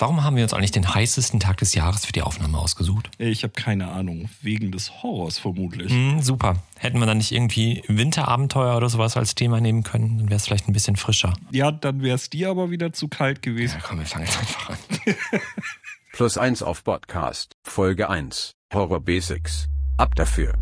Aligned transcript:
Warum 0.00 0.22
haben 0.22 0.36
wir 0.36 0.44
uns 0.44 0.54
eigentlich 0.54 0.70
den 0.70 0.94
heißesten 0.94 1.40
Tag 1.40 1.56
des 1.56 1.74
Jahres 1.74 2.06
für 2.06 2.12
die 2.12 2.22
Aufnahme 2.22 2.56
ausgesucht? 2.56 3.10
Ich 3.18 3.42
habe 3.42 3.52
keine 3.52 3.88
Ahnung. 3.88 4.30
Wegen 4.42 4.70
des 4.70 5.02
Horrors 5.02 5.40
vermutlich. 5.40 5.90
Hm, 5.90 6.22
super. 6.22 6.62
Hätten 6.78 7.00
wir 7.00 7.06
dann 7.06 7.18
nicht 7.18 7.32
irgendwie 7.32 7.82
Winterabenteuer 7.88 8.76
oder 8.76 8.88
sowas 8.88 9.16
als 9.16 9.34
Thema 9.34 9.60
nehmen 9.60 9.82
können, 9.82 10.18
dann 10.18 10.28
wäre 10.28 10.36
es 10.36 10.44
vielleicht 10.46 10.68
ein 10.68 10.72
bisschen 10.72 10.94
frischer. 10.94 11.34
Ja, 11.50 11.72
dann 11.72 12.00
wäre 12.00 12.14
es 12.14 12.30
dir 12.30 12.48
aber 12.48 12.70
wieder 12.70 12.92
zu 12.92 13.08
kalt 13.08 13.42
gewesen. 13.42 13.78
Ja, 13.80 13.84
komm, 13.84 13.98
wir 13.98 14.06
fangen 14.06 14.26
jetzt 14.26 14.38
einfach 14.38 14.70
an. 14.70 14.76
Plus 16.12 16.38
eins 16.38 16.62
auf 16.62 16.84
Podcast, 16.84 17.56
Folge 17.64 18.08
1, 18.08 18.52
Horror 18.72 19.00
Basics. 19.00 19.66
Ab 19.96 20.14
dafür. 20.14 20.54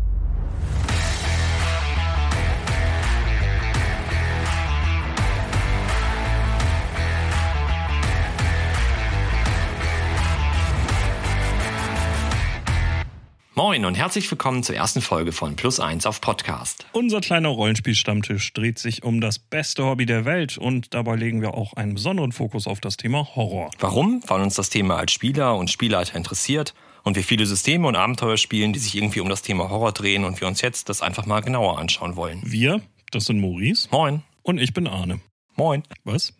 Moin 13.57 13.85
und 13.85 13.95
herzlich 13.95 14.29
willkommen 14.29 14.61
zur 14.61 14.75
ersten 14.75 15.01
Folge 15.01 15.31
von 15.31 15.55
Plus 15.55 15.79
eins 15.79 16.05
auf 16.05 16.21
Podcast. 16.21 16.85
Unser 16.91 17.21
kleiner 17.21 17.49
Rollenspielstammtisch 17.49 18.53
dreht 18.53 18.77
sich 18.77 19.01
um 19.01 19.19
das 19.19 19.39
beste 19.39 19.83
Hobby 19.83 20.05
der 20.05 20.25
Welt 20.25 20.59
und 20.59 20.93
dabei 20.93 21.15
legen 21.15 21.41
wir 21.41 21.55
auch 21.55 21.73
einen 21.73 21.95
besonderen 21.95 22.33
Fokus 22.33 22.67
auf 22.67 22.81
das 22.81 22.97
Thema 22.97 23.35
Horror. 23.35 23.71
Warum? 23.79 24.21
Weil 24.27 24.41
uns 24.41 24.53
das 24.53 24.69
Thema 24.69 24.97
als 24.97 25.11
Spieler 25.11 25.55
und 25.55 25.71
Spielleiter 25.71 26.15
interessiert 26.17 26.75
und 27.01 27.15
wir 27.15 27.23
viele 27.23 27.47
Systeme 27.47 27.87
und 27.87 27.95
Abenteuer 27.95 28.37
spielen, 28.37 28.73
die 28.73 28.79
sich 28.79 28.93
irgendwie 28.93 29.21
um 29.21 29.29
das 29.29 29.41
Thema 29.41 29.71
Horror 29.71 29.91
drehen 29.91 30.23
und 30.23 30.39
wir 30.39 30.47
uns 30.47 30.61
jetzt 30.61 30.87
das 30.87 31.01
einfach 31.01 31.25
mal 31.25 31.41
genauer 31.41 31.79
anschauen 31.79 32.15
wollen. 32.15 32.43
Wir, 32.45 32.81
das 33.09 33.25
sind 33.25 33.41
Maurice 33.41 33.87
Moin. 33.89 34.21
und 34.43 34.59
ich 34.59 34.75
bin 34.75 34.85
Arne. 34.85 35.19
Moin. 35.55 35.81
Was? 36.03 36.31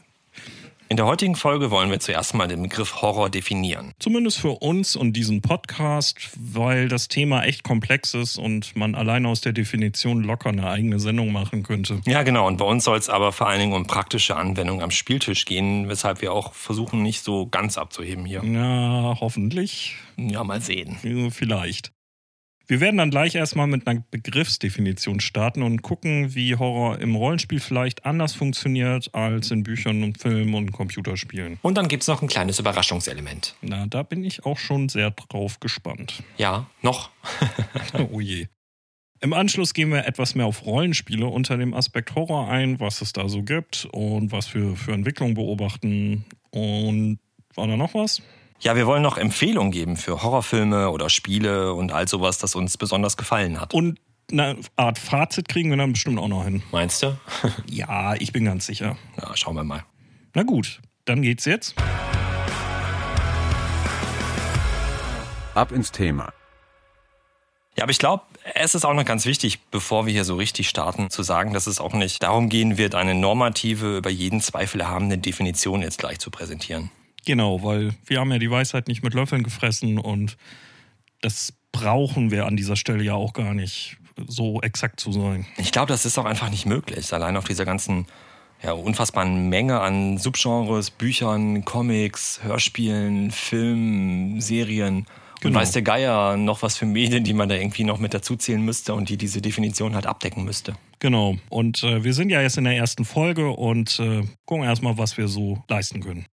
In 0.92 0.98
der 0.98 1.06
heutigen 1.06 1.36
Folge 1.36 1.70
wollen 1.70 1.90
wir 1.90 2.00
zuerst 2.00 2.34
mal 2.34 2.46
den 2.48 2.60
Begriff 2.60 3.00
Horror 3.00 3.30
definieren. 3.30 3.92
Zumindest 3.98 4.38
für 4.38 4.50
uns 4.60 4.94
und 4.94 5.14
diesen 5.14 5.40
Podcast, 5.40 6.18
weil 6.36 6.88
das 6.88 7.08
Thema 7.08 7.44
echt 7.44 7.64
komplex 7.64 8.12
ist 8.12 8.36
und 8.36 8.76
man 8.76 8.94
allein 8.94 9.24
aus 9.24 9.40
der 9.40 9.54
Definition 9.54 10.22
locker 10.22 10.50
eine 10.50 10.68
eigene 10.68 11.00
Sendung 11.00 11.32
machen 11.32 11.62
könnte. 11.62 12.02
Ja, 12.04 12.24
genau. 12.24 12.46
Und 12.46 12.58
bei 12.58 12.66
uns 12.66 12.84
soll 12.84 12.98
es 12.98 13.08
aber 13.08 13.32
vor 13.32 13.48
allen 13.48 13.60
Dingen 13.60 13.72
um 13.72 13.86
praktische 13.86 14.36
Anwendungen 14.36 14.82
am 14.82 14.90
Spieltisch 14.90 15.46
gehen, 15.46 15.88
weshalb 15.88 16.20
wir 16.20 16.34
auch 16.34 16.52
versuchen, 16.52 17.02
nicht 17.02 17.24
so 17.24 17.46
ganz 17.46 17.78
abzuheben 17.78 18.26
hier. 18.26 18.44
Ja, 18.44 19.16
hoffentlich. 19.18 19.96
Ja, 20.18 20.44
mal 20.44 20.60
sehen. 20.60 20.98
Ja, 21.02 21.30
Vielleicht. 21.30 21.90
Wir 22.66 22.80
werden 22.80 22.96
dann 22.96 23.10
gleich 23.10 23.34
erstmal 23.34 23.66
mit 23.66 23.86
einer 23.86 24.02
Begriffsdefinition 24.10 25.20
starten 25.20 25.62
und 25.62 25.82
gucken, 25.82 26.34
wie 26.34 26.56
Horror 26.56 26.98
im 27.00 27.14
Rollenspiel 27.14 27.60
vielleicht 27.60 28.06
anders 28.06 28.34
funktioniert 28.34 29.14
als 29.14 29.50
in 29.50 29.62
Büchern 29.62 30.02
und 30.02 30.18
Filmen 30.18 30.54
und 30.54 30.72
Computerspielen. 30.72 31.58
Und 31.62 31.76
dann 31.76 31.88
gibt 31.88 32.02
es 32.02 32.08
noch 32.08 32.22
ein 32.22 32.28
kleines 32.28 32.58
Überraschungselement. 32.58 33.56
Na, 33.62 33.86
da 33.86 34.02
bin 34.02 34.24
ich 34.24 34.46
auch 34.46 34.58
schon 34.58 34.88
sehr 34.88 35.10
drauf 35.10 35.60
gespannt. 35.60 36.22
Ja, 36.36 36.66
noch. 36.82 37.10
oh 38.12 38.20
je. 38.20 38.46
Im 39.20 39.32
Anschluss 39.32 39.72
gehen 39.72 39.90
wir 39.90 40.06
etwas 40.06 40.34
mehr 40.34 40.46
auf 40.46 40.66
Rollenspiele 40.66 41.26
unter 41.26 41.56
dem 41.56 41.74
Aspekt 41.74 42.16
Horror 42.16 42.48
ein, 42.48 42.80
was 42.80 43.02
es 43.02 43.12
da 43.12 43.28
so 43.28 43.42
gibt 43.42 43.86
und 43.92 44.32
was 44.32 44.52
wir 44.52 44.74
für 44.76 44.92
Entwicklung 44.92 45.34
beobachten. 45.34 46.24
Und 46.50 47.20
war 47.54 47.68
da 47.68 47.76
noch 47.76 47.94
was? 47.94 48.20
Ja, 48.62 48.76
wir 48.76 48.86
wollen 48.86 49.02
noch 49.02 49.18
Empfehlungen 49.18 49.72
geben 49.72 49.96
für 49.96 50.22
Horrorfilme 50.22 50.90
oder 50.90 51.10
Spiele 51.10 51.74
und 51.74 51.90
all 51.90 52.06
sowas, 52.06 52.38
das 52.38 52.54
uns 52.54 52.78
besonders 52.78 53.16
gefallen 53.16 53.60
hat. 53.60 53.74
Und 53.74 53.98
eine 54.30 54.56
Art 54.76 55.00
Fazit 55.00 55.48
kriegen 55.48 55.68
wir 55.70 55.76
dann 55.76 55.92
bestimmt 55.92 56.20
auch 56.20 56.28
noch 56.28 56.44
hin. 56.44 56.62
Meinst 56.70 57.02
du? 57.02 57.18
Ja, 57.68 58.14
ich 58.14 58.32
bin 58.32 58.44
ganz 58.44 58.64
sicher. 58.66 58.96
Ja, 59.20 59.36
schauen 59.36 59.56
wir 59.56 59.64
mal. 59.64 59.84
Na 60.34 60.44
gut, 60.44 60.80
dann 61.06 61.22
geht's 61.22 61.44
jetzt. 61.44 61.74
Ab 65.54 65.72
ins 65.72 65.90
Thema. 65.90 66.32
Ja, 67.76 67.82
aber 67.82 67.90
ich 67.90 67.98
glaube, 67.98 68.22
es 68.54 68.76
ist 68.76 68.84
auch 68.84 68.94
noch 68.94 69.04
ganz 69.04 69.26
wichtig, 69.26 69.58
bevor 69.72 70.06
wir 70.06 70.12
hier 70.12 70.24
so 70.24 70.36
richtig 70.36 70.68
starten, 70.68 71.10
zu 71.10 71.24
sagen, 71.24 71.52
dass 71.52 71.66
es 71.66 71.80
auch 71.80 71.94
nicht 71.94 72.22
darum 72.22 72.48
gehen 72.48 72.78
wird, 72.78 72.94
eine 72.94 73.16
normative, 73.16 73.96
über 73.96 74.10
jeden 74.10 74.40
Zweifel 74.40 74.80
erhabene 74.82 75.18
Definition 75.18 75.82
jetzt 75.82 75.98
gleich 75.98 76.20
zu 76.20 76.30
präsentieren. 76.30 76.92
Genau, 77.24 77.62
weil 77.62 77.94
wir 78.06 78.20
haben 78.20 78.32
ja 78.32 78.38
die 78.38 78.50
Weisheit 78.50 78.88
nicht 78.88 79.02
mit 79.02 79.14
Löffeln 79.14 79.42
gefressen 79.42 79.98
und 79.98 80.36
das 81.20 81.52
brauchen 81.70 82.30
wir 82.30 82.46
an 82.46 82.56
dieser 82.56 82.76
Stelle 82.76 83.02
ja 83.04 83.14
auch 83.14 83.32
gar 83.32 83.54
nicht 83.54 83.96
so 84.26 84.60
exakt 84.60 85.00
zu 85.00 85.12
sein. 85.12 85.46
Ich 85.56 85.72
glaube, 85.72 85.88
das 85.88 86.04
ist 86.04 86.18
auch 86.18 86.24
einfach 86.24 86.50
nicht 86.50 86.66
möglich. 86.66 87.12
Allein 87.12 87.36
auf 87.36 87.44
dieser 87.44 87.64
ganzen 87.64 88.06
ja, 88.62 88.72
unfassbaren 88.72 89.48
Menge 89.48 89.80
an 89.80 90.18
Subgenres, 90.18 90.90
Büchern, 90.90 91.64
Comics, 91.64 92.40
Hörspielen, 92.42 93.30
Filmen, 93.30 94.40
Serien. 94.40 94.98
Und 94.98 95.06
Genau. 95.48 95.58
weiß 95.58 95.72
der 95.72 95.82
Geier 95.82 96.36
noch 96.36 96.62
was 96.62 96.76
für 96.76 96.86
Medien, 96.86 97.24
die 97.24 97.32
man 97.32 97.48
da 97.48 97.56
irgendwie 97.56 97.82
noch 97.82 97.98
mit 97.98 98.14
dazuzählen 98.14 98.64
müsste 98.64 98.94
und 98.94 99.08
die 99.08 99.16
diese 99.16 99.42
Definition 99.42 99.96
halt 99.96 100.06
abdecken 100.06 100.44
müsste. 100.44 100.76
Genau. 101.00 101.36
Und 101.48 101.82
äh, 101.82 102.04
wir 102.04 102.14
sind 102.14 102.30
ja 102.30 102.40
jetzt 102.40 102.58
in 102.58 102.64
der 102.64 102.76
ersten 102.76 103.04
Folge 103.04 103.50
und 103.50 103.98
äh, 103.98 104.22
gucken 104.44 104.64
erstmal, 104.64 104.98
was 104.98 105.16
wir 105.16 105.26
so 105.26 105.64
leisten 105.68 106.00
können. 106.00 106.26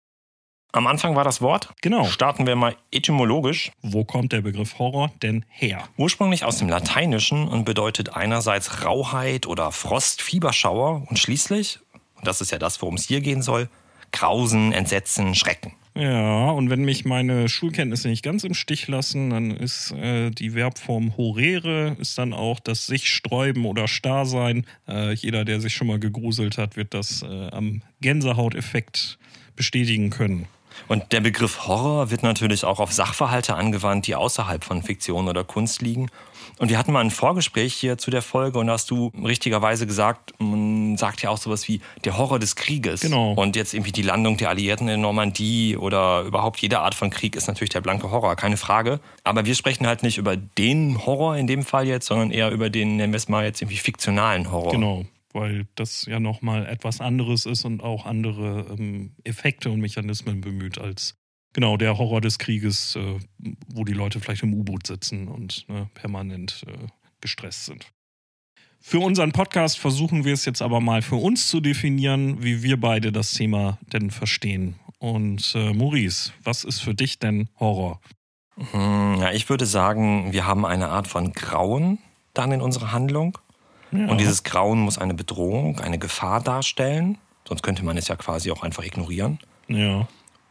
Am 0.71 0.85
Anfang 0.85 1.15
war 1.15 1.23
das 1.23 1.41
Wort. 1.41 1.69
Genau. 1.81 2.05
Starten 2.05 2.45
wir 2.45 2.55
mal 2.55 2.75
etymologisch. 2.91 3.71
Wo 3.81 4.03
kommt 4.03 4.31
der 4.33 4.41
Begriff 4.41 4.77
Horror 4.77 5.11
denn 5.23 5.43
her? 5.49 5.83
Ursprünglich 5.97 6.43
aus 6.45 6.59
dem 6.59 6.69
Lateinischen 6.69 7.47
und 7.47 7.65
bedeutet 7.65 8.15
einerseits 8.15 8.85
Rauheit 8.85 9.47
oder 9.47 9.71
Frost, 9.71 10.21
Fieberschauer 10.21 11.07
und 11.09 11.17
schließlich, 11.17 11.79
und 12.17 12.27
das 12.27 12.41
ist 12.41 12.51
ja 12.51 12.59
das, 12.59 12.81
worum 12.83 12.95
es 12.95 13.07
hier 13.07 13.21
gehen 13.21 13.41
soll, 13.41 13.67
Grausen, 14.11 14.71
Entsetzen, 14.71 15.33
Schrecken. 15.33 15.73
Ja, 15.95 16.51
und 16.51 16.69
wenn 16.69 16.85
mich 16.85 17.03
meine 17.03 17.49
Schulkenntnisse 17.49 18.07
nicht 18.07 18.23
ganz 18.23 18.43
im 18.43 18.53
Stich 18.53 18.87
lassen, 18.87 19.31
dann 19.31 19.51
ist 19.51 19.91
äh, 19.91 20.29
die 20.29 20.51
Verbform 20.51 21.17
horere, 21.17 21.97
ist 21.99 22.17
dann 22.17 22.31
auch 22.31 22.59
das 22.59 22.85
sich 22.85 23.09
sträuben 23.09 23.65
oder 23.65 23.87
starr 23.87 24.25
sein. 24.25 24.65
Äh, 24.87 25.13
jeder, 25.13 25.45
der 25.45 25.59
sich 25.61 25.73
schon 25.73 25.87
mal 25.87 25.99
gegruselt 25.99 26.57
hat, 26.59 26.77
wird 26.77 26.93
das 26.93 27.23
äh, 27.23 27.49
am 27.49 27.81
Gänsehauteffekt 28.01 29.17
bestätigen 29.55 30.09
können. 30.09 30.47
Und 30.89 31.11
der 31.11 31.21
Begriff 31.21 31.67
Horror 31.67 32.09
wird 32.09 32.23
natürlich 32.23 32.65
auch 32.65 32.79
auf 32.79 32.91
Sachverhalte 32.91 33.55
angewandt, 33.55 34.07
die 34.07 34.15
außerhalb 34.15 34.63
von 34.63 34.81
Fiktion 34.81 35.27
oder 35.27 35.43
Kunst 35.43 35.83
liegen. 35.83 36.09
Und 36.57 36.69
wir 36.69 36.79
hatten 36.79 36.91
mal 36.91 37.01
ein 37.01 37.11
Vorgespräch 37.11 37.75
hier 37.75 37.99
zu 37.99 38.09
der 38.09 38.23
Folge 38.23 38.57
und 38.57 38.67
da 38.67 38.73
hast 38.73 38.89
du 38.89 39.11
richtigerweise 39.23 39.85
gesagt, 39.85 40.33
man 40.39 40.97
sagt 40.97 41.21
ja 41.21 41.29
auch 41.29 41.37
sowas 41.37 41.67
wie 41.67 41.79
der 42.05 42.17
Horror 42.17 42.39
des 42.39 42.55
Krieges. 42.55 43.01
Genau. 43.01 43.33
Und 43.33 43.55
jetzt 43.55 43.73
irgendwie 43.75 43.91
die 43.91 44.01
Landung 44.01 44.37
der 44.37 44.49
Alliierten 44.49 44.89
in 44.89 44.99
Normandie 44.99 45.77
oder 45.77 46.23
überhaupt 46.23 46.59
jede 46.59 46.79
Art 46.79 46.95
von 46.95 47.11
Krieg 47.11 47.35
ist 47.35 47.47
natürlich 47.47 47.69
der 47.69 47.81
blanke 47.81 48.09
Horror, 48.09 48.35
keine 48.35 48.57
Frage. 48.57 48.99
Aber 49.23 49.45
wir 49.45 49.53
sprechen 49.53 49.85
halt 49.85 50.01
nicht 50.01 50.17
über 50.17 50.35
den 50.35 51.05
Horror 51.05 51.37
in 51.37 51.45
dem 51.45 51.63
Fall 51.63 51.87
jetzt, 51.87 52.07
sondern 52.07 52.31
eher 52.31 52.49
über 52.49 52.71
den, 52.71 52.97
nennen 52.97 53.13
wir 53.13 53.17
es 53.17 53.29
mal 53.29 53.45
jetzt 53.45 53.61
irgendwie 53.61 53.77
fiktionalen 53.77 54.51
Horror. 54.51 54.71
Genau, 54.71 55.05
weil 55.33 55.67
das 55.75 56.05
ja 56.05 56.19
nochmal 56.19 56.65
etwas 56.65 57.01
anderes 57.01 57.45
ist 57.45 57.65
und 57.65 57.81
auch 57.83 58.05
andere 58.05 58.75
ähm, 58.77 59.15
Effekte 59.23 59.69
und 59.71 59.79
Mechanismen 59.79 60.41
bemüht 60.41 60.77
als 60.79 61.15
genau 61.53 61.77
der 61.77 61.97
Horror 61.97 62.21
des 62.21 62.39
Krieges, 62.39 62.95
äh, 62.95 63.19
wo 63.67 63.83
die 63.83 63.93
Leute 63.93 64.19
vielleicht 64.19 64.43
im 64.43 64.53
U-Boot 64.53 64.87
sitzen 64.87 65.27
und 65.27 65.67
ne, 65.69 65.89
permanent 65.93 66.63
äh, 66.67 66.87
gestresst 67.21 67.65
sind. 67.65 67.91
Für 68.81 68.99
unseren 68.99 69.33
Podcast 69.33 69.77
versuchen 69.77 70.23
wir 70.23 70.33
es 70.33 70.45
jetzt 70.45 70.61
aber 70.61 70.79
mal 70.79 71.01
für 71.01 71.17
uns 71.17 71.47
zu 71.47 71.59
definieren, 71.59 72.41
wie 72.41 72.63
wir 72.63 72.79
beide 72.79 73.11
das 73.11 73.33
Thema 73.33 73.77
denn 73.91 74.09
verstehen. 74.09 74.75
Und 74.99 75.53
äh, 75.55 75.73
Maurice, 75.73 76.31
was 76.43 76.63
ist 76.63 76.79
für 76.79 76.93
dich 76.93 77.19
denn 77.19 77.49
Horror? 77.59 77.99
Hm, 78.71 79.17
Ja, 79.19 79.31
ich 79.31 79.49
würde 79.49 79.65
sagen, 79.65 80.31
wir 80.31 80.45
haben 80.45 80.65
eine 80.65 80.89
Art 80.89 81.07
von 81.07 81.33
Grauen 81.33 81.99
dann 82.33 82.51
in 82.51 82.61
unserer 82.61 82.91
Handlung. 82.91 83.37
Ja. 83.91 84.07
Und 84.07 84.19
dieses 84.19 84.43
Grauen 84.43 84.79
muss 84.79 84.97
eine 84.97 85.13
Bedrohung, 85.13 85.79
eine 85.79 85.97
Gefahr 85.97 86.41
darstellen. 86.41 87.17
Sonst 87.47 87.63
könnte 87.63 87.83
man 87.83 87.97
es 87.97 88.07
ja 88.07 88.15
quasi 88.15 88.51
auch 88.51 88.63
einfach 88.63 88.83
ignorieren. 88.83 89.39
ja. 89.67 90.07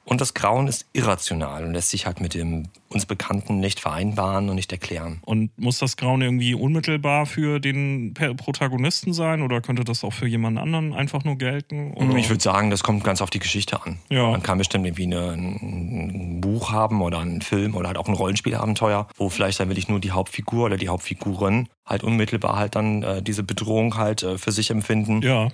Und 0.08 0.22
das 0.22 0.32
Grauen 0.32 0.68
ist 0.68 0.86
irrational 0.94 1.64
und 1.64 1.74
lässt 1.74 1.90
sich 1.90 2.06
halt 2.06 2.22
mit 2.22 2.32
dem 2.32 2.68
uns 2.88 3.04
Bekannten 3.04 3.60
nicht 3.60 3.78
vereinbaren 3.78 4.48
und 4.48 4.54
nicht 4.54 4.72
erklären. 4.72 5.20
Und 5.26 5.50
muss 5.58 5.78
das 5.78 5.98
Grauen 5.98 6.22
irgendwie 6.22 6.54
unmittelbar 6.54 7.26
für 7.26 7.60
den 7.60 8.14
Protagonisten 8.14 9.12
sein 9.12 9.42
oder 9.42 9.60
könnte 9.60 9.84
das 9.84 10.04
auch 10.04 10.14
für 10.14 10.26
jemand 10.26 10.58
anderen 10.58 10.94
einfach 10.94 11.24
nur 11.24 11.36
gelten? 11.36 11.92
Oder? 11.92 12.16
Ich 12.16 12.30
würde 12.30 12.42
sagen, 12.42 12.70
das 12.70 12.82
kommt 12.82 13.04
ganz 13.04 13.20
auf 13.20 13.28
die 13.28 13.38
Geschichte 13.38 13.82
an. 13.82 13.98
Ja. 14.08 14.30
Man 14.30 14.42
kann 14.42 14.56
bestimmt 14.56 14.86
irgendwie 14.86 15.04
eine, 15.04 15.32
ein 15.32 16.40
Buch 16.40 16.72
haben 16.72 17.02
oder 17.02 17.18
einen 17.18 17.42
Film 17.42 17.74
oder 17.74 17.88
halt 17.88 17.98
auch 17.98 18.08
ein 18.08 18.14
Rollenspielabenteuer, 18.14 19.08
wo 19.18 19.28
vielleicht 19.28 19.60
dann 19.60 19.68
wirklich 19.68 19.88
nur 19.88 20.00
die 20.00 20.12
Hauptfigur 20.12 20.64
oder 20.64 20.78
die 20.78 20.88
Hauptfiguren 20.88 21.68
halt 21.84 22.02
unmittelbar 22.02 22.56
halt 22.56 22.76
dann 22.76 23.02
äh, 23.02 23.22
diese 23.22 23.42
Bedrohung 23.42 23.96
halt 23.98 24.22
äh, 24.22 24.38
für 24.38 24.52
sich 24.52 24.70
empfinden. 24.70 25.20
Ja. 25.20 25.48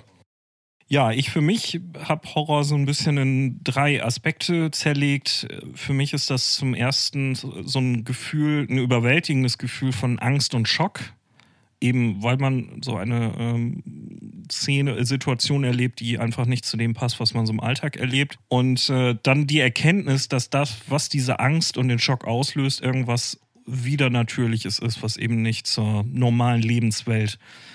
Ja, 0.87 1.11
ich 1.11 1.31
für 1.31 1.41
mich 1.41 1.81
habe 1.97 2.35
Horror 2.35 2.63
so 2.63 2.75
ein 2.75 2.85
bisschen 2.85 3.17
in 3.17 3.63
drei 3.63 4.03
Aspekte 4.03 4.69
zerlegt. 4.69 5.47
Für 5.73 5.93
mich 5.93 6.13
ist 6.13 6.29
das 6.29 6.55
zum 6.55 6.75
ersten 6.75 7.33
so 7.33 7.79
ein 7.79 8.03
Gefühl, 8.03 8.67
ein 8.69 8.77
überwältigendes 8.77 9.57
Gefühl 9.57 9.93
von 9.93 10.19
Angst 10.19 10.53
und 10.53 10.67
Schock. 10.67 10.99
Eben 11.81 12.23
weil 12.23 12.37
man 12.37 12.81
so 12.83 12.95
eine 12.95 13.33
ähm, 13.37 14.45
Szene, 14.49 14.95
äh, 14.95 15.05
Situation 15.05 15.63
erlebt, 15.63 15.99
die 15.99 16.19
einfach 16.19 16.45
nicht 16.45 16.65
zu 16.65 16.77
dem 16.77 16.93
passt, 16.93 17.19
was 17.19 17.33
man 17.33 17.45
so 17.45 17.51
im 17.51 17.59
Alltag 17.59 17.97
erlebt. 17.97 18.37
Und 18.47 18.89
äh, 18.89 19.15
dann 19.23 19.45
die 19.45 19.59
Erkenntnis, 19.59 20.29
dass 20.29 20.49
das, 20.49 20.77
was 20.87 21.09
diese 21.09 21.39
Angst 21.39 21.77
und 21.77 21.89
den 21.89 21.99
Schock 21.99 22.25
auslöst, 22.25 22.81
irgendwas 22.81 23.39
wieder 23.65 24.09
Natürliches 24.09 24.79
ist, 24.79 25.03
was 25.03 25.17
eben 25.17 25.41
nicht 25.41 25.67
zur 25.67 26.03
normalen 26.03 26.61
Lebenswelt 26.61 27.33
äh, 27.33 27.74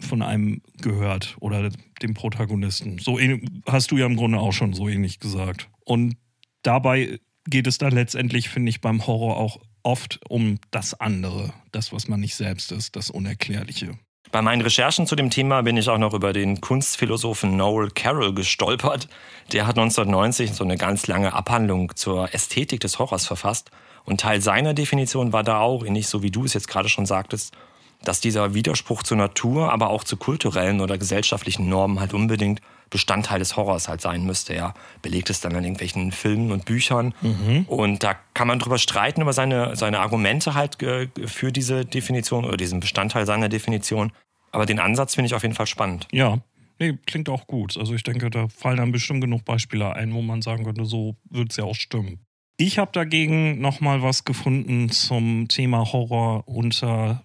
von 0.00 0.22
einem 0.22 0.62
gehört 0.80 1.36
oder 1.40 1.70
dem 2.02 2.14
Protagonisten. 2.14 2.98
So 2.98 3.18
hast 3.66 3.90
du 3.90 3.98
ja 3.98 4.06
im 4.06 4.16
Grunde 4.16 4.38
auch 4.38 4.52
schon 4.52 4.72
so 4.72 4.88
ähnlich 4.88 5.20
gesagt. 5.20 5.68
Und 5.84 6.16
dabei 6.62 7.18
geht 7.46 7.66
es 7.66 7.78
dann 7.78 7.92
letztendlich, 7.92 8.48
finde 8.48 8.70
ich, 8.70 8.80
beim 8.80 9.06
Horror 9.06 9.36
auch 9.36 9.60
oft 9.82 10.20
um 10.28 10.58
das 10.70 10.98
andere, 11.00 11.52
das, 11.72 11.92
was 11.92 12.08
man 12.08 12.20
nicht 12.20 12.34
selbst 12.34 12.72
ist, 12.72 12.96
das 12.96 13.10
Unerklärliche. 13.10 13.98
Bei 14.32 14.42
meinen 14.42 14.62
Recherchen 14.62 15.06
zu 15.06 15.16
dem 15.16 15.30
Thema 15.30 15.62
bin 15.62 15.76
ich 15.76 15.88
auch 15.88 15.98
noch 15.98 16.14
über 16.14 16.32
den 16.32 16.60
Kunstphilosophen 16.60 17.56
Noel 17.56 17.90
Carroll 17.90 18.32
gestolpert. 18.32 19.08
Der 19.52 19.66
hat 19.66 19.76
1990 19.76 20.52
so 20.52 20.62
eine 20.62 20.76
ganz 20.76 21.08
lange 21.08 21.32
Abhandlung 21.32 21.96
zur 21.96 22.32
Ästhetik 22.32 22.78
des 22.80 23.00
Horrors 23.00 23.26
verfasst. 23.26 23.70
Und 24.04 24.20
Teil 24.20 24.40
seiner 24.40 24.72
Definition 24.72 25.32
war 25.32 25.42
da 25.42 25.58
auch, 25.58 25.84
ähnlich 25.84 26.06
so 26.06 26.22
wie 26.22 26.30
du 26.30 26.44
es 26.44 26.54
jetzt 26.54 26.68
gerade 26.68 26.88
schon 26.88 27.06
sagtest, 27.06 27.56
dass 28.04 28.20
dieser 28.20 28.54
Widerspruch 28.54 29.02
zur 29.02 29.16
Natur, 29.16 29.72
aber 29.72 29.90
auch 29.90 30.04
zu 30.04 30.16
kulturellen 30.16 30.80
oder 30.80 30.98
gesellschaftlichen 30.98 31.68
Normen 31.68 32.00
halt 32.00 32.14
unbedingt 32.14 32.60
Bestandteil 32.90 33.38
des 33.38 33.56
Horrors 33.56 33.88
halt 33.88 34.00
sein 34.00 34.24
müsste. 34.24 34.52
Er 34.52 34.74
belegt 35.00 35.30
es 35.30 35.40
dann 35.40 35.54
in 35.54 35.62
irgendwelchen 35.62 36.12
Filmen 36.12 36.50
und 36.50 36.64
Büchern. 36.64 37.14
Mhm. 37.22 37.64
Und 37.68 38.02
da 38.02 38.16
kann 38.34 38.48
man 38.48 38.58
drüber 38.58 38.78
streiten, 38.78 39.22
über 39.22 39.32
seine, 39.32 39.76
seine 39.76 40.00
Argumente 40.00 40.54
halt 40.54 40.82
äh, 40.82 41.08
für 41.26 41.52
diese 41.52 41.84
Definition 41.84 42.44
oder 42.44 42.56
diesen 42.56 42.80
Bestandteil 42.80 43.26
seiner 43.26 43.48
Definition. 43.48 44.12
Aber 44.50 44.66
den 44.66 44.80
Ansatz 44.80 45.14
finde 45.14 45.26
ich 45.26 45.34
auf 45.34 45.42
jeden 45.42 45.54
Fall 45.54 45.68
spannend. 45.68 46.08
Ja, 46.10 46.38
nee, 46.80 46.98
klingt 47.06 47.28
auch 47.28 47.46
gut. 47.46 47.76
Also 47.78 47.94
ich 47.94 48.02
denke, 48.02 48.28
da 48.28 48.48
fallen 48.48 48.78
dann 48.78 48.92
bestimmt 48.92 49.20
genug 49.20 49.44
Beispiele 49.44 49.94
ein, 49.94 50.12
wo 50.12 50.20
man 50.20 50.42
sagen 50.42 50.64
könnte, 50.64 50.84
so 50.84 51.14
wird 51.30 51.52
es 51.52 51.56
ja 51.56 51.64
auch 51.64 51.76
stimmen. 51.76 52.18
Ich 52.56 52.78
habe 52.78 52.90
dagegen 52.92 53.60
nochmal 53.60 54.02
was 54.02 54.24
gefunden 54.24 54.90
zum 54.90 55.48
Thema 55.48 55.92
Horror 55.92 56.46
unter 56.46 57.22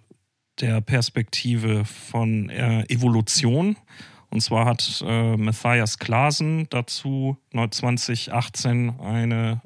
der 0.61 0.81
Perspektive 0.81 1.85
von 1.85 2.49
äh, 2.49 2.83
Evolution. 2.83 3.77
Und 4.29 4.41
zwar 4.41 4.65
hat 4.65 5.03
äh, 5.05 5.37
Matthias 5.37 5.99
Klasen 5.99 6.67
dazu 6.69 7.37
2018 7.53 8.99
eine 8.99 9.61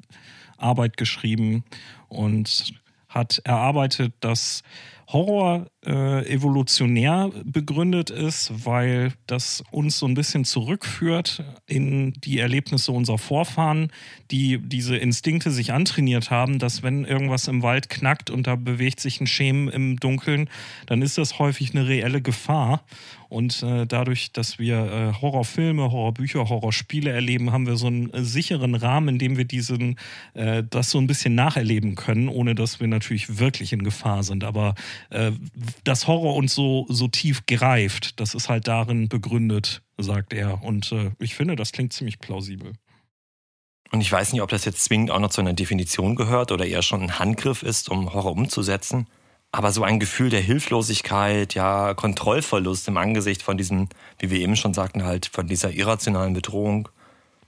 Arbeit 0.58 0.96
geschrieben 0.96 1.64
und 2.08 2.74
hat 3.08 3.40
erarbeitet, 3.44 4.14
dass 4.20 4.62
Horror 5.08 5.66
äh, 5.86 6.26
evolutionär 6.30 7.30
begründet 7.44 8.10
ist, 8.10 8.66
weil 8.66 9.12
das 9.26 9.64
uns 9.70 9.98
so 9.98 10.06
ein 10.06 10.14
bisschen 10.14 10.44
zurückführt 10.44 11.42
in 11.66 12.12
die 12.12 12.38
Erlebnisse 12.38 12.92
unserer 12.92 13.18
Vorfahren, 13.18 13.90
die 14.30 14.58
diese 14.58 14.96
Instinkte 14.96 15.50
sich 15.50 15.72
antrainiert 15.72 16.30
haben, 16.30 16.58
dass 16.58 16.82
wenn 16.82 17.04
irgendwas 17.04 17.48
im 17.48 17.62
Wald 17.62 17.88
knackt 17.88 18.28
und 18.28 18.46
da 18.46 18.56
bewegt 18.56 19.00
sich 19.00 19.20
ein 19.20 19.26
Schemen 19.26 19.68
im 19.68 19.98
Dunkeln, 19.98 20.50
dann 20.86 21.00
ist 21.00 21.16
das 21.16 21.38
häufig 21.38 21.70
eine 21.70 21.88
reelle 21.88 22.20
Gefahr. 22.20 22.84
Und 23.30 23.62
äh, 23.62 23.86
dadurch, 23.86 24.32
dass 24.32 24.58
wir 24.58 24.76
äh, 24.76 25.20
Horrorfilme, 25.22 25.92
Horrorbücher, 25.92 26.48
Horrorspiele 26.48 27.12
erleben, 27.12 27.52
haben 27.52 27.64
wir 27.64 27.76
so 27.76 27.86
einen 27.86 28.12
äh, 28.12 28.24
sicheren 28.24 28.74
Rahmen, 28.74 29.08
in 29.08 29.18
dem 29.20 29.36
wir 29.36 29.44
diesen, 29.44 29.96
äh, 30.34 30.64
das 30.68 30.90
so 30.90 30.98
ein 30.98 31.06
bisschen 31.06 31.36
nacherleben 31.36 31.94
können, 31.94 32.28
ohne 32.28 32.56
dass 32.56 32.80
wir 32.80 32.88
natürlich 32.88 33.38
wirklich 33.38 33.72
in 33.72 33.84
Gefahr 33.84 34.24
sind. 34.24 34.42
Aber 34.42 34.74
äh, 35.10 35.30
dass 35.84 36.06
Horror 36.06 36.36
uns 36.36 36.54
so, 36.54 36.86
so 36.88 37.08
tief 37.08 37.46
greift, 37.46 38.20
das 38.20 38.34
ist 38.34 38.48
halt 38.48 38.68
darin 38.68 39.08
begründet, 39.08 39.82
sagt 39.98 40.32
er. 40.32 40.62
Und 40.62 40.92
äh, 40.92 41.10
ich 41.18 41.34
finde, 41.34 41.56
das 41.56 41.72
klingt 41.72 41.92
ziemlich 41.92 42.18
plausibel. 42.18 42.72
Und 43.92 44.00
ich 44.00 44.10
weiß 44.10 44.32
nicht, 44.32 44.42
ob 44.42 44.50
das 44.50 44.64
jetzt 44.64 44.84
zwingend 44.84 45.10
auch 45.10 45.18
noch 45.18 45.30
zu 45.30 45.40
einer 45.40 45.52
Definition 45.52 46.14
gehört 46.14 46.52
oder 46.52 46.64
eher 46.64 46.82
schon 46.82 47.02
ein 47.02 47.18
Handgriff 47.18 47.62
ist, 47.62 47.88
um 47.88 48.12
Horror 48.12 48.32
umzusetzen. 48.32 49.06
Aber 49.52 49.72
so 49.72 49.82
ein 49.82 49.98
Gefühl 49.98 50.30
der 50.30 50.40
Hilflosigkeit, 50.40 51.54
ja, 51.54 51.94
Kontrollverlust 51.94 52.86
im 52.86 52.96
Angesicht 52.96 53.42
von 53.42 53.56
diesem, 53.56 53.88
wie 54.20 54.30
wir 54.30 54.38
eben 54.38 54.54
schon 54.54 54.74
sagten, 54.74 55.04
halt 55.04 55.26
von 55.26 55.48
dieser 55.48 55.72
irrationalen 55.72 56.34
Bedrohung, 56.34 56.88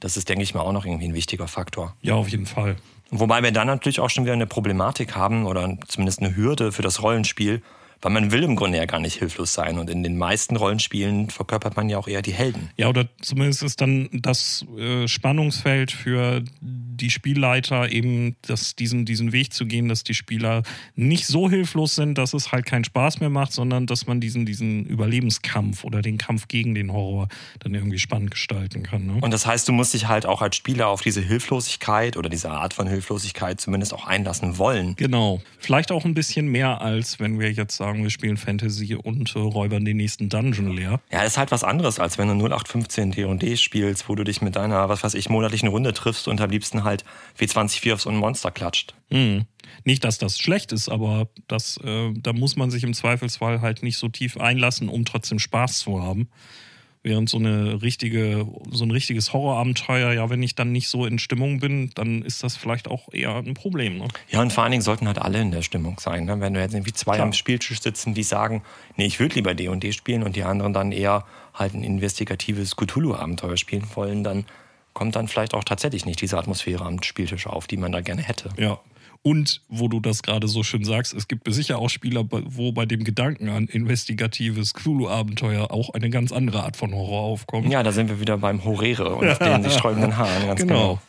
das 0.00 0.16
ist, 0.16 0.28
denke 0.28 0.42
ich 0.42 0.52
mal, 0.52 0.62
auch 0.62 0.72
noch 0.72 0.84
irgendwie 0.84 1.06
ein 1.06 1.14
wichtiger 1.14 1.46
Faktor. 1.46 1.94
Ja, 2.02 2.14
auf 2.14 2.28
jeden 2.28 2.46
Fall. 2.46 2.76
Wobei 3.10 3.42
wir 3.42 3.52
dann 3.52 3.68
natürlich 3.68 4.00
auch 4.00 4.10
schon 4.10 4.24
wieder 4.24 4.32
eine 4.32 4.48
Problematik 4.48 5.14
haben 5.14 5.46
oder 5.46 5.76
zumindest 5.86 6.20
eine 6.20 6.34
Hürde 6.34 6.72
für 6.72 6.82
das 6.82 7.02
Rollenspiel, 7.02 7.62
weil 8.02 8.12
man 8.12 8.32
will 8.32 8.42
im 8.42 8.56
Grunde 8.56 8.78
ja 8.78 8.84
gar 8.84 9.00
nicht 9.00 9.18
hilflos 9.18 9.54
sein. 9.54 9.78
Und 9.78 9.88
in 9.88 10.02
den 10.02 10.18
meisten 10.18 10.56
Rollenspielen 10.56 11.30
verkörpert 11.30 11.76
man 11.76 11.88
ja 11.88 11.98
auch 11.98 12.08
eher 12.08 12.20
die 12.20 12.32
Helden. 12.32 12.68
Ja, 12.76 12.88
oder 12.88 13.08
zumindest 13.22 13.62
ist 13.62 13.80
dann 13.80 14.08
das 14.12 14.66
äh, 14.76 15.06
Spannungsfeld 15.06 15.92
für 15.92 16.42
die 16.60 17.10
Spielleiter 17.10 17.90
eben 17.90 18.36
das, 18.42 18.76
diesen, 18.76 19.04
diesen 19.04 19.32
Weg 19.32 19.52
zu 19.52 19.66
gehen, 19.66 19.88
dass 19.88 20.04
die 20.04 20.14
Spieler 20.14 20.62
nicht 20.94 21.26
so 21.26 21.48
hilflos 21.48 21.94
sind, 21.94 22.18
dass 22.18 22.34
es 22.34 22.52
halt 22.52 22.66
keinen 22.66 22.84
Spaß 22.84 23.20
mehr 23.20 23.30
macht, 23.30 23.52
sondern 23.52 23.86
dass 23.86 24.06
man 24.06 24.20
diesen, 24.20 24.46
diesen 24.46 24.84
Überlebenskampf 24.84 25.84
oder 25.84 26.02
den 26.02 26.18
Kampf 26.18 26.48
gegen 26.48 26.74
den 26.74 26.92
Horror 26.92 27.28
dann 27.60 27.74
irgendwie 27.74 27.98
spannend 27.98 28.32
gestalten 28.32 28.82
kann. 28.82 29.06
Ne? 29.06 29.18
Und 29.20 29.32
das 29.32 29.46
heißt, 29.46 29.66
du 29.68 29.72
musst 29.72 29.94
dich 29.94 30.08
halt 30.08 30.26
auch 30.26 30.42
als 30.42 30.56
Spieler 30.56 30.88
auf 30.88 31.02
diese 31.02 31.20
Hilflosigkeit 31.20 32.16
oder 32.16 32.28
diese 32.28 32.50
Art 32.50 32.74
von 32.74 32.86
Hilflosigkeit 32.86 33.60
zumindest 33.60 33.94
auch 33.94 34.06
einlassen 34.06 34.58
wollen. 34.58 34.96
Genau. 34.96 35.40
Vielleicht 35.58 35.92
auch 35.92 36.04
ein 36.04 36.14
bisschen 36.14 36.48
mehr, 36.48 36.80
als 36.80 37.20
wenn 37.20 37.38
wir 37.38 37.52
jetzt 37.52 37.76
sagen, 37.76 37.91
wir 38.00 38.10
spielen 38.10 38.36
Fantasy 38.36 38.94
und 38.94 39.34
äh, 39.34 39.38
räubern 39.38 39.84
den 39.84 39.96
nächsten 39.96 40.28
Dungeon 40.28 40.70
leer. 40.70 41.00
Ja, 41.10 41.22
ist 41.24 41.36
halt 41.36 41.50
was 41.50 41.64
anderes, 41.64 41.98
als 41.98 42.16
wenn 42.16 42.28
du 42.28 42.34
0815 42.34 43.10
D&D 43.12 43.56
spielst, 43.56 44.08
wo 44.08 44.14
du 44.14 44.24
dich 44.24 44.40
mit 44.40 44.56
deiner, 44.56 44.88
was 44.88 45.02
weiß 45.02 45.14
ich, 45.14 45.28
monatlichen 45.28 45.68
Runde 45.68 45.92
triffst 45.92 46.28
und 46.28 46.40
am 46.40 46.50
liebsten 46.50 46.84
halt 46.84 46.92
halt 46.92 47.04
W20 47.38 47.92
auf 47.92 48.02
so 48.02 48.10
ein 48.10 48.16
Monster 48.16 48.50
klatscht. 48.50 48.94
Mhm. 49.10 49.46
Nicht, 49.84 50.04
dass 50.04 50.18
das 50.18 50.38
schlecht 50.38 50.72
ist, 50.72 50.88
aber 50.88 51.28
das, 51.48 51.78
äh, 51.82 52.12
da 52.14 52.32
muss 52.32 52.56
man 52.56 52.70
sich 52.70 52.84
im 52.84 52.94
Zweifelsfall 52.94 53.60
halt 53.60 53.82
nicht 53.82 53.98
so 53.98 54.08
tief 54.08 54.36
einlassen, 54.36 54.88
um 54.88 55.04
trotzdem 55.04 55.38
Spaß 55.38 55.78
zu 55.78 56.02
haben. 56.02 56.28
Während 57.04 57.28
so 57.28 57.38
eine 57.38 57.82
richtige, 57.82 58.46
so 58.70 58.84
ein 58.84 58.92
richtiges 58.92 59.32
Horrorabenteuer, 59.32 60.12
ja, 60.12 60.30
wenn 60.30 60.40
ich 60.42 60.54
dann 60.54 60.70
nicht 60.70 60.88
so 60.88 61.04
in 61.04 61.18
Stimmung 61.18 61.58
bin, 61.58 61.90
dann 61.94 62.22
ist 62.22 62.44
das 62.44 62.56
vielleicht 62.56 62.86
auch 62.86 63.12
eher 63.12 63.34
ein 63.34 63.54
Problem. 63.54 63.98
Ne? 63.98 64.08
Ja, 64.30 64.40
und 64.40 64.52
vor 64.52 64.62
allen 64.62 64.70
Dingen 64.70 64.82
sollten 64.82 65.08
halt 65.08 65.18
alle 65.18 65.40
in 65.40 65.50
der 65.50 65.62
Stimmung 65.62 65.98
sein. 65.98 66.26
Ne? 66.26 66.38
Wenn 66.38 66.54
du 66.54 66.60
jetzt 66.60 66.74
irgendwie 66.74 66.92
zwei 66.92 67.14
Klar. 67.14 67.26
am 67.26 67.32
Spieltisch 67.32 67.80
sitzen, 67.80 68.14
die 68.14 68.22
sagen, 68.22 68.62
nee, 68.96 69.06
ich 69.06 69.18
würde 69.18 69.34
lieber 69.34 69.54
D&D 69.54 69.92
spielen 69.92 70.22
und 70.22 70.36
die 70.36 70.44
anderen 70.44 70.72
dann 70.72 70.92
eher 70.92 71.24
halt 71.54 71.74
ein 71.74 71.82
investigatives 71.82 72.76
Cthulhu-Abenteuer 72.76 73.56
spielen 73.56 73.86
wollen, 73.94 74.22
dann 74.22 74.44
kommt 74.92 75.16
dann 75.16 75.26
vielleicht 75.26 75.54
auch 75.54 75.64
tatsächlich 75.64 76.06
nicht 76.06 76.20
diese 76.20 76.38
Atmosphäre 76.38 76.84
am 76.84 77.02
Spieltisch 77.02 77.46
auf, 77.46 77.66
die 77.66 77.76
man 77.76 77.92
da 77.92 78.00
gerne 78.00 78.22
hätte. 78.22 78.50
Ja. 78.56 78.78
Und 79.22 79.60
wo 79.68 79.86
du 79.86 80.00
das 80.00 80.22
gerade 80.22 80.48
so 80.48 80.64
schön 80.64 80.84
sagst, 80.84 81.14
es 81.14 81.28
gibt 81.28 81.52
sicher 81.52 81.78
auch 81.78 81.90
Spieler, 81.90 82.24
wo 82.28 82.72
bei 82.72 82.86
dem 82.86 83.04
Gedanken 83.04 83.48
an 83.48 83.66
investigatives 83.66 84.74
Cthulhu-Abenteuer 84.74 85.70
auch 85.70 85.90
eine 85.90 86.10
ganz 86.10 86.32
andere 86.32 86.64
Art 86.64 86.76
von 86.76 86.92
Horror 86.92 87.20
aufkommt. 87.20 87.70
Ja, 87.70 87.84
da 87.84 87.92
sind 87.92 88.08
wir 88.08 88.18
wieder 88.18 88.38
beim 88.38 88.64
Horere 88.64 89.14
und 89.14 89.40
den 89.40 89.62
sich 89.62 89.74
sträubenden 89.74 90.16
Haaren, 90.16 90.46
ganz 90.46 90.60
genau. 90.60 90.74
genau 90.74 91.00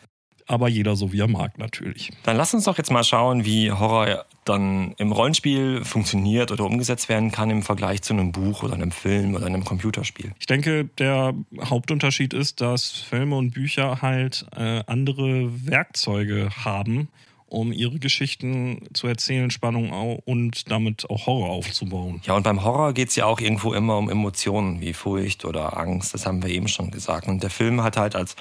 aber 0.48 0.68
jeder 0.68 0.96
so 0.96 1.12
wie 1.12 1.20
er 1.20 1.28
mag 1.28 1.58
natürlich. 1.58 2.12
Dann 2.24 2.38
lass 2.38 2.54
uns 2.54 2.66
doch 2.66 2.78
jetzt 2.78 2.92
mal 2.92 3.04
schauen, 3.04 3.46
wie 3.46 3.72
Horror 3.72 4.26
dann 4.46 4.94
im 4.98 5.12
Rollenspiel 5.12 5.86
funktioniert 5.86 6.52
oder 6.52 6.66
umgesetzt 6.66 7.10
werden 7.10 7.32
kann 7.32 7.50
im 7.50 7.64
Vergleich 7.64 8.02
zu 8.02 8.14
einem 8.14 8.32
Buch 8.32 8.64
oder 8.64 8.74
einem 8.74 8.92
Film 8.92 9.36
oder 9.36 9.46
einem 9.46 9.64
Computerspiel. 9.64 10.34
Ich 10.40 10.46
denke, 10.46 10.86
der 10.98 11.34
Hauptunterschied 11.64 12.34
ist, 12.34 12.62
dass 12.62 12.92
Filme 12.92 13.38
und 13.38 13.52
Bücher 13.52 14.02
halt 14.02 14.46
äh, 14.56 14.84
andere 14.86 15.66
Werkzeuge 15.66 16.50
haben, 16.66 17.08
um 17.54 17.72
ihre 17.72 18.00
Geschichten 18.00 18.88
zu 18.94 19.08
erzählen, 19.08 19.52
Spannung 19.52 19.92
und 20.26 20.72
damit 20.72 21.10
auch 21.10 21.28
Horror 21.28 21.50
aufzubauen. 21.52 22.22
Ja, 22.26 22.36
und 22.36 22.44
beim 22.44 22.64
Horror 22.64 22.94
geht 22.94 23.10
es 23.10 23.16
ja 23.16 23.26
auch 23.26 23.40
irgendwo 23.40 23.74
immer 23.74 23.98
um 23.98 24.10
Emotionen 24.10 24.82
wie 24.82 24.94
Furcht 24.94 25.46
oder 25.46 25.78
Angst, 25.78 26.14
das 26.14 26.26
haben 26.26 26.44
wir 26.44 26.50
eben 26.50 26.68
schon 26.68 26.92
gesagt. 26.92 27.28
Und 27.28 27.44
der 27.44 27.50
Film 27.50 27.84
hat 27.84 27.98
halt 27.98 28.16
als 28.16 28.36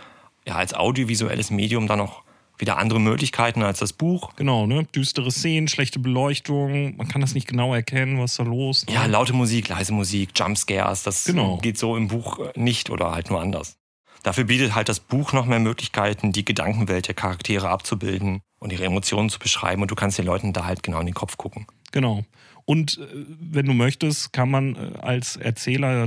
ja, 0.46 0.56
als 0.56 0.74
audiovisuelles 0.74 1.50
Medium 1.50 1.86
dann 1.86 1.98
noch 1.98 2.22
wieder 2.58 2.78
andere 2.78 3.00
Möglichkeiten 3.00 3.62
als 3.62 3.78
das 3.78 3.92
Buch. 3.92 4.34
Genau, 4.36 4.66
ne? 4.66 4.84
Düstere 4.94 5.30
Szenen, 5.30 5.68
schlechte 5.68 5.98
Beleuchtung, 5.98 6.96
man 6.96 7.08
kann 7.08 7.20
das 7.20 7.34
nicht 7.34 7.48
genau 7.48 7.74
erkennen, 7.74 8.18
was 8.18 8.36
da 8.36 8.44
los. 8.44 8.86
Ne? 8.86 8.94
Ja, 8.94 9.06
laute 9.06 9.32
Musik, 9.32 9.68
leise 9.68 9.92
Musik, 9.92 10.30
Jumpscares, 10.34 11.02
das 11.02 11.24
genau. 11.24 11.58
geht 11.58 11.78
so 11.78 11.96
im 11.96 12.08
Buch 12.08 12.38
nicht 12.54 12.90
oder 12.90 13.12
halt 13.12 13.30
nur 13.30 13.40
anders. 13.40 13.76
Dafür 14.22 14.44
bietet 14.44 14.74
halt 14.76 14.88
das 14.88 15.00
Buch 15.00 15.32
noch 15.32 15.46
mehr 15.46 15.58
Möglichkeiten, 15.58 16.30
die 16.30 16.44
Gedankenwelt 16.44 17.08
der 17.08 17.14
Charaktere 17.14 17.68
abzubilden 17.68 18.42
und 18.62 18.72
ihre 18.72 18.84
Emotionen 18.84 19.28
zu 19.28 19.38
beschreiben 19.38 19.82
und 19.82 19.90
du 19.90 19.94
kannst 19.94 20.18
den 20.18 20.26
Leuten 20.26 20.52
da 20.52 20.64
halt 20.64 20.82
genau 20.82 21.00
in 21.00 21.06
den 21.06 21.14
Kopf 21.14 21.36
gucken. 21.36 21.66
Genau. 21.90 22.24
Und 22.64 22.98
äh, 22.98 23.06
wenn 23.40 23.66
du 23.66 23.72
möchtest, 23.72 24.32
kann 24.32 24.50
man 24.50 24.76
äh, 24.76 24.98
als 25.00 25.36
Erzähler 25.36 26.06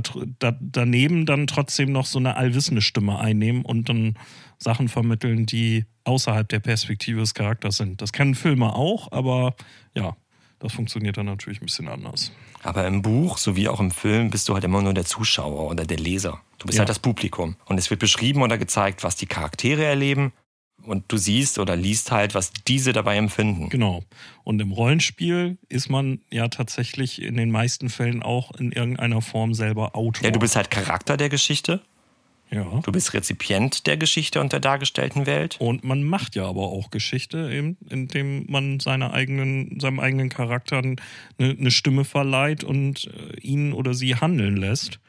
daneben 0.60 1.26
dann 1.26 1.46
trotzdem 1.46 1.92
noch 1.92 2.06
so 2.06 2.18
eine 2.18 2.36
allwissende 2.36 2.80
Stimme 2.80 3.18
einnehmen 3.18 3.62
und 3.62 3.88
dann 3.90 4.14
Sachen 4.58 4.88
vermitteln, 4.88 5.44
die 5.44 5.84
außerhalb 6.04 6.48
der 6.48 6.60
Perspektive 6.60 7.20
des 7.20 7.34
Charakters 7.34 7.76
sind. 7.76 8.00
Das 8.00 8.12
können 8.12 8.34
Filme 8.34 8.74
auch, 8.74 9.12
aber 9.12 9.54
ja, 9.94 10.16
Das 10.58 10.72
funktioniert 10.72 11.18
dann 11.18 11.26
natürlich 11.26 11.60
ein 11.60 11.66
bisschen 11.66 11.86
anders. 11.88 12.32
Aber 12.62 12.86
im 12.86 13.02
Buch 13.02 13.36
sowie 13.36 13.68
auch 13.68 13.78
im 13.78 13.90
Film 13.90 14.30
bist 14.30 14.48
du 14.48 14.54
halt 14.54 14.64
immer 14.64 14.80
nur 14.80 14.94
der 14.94 15.04
Zuschauer 15.04 15.70
oder 15.70 15.84
der 15.84 15.98
Leser. 15.98 16.40
Du 16.58 16.64
bist 16.66 16.76
Ja. 16.78 16.80
halt 16.80 16.88
das 16.88 16.98
Publikum. 16.98 17.56
Und 17.66 17.76
es 17.76 17.90
wird 17.90 18.00
beschrieben 18.00 18.40
oder 18.40 18.56
gezeigt, 18.56 19.04
was 19.04 19.16
die 19.16 19.26
Charaktere 19.26 19.84
erleben. 19.84 20.32
Und 20.82 21.04
du 21.08 21.16
siehst 21.16 21.58
oder 21.58 21.74
liest 21.74 22.12
halt, 22.12 22.34
was 22.34 22.52
diese 22.52 22.92
dabei 22.92 23.16
empfinden. 23.16 23.68
Genau. 23.70 24.04
Und 24.44 24.60
im 24.60 24.70
Rollenspiel 24.70 25.58
ist 25.68 25.90
man 25.90 26.20
ja 26.30 26.46
tatsächlich 26.48 27.20
in 27.20 27.36
den 27.36 27.50
meisten 27.50 27.88
Fällen 27.88 28.22
auch 28.22 28.52
in 28.52 28.70
irgendeiner 28.70 29.20
Form 29.20 29.52
selber 29.52 29.96
Autor. 29.96 30.24
Ja, 30.24 30.30
du 30.30 30.38
bist 30.38 30.54
halt 30.54 30.70
Charakter 30.70 31.16
der 31.16 31.28
Geschichte. 31.28 31.80
Ja. 32.50 32.80
Du 32.84 32.92
bist 32.92 33.12
Rezipient 33.12 33.86
der 33.86 33.96
Geschichte 33.96 34.40
und 34.40 34.52
der 34.52 34.60
dargestellten 34.60 35.26
Welt. 35.26 35.56
Und 35.58 35.82
man 35.82 36.04
macht 36.04 36.36
ja 36.36 36.46
aber 36.46 36.68
auch 36.68 36.90
Geschichte, 36.90 37.50
eben, 37.52 37.76
indem 37.90 38.46
man 38.48 38.78
seine 38.78 39.12
eigenen, 39.12 39.80
seinem 39.80 39.98
eigenen 39.98 40.28
Charakter 40.28 40.78
eine, 40.78 40.96
eine 41.38 41.70
Stimme 41.72 42.04
verleiht 42.04 42.62
und 42.62 43.06
äh, 43.06 43.40
ihn 43.40 43.72
oder 43.72 43.94
sie 43.94 44.14
handeln 44.14 44.56
lässt. 44.56 45.00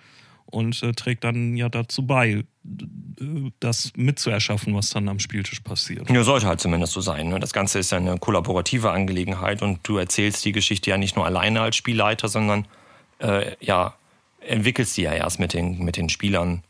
Und 0.49 0.81
äh, 0.81 0.93
trägt 0.93 1.23
dann 1.25 1.57
ja 1.57 1.67
dazu 1.69 2.05
bei, 2.07 2.43
d- 2.63 3.51
das 3.59 3.91
mitzuerschaffen, 3.95 4.73
was 4.75 4.89
dann 4.91 5.09
am 5.09 5.19
Spieltisch 5.19 5.59
passiert. 5.59 6.09
Ja, 6.09 6.23
sollte 6.23 6.47
halt 6.47 6.61
zumindest 6.61 6.93
so 6.93 7.01
sein. 7.01 7.27
Ne? 7.27 7.39
Das 7.39 7.51
Ganze 7.53 7.79
ist 7.79 7.91
ja 7.91 7.97
eine 7.97 8.17
kollaborative 8.17 8.91
Angelegenheit 8.91 9.61
und 9.61 9.79
du 9.83 9.97
erzählst 9.97 10.45
die 10.45 10.53
Geschichte 10.53 10.89
ja 10.89 10.97
nicht 10.97 11.15
nur 11.17 11.25
alleine 11.25 11.59
als 11.61 11.75
Spielleiter, 11.75 12.29
sondern 12.29 12.65
äh, 13.19 13.55
ja, 13.59 13.95
entwickelst 14.39 14.93
sie 14.93 15.01
ja 15.01 15.13
erst 15.13 15.39
mit 15.39 15.53
den, 15.53 15.83
mit 15.83 15.97
den 15.97 16.07
Spielern 16.07 16.63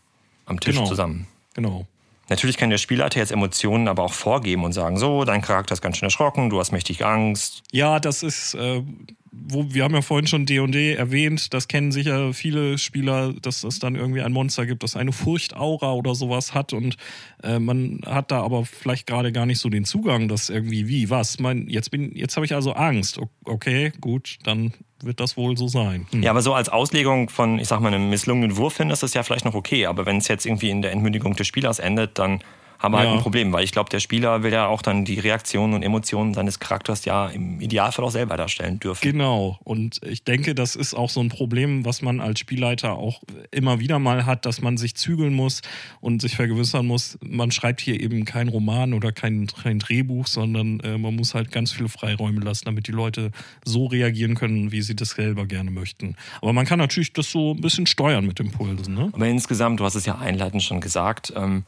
am 0.46 0.60
Tisch 0.60 0.76
Genau. 0.76 0.88
zusammen. 0.88 1.28
Genau. 1.54 1.86
Natürlich 2.30 2.58
kann 2.58 2.70
der 2.70 2.78
Spielleiter 2.78 3.20
jetzt 3.20 3.32
Emotionen 3.32 3.88
aber 3.88 4.04
auch 4.04 4.14
vorgeben 4.14 4.64
und 4.64 4.74
sagen, 4.74 4.98
so, 4.98 5.24
dein 5.24 5.42
Charakter 5.42 5.74
ist 5.74 5.82
ganz 5.82 5.98
schön 5.98 6.08
erschrocken, 6.08 6.50
du 6.50 6.60
hast 6.60 6.72
mächtig 6.72 7.06
Angst. 7.06 7.64
Ja, 7.72 8.00
das 8.00 8.24
ist, 8.24 8.54
äh, 8.56 8.84
wo, 9.32 9.74
wir 9.74 9.84
haben 9.84 9.94
ja 9.94 10.02
vorhin 10.02 10.28
schon 10.28 10.46
D&D 10.46 10.94
erwähnt, 10.94 11.54
das 11.54 11.68
kennen 11.68 11.92
sicher 11.92 12.34
viele 12.34 12.78
Spieler, 12.78 13.34
dass 13.34 13.64
es 13.64 13.80
dann 13.80 13.96
irgendwie 13.96 14.22
ein 14.22 14.32
Monster 14.32 14.66
gibt, 14.66 14.84
das 14.84 14.96
eine 14.96 15.12
Furchtaura 15.12 15.94
oder 15.94 16.16
sowas 16.16 16.54
hat 16.54 16.74
und 16.74 16.98
äh, 17.44 17.60
man 17.60 18.02
hat 18.06 18.32
da 18.32 18.42
aber 18.42 18.66
vielleicht 18.66 19.08
gerade 19.08 19.32
gar 19.32 19.46
nicht 19.46 19.60
so 19.60 19.70
den 19.70 19.86
Zugang, 19.86 20.28
dass 20.28 20.50
irgendwie, 20.50 20.88
wie, 20.88 21.10
was, 21.10 21.40
mein, 21.40 21.68
jetzt 21.70 21.92
bin, 21.92 22.16
jetzt 22.16 22.36
habe 22.36 22.46
ich 22.46 22.54
also 22.54 22.74
Angst. 22.74 23.20
Okay, 23.46 23.92
gut, 24.02 24.38
dann 24.44 24.74
wird 25.02 25.20
das 25.20 25.38
wohl 25.38 25.58
so 25.58 25.68
sein. 25.68 26.08
Hm. 26.12 26.24
Ja, 26.24 26.32
aber 26.32 26.42
so 26.42 26.54
als 26.54 26.70
Auslegung 26.70 27.30
von, 27.30 27.60
ich 27.60 27.68
sag 27.68 27.80
mal, 27.80 27.94
einem 27.94 28.10
misslungenen 28.10 28.58
Wurf 28.58 28.78
hin 28.78 28.90
ist 28.90 29.04
das 29.04 29.14
ja 29.14 29.24
vielleicht 29.24 29.46
noch 29.46 29.56
okay. 29.56 29.86
Aber 29.86 30.06
wenn 30.06 30.18
es 30.18 30.28
jetzt 30.28 30.46
irgendwie 30.46 30.70
in 30.70 30.82
der 30.82 30.92
Entmündigung 30.92 31.36
des 31.36 31.48
Spielers 31.48 31.80
endet, 31.80 32.18
dann 32.20 32.40
haben 32.80 32.94
wir 32.94 33.00
halt 33.00 33.10
Ja. 33.10 33.16
ein 33.16 33.22
Problem. 33.22 33.52
Weil 33.54 33.64
ich 33.64 33.72
glaube, 33.72 33.90
der 33.90 34.00
Spieler 34.00 34.44
will 34.44 34.52
ja 34.52 34.68
auch 34.68 34.82
dann 34.82 35.06
die 35.06 35.20
Reaktionen 35.20 35.74
und 35.74 35.84
Emotionen 35.84 36.34
seines 36.34 36.60
Charakters 36.60 37.06
ja 37.06 37.28
im 37.28 37.60
Idealfall 37.62 38.06
auch 38.06 38.12
selber 38.12 38.38
darstellen 38.38 38.80
dürfen. 38.80 39.02
Genau. 39.02 39.60
Und 39.64 40.00
ich 40.06 40.24
denke, 40.24 40.56
das 40.56 40.76
ist 40.76 40.94
auch 40.94 41.10
so 41.10 41.20
ein 41.20 41.30
Problem, 41.30 41.86
was 41.86 42.02
man 42.02 42.20
als 42.22 42.40
Spielleiter 42.40 42.94
auch 42.94 43.22
immer 43.52 43.80
wieder 43.80 44.00
mal 44.00 44.26
hat, 44.26 44.46
dass 44.46 44.62
man 44.62 44.78
sich 44.78 44.96
zügeln 44.96 45.34
muss 45.34 45.62
und 46.02 46.22
sich 46.22 46.36
vergewissern 46.36 46.86
muss, 46.86 47.18
man 47.24 47.52
schreibt 47.52 47.82
hier 47.82 48.00
eben 48.00 48.26
kein 48.26 48.48
Roman 48.48 48.94
oder 48.94 49.12
kein, 49.12 49.48
kein 49.48 49.80
Drehbuch, 49.80 50.28
sondern 50.28 50.80
äh, 50.82 50.98
man 50.98 51.16
muss 51.16 51.34
halt 51.34 51.52
ganz 51.52 51.72
viele 51.72 51.90
Freiräume 51.90 52.42
lassen, 52.42 52.66
damit 52.66 52.88
die 52.88 52.92
Leute 52.92 53.32
so 53.66 53.86
reagieren 53.88 54.36
können, 54.36 54.72
wie 54.72 54.82
sie 54.82 54.96
das 54.96 55.12
selber 55.12 55.46
gerne 55.46 55.72
möchten. 55.72 56.16
Aber 56.42 56.54
man 56.54 56.66
kann 56.66 56.80
natürlich 56.80 57.14
das 57.14 57.32
so 57.32 57.54
ein 57.54 57.62
bisschen 57.62 57.86
steuern 57.88 58.26
mit 58.26 58.40
Impulsen. 58.40 58.94
Ne? 58.94 59.10
Aber 59.14 59.28
insgesamt, 59.28 59.80
du 59.80 59.86
hast 59.86 59.96
es 59.96 60.06
ja 60.06 60.18
einleitend 60.18 60.64
schon 60.64 60.82
gesagt, 60.82 61.34
ähm, 61.36 61.64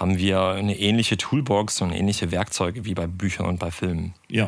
haben 0.00 0.16
wir 0.16 0.40
eine 0.40 0.78
ähnliche 0.78 1.18
Toolbox 1.18 1.82
und 1.82 1.92
ähnliche 1.92 2.32
Werkzeuge 2.32 2.86
wie 2.86 2.94
bei 2.94 3.06
Büchern 3.06 3.44
und 3.44 3.58
bei 3.58 3.70
Filmen. 3.70 4.14
Ja. 4.28 4.46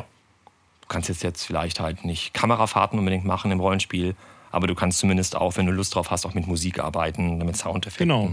Du 0.81 0.87
kannst 0.87 1.09
jetzt, 1.09 1.21
jetzt 1.21 1.45
vielleicht 1.45 1.79
halt 1.79 2.03
nicht 2.03 2.33
Kamerafahrten 2.33 2.97
unbedingt 2.97 3.23
machen 3.23 3.51
im 3.51 3.59
Rollenspiel, 3.59 4.15
aber 4.51 4.65
du 4.65 4.73
kannst 4.73 4.97
zumindest 4.97 5.35
auch, 5.35 5.55
wenn 5.55 5.67
du 5.67 5.71
Lust 5.71 5.93
drauf 5.93 6.09
hast, 6.09 6.25
auch 6.25 6.33
mit 6.33 6.47
Musik 6.47 6.79
arbeiten, 6.79 7.37
mit 7.37 7.55
Soundeffekten. 7.55 8.09
Genau. 8.09 8.31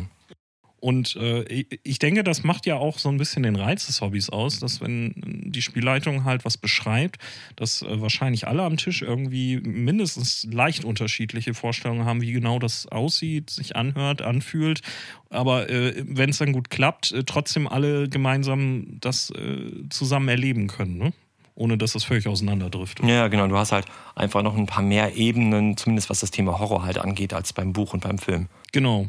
Und 0.80 1.14
äh, 1.16 1.42
ich- 1.84 1.98
denke, 1.98 2.24
das 2.24 2.42
macht 2.42 2.64
ja 2.64 2.76
auch 2.76 2.98
so 2.98 3.10
ein 3.10 3.18
bisschen 3.18 3.42
den 3.42 3.54
Reiz 3.56 3.86
des 3.86 4.00
Hobbys 4.00 4.30
aus, 4.30 4.58
dass 4.60 4.80
wenn 4.80 5.12
die 5.46 5.60
Spielleitung 5.60 6.24
halt 6.24 6.44
was 6.46 6.56
beschreibt, 6.56 7.20
dass 7.56 7.82
äh, 7.82 8.00
wahrscheinlich 8.00 8.48
alle 8.48 8.62
am 8.62 8.78
Tisch 8.78 9.02
irgendwie 9.02 9.58
mindestens 9.60 10.46
leicht 10.50 10.84
unterschiedliche 10.84 11.52
Vorstellungen 11.52 12.06
haben, 12.06 12.22
wie 12.22 12.32
genau 12.32 12.58
das 12.58 12.86
aussieht, 12.86 13.50
sich 13.50 13.76
anhört, 13.76 14.22
anfühlt. 14.22 14.80
Aber 15.28 15.68
äh, 15.68 16.02
wenn 16.08 16.30
es 16.30 16.38
dann 16.38 16.52
gut 16.52 16.70
klappt, 16.70 17.12
äh, 17.12 17.24
trotzdem 17.24 17.68
alle 17.68 18.08
gemeinsam 18.08 18.86
das 19.00 19.30
äh, 19.30 19.88
zusammen 19.90 20.28
erleben 20.28 20.66
können, 20.66 20.96
ne? 20.96 21.12
ohne 21.54 21.76
dass 21.76 21.92
das 21.92 22.04
völlig 22.04 22.26
auseinanderdriftet. 22.26 23.04
Ja, 23.06 23.28
genau. 23.28 23.46
Du 23.48 23.56
hast 23.58 23.70
halt 23.72 23.84
einfach 24.14 24.42
noch 24.42 24.56
ein 24.56 24.64
paar 24.64 24.82
mehr 24.82 25.14
Ebenen, 25.16 25.76
zumindest 25.76 26.08
was 26.08 26.20
das 26.20 26.30
Thema 26.30 26.58
Horror 26.58 26.84
halt 26.84 26.96
angeht, 26.96 27.34
als 27.34 27.52
beim 27.52 27.74
Buch 27.74 27.92
und 27.92 28.00
beim 28.02 28.16
Film. 28.16 28.48
Genau. 28.72 29.08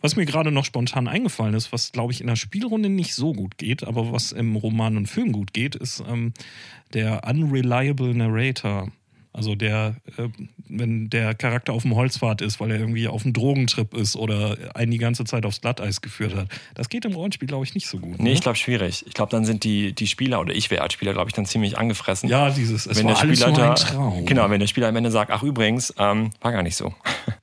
Was 0.00 0.16
mir 0.16 0.26
gerade 0.26 0.52
noch 0.52 0.64
spontan 0.64 1.08
eingefallen 1.08 1.54
ist, 1.54 1.72
was 1.72 1.92
glaube 1.92 2.12
ich 2.12 2.20
in 2.20 2.26
der 2.26 2.36
Spielrunde 2.36 2.88
nicht 2.88 3.14
so 3.14 3.32
gut 3.32 3.58
geht, 3.58 3.84
aber 3.84 4.12
was 4.12 4.32
im 4.32 4.56
Roman 4.56 4.96
und 4.96 5.06
Film 5.06 5.32
gut 5.32 5.52
geht, 5.52 5.74
ist 5.74 6.02
ähm, 6.08 6.32
der 6.94 7.22
unreliable 7.28 8.14
Narrator. 8.14 8.90
Also 9.32 9.54
der, 9.54 9.96
äh, 10.16 10.28
wenn 10.68 11.10
der 11.10 11.34
Charakter 11.34 11.72
auf 11.72 11.82
dem 11.82 11.94
Holzpfad 11.94 12.40
ist, 12.40 12.58
weil 12.58 12.72
er 12.72 12.80
irgendwie 12.80 13.06
auf 13.06 13.24
einem 13.24 13.34
Drogentrip 13.34 13.94
ist 13.94 14.16
oder 14.16 14.56
einen 14.74 14.90
die 14.90 14.98
ganze 14.98 15.24
Zeit 15.24 15.46
aufs 15.46 15.60
Glatteis 15.60 16.00
geführt 16.00 16.34
hat. 16.34 16.48
Das 16.74 16.88
geht 16.88 17.04
im 17.04 17.12
Rollenspiel, 17.12 17.46
glaube 17.46 17.64
ich, 17.64 17.74
nicht 17.74 17.86
so 17.86 17.98
gut. 17.98 18.18
Nee, 18.18 18.30
ne? 18.30 18.32
ich 18.32 18.40
glaube 18.40 18.56
schwierig. 18.56 19.04
Ich 19.06 19.14
glaube, 19.14 19.30
dann 19.30 19.44
sind 19.44 19.62
die, 19.64 19.92
die 19.92 20.06
Spieler 20.06 20.40
oder 20.40 20.54
ich 20.54 20.70
wäre 20.70 20.82
als 20.82 20.94
Spieler, 20.94 21.12
glaube 21.12 21.28
ich, 21.28 21.34
dann 21.34 21.46
ziemlich 21.46 21.78
angefressen. 21.78 22.28
Ja, 22.28 22.50
dieses, 22.50 22.86
es 22.86 22.96
wenn 22.96 23.06
war 23.06 23.14
der 23.14 23.22
alles 23.22 23.46
nur 23.46 23.58
ein 23.58 23.74
Traum. 23.76 24.26
genau, 24.26 24.50
wenn 24.50 24.60
der 24.60 24.66
Spieler 24.66 24.88
am 24.88 24.96
Ende 24.96 25.10
sagt, 25.10 25.30
ach 25.30 25.42
übrigens, 25.42 25.94
ähm, 25.98 26.30
war 26.40 26.52
gar 26.52 26.62
nicht 26.62 26.76
so. 26.76 26.92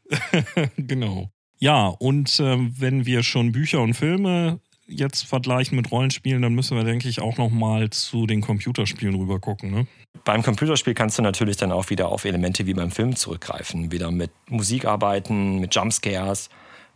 genau. 0.78 1.30
Ja, 1.60 1.88
und 1.88 2.40
ähm, 2.40 2.74
wenn 2.78 3.06
wir 3.06 3.24
schon 3.24 3.52
Bücher 3.52 3.82
und 3.82 3.94
Filme 3.94 4.60
jetzt 4.88 5.26
vergleichen 5.26 5.76
mit 5.78 5.92
Rollenspielen, 5.92 6.42
dann 6.42 6.54
müssen 6.54 6.78
wir, 6.78 6.84
denke 6.84 7.08
ich, 7.10 7.20
auch 7.22 7.38
noch 7.38 7.50
mal 7.50 7.90
zu 7.90 8.28
den 8.28 8.42
Computerspielen 8.42 9.16
rüber 9.16 9.40
gucken. 9.40 9.72
Ne? 9.72 9.88
Beim 10.26 10.44
Computerspiel 10.44 10.94
kannst 10.94 11.18
du 11.18 11.24
natürlich 11.24 11.58
dann 11.58 11.72
auch 11.72 11.90
wieder 11.90 12.10
auf 12.10 12.26
Elemente 12.26 12.66
wie 12.68 12.74
beim 12.74 12.92
Film 12.92 13.16
zurückgreifen. 13.16 13.92
Wieder 13.92 14.12
mit 14.12 14.32
Musik 14.48 14.86
arbeiten, 14.86 15.60
mit 15.60 15.74
Jumpscares, 15.74 16.50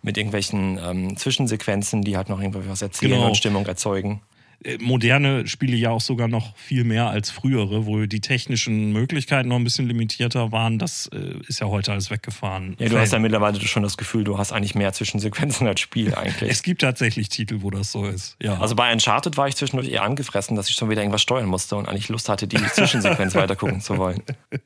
mit 0.04 0.18
irgendwelchen 0.18 0.80
ähm, 0.84 1.18
Zwischensequenzen, 1.18 2.04
die 2.04 2.16
halt 2.16 2.30
noch 2.30 2.40
irgendwie 2.40 2.68
was 2.70 2.82
erzählen 2.82 3.14
Genau. 3.14 3.28
und 3.28 3.38
Stimmung 3.38 3.66
erzeugen. 3.66 4.22
Äh, 4.64 4.78
Moderne 4.80 5.48
Spiele 5.48 5.76
ja 5.78 5.90
auch 5.92 6.02
sogar 6.02 6.28
noch 6.28 6.56
viel 6.58 6.84
mehr 6.84 7.10
als 7.10 7.30
frühere, 7.30 7.86
wo 7.86 8.06
die 8.06 8.20
technischen 8.20 8.92
Möglichkeiten 8.92 9.50
noch 9.50 9.56
ein 9.56 9.64
bisschen 9.64 9.88
limitierter 9.88 10.52
waren. 10.52 10.80
Das 10.80 11.08
äh, 11.14 11.36
ist 11.48 11.60
ja 11.60 11.68
heute 11.68 11.92
alles 11.92 12.12
weggefahren. 12.12 12.76
Ja, 12.80 12.90
du 12.90 12.98
hast 12.98 13.14
ja 13.14 13.20
mittlerweile 13.20 13.60
schon 13.62 13.84
das 13.84 13.98
Gefühl, 13.98 14.24
du 14.24 14.38
hast 14.38 14.52
eigentlich 14.52 14.76
mehr 14.76 14.92
Zwischensequenzen 14.94 15.68
als 15.68 15.80
Spiel 15.80 16.14
eigentlich. 16.14 16.52
es 16.52 16.64
gibt 16.64 16.82
tatsächlich 16.82 17.30
Titel, 17.30 17.62
wo 17.62 17.70
das 17.70 17.92
so 17.92 18.06
ist. 18.06 18.36
Ja. 18.42 18.60
Also 18.60 18.76
bei 18.76 18.92
Uncharted 18.92 19.38
war 19.38 19.48
ich 19.48 19.56
zwischendurch 19.56 19.90
eher 19.90 20.04
angefressen, 20.04 20.56
dass 20.56 20.70
ich 20.70 20.76
schon 20.76 20.90
wieder 20.90 21.02
irgendwas 21.02 21.22
steuern 21.22 21.48
musste 21.48 21.76
und 21.76 21.88
eigentlich 21.88 22.10
Lust 22.10 22.30
hatte, 22.30 22.48
die 22.48 22.58
Zwischensequenz 22.58 23.36
weitergucken 23.36 23.82
zu 23.82 23.98
wollen. 23.98 24.22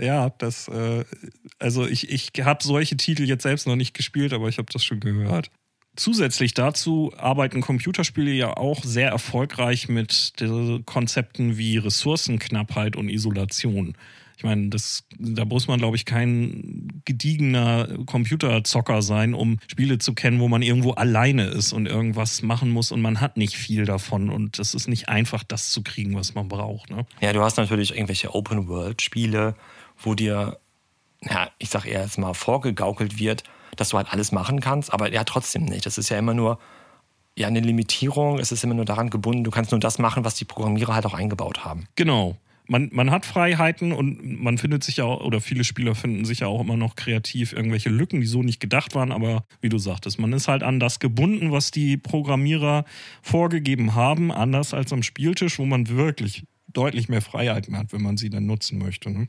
Ja, 0.00 0.30
das, 0.38 0.68
äh, 0.68 1.04
also 1.58 1.86
ich, 1.86 2.10
ich 2.10 2.32
habe 2.44 2.62
solche 2.64 2.96
Titel 2.96 3.22
jetzt 3.22 3.44
selbst 3.44 3.66
noch 3.66 3.76
nicht 3.76 3.94
gespielt, 3.94 4.32
aber 4.32 4.48
ich 4.48 4.58
habe 4.58 4.66
das 4.72 4.84
schon 4.84 4.98
gehört. 5.00 5.50
Zusätzlich 5.96 6.54
dazu 6.54 7.12
arbeiten 7.16 7.60
Computerspiele 7.60 8.32
ja 8.32 8.56
auch 8.56 8.82
sehr 8.82 9.10
erfolgreich 9.10 9.88
mit 9.88 10.34
Konzepten 10.86 11.56
wie 11.56 11.78
Ressourcenknappheit 11.78 12.96
und 12.96 13.08
Isolation. 13.08 13.96
Ich 14.36 14.42
meine, 14.42 14.68
das, 14.68 15.04
da 15.16 15.44
muss 15.44 15.68
man, 15.68 15.78
glaube 15.78 15.96
ich, 15.96 16.04
kein 16.04 17.00
gediegener 17.04 17.88
Computerzocker 18.06 19.00
sein, 19.00 19.32
um 19.32 19.58
Spiele 19.68 19.98
zu 19.98 20.12
kennen, 20.12 20.40
wo 20.40 20.48
man 20.48 20.62
irgendwo 20.62 20.90
alleine 20.92 21.44
ist 21.44 21.72
und 21.72 21.86
irgendwas 21.86 22.42
machen 22.42 22.70
muss 22.70 22.90
und 22.90 23.00
man 23.00 23.20
hat 23.20 23.36
nicht 23.36 23.56
viel 23.56 23.84
davon 23.84 24.30
und 24.30 24.58
es 24.58 24.74
ist 24.74 24.88
nicht 24.88 25.08
einfach, 25.08 25.44
das 25.44 25.70
zu 25.70 25.82
kriegen, 25.82 26.16
was 26.16 26.34
man 26.34 26.48
braucht. 26.48 26.90
Ne? 26.90 27.06
Ja, 27.20 27.32
du 27.32 27.42
hast 27.42 27.56
natürlich 27.56 27.92
irgendwelche 27.92 28.34
Open-World-Spiele, 28.34 29.54
wo 30.02 30.14
dir, 30.14 30.58
ja, 31.22 31.50
ich 31.58 31.70
sag 31.70 31.86
eher 31.86 32.02
jetzt 32.02 32.18
mal 32.18 32.34
vorgegaukelt 32.34 33.20
wird, 33.20 33.44
dass 33.76 33.90
du 33.90 33.96
halt 33.96 34.12
alles 34.12 34.32
machen 34.32 34.60
kannst, 34.60 34.92
aber 34.92 35.12
ja, 35.12 35.24
trotzdem 35.24 35.64
nicht. 35.64 35.86
Das 35.86 35.98
ist 35.98 36.08
ja 36.08 36.18
immer 36.18 36.34
nur 36.34 36.58
ja, 37.36 37.48
eine 37.48 37.60
Limitierung, 37.60 38.38
es 38.38 38.52
ist 38.52 38.62
immer 38.64 38.74
nur 38.74 38.84
daran 38.84 39.10
gebunden, 39.10 39.44
du 39.44 39.50
kannst 39.50 39.72
nur 39.72 39.80
das 39.80 39.98
machen, 39.98 40.24
was 40.24 40.34
die 40.34 40.44
Programmierer 40.44 40.94
halt 40.94 41.06
auch 41.06 41.14
eingebaut 41.14 41.64
haben. 41.64 41.86
Genau. 41.96 42.36
Man, 42.66 42.88
man 42.92 43.10
hat 43.10 43.26
Freiheiten 43.26 43.92
und 43.92 44.40
man 44.40 44.56
findet 44.56 44.84
sich 44.84 44.96
ja, 44.96 45.04
oder 45.04 45.42
viele 45.42 45.64
Spieler 45.64 45.94
finden 45.94 46.24
sich 46.24 46.40
ja 46.40 46.46
auch 46.46 46.62
immer 46.62 46.78
noch 46.78 46.96
kreativ 46.96 47.52
irgendwelche 47.52 47.90
Lücken, 47.90 48.22
die 48.22 48.26
so 48.26 48.42
nicht 48.42 48.58
gedacht 48.58 48.94
waren, 48.94 49.12
aber 49.12 49.44
wie 49.60 49.68
du 49.68 49.76
sagtest, 49.76 50.18
man 50.18 50.32
ist 50.32 50.48
halt 50.48 50.62
an 50.62 50.80
das 50.80 50.98
gebunden, 50.98 51.52
was 51.52 51.72
die 51.72 51.98
Programmierer 51.98 52.86
vorgegeben 53.20 53.94
haben, 53.94 54.32
anders 54.32 54.72
als 54.72 54.94
am 54.94 55.02
Spieltisch, 55.02 55.58
wo 55.58 55.66
man 55.66 55.88
wirklich 55.88 56.44
deutlich 56.72 57.10
mehr 57.10 57.20
Freiheiten 57.20 57.76
hat, 57.76 57.92
wenn 57.92 58.02
man 58.02 58.16
sie 58.16 58.30
dann 58.30 58.46
nutzen 58.46 58.78
möchte. 58.78 59.10
Ne? 59.10 59.26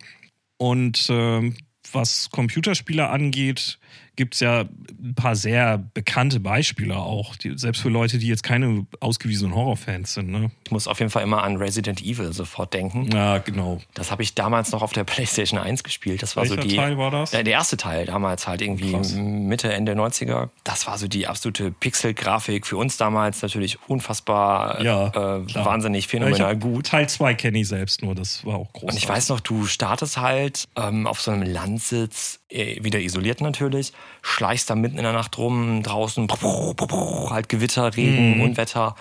Und 0.57 1.07
ähm, 1.09 1.55
was 1.91 2.29
Computerspiele 2.31 3.09
angeht, 3.09 3.79
gibt 4.15 4.35
es 4.35 4.39
ja 4.39 4.61
ein 4.61 5.13
paar 5.15 5.35
sehr 5.35 5.77
bekannte 5.93 6.39
Beispiele 6.39 6.95
auch, 6.97 7.35
die, 7.35 7.57
selbst 7.57 7.81
für 7.81 7.89
Leute, 7.89 8.17
die 8.17 8.27
jetzt 8.27 8.43
keine 8.43 8.85
ausgewiesenen 8.99 9.53
Horrorfans 9.55 10.13
sind. 10.13 10.29
Ne? 10.29 10.51
Ich 10.65 10.71
muss 10.71 10.87
auf 10.87 10.99
jeden 10.99 11.11
Fall 11.11 11.23
immer 11.23 11.43
an 11.43 11.57
Resident 11.57 12.01
Evil 12.01 12.33
sofort 12.33 12.73
denken. 12.73 13.09
Ja, 13.13 13.37
genau. 13.39 13.79
Das 13.93 14.11
habe 14.11 14.23
ich 14.23 14.33
damals 14.35 14.71
noch 14.71 14.81
auf 14.81 14.93
der 14.93 15.03
PlayStation 15.05 15.59
1 15.59 15.83
gespielt. 15.83 16.21
Das 16.23 16.35
war 16.35 16.43
Welcher 16.43 16.61
so 16.61 16.67
die. 16.67 16.75
Teil 16.75 16.97
war 16.97 17.11
das? 17.11 17.31
Ja, 17.31 17.43
der 17.43 17.53
erste 17.53 17.77
Teil, 17.77 18.05
damals 18.05 18.47
halt 18.47 18.61
irgendwie 18.61 18.91
Krass. 18.91 19.13
Mitte, 19.13 19.71
Ende 19.73 19.93
90er. 19.93 20.49
Das 20.63 20.87
war 20.87 20.97
so 20.97 21.07
die 21.07 21.27
absolute 21.27 21.71
Pixel-Grafik. 21.71 22.65
Für 22.67 22.77
uns 22.77 22.97
damals 22.97 23.41
natürlich 23.41 23.77
unfassbar 23.87 24.81
Ja, 24.83 25.07
äh, 25.07 25.55
wahnsinnig 25.55 26.07
phänomenal 26.07 26.53
hab- 26.53 26.59
gut. 26.61 26.87
Teil 26.87 27.07
2 27.09 27.33
kenne 27.33 27.59
ich 27.59 27.67
selbst 27.67 28.01
nur, 28.01 28.15
das 28.15 28.45
war 28.45 28.55
auch 28.55 28.71
groß. 28.73 28.91
Und 28.91 28.97
ich 28.97 29.07
weiß 29.07 29.29
noch, 29.29 29.39
du 29.39 29.65
startest 29.65 30.17
halt 30.17 30.65
ähm, 30.75 31.07
auf 31.07 31.21
so 31.21 31.31
einem 31.31 31.43
Landsitz, 31.43 32.39
äh, 32.44 32.44
wieder 32.49 32.99
isoliert 32.99 33.41
natürlich, 33.41 33.93
schleichst 34.21 34.69
da 34.69 34.75
mitten 34.75 34.97
in 34.97 35.03
der 35.03 35.13
Nacht 35.13 35.37
rum, 35.37 35.81
draußen 35.83 36.27
halt 37.29 37.49
Gewitter, 37.49 37.95
Regen, 37.95 38.41
Unwetter. 38.41 38.95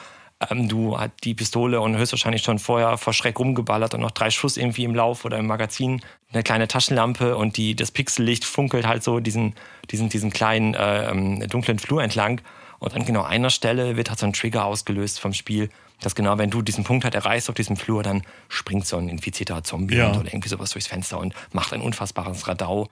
Ähm, 0.51 0.69
du 0.69 0.99
hast 0.99 1.13
die 1.25 1.35
Pistole 1.35 1.81
und 1.81 1.97
höchstwahrscheinlich 1.97 2.43
schon 2.43 2.59
vorher 2.59 2.99
vor 2.99 3.13
Schreck 3.13 3.39
rumgeballert 3.39 3.95
und 3.95 4.01
noch 4.01 4.11
drei 4.11 4.31
Schuss 4.31 4.57
irgendwie 4.57 4.85
im 4.85 4.95
Lauf 4.95 5.25
oder 5.25 5.39
im 5.39 5.47
Magazin, 5.47 6.01
eine 6.33 6.43
kleine 6.43 6.67
Taschenlampe 6.69 7.37
und 7.37 7.57
die, 7.57 7.77
das 7.77 7.91
Pixellicht 7.91 8.45
funkelt 8.45 8.87
halt 8.87 9.05
so 9.05 9.21
diesen, 9.21 9.55
diesen, 9.91 10.09
diesen 10.09 10.31
kleinen 10.33 10.75
äh, 10.75 11.11
ähm, 11.11 11.47
dunklen 11.49 11.79
Flur 11.79 12.03
entlang. 12.03 12.41
Und 12.81 12.95
an 12.95 13.05
genau 13.05 13.23
einer 13.23 13.51
Stelle 13.51 13.97
wird 13.97 14.11
halt 14.11 14.19
so 14.19 14.27
ein 14.27 14.33
Trigger 14.33 14.65
ausgelöst 14.65 15.21
vom 15.21 15.33
Spiel, 15.33 15.71
dass 16.01 16.15
genau, 16.15 16.37
wenn 16.39 16.51
du 16.51 16.61
diesen 16.61 16.85
Punkt 16.85 17.05
halt 17.05 17.15
erreichst 17.15 17.49
auf 17.49 17.55
diesem 17.55 17.77
Flur, 17.77 18.03
dann 18.03 18.23
springt 18.49 18.87
so 18.87 18.97
ein 18.97 19.09
infizierter 19.09 19.63
Zombie 19.63 19.97
Ja. 19.97 20.11
oder 20.11 20.27
irgendwie 20.27 20.49
sowas 20.49 20.71
durchs 20.71 20.89
Fenster 20.89 21.19
und 21.19 21.35
macht 21.53 21.73
ein 21.73 21.81
unfassbares 21.81 22.47
Radau. 22.49 22.89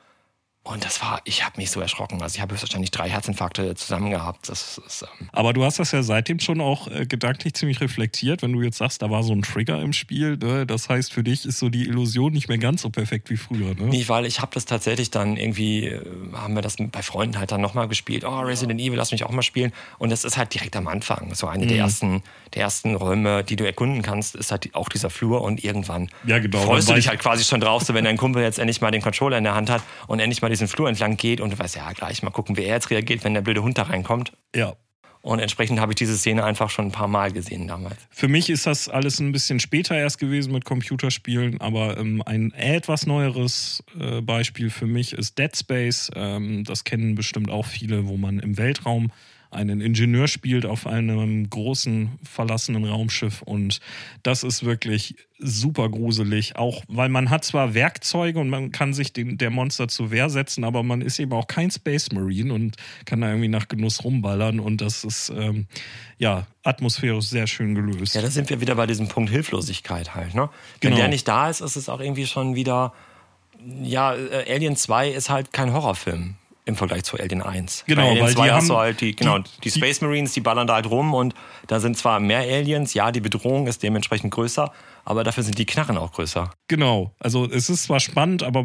Und 0.65 0.85
das 0.85 1.03
war, 1.03 1.21
ich 1.25 1.45
habe 1.45 1.61
mich 1.61 1.73
so 1.73 1.81
erschrocken. 1.81 2.23
Also 2.23 2.37
ich 2.37 2.41
habe 2.41 2.53
höchstwahrscheinlich 2.53 2.93
drei 2.93 3.11
Herzinfarkte 3.11 3.75
zusammen 3.75 4.11
gehabt. 4.11 4.49
Das 4.49 4.79
ist, 4.79 5.03
ähm, 5.03 5.29
Aber 5.33 5.53
du 5.53 5.65
hast 5.65 5.81
das 5.81 5.91
ja 5.91 6.05
seitdem 6.05 6.39
schon 6.39 6.61
auch 6.61 6.87
äh, 6.87 7.05
gedanklich 7.05 7.55
ziemlich 7.55 7.81
reflektiert, 7.81 8.43
wenn 8.43 8.53
du 8.53 8.63
jetzt 8.63 8.79
sagst, 8.79 9.03
da 9.03 9.11
war 9.11 9.25
so 9.25 9.33
ein 9.33 9.43
Trigger 9.43 9.83
im 9.83 9.93
Spiel. 9.93 10.37
Ne? 10.37 10.65
Das 10.65 10.89
heißt, 10.89 11.13
für 11.13 11.25
dich 11.25 11.45
ist 11.47 11.59
so 11.59 11.69
die 11.69 11.89
Illusion 11.89 12.33
nicht 12.33 12.49
mehr 12.49 12.59
ganz 12.59 12.83
so 12.83 12.91
perfekt 12.91 13.29
wie 13.31 13.37
früher. 13.37 13.75
Ne? 13.75 13.87
Nee, 13.87 14.05
weil 14.07 14.25
ich 14.25 14.39
habe 14.41 14.53
das 14.55 14.65
tatsächlich 14.65 15.11
dann 15.11 15.37
irgendwie, 15.37 15.87
äh, 15.89 16.01
haben 16.33 16.55
wir 16.55 16.63
das 16.63 16.77
bei 16.79 17.03
Freunden 17.03 17.41
halt 17.41 17.51
dann 17.51 17.61
nochmal 17.61 17.89
gespielt. 17.89 18.25
Oh, 18.25 18.39
Resident 18.43 18.81
Evil, 18.81 18.95
lass 18.97 19.11
mich 19.11 19.25
auch 19.25 19.33
mal 19.33 19.43
spielen. 19.43 19.73
Und 19.99 20.11
das 20.11 20.23
ist 20.23 20.37
halt 20.37 20.55
direkt 20.55 20.77
am 20.77 20.87
Anfang. 20.87 21.35
So 21.35 21.49
eine 21.49 21.67
der, 21.67 21.79
Mhm. 21.79 21.83
ersten, 21.83 22.23
der 22.55 22.63
ersten 22.63 22.95
Räume, 22.95 23.43
die 23.43 23.57
du 23.57 23.67
erkunden 23.67 24.03
kannst, 24.03 24.37
ist 24.37 24.53
halt 24.53 24.73
auch 24.77 24.89
dieser 24.89 25.11
Flur. 25.11 25.43
Und 25.43 25.65
irgendwann 25.65 26.09
Ja, 26.25 26.39
genau, 26.39 26.61
freust 26.61 26.89
du 26.89 26.95
dich 26.95 27.09
halt 27.09 27.19
quasi 27.19 27.43
schon 27.43 27.59
drauf, 27.61 27.83
so 27.83 27.95
wenn 27.95 28.05
dein 28.05 28.17
Kumpel 28.17 28.45
jetzt 28.45 28.61
endlich 28.61 28.81
mal 28.81 28.93
den 28.93 29.03
Controller 29.03 29.39
in 29.39 29.43
der 29.45 29.57
Hand 29.57 29.69
hat 29.69 29.83
und 30.07 30.21
endlich 30.21 30.41
mal 30.41 30.52
diesen 30.53 30.69
Flur 30.69 30.89
entlang 30.89 31.17
geht. 31.17 31.41
Und 31.41 31.53
du 31.53 31.59
weißt, 31.59 31.77
ja, 31.77 31.93
gleich 31.93 32.23
mal 32.23 32.31
gucken, 32.31 32.57
wie 32.57 32.63
er 32.63 32.75
jetzt 32.77 32.91
reagiert, 32.91 33.25
wenn 33.25 33.35
der 33.35 33.43
blöde 33.43 33.63
Hund 33.63 33.79
da 33.79 33.83
reinkommt. 33.83 34.33
Ja. 34.55 34.75
Und 35.23 35.39
entsprechend 35.39 35.79
habe 35.79 35.93
ich 35.93 35.97
diese 35.97 36.19
Szene 36.19 36.43
einfach 36.43 36.69
schon 36.69 36.87
ein 36.87 36.93
paar 36.93 37.07
Mal 37.07 37.31
gesehen 37.31 37.69
damals. 37.69 37.97
Für 38.11 38.27
mich 38.27 38.51
ist 38.51 38.67
das 38.67 38.89
alles 38.89 39.21
ein 39.21 39.31
bisschen 39.31 39.61
später 39.61 39.97
erst 39.97 40.19
gewesen 40.19 40.53
mit 40.53 40.65
Computerspielen, 40.65 41.61
aber 41.61 41.97
ähm, 41.97 42.23
ein 42.27 42.53
etwas 42.55 43.07
neueres 43.07 43.85
äh, 43.99 44.21
Beispiel 44.21 44.69
für 44.69 44.87
mich 44.87 45.13
ist 45.13 45.39
Dead 45.39 45.57
Space. 45.57 46.11
Ähm, 46.17 46.65
das 46.65 46.83
kennen 46.83 47.15
bestimmt 47.15 47.51
auch 47.51 47.67
viele, 47.67 48.09
wo 48.09 48.17
man 48.17 48.41
im 48.41 48.59
Weltraum 48.59 49.13
einen 49.53 49.81
Ingenieur 49.81 50.29
spielt 50.29 50.65
auf 50.67 50.87
einem 50.87 51.49
großen 51.49 52.19
verlassenen 52.23 52.85
Raumschiff 52.85 53.43
und 53.43 53.81
das 54.23 54.43
ist 54.45 54.65
wirklich 54.65 55.17
super 55.39 55.89
gruselig, 55.89 56.57
auch 56.57 56.83
weil 56.89 57.09
man 57.09 57.29
hat 57.31 57.45
zwar 57.45 57.75
Werkzeuge 57.75 58.39
und 58.39 58.49
man 58.49 58.73
kann 58.73 58.95
sich 58.95 59.13
den, 59.13 59.39
der 59.39 59.51
Monster 59.51 59.89
zur 59.89 60.11
Wehr 60.11 60.31
setzen, 60.31 60.65
aber 60.65 60.83
man 60.83 61.03
ist 61.03 61.19
eben 61.19 61.33
auch 61.33 61.47
kein 61.47 61.71
Space 61.71 62.13
Marine 62.13 62.53
und 62.55 62.77
kann 63.05 63.21
da 63.21 63.29
irgendwie 63.29 63.49
nach 63.49 63.69
Genuss 63.69 64.05
rumballern 64.05 64.61
und 64.61 64.81
das 64.81 65.05
ist 65.05 65.31
ähm, 65.37 65.67
ja 66.19 66.47
atmosphärisch 66.63 67.27
sehr 67.27 67.47
schön 67.47 67.75
gelöst. 67.75 68.15
Ja, 68.15 68.23
da 68.23 68.31
sind 68.31 68.49
wir 68.51 68.61
wieder 68.61 68.77
bei 68.77 68.87
diesem 68.87 69.09
Punkt 69.09 69.31
Hilflosigkeit 69.31 70.15
halt. 70.15 70.35
Ne? 70.35 70.49
Wenn 70.81 70.91
Genau. 70.91 70.97
der 70.97 71.09
nicht 71.09 71.29
da 71.29 71.51
ist, 71.51 71.61
ist 71.61 71.77
es 71.77 71.89
auch 71.89 72.01
irgendwie 72.01 72.27
schon 72.27 72.55
wieder. 72.55 72.93
Ja, 73.83 74.15
äh, 74.15 74.53
Alien 74.55 74.77
2 74.77 75.11
ist 75.11 75.31
halt 75.31 75.53
kein 75.53 75.73
Horrorfilm 75.73 76.37
im 76.65 76.77
Vergleich 76.77 77.03
zu 77.05 77.19
Alien 77.19 77.43
1. 77.43 77.85
Genau, 77.87 78.03
Bei 78.03 78.09
Alien 78.11 78.25
weil 78.27 78.33
2 78.35 78.45
die 78.47 78.53
hast 78.53 78.69
du 78.71 78.77
halt 78.77 79.01
die, 79.01 79.17
genau, 79.17 79.39
die- 79.39 79.51
die, 79.65 79.71
Space 79.71 80.01
Marines, 80.01 80.33
die 80.33 80.41
ballern 80.41 80.67
da 80.69 80.75
halt 80.75 80.87
rum 80.87 81.13
und 81.13 81.35
da 81.67 81.81
sind 81.81 81.97
zwar 81.99 82.21
mehr 82.21 82.39
Aliens, 82.41 82.95
ja, 82.95 83.11
die 83.11 83.21
Bedrohung 83.21 83.67
ist 83.67 83.83
dementsprechend 83.83 84.33
größer, 84.33 84.73
aber 85.05 85.25
dafür 85.25 85.43
sind 85.43 85.59
die 85.59 85.67
Knarren 85.67 85.99
auch 85.99 86.13
größer. 86.13 86.53
Genau. 86.69 87.13
Also 87.19 87.47
es 87.51 87.69
ist 87.69 87.85
zwar 87.85 87.99
spannend, 87.99 88.45
aber 88.45 88.65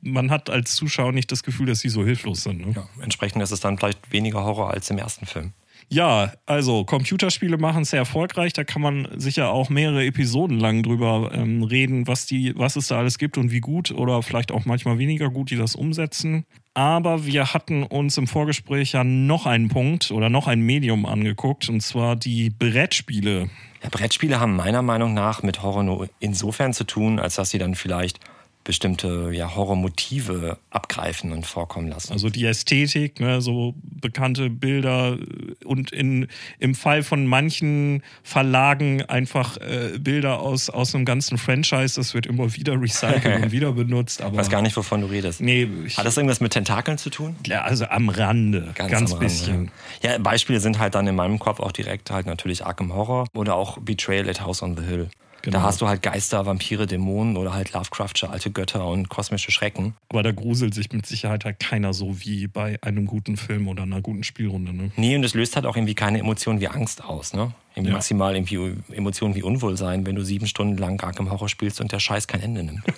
man 0.00 0.30
hat 0.30 0.48
als 0.48 0.74
Zuschauer 0.74 1.12
nicht 1.12 1.30
das 1.30 1.42
Gefühl, 1.42 1.66
dass 1.66 1.80
sie 1.80 1.90
so 1.90 2.04
hilflos 2.04 2.42
sind. 2.44 2.66
Ne? 2.66 2.72
Ja, 2.74 2.88
entsprechend 3.02 3.42
ist 3.42 3.50
es 3.50 3.60
dann 3.60 3.76
vielleicht 3.78 4.10
weniger 4.10 4.42
Horror 4.44 4.70
als 4.70 4.88
im 4.90 4.96
ersten 4.98 5.26
Film. 5.26 5.52
Ja, 5.90 6.32
also 6.44 6.84
Computerspiele 6.84 7.56
machen 7.56 7.82
es 7.82 7.90
sehr 7.90 8.00
erfolgreich. 8.00 8.52
Da 8.52 8.64
kann 8.64 8.82
man 8.82 9.08
sicher 9.16 9.50
auch 9.50 9.70
mehrere 9.70 10.04
Episoden 10.04 10.58
lang 10.58 10.82
drüber 10.82 11.30
ähm, 11.32 11.62
reden, 11.62 12.06
was, 12.06 12.26
die, 12.26 12.52
was 12.56 12.76
es 12.76 12.88
da 12.88 12.98
alles 12.98 13.16
gibt 13.16 13.38
und 13.38 13.52
wie 13.52 13.60
gut 13.60 13.90
oder 13.90 14.22
vielleicht 14.22 14.52
auch 14.52 14.66
manchmal 14.66 14.98
weniger 14.98 15.30
gut 15.30 15.50
die 15.50 15.56
das 15.56 15.74
umsetzen. 15.74 16.44
Aber 16.74 17.24
wir 17.24 17.54
hatten 17.54 17.82
uns 17.82 18.18
im 18.18 18.26
Vorgespräch 18.26 18.92
ja 18.92 19.02
noch 19.02 19.46
einen 19.46 19.68
Punkt 19.68 20.10
oder 20.10 20.28
noch 20.28 20.46
ein 20.46 20.60
Medium 20.60 21.06
angeguckt, 21.06 21.68
und 21.68 21.80
zwar 21.80 22.16
die 22.16 22.50
Brettspiele. 22.50 23.48
Ja, 23.82 23.88
Brettspiele 23.90 24.38
haben 24.38 24.56
meiner 24.56 24.82
Meinung 24.82 25.14
nach 25.14 25.42
mit 25.42 25.62
Horror 25.62 25.82
nur 25.82 26.08
insofern 26.20 26.74
zu 26.74 26.84
tun, 26.84 27.18
als 27.18 27.36
dass 27.36 27.50
sie 27.50 27.58
dann 27.58 27.74
vielleicht 27.74 28.20
bestimmte 28.68 29.30
ja, 29.32 29.56
Horrormotive 29.56 30.58
abgreifen 30.68 31.32
und 31.32 31.46
vorkommen 31.46 31.88
lassen. 31.88 32.12
Also 32.12 32.28
die 32.28 32.44
Ästhetik, 32.44 33.18
ne, 33.18 33.40
so 33.40 33.74
bekannte 33.82 34.50
Bilder 34.50 35.16
und 35.64 35.90
in, 35.90 36.28
im 36.58 36.74
Fall 36.74 37.02
von 37.02 37.26
manchen 37.26 38.02
Verlagen 38.22 39.00
einfach 39.06 39.56
äh, 39.56 39.98
Bilder 39.98 40.40
aus, 40.40 40.68
aus 40.68 40.94
einem 40.94 41.06
ganzen 41.06 41.38
Franchise, 41.38 41.94
das 41.94 42.12
wird 42.12 42.26
immer 42.26 42.54
wieder 42.56 42.78
recycelt 42.78 43.42
und 43.42 43.52
wieder 43.52 43.72
benutzt. 43.72 44.20
Aber 44.20 44.32
Ich 44.32 44.38
weiß 44.40 44.50
gar 44.50 44.60
nicht, 44.60 44.76
wovon 44.76 45.00
du 45.00 45.06
redest. 45.06 45.40
Nee, 45.40 45.66
Hat 45.96 46.04
das 46.04 46.18
irgendwas 46.18 46.40
mit 46.40 46.52
Tentakeln 46.52 46.98
zu 46.98 47.08
tun? 47.08 47.36
ja, 47.46 47.62
also 47.62 47.86
am 47.86 48.10
Rande, 48.10 48.68
ganz, 48.74 48.92
am 48.92 49.04
Rande, 49.04 49.16
bisschen. 49.16 49.70
Ja. 50.02 50.12
ja, 50.12 50.18
Beispiele 50.18 50.60
sind 50.60 50.78
halt 50.78 50.94
dann 50.94 51.06
in 51.06 51.16
meinem 51.16 51.38
Kopf 51.38 51.58
auch 51.58 51.72
direkt 51.72 52.10
halt 52.10 52.26
natürlich 52.26 52.66
Arkham 52.66 52.92
Horror 52.92 53.28
oder 53.34 53.54
auch 53.54 53.78
Betrayal 53.78 54.28
at 54.28 54.42
House 54.42 54.62
on 54.62 54.76
the 54.76 54.82
Hill. 54.84 55.08
Genau. 55.48 55.60
Da 55.60 55.64
hast 55.64 55.80
du 55.80 55.88
halt 55.88 56.02
Geister, 56.02 56.44
Vampire, 56.44 56.86
Dämonen 56.86 57.38
oder 57.38 57.54
halt 57.54 57.72
Lovecraftsche 57.72 58.28
alte 58.28 58.50
Götter 58.50 58.86
und 58.86 59.08
kosmische 59.08 59.50
Schrecken. 59.50 59.94
Aber 60.10 60.22
da 60.22 60.30
gruselt 60.30 60.74
sich 60.74 60.92
mit 60.92 61.06
Sicherheit 61.06 61.46
halt 61.46 61.58
keiner 61.58 61.94
so 61.94 62.20
wie 62.20 62.48
bei 62.48 62.78
einem 62.82 63.06
guten 63.06 63.38
Film 63.38 63.66
oder 63.66 63.84
einer 63.84 64.02
guten 64.02 64.24
Spielrunde. 64.24 64.74
Ne? 64.74 64.90
Nee, 64.96 65.16
und 65.16 65.24
es 65.24 65.32
löst 65.32 65.56
halt 65.56 65.64
auch 65.64 65.74
irgendwie 65.74 65.94
keine 65.94 66.18
Emotionen 66.18 66.60
wie 66.60 66.68
Angst 66.68 67.02
aus, 67.02 67.32
ne? 67.32 67.54
Irgendwie 67.74 67.90
Ja. 67.90 67.96
Maximal 67.96 68.34
irgendwie 68.34 68.76
Emotionen 68.92 69.34
wie 69.34 69.42
Unwohlsein, 69.42 70.04
wenn 70.06 70.16
du 70.16 70.24
sieben 70.24 70.46
Stunden 70.46 70.76
lang 70.78 71.00
Arkham 71.02 71.30
Horror 71.30 71.48
spielst 71.48 71.80
und 71.80 71.92
der 71.92 72.00
Scheiß 72.00 72.26
kein 72.26 72.40
Ende 72.42 72.64
nimmt. 72.64 72.82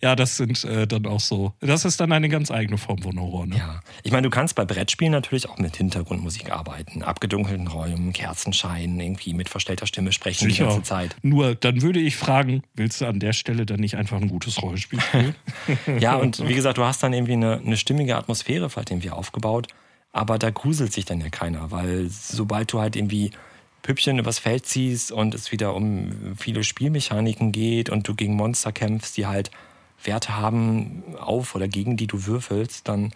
Ja, 0.00 0.16
das 0.16 0.36
sind 0.36 0.64
äh, 0.64 0.86
dann 0.88 1.06
auch 1.06 1.20
so. 1.20 1.52
Das 1.60 1.84
ist 1.84 2.00
dann 2.00 2.10
eine 2.10 2.28
ganz 2.28 2.50
eigene 2.50 2.76
Form 2.76 2.98
von 2.98 3.20
Horror. 3.20 3.46
Ne? 3.46 3.56
Ja. 3.56 3.80
Ich 4.02 4.10
meine, 4.10 4.22
du 4.24 4.30
kannst 4.30 4.56
bei 4.56 4.64
Brettspielen 4.64 5.12
natürlich 5.12 5.48
auch 5.48 5.58
mit 5.58 5.76
Hintergrundmusik 5.76 6.50
arbeiten. 6.50 7.02
Abgedunkelten 7.04 7.68
Räumen, 7.68 8.12
Kerzenschein, 8.12 8.98
irgendwie 8.98 9.32
mit 9.32 9.48
verstellter 9.48 9.86
Stimme 9.86 10.10
sprechen 10.10 10.48
die 10.48 10.56
ganze 10.56 10.82
Zeit. 10.82 11.14
Nur, 11.22 11.54
dann 11.54 11.82
würde 11.82 12.00
ich 12.00 12.16
fragen, 12.16 12.64
willst 12.74 13.00
du 13.00 13.06
an 13.06 13.20
der 13.20 13.32
Stelle 13.32 13.64
dann 13.64 13.78
nicht 13.78 13.96
einfach 13.96 14.20
ein 14.20 14.28
gutes 14.28 14.60
Rollenspiel 14.60 15.00
spielen? 15.00 15.34
Ja, 16.00 16.16
und 16.16 16.46
wie 16.48 16.54
gesagt, 16.54 16.78
du 16.78 16.84
hast 16.84 17.02
dann 17.04 17.12
irgendwie 17.12 17.34
eine, 17.34 17.58
eine 17.64 17.76
stimmige 17.76 18.16
Atmosphäre 18.16 18.68
vielleicht 18.70 18.90
irgendwie 18.90 19.10
aufgebaut, 19.10 19.68
aber 20.10 20.36
da 20.38 20.50
gruselt 20.50 20.92
sich 20.92 21.04
dann 21.04 21.20
ja 21.20 21.30
keiner, 21.30 21.70
weil 21.70 22.08
sobald 22.10 22.72
du 22.72 22.80
halt 22.80 22.96
irgendwie 22.96 23.30
Püppchen 23.82 24.18
übers 24.18 24.38
Feld 24.38 24.66
ziehst 24.66 25.12
und 25.12 25.34
es 25.34 25.52
wieder 25.52 25.74
um 25.74 26.36
viele 26.36 26.64
Spielmechaniken 26.64 27.52
geht 27.52 27.90
und 27.90 28.06
du 28.06 28.14
gegen 28.14 28.34
Monster 28.34 28.72
kämpfst, 28.72 29.16
die 29.16 29.26
halt 29.26 29.50
Werte 30.04 30.36
haben 30.36 31.02
auf 31.20 31.54
oder 31.54 31.68
gegen 31.68 31.96
die 31.96 32.06
du 32.06 32.26
würfelst, 32.26 32.88
dann 32.88 33.12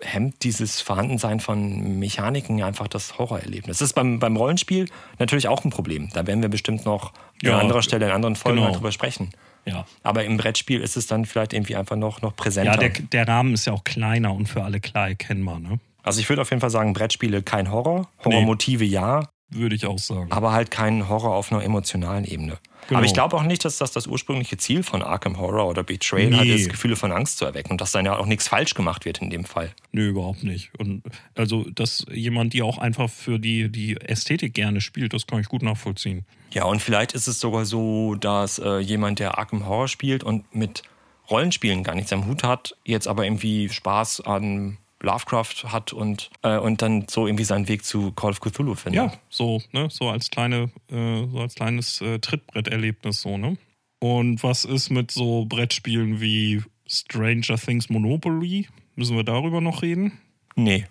hemmt 0.00 0.44
dieses 0.44 0.80
Vorhandensein 0.80 1.40
von 1.40 1.98
Mechaniken 1.98 2.62
einfach 2.62 2.88
das 2.88 3.18
Horrorerlebnis. 3.18 3.78
Das 3.78 3.88
ist 3.88 3.94
beim, 3.94 4.18
beim 4.20 4.36
Rollenspiel 4.36 4.88
natürlich 5.18 5.48
auch 5.48 5.64
ein 5.64 5.70
Problem. 5.70 6.08
Da 6.12 6.26
werden 6.26 6.40
wir 6.40 6.48
bestimmt 6.48 6.84
noch 6.84 7.12
Ja, 7.42 7.54
an 7.54 7.62
anderer 7.62 7.82
Stelle 7.82 8.06
in 8.06 8.12
anderen 8.12 8.36
Folgen 8.36 8.60
genau. 8.60 8.72
drüber 8.72 8.92
sprechen. 8.92 9.30
ja. 9.64 9.84
Aber 10.02 10.24
im 10.24 10.36
Brettspiel 10.36 10.80
ist 10.80 10.96
es 10.96 11.06
dann 11.06 11.24
vielleicht 11.24 11.52
irgendwie 11.52 11.76
einfach 11.76 11.96
noch, 11.96 12.22
noch 12.22 12.36
präsenter. 12.36 12.72
Ja, 12.72 12.88
der, 12.88 12.90
der 12.90 13.28
Rahmen 13.28 13.54
ist 13.54 13.66
ja 13.66 13.72
auch 13.72 13.84
kleiner 13.84 14.32
und 14.32 14.48
für 14.48 14.62
alle 14.62 14.80
klar 14.80 15.08
erkennbar, 15.08 15.58
ne? 15.58 15.80
Also 16.04 16.20
ich 16.20 16.28
würde 16.28 16.42
auf 16.42 16.50
jeden 16.50 16.60
Fall 16.60 16.70
sagen, 16.70 16.94
Brettspiele 16.94 17.42
kein 17.42 17.70
Horror. 17.70 18.08
Horrormotive 18.24 18.84
ja, 18.84 19.28
Würde 19.54 19.74
ich 19.74 19.86
auch 19.86 19.98
sagen. 19.98 20.30
aber 20.32 20.52
halt 20.52 20.70
kein 20.70 21.08
Horror 21.08 21.34
auf 21.34 21.52
einer 21.52 21.62
emotionalen 21.62 22.24
Ebene. 22.24 22.58
Genau. 22.88 22.98
Aber 22.98 23.06
ich 23.06 23.14
glaube 23.14 23.36
auch 23.36 23.44
nicht, 23.44 23.64
dass 23.64 23.78
das 23.78 23.92
das 23.92 24.06
ursprüngliche 24.08 24.56
Ziel 24.56 24.82
von 24.82 25.02
Arkham 25.02 25.38
Horror 25.38 25.68
oder 25.68 25.84
Betrayal 25.84 26.30
Nee. 26.44 26.54
ist, 26.54 26.68
Gefühle 26.68 26.96
von 26.96 27.12
Angst 27.12 27.38
zu 27.38 27.44
erwecken 27.44 27.70
und 27.72 27.80
dass 27.80 27.92
dann 27.92 28.04
ja 28.04 28.16
auch 28.16 28.26
nichts 28.26 28.48
falsch 28.48 28.74
gemacht 28.74 29.04
wird 29.04 29.18
in 29.22 29.30
dem 29.30 29.44
Fall. 29.44 29.72
Nö, 29.92 30.08
überhaupt 30.08 30.42
nicht. 30.42 30.70
Und 30.78 31.02
also, 31.36 31.64
dass 31.70 32.04
jemand, 32.12 32.54
die 32.54 32.62
auch 32.62 32.78
einfach 32.78 33.08
für 33.08 33.38
die, 33.38 33.70
die 33.70 33.96
Ästhetik 34.00 34.54
gerne 34.54 34.80
spielt, 34.80 35.12
das 35.12 35.26
kann 35.28 35.38
ich 35.40 35.46
gut 35.48 35.62
nachvollziehen. 35.62 36.24
Ja, 36.50 36.64
und 36.64 36.82
vielleicht 36.82 37.12
ist 37.12 37.28
es 37.28 37.38
sogar 37.38 37.64
so, 37.66 38.16
dass 38.16 38.58
äh, 38.58 38.78
jemand, 38.78 39.20
der 39.20 39.38
Arkham 39.38 39.66
Horror 39.66 39.86
spielt 39.88 40.24
und 40.24 40.52
mit 40.54 40.82
Rollenspielen 41.30 41.84
gar 41.84 41.94
nichts 41.94 42.12
am 42.12 42.26
Hut 42.26 42.42
hat, 42.42 42.74
jetzt 42.84 43.06
aber 43.06 43.24
irgendwie 43.24 43.68
Spaß 43.68 44.22
an 44.22 44.76
Lovecraft 45.02 45.64
hat 45.72 45.92
und, 45.92 46.30
äh, 46.42 46.56
und 46.58 46.80
dann 46.82 47.06
so 47.08 47.26
irgendwie 47.26 47.44
seinen 47.44 47.68
Weg 47.68 47.84
zu 47.84 48.12
Call 48.12 48.30
of 48.30 48.40
Cthulhu 48.40 48.74
findet. 48.74 49.02
Ja, 49.02 49.12
so, 49.28 49.60
ne, 49.72 49.88
so 49.90 50.08
als 50.08 50.30
kleine, 50.30 50.70
äh, 50.90 51.26
so 51.26 51.38
als 51.40 51.54
kleines 51.54 52.00
äh, 52.00 52.18
Trittbretterlebnis 52.18 53.20
so, 53.22 53.36
ne? 53.36 53.56
Und 53.98 54.42
was 54.42 54.64
ist 54.64 54.90
mit 54.90 55.10
so 55.10 55.44
Brettspielen 55.44 56.20
wie 56.20 56.62
Stranger 56.88 57.56
Things 57.56 57.88
Monopoly? 57.88 58.68
Müssen 58.96 59.16
wir 59.16 59.24
darüber 59.24 59.60
noch 59.60 59.82
reden? 59.82 60.18
Nee. 60.56 60.86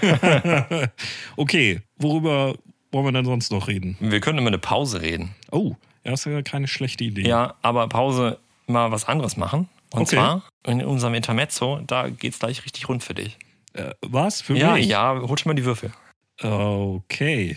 okay, 1.36 1.80
worüber 1.96 2.54
wollen 2.90 3.04
wir 3.06 3.12
denn 3.12 3.24
sonst 3.24 3.52
noch 3.52 3.68
reden? 3.68 3.96
Wir 4.00 4.20
können 4.20 4.38
immer 4.38 4.48
eine 4.48 4.58
Pause 4.58 5.02
reden. 5.02 5.34
Oh, 5.50 5.76
ja, 6.04 6.12
ist 6.12 6.24
ja 6.24 6.42
keine 6.42 6.68
schlechte 6.68 7.04
Idee. 7.04 7.26
Ja, 7.28 7.54
aber 7.62 7.88
Pause 7.88 8.38
mal 8.66 8.90
was 8.90 9.06
anderes 9.06 9.36
machen. 9.36 9.68
Und 9.90 10.02
Okay. 10.02 10.16
zwar 10.16 10.42
in 10.66 10.82
unserem 10.84 11.14
Intermezzo, 11.14 11.80
da 11.86 12.08
geht's 12.08 12.38
gleich 12.38 12.64
richtig 12.64 12.88
rund 12.88 13.02
für 13.02 13.14
dich. 13.14 13.38
Äh, 13.74 13.92
was? 14.02 14.40
Für 14.40 14.56
ja, 14.56 14.74
mich? 14.74 14.86
ja, 14.86 15.20
hol 15.20 15.38
schon 15.38 15.50
mal 15.50 15.54
die 15.54 15.64
Würfel. 15.64 15.92
Okay. 16.42 17.56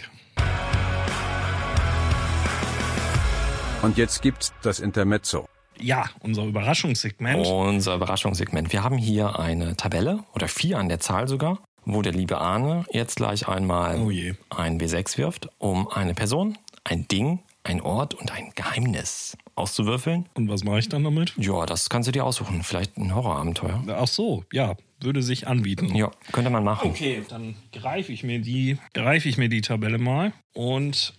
Und 3.82 3.98
jetzt 3.98 4.22
gibt's 4.22 4.54
das 4.62 4.80
Intermezzo. 4.80 5.48
Ja, 5.80 6.06
unser 6.22 6.44
Überraschungssegment. 6.44 7.46
Unser 7.46 7.96
Überraschungssegment. 7.96 8.72
Wir 8.72 8.84
haben 8.84 8.98
hier 8.98 9.40
eine 9.40 9.76
Tabelle 9.76 10.24
oder 10.34 10.48
vier 10.48 10.80
an 10.80 10.88
der 10.88 11.00
Zahl 11.00 11.28
sogar, 11.28 11.60
wo 11.84 12.02
der 12.02 12.14
liebe 12.14 12.40
Arne 12.40 12.86
jetzt 12.92 13.18
gleich 13.18 13.48
einmal 13.48 14.00
Oh 14.00 14.10
ein 14.56 14.80
W6 14.80 15.18
wirft, 15.18 15.50
um 15.58 15.90
eine 15.90 16.14
Person, 16.14 16.58
ein 16.84 17.08
Ding, 17.08 17.40
ein 17.64 17.82
Ort 17.82 18.14
und 18.14 18.32
ein 18.32 18.52
Geheimnis 18.56 19.38
auszuwürfeln. 19.56 20.30
Und 20.36 20.50
was 20.50 20.64
mache 20.64 20.80
ich 20.80 20.90
dann 20.90 21.04
damit? 21.04 21.34
Ja, 21.38 21.66
das 21.66 21.90
kannst 21.90 22.08
du 22.08 22.12
dir 22.12 22.24
aussuchen. 22.24 22.64
Vielleicht 22.64 22.98
ein 22.98 23.14
Horrorabenteuer. 23.14 23.84
Ach 23.90 24.08
so, 24.08 24.46
ja, 24.52 24.76
würde 25.00 25.22
sich 25.22 25.48
anbieten. 25.48 25.96
Ja, 25.96 26.12
könnte 26.32 26.50
man 26.50 26.64
machen. 26.64 26.90
Okay, 26.90 27.24
dann 27.28 27.56
greife 27.72 28.12
ich 28.12 28.24
mir 28.24 28.40
die, 28.40 28.78
greife 28.94 29.30
ich 29.30 29.38
mir 29.38 29.50
die 29.50 29.62
Tabelle 29.62 29.98
mal 29.98 30.34
und 30.54 31.14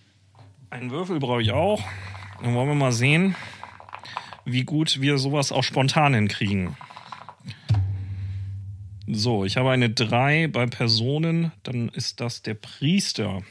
einen 0.69 0.91
Würfel 0.91 1.19
brauche 1.19 1.41
ich 1.41 1.51
auch. 1.51 1.81
Dann 2.41 2.53
wollen 2.53 2.67
wir 2.67 2.75
mal 2.75 2.91
sehen, 2.91 3.35
wie 4.45 4.63
gut 4.63 5.01
wir 5.01 5.17
sowas 5.17 5.51
auch 5.51 5.63
spontan 5.63 6.13
hinkriegen. 6.13 6.75
So, 9.07 9.45
ich 9.45 9.55
habe 9.55 9.71
eine 9.71 9.89
3 9.89 10.47
bei 10.47 10.65
Personen, 10.65 11.53
dann 11.63 11.89
ist 11.89 12.19
das 12.19 12.41
der 12.41 12.55
Priester. 12.55 13.41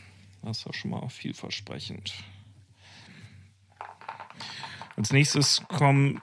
Das 0.43 0.59
ist 0.59 0.67
ja 0.67 0.73
schon 0.75 0.91
mal 0.91 1.09
vielversprechend. 1.09 2.13
Als 4.97 5.13
nächstes 5.13 5.63
kommt 5.69 6.21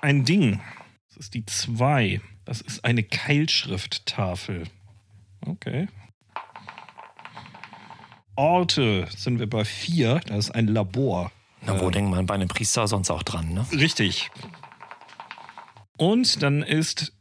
ein 0.00 0.24
Ding. 0.24 0.60
Das 1.18 1.26
ist 1.26 1.34
die 1.34 1.44
2. 1.44 2.20
Das 2.44 2.60
ist 2.60 2.84
eine 2.84 3.02
Keilschrifttafel. 3.02 4.68
Okay. 5.40 5.88
Orte 8.36 9.08
sind 9.10 9.40
wir 9.40 9.50
bei 9.50 9.64
4. 9.64 10.20
Das 10.26 10.38
ist 10.38 10.50
ein 10.52 10.68
Labor. 10.68 11.32
Na, 11.62 11.80
wo 11.80 11.90
denkt 11.90 12.12
man 12.12 12.26
bei 12.26 12.34
einem 12.34 12.46
Priester 12.46 12.86
sonst 12.86 13.10
auch 13.10 13.24
dran, 13.24 13.52
ne? 13.52 13.66
Richtig. 13.72 14.30
Und 15.96 16.40
dann 16.40 16.62
ist 16.62 17.12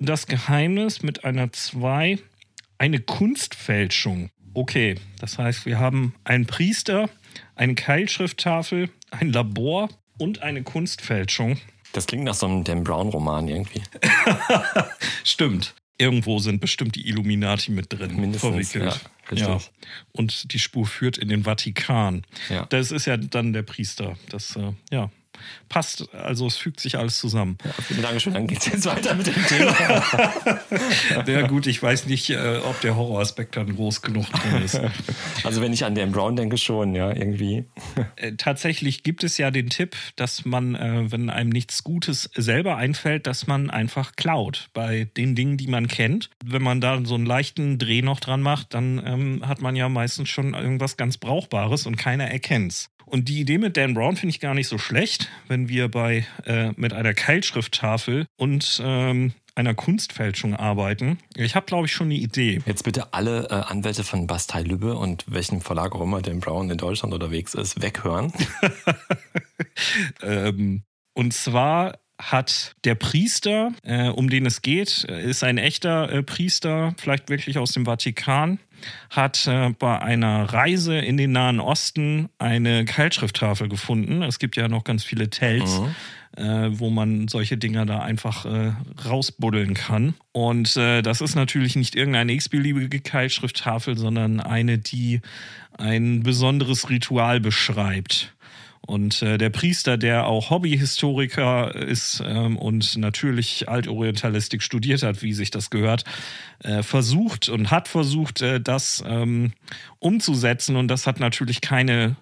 das 0.00 0.26
Geheimnis 0.26 1.04
mit 1.04 1.24
einer 1.24 1.52
2 1.52 2.18
eine 2.78 2.98
Kunstfälschung. 2.98 4.30
Okay, 4.52 4.96
das 5.20 5.38
heißt, 5.38 5.64
wir 5.64 5.78
haben 5.78 6.16
einen 6.24 6.46
Priester, 6.46 7.08
eine 7.54 7.76
Keilschrifttafel, 7.76 8.90
ein 9.12 9.30
Labor 9.32 9.90
und 10.18 10.42
eine 10.42 10.64
Kunstfälschung. 10.64 11.60
Das 11.94 12.06
klingt 12.06 12.24
nach 12.24 12.34
so 12.34 12.46
einem 12.46 12.64
Dan 12.64 12.82
Brown-Roman 12.84 13.48
irgendwie. 13.48 13.82
Stimmt. 15.24 15.74
Irgendwo 15.96 16.40
sind 16.40 16.60
bestimmt 16.60 16.96
die 16.96 17.08
Illuminati 17.08 17.70
mit 17.70 17.92
drin 17.92 18.16
Mindestens, 18.16 18.70
verwickelt. 18.72 19.00
ja, 19.30 19.30
richtig. 19.54 19.70
Und 20.10 20.52
die 20.52 20.58
Spur 20.58 20.86
führt 20.86 21.16
in 21.18 21.28
den 21.28 21.44
Vatikan. 21.44 22.26
Ja. 22.50 22.66
Das 22.66 22.90
ist 22.90 23.06
ja 23.06 23.16
dann 23.16 23.52
der 23.52 23.62
Priester. 23.62 24.16
Das, 24.28 24.56
äh, 24.56 24.72
ja, 24.90 25.10
passt. 25.68 26.12
Also 26.14 26.46
es 26.46 26.56
fügt 26.56 26.80
sich 26.80 26.98
alles 26.98 27.18
zusammen. 27.18 27.58
Ja, 27.64 27.72
vielen 27.82 28.02
Dank 28.02 28.20
schön. 28.20 28.34
Dann 28.34 28.46
geht's 28.46 28.66
jetzt 28.66 28.86
weiter 28.86 29.14
mit 29.14 29.26
dem 29.26 29.34
Thema. 29.48 29.74
Ja 31.26 31.46
gut, 31.46 31.66
ich 31.66 31.82
weiß 31.82 32.06
nicht, 32.06 32.30
äh, 32.30 32.58
ob 32.64 32.80
der 32.80 32.96
Horroraspekt 32.96 33.56
dann 33.56 33.74
groß 33.74 34.02
genug 34.02 34.26
drin 34.30 34.62
ist. 34.62 34.80
Also 35.44 35.60
wenn 35.60 35.72
ich 35.72 35.84
an 35.84 35.94
Dan 35.94 36.12
Brown 36.12 36.36
denke, 36.36 36.56
schon, 36.56 36.94
ja, 36.94 37.12
irgendwie. 37.12 37.64
Äh, 38.16 38.32
tatsächlich 38.36 39.02
gibt 39.02 39.24
es 39.24 39.38
ja 39.38 39.50
den 39.50 39.70
Tipp, 39.70 39.96
dass 40.16 40.44
man, 40.44 40.74
äh, 40.74 41.10
wenn 41.10 41.30
einem 41.30 41.50
nichts 41.50 41.82
Gutes 41.82 42.30
selber 42.34 42.76
einfällt, 42.76 43.26
dass 43.26 43.46
man 43.46 43.70
einfach 43.70 44.14
klaut 44.14 44.68
bei 44.72 45.08
den 45.16 45.34
Dingen, 45.34 45.56
die 45.56 45.66
man 45.66 45.88
kennt. 45.88 46.30
Wenn 46.44 46.62
man 46.62 46.80
da 46.80 47.00
so 47.04 47.14
einen 47.14 47.26
leichten 47.26 47.78
Dreh 47.78 48.02
noch 48.02 48.20
dran 48.20 48.40
macht, 48.40 48.74
dann 48.74 49.02
ähm, 49.04 49.46
hat 49.46 49.60
man 49.62 49.74
ja 49.74 49.88
meistens 49.88 50.28
schon 50.28 50.54
irgendwas 50.54 50.96
ganz 50.96 51.18
Brauchbares 51.18 51.86
und 51.86 51.96
keiner 51.96 52.30
erkennt's. 52.30 52.90
Und 53.14 53.28
die 53.28 53.38
Idee 53.38 53.58
mit 53.58 53.76
Dan 53.76 53.94
Brown 53.94 54.16
finde 54.16 54.30
ich 54.30 54.40
gar 54.40 54.54
nicht 54.54 54.66
so 54.66 54.76
schlecht, 54.76 55.30
wenn 55.46 55.68
wir 55.68 55.88
bei 55.88 56.26
äh, 56.46 56.72
mit 56.74 56.92
einer 56.92 57.14
Keilschrifttafel 57.14 58.26
und 58.36 58.82
ähm, 58.84 59.34
einer 59.54 59.72
Kunstfälschung 59.72 60.56
arbeiten. 60.56 61.18
Ich 61.36 61.54
habe, 61.54 61.64
glaube 61.64 61.86
ich, 61.86 61.92
schon 61.92 62.08
eine 62.08 62.16
Idee. 62.16 62.60
Jetzt 62.66 62.82
bitte 62.82 63.14
alle 63.14 63.44
äh, 63.50 63.70
Anwälte 63.70 64.02
von 64.02 64.26
Bastei 64.26 64.62
Lübbe 64.62 64.96
und 64.96 65.26
welchem 65.28 65.60
Verlag 65.60 65.94
auch 65.94 66.00
immer 66.00 66.22
Dan 66.22 66.40
Brown 66.40 66.68
in 66.70 66.76
Deutschland 66.76 67.14
unterwegs 67.14 67.54
ist, 67.54 67.80
weghören. 67.80 68.32
Ähm, 70.22 70.82
und 71.14 71.32
zwar 71.32 71.98
hat 72.18 72.74
der 72.84 72.94
Priester, 72.94 73.72
äh, 73.82 74.08
um 74.08 74.30
den 74.30 74.46
es 74.46 74.62
geht, 74.62 75.04
äh, 75.08 75.22
ist 75.22 75.42
ein 75.42 75.58
echter 75.58 76.10
äh, 76.10 76.22
Priester, 76.22 76.94
vielleicht 76.96 77.28
wirklich 77.28 77.58
aus 77.58 77.72
dem 77.72 77.84
Vatikan, 77.84 78.58
hat 79.10 79.46
äh, 79.46 79.70
bei 79.70 80.00
einer 80.00 80.44
Reise 80.44 80.98
in 80.98 81.16
den 81.16 81.32
Nahen 81.32 81.60
Osten 81.60 82.28
eine 82.38 82.84
Keilschrifttafel 82.84 83.68
gefunden. 83.68 84.22
Es 84.22 84.38
gibt 84.38 84.56
ja 84.56 84.68
noch 84.68 84.84
ganz 84.84 85.04
viele 85.04 85.30
Tells. 85.30 85.80
Äh, 86.36 86.80
wo 86.80 86.90
man 86.90 87.28
solche 87.28 87.56
Dinger 87.56 87.86
da 87.86 88.00
einfach 88.00 88.44
äh, 88.44 88.72
rausbuddeln 89.08 89.74
kann. 89.74 90.14
Und 90.32 90.76
äh, 90.76 91.00
das 91.00 91.20
ist 91.20 91.36
natürlich 91.36 91.76
nicht 91.76 91.94
irgendeine 91.94 92.32
x-beliebige 92.32 92.98
Keilschrifttafel, 92.98 93.96
sondern 93.96 94.40
eine, 94.40 94.78
die 94.78 95.20
ein 95.78 96.24
besonderes 96.24 96.90
Ritual 96.90 97.38
beschreibt. 97.38 98.34
Und 98.86 99.22
äh, 99.22 99.38
der 99.38 99.48
Priester, 99.48 99.96
der 99.96 100.26
auch 100.26 100.50
Hobbyhistoriker 100.50 101.74
ist 101.74 102.22
ähm, 102.26 102.58
und 102.58 102.96
natürlich 102.98 103.68
Altorientalistik 103.68 104.62
studiert 104.62 105.02
hat, 105.02 105.22
wie 105.22 105.32
sich 105.32 105.50
das 105.50 105.70
gehört, 105.70 106.04
äh, 106.62 106.82
versucht 106.82 107.48
und 107.48 107.70
hat 107.70 107.88
versucht, 107.88 108.42
äh, 108.42 108.60
das 108.60 109.02
ähm, 109.06 109.52
umzusetzen. 110.00 110.76
Und 110.76 110.88
das 110.88 111.06
hat 111.06 111.18
natürlich 111.18 111.62
keine, 111.62 112.16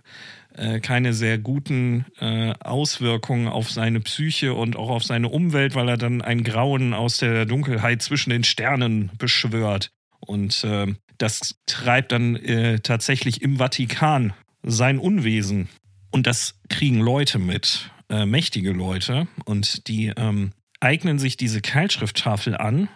äh, 0.55 0.79
keine 0.79 1.15
sehr 1.15 1.37
guten 1.37 2.07
äh, 2.21 2.53
Auswirkungen 2.61 3.49
auf 3.49 3.73
seine 3.73 3.99
Psyche 3.99 4.55
und 4.55 4.77
auch 4.77 4.91
auf 4.91 5.03
seine 5.03 5.31
Umwelt, 5.31 5.75
weil 5.75 5.89
er 5.89 5.97
dann 5.97 6.23
ein 6.23 6.45
Grauen 6.45 6.95
aus 6.95 7.17
der 7.17 7.45
Dunkelheit 7.45 8.03
zwischen 8.03 8.31
den 8.31 8.45
Sternen 8.45 9.11
beschwört. 9.19 9.91
Und 10.21 10.63
äh, 10.63 10.87
das 11.19 11.57
treibt 11.67 12.13
dann 12.13 12.39
tatsächlich 12.83 13.43
im 13.43 13.59
Vatikan 13.59 14.33
sein 14.65 14.99
Unwesen. 14.99 15.69
Und 16.13 16.27
das 16.27 16.55
kriegen 16.69 17.01
Leute 17.01 17.39
mit, 17.41 17.91
äh, 18.09 18.27
mächtige 18.27 18.71
Leute. 18.73 19.27
Und 19.45 19.89
die 19.89 20.13
ähm, 20.17 20.53
eignen 20.79 21.19
sich 21.19 21.37
diese 21.37 21.61
Keilschrifttafel 21.61 22.57
an 22.57 22.89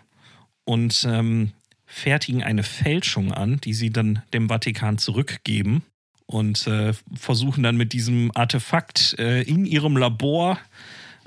und 0.65 1.05
ähm, 1.09 1.53
fertigen 1.87 2.43
eine 2.43 2.63
Fälschung 2.63 3.33
an, 3.33 3.61
die 3.63 3.75
sie 3.75 3.91
dann 3.91 4.23
dem 4.35 4.49
Vatikan 4.49 4.99
zurückgeben 4.99 5.83
und 6.27 6.67
äh, 6.67 6.93
versuchen 7.15 7.63
dann 7.63 7.77
mit 7.77 7.93
diesem 7.93 8.33
Artefakt 8.35 9.17
äh, 9.19 9.43
in 9.43 9.65
ihrem 9.65 9.97
Labor 9.97 10.59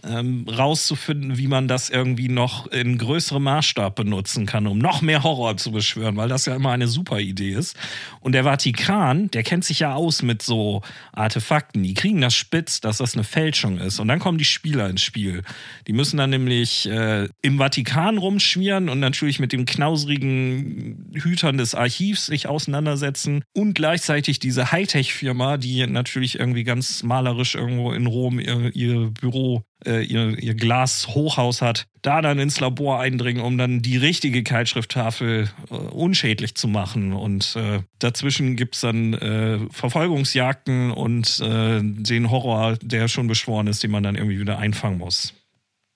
ähm, 0.03 0.45
rauszufinden, 0.47 1.37
wie 1.37 1.47
man 1.47 1.67
das 1.67 1.89
irgendwie 1.89 2.29
noch 2.29 2.67
in 2.67 2.97
größerem 2.97 3.43
Maßstab 3.43 3.95
benutzen 3.95 4.45
kann, 4.45 4.67
um 4.67 4.77
noch 4.77 5.01
mehr 5.01 5.23
Horror 5.23 5.57
zu 5.57 5.71
beschwören, 5.71 6.15
weil 6.15 6.29
das 6.29 6.45
ja 6.45 6.55
immer 6.55 6.71
eine 6.71 6.87
super 6.87 7.19
Idee 7.19 7.51
ist. 7.51 7.75
Und 8.19 8.33
der 8.33 8.43
Vatikan, 8.43 9.29
der 9.31 9.43
kennt 9.43 9.65
sich 9.65 9.79
ja 9.79 9.93
aus 9.93 10.21
mit 10.21 10.41
so 10.41 10.81
Artefakten. 11.11 11.83
Die 11.83 11.93
kriegen 11.93 12.21
das 12.21 12.35
spitz, 12.35 12.81
dass 12.81 12.97
das 12.97 13.15
eine 13.15 13.23
Fälschung 13.23 13.77
ist. 13.77 13.99
Und 13.99 14.07
dann 14.07 14.19
kommen 14.19 14.37
die 14.37 14.45
Spieler 14.45 14.89
ins 14.89 15.01
Spiel. 15.01 15.43
Die 15.87 15.93
müssen 15.93 16.17
dann 16.17 16.29
nämlich 16.29 16.87
äh, 16.89 17.27
im 17.41 17.57
Vatikan 17.57 18.17
rumschmieren 18.17 18.89
und 18.89 18.99
natürlich 18.99 19.39
mit 19.39 19.51
dem 19.51 19.65
knausrigen 19.65 21.11
Hütern 21.13 21.57
des 21.57 21.75
Archivs 21.75 22.27
sich 22.27 22.47
auseinandersetzen 22.47 23.43
und 23.53 23.73
gleichzeitig 23.73 24.39
diese 24.39 24.71
Hightech-Firma, 24.71 25.57
die 25.57 25.85
natürlich 25.87 26.39
irgendwie 26.39 26.63
ganz 26.63 27.03
malerisch 27.03 27.55
irgendwo 27.55 27.91
in 27.91 28.07
Rom 28.07 28.39
ihr, 28.39 28.75
ihr 28.75 29.11
Büro 29.19 29.63
äh, 29.85 30.03
ihr, 30.03 30.37
ihr 30.37 30.55
Glas-Hochhaus 30.55 31.61
hat, 31.61 31.87
da 32.01 32.21
dann 32.21 32.39
ins 32.39 32.59
Labor 32.59 32.99
eindringen, 32.99 33.43
um 33.43 33.57
dann 33.57 33.81
die 33.81 33.97
richtige 33.97 34.43
Keilschrifttafel 34.43 35.49
äh, 35.69 35.73
unschädlich 35.73 36.55
zu 36.55 36.67
machen. 36.67 37.13
Und 37.13 37.55
äh, 37.55 37.81
dazwischen 37.99 38.55
gibt 38.55 38.75
es 38.75 38.81
dann 38.81 39.13
äh, 39.13 39.59
Verfolgungsjagden 39.71 40.91
und 40.91 41.39
äh, 41.39 41.79
den 41.81 42.29
Horror, 42.29 42.77
der 42.81 43.07
schon 43.07 43.27
beschworen 43.27 43.67
ist, 43.67 43.83
den 43.83 43.91
man 43.91 44.03
dann 44.03 44.15
irgendwie 44.15 44.39
wieder 44.39 44.59
einfangen 44.59 44.97
muss. 44.97 45.33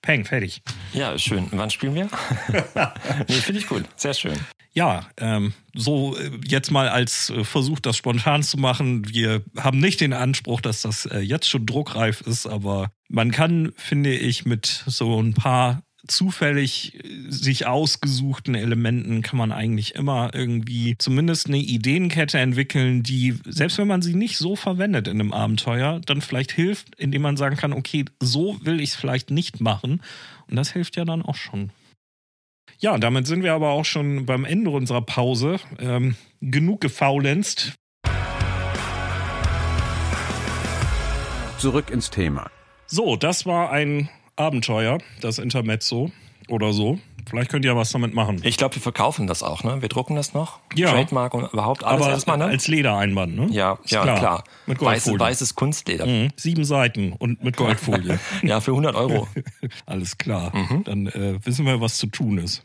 Peng, 0.02 0.26
fertig. 0.26 0.62
Ja, 0.92 1.18
schön. 1.18 1.48
Wann 1.52 1.70
spielen 1.70 1.94
wir? 1.94 2.08
nee, 3.28 3.34
finde 3.36 3.60
ich 3.60 3.66
gut. 3.66 3.84
Sehr 3.96 4.12
schön. 4.12 4.38
Ja, 4.74 5.06
ähm, 5.18 5.52
so 5.72 6.16
äh, 6.16 6.30
jetzt 6.46 6.72
mal 6.72 6.88
als 6.88 7.30
äh, 7.30 7.44
Versuch, 7.44 7.78
das 7.78 7.96
spontan 7.96 8.42
zu 8.42 8.58
machen. 8.58 9.08
Wir 9.08 9.42
haben 9.56 9.78
nicht 9.78 10.00
den 10.00 10.12
Anspruch, 10.12 10.60
dass 10.60 10.82
das 10.82 11.06
äh, 11.06 11.20
jetzt 11.20 11.48
schon 11.48 11.64
druckreif 11.64 12.22
ist, 12.22 12.46
aber 12.46 12.90
man 13.08 13.30
kann, 13.30 13.72
finde 13.76 14.12
ich, 14.12 14.44
mit 14.44 14.84
so 14.86 15.22
ein 15.22 15.32
paar 15.32 15.82
zufällig 16.06 16.98
sich 17.28 17.66
ausgesuchten 17.66 18.54
Elementen 18.54 19.22
kann 19.22 19.38
man 19.38 19.52
eigentlich 19.52 19.94
immer 19.94 20.34
irgendwie 20.34 20.96
zumindest 20.98 21.46
eine 21.46 21.58
Ideenkette 21.58 22.38
entwickeln, 22.38 23.02
die, 23.02 23.34
selbst 23.46 23.78
wenn 23.78 23.88
man 23.88 24.02
sie 24.02 24.14
nicht 24.14 24.36
so 24.36 24.54
verwendet 24.56 25.08
in 25.08 25.20
einem 25.20 25.32
Abenteuer, 25.32 26.00
dann 26.04 26.20
vielleicht 26.20 26.52
hilft, 26.52 26.94
indem 26.96 27.22
man 27.22 27.36
sagen 27.38 27.56
kann, 27.56 27.72
okay, 27.72 28.04
so 28.20 28.58
will 28.62 28.80
ich 28.80 28.90
es 28.90 28.96
vielleicht 28.96 29.30
nicht 29.30 29.60
machen. 29.60 30.02
Und 30.50 30.56
das 30.56 30.72
hilft 30.72 30.96
ja 30.96 31.06
dann 31.06 31.22
auch 31.22 31.36
schon. 31.36 31.70
Ja, 32.78 32.98
damit 32.98 33.26
sind 33.26 33.42
wir 33.42 33.54
aber 33.54 33.70
auch 33.70 33.84
schon 33.84 34.26
beim 34.26 34.44
Ende 34.44 34.70
unserer 34.70 35.02
Pause. 35.02 35.58
Ähm, 35.78 36.16
genug 36.40 36.80
gefaulenzt. 36.80 37.74
Zurück 41.58 41.90
ins 41.90 42.10
Thema. 42.10 42.50
So, 42.86 43.16
das 43.16 43.46
war 43.46 43.70
ein 43.70 44.10
Abenteuer, 44.36 44.98
das 45.20 45.38
Intermezzo 45.38 46.10
oder 46.48 46.72
so. 46.72 46.98
Vielleicht 47.28 47.50
könnt 47.50 47.64
ihr 47.64 47.72
ja 47.72 47.76
was 47.76 47.90
damit 47.90 48.14
machen. 48.14 48.40
Ich 48.42 48.56
glaube, 48.56 48.74
wir 48.74 48.82
verkaufen 48.82 49.26
das 49.26 49.42
auch, 49.42 49.64
ne? 49.64 49.80
Wir 49.82 49.88
drucken 49.88 50.16
das 50.16 50.34
noch. 50.34 50.60
Ja. 50.74 50.90
Trademark 50.90 51.34
und 51.34 51.52
überhaupt 51.52 51.84
alles 51.84 52.02
Aber 52.02 52.10
erstmal, 52.10 52.38
ne? 52.38 52.44
als 52.46 52.68
Ledereinband, 52.68 53.36
ne? 53.36 53.46
ja, 53.50 53.78
Ist 53.82 53.92
ja, 53.92 54.02
klar. 54.02 54.44
Mit 54.66 54.80
Weiße, 54.80 55.10
Goldfolie. 55.10 55.20
weißes 55.20 55.54
Kunstleder. 55.54 56.06
Mhm. 56.06 56.30
Sieben 56.36 56.64
Seiten 56.64 57.12
und 57.12 57.42
mit 57.42 57.56
Goldfolie. 57.56 58.18
Ja, 58.42 58.60
für 58.60 58.72
100 58.72 58.94
Euro. 58.94 59.28
Alles 59.86 60.18
klar. 60.18 60.54
Mhm. 60.54 60.84
Dann 60.84 61.06
äh, 61.06 61.38
wissen 61.44 61.66
wir, 61.66 61.80
was 61.80 61.96
zu 61.96 62.06
tun 62.06 62.38
ist. 62.38 62.64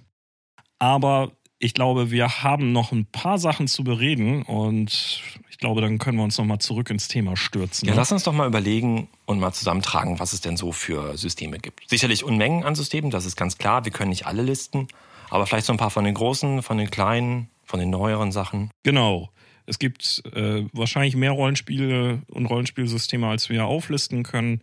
Aber 0.80 1.32
ich 1.60 1.74
glaube, 1.74 2.12
wir 2.12 2.44
haben 2.44 2.72
noch 2.72 2.92
ein 2.92 3.06
paar 3.06 3.38
Sachen 3.38 3.68
zu 3.68 3.84
bereden 3.84 4.44
und 4.44 5.22
glaube, 5.60 5.82
dann 5.82 5.98
können 5.98 6.18
wir 6.18 6.24
uns 6.24 6.38
nochmal 6.38 6.60
zurück 6.60 6.90
ins 6.90 7.08
Thema 7.08 7.38
stürzen. 7.38 7.88
Ja, 7.88 7.94
ne? 7.94 8.00
lass 8.00 8.12
uns 8.12 8.24
doch 8.24 8.34
mal 8.34 8.48
überlegen 8.48 9.10
und 9.26 9.40
mal 9.40 9.52
zusammentragen, 9.52 10.20
was 10.20 10.34
es 10.34 10.42
denn 10.42 10.58
so 10.58 10.72
für 10.72 11.18
Systeme 11.18 11.60
gibt. 11.60 11.90
Sicherlich 11.90 12.24
Unmengen 12.24 12.64
an 12.64 12.76
Systemen, 12.76 13.12
das 13.12 13.26
ist 13.26 13.36
ganz 13.36 13.58
klar. 13.58 13.86
Wir 13.86 13.92
können 13.92 14.10
nicht 14.10 14.26
alle 14.26 14.42
listen, 14.42 14.88
aber 15.30 15.46
vielleicht 15.46 15.68
so 15.68 15.74
ein 15.74 15.78
paar 15.78 15.92
von 15.92 16.06
den 16.06 16.16
großen, 16.16 16.64
von 16.64 16.78
den 16.78 16.90
kleinen, 16.90 17.50
von 17.64 17.80
den 17.80 17.90
neueren 17.90 18.32
Sachen. 18.32 18.72
Genau. 18.84 19.30
Es 19.66 19.78
gibt 19.78 20.24
äh, 20.34 20.66
wahrscheinlich 20.74 21.16
mehr 21.16 21.32
Rollenspiele 21.32 22.24
und 22.32 22.46
Rollenspielsysteme, 22.48 23.28
als 23.28 23.50
wir 23.50 23.66
auflisten 23.66 24.24
können. 24.24 24.62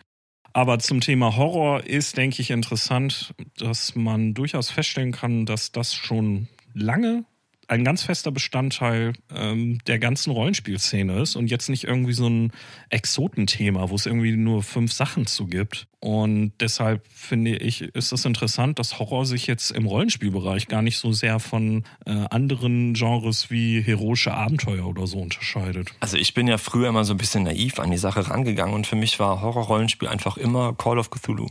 Aber 0.53 0.79
zum 0.79 1.01
Thema 1.01 1.37
Horror 1.37 1.85
ist, 1.85 2.17
denke 2.17 2.41
ich, 2.41 2.51
interessant, 2.51 3.35
dass 3.59 3.95
man 3.95 4.35
durchaus 4.35 4.71
feststellen 4.71 5.13
kann, 5.13 5.47
dass 5.47 5.71
das 5.71 5.95
schon 5.95 6.49
lange 6.73 7.25
ein 7.69 7.85
ganz 7.85 8.03
fester 8.03 8.31
Bestandteil 8.31 9.13
ähm, 9.35 9.79
der 9.87 9.99
ganzen 9.99 10.31
Rollenspielszene 10.31 11.21
ist 11.21 11.37
und 11.37 11.51
jetzt 11.51 11.69
nicht 11.69 11.85
irgendwie 11.85 12.13
so 12.13 12.29
ein 12.29 12.53
Exotenthema, 12.91 13.91
wo 13.91 13.95
es 13.95 14.07
irgendwie 14.07 14.37
nur 14.37 14.63
fünf 14.63 14.93
Sachen 14.93 15.27
zu 15.27 15.47
gibt. 15.47 15.89
Und 15.99 16.53
deshalb 16.61 17.07
finde 17.09 17.57
ich, 17.57 17.83
ist 17.83 18.13
es 18.13 18.25
interessant, 18.25 18.79
dass 18.79 18.99
Horror 18.99 19.27
sich 19.27 19.47
jetzt 19.47 19.73
im 19.73 19.87
Rollenspielbereich 19.87 20.69
gar 20.69 20.83
nicht 20.83 20.99
so 20.99 21.13
sehr 21.13 21.41
von 21.41 21.85
äh, 22.05 22.13
anderen 22.31 22.95
Genres 22.95 23.51
wie 23.51 23.81
heroische 23.81 24.33
Abenteuer 24.33 24.87
oder 24.87 25.07
so 25.07 25.19
unterscheidet. 25.19 25.91
Also 26.01 26.17
ich 26.17 26.35
bin 26.35 26.47
ja 26.47 26.59
früher 26.59 26.89
immer 26.89 27.05
so 27.05 27.15
ein 27.15 27.19
bisschen 27.19 27.45
naiv 27.45 27.81
an 27.81 27.91
die 27.91 27.99
Sache 27.99 28.29
rangegangen 28.29 28.75
und 28.75 28.87
für 28.87 28.97
mich 28.97 29.19
war 29.19 29.41
Horror-Rollenspiel 29.41 30.09
einfach 30.09 30.37
immer 30.37 30.75
Call 30.75 30.99
of 30.99 31.11
Cthulhu. 31.11 31.49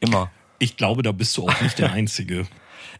Immer. 0.00 0.30
Ich 0.58 0.76
glaube, 0.76 1.02
da 1.02 1.12
bist 1.12 1.36
du 1.36 1.48
auch 1.48 1.60
nicht 1.62 1.78
der 1.78 1.92
Einzige. 1.92 2.46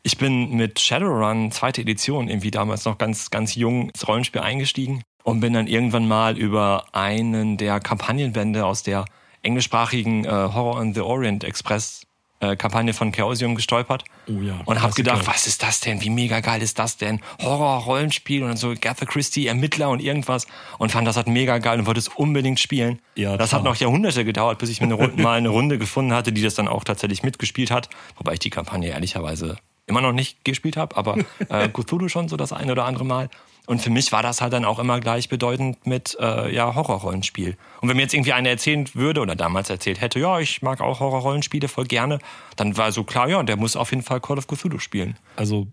Ich 0.02 0.18
bin 0.18 0.56
mit 0.56 0.80
Shadowrun, 0.80 1.50
zweite 1.50 1.82
Edition, 1.82 2.28
irgendwie 2.28 2.50
damals 2.50 2.84
noch 2.84 2.98
ganz, 2.98 3.30
ganz 3.30 3.54
jung 3.54 3.90
ins 3.90 4.06
Rollenspiel 4.06 4.40
eingestiegen 4.40 5.02
und 5.24 5.40
bin 5.40 5.52
dann 5.52 5.66
irgendwann 5.66 6.08
mal 6.08 6.38
über 6.38 6.86
einen 6.92 7.56
der 7.56 7.80
Kampagnenbände 7.80 8.64
aus 8.64 8.82
der 8.82 9.04
englischsprachigen 9.42 10.24
äh, 10.24 10.28
Horror 10.28 10.82
in 10.82 10.94
the 10.94 11.00
Orient 11.00 11.44
Express 11.44 12.02
äh, 12.40 12.56
Kampagne 12.56 12.92
von 12.92 13.12
Chaosium 13.12 13.54
gestolpert 13.54 14.04
Oh 14.28 14.40
ja. 14.40 14.60
und 14.64 14.80
habe 14.80 14.92
gedacht, 14.94 15.26
was 15.26 15.46
ist 15.46 15.62
das 15.62 15.80
denn? 15.80 16.00
Wie 16.00 16.10
mega 16.10 16.40
geil 16.40 16.62
ist 16.62 16.78
das 16.78 16.96
denn? 16.96 17.20
Horror, 17.42 17.78
Rollenspiel 17.84 18.42
und 18.44 18.56
so 18.56 18.70
Agatha 18.70 19.04
Christie, 19.06 19.46
Ermittler 19.46 19.90
und 19.90 20.00
irgendwas 20.00 20.46
und 20.78 20.92
fand 20.92 21.06
das 21.06 21.16
halt 21.16 21.26
mega 21.26 21.58
geil 21.58 21.80
und 21.80 21.86
wollte 21.86 22.00
es 22.00 22.08
unbedingt 22.08 22.60
spielen. 22.60 23.00
Ja, 23.16 23.36
das 23.36 23.50
klar. 23.50 23.60
hat 23.60 23.64
noch 23.64 23.76
Jahrhunderte 23.76 24.24
gedauert, 24.24 24.58
bis 24.58 24.70
ich 24.70 24.80
mir 24.80 24.86
eine 24.94 25.08
mal 25.22 25.38
eine 25.38 25.48
Runde 25.48 25.78
gefunden 25.78 26.12
hatte, 26.12 26.32
die 26.32 26.42
das 26.42 26.54
dann 26.54 26.68
auch 26.68 26.84
tatsächlich 26.84 27.22
mitgespielt 27.22 27.70
hat, 27.70 27.88
wobei 28.16 28.34
ich 28.34 28.38
die 28.40 28.50
Kampagne 28.50 28.90
ehrlicherweise 28.90 29.56
immer 29.86 30.00
noch 30.00 30.12
nicht 30.12 30.44
gespielt 30.44 30.76
habe, 30.76 30.96
aber 30.96 31.16
äh, 31.48 31.68
Cthulhu 31.72 32.08
schon 32.08 32.28
so 32.28 32.36
das 32.36 32.52
eine 32.52 32.72
oder 32.72 32.84
andere 32.84 33.04
Mal. 33.04 33.30
Und 33.68 33.82
für 33.82 33.90
mich 33.90 34.12
war 34.12 34.22
das 34.22 34.40
halt 34.40 34.54
dann 34.54 34.64
auch 34.64 34.78
immer 34.78 34.98
gleichbedeutend 34.98 35.86
mit 35.86 36.16
äh, 36.18 36.54
ja, 36.54 36.74
Horrorrollenspiel. 36.74 37.54
Und 37.82 37.88
wenn 37.90 37.96
mir 37.96 38.04
jetzt 38.04 38.14
irgendwie 38.14 38.32
einer 38.32 38.48
erzählen 38.48 38.88
würde 38.94 39.20
oder 39.20 39.36
damals 39.36 39.68
erzählt 39.68 40.00
hätte, 40.00 40.18
ja, 40.18 40.40
ich 40.40 40.62
mag 40.62 40.80
auch 40.80 41.00
Horrorrollenspiele 41.00 41.68
voll 41.68 41.84
gerne, 41.84 42.18
dann 42.56 42.78
war 42.78 42.92
so 42.92 43.04
klar, 43.04 43.28
ja, 43.28 43.42
der 43.42 43.58
muss 43.58 43.76
auf 43.76 43.90
jeden 43.90 44.02
Fall 44.02 44.22
Call 44.22 44.38
of 44.38 44.46
Cthulhu 44.46 44.78
spielen. 44.78 45.18
Also 45.36 45.66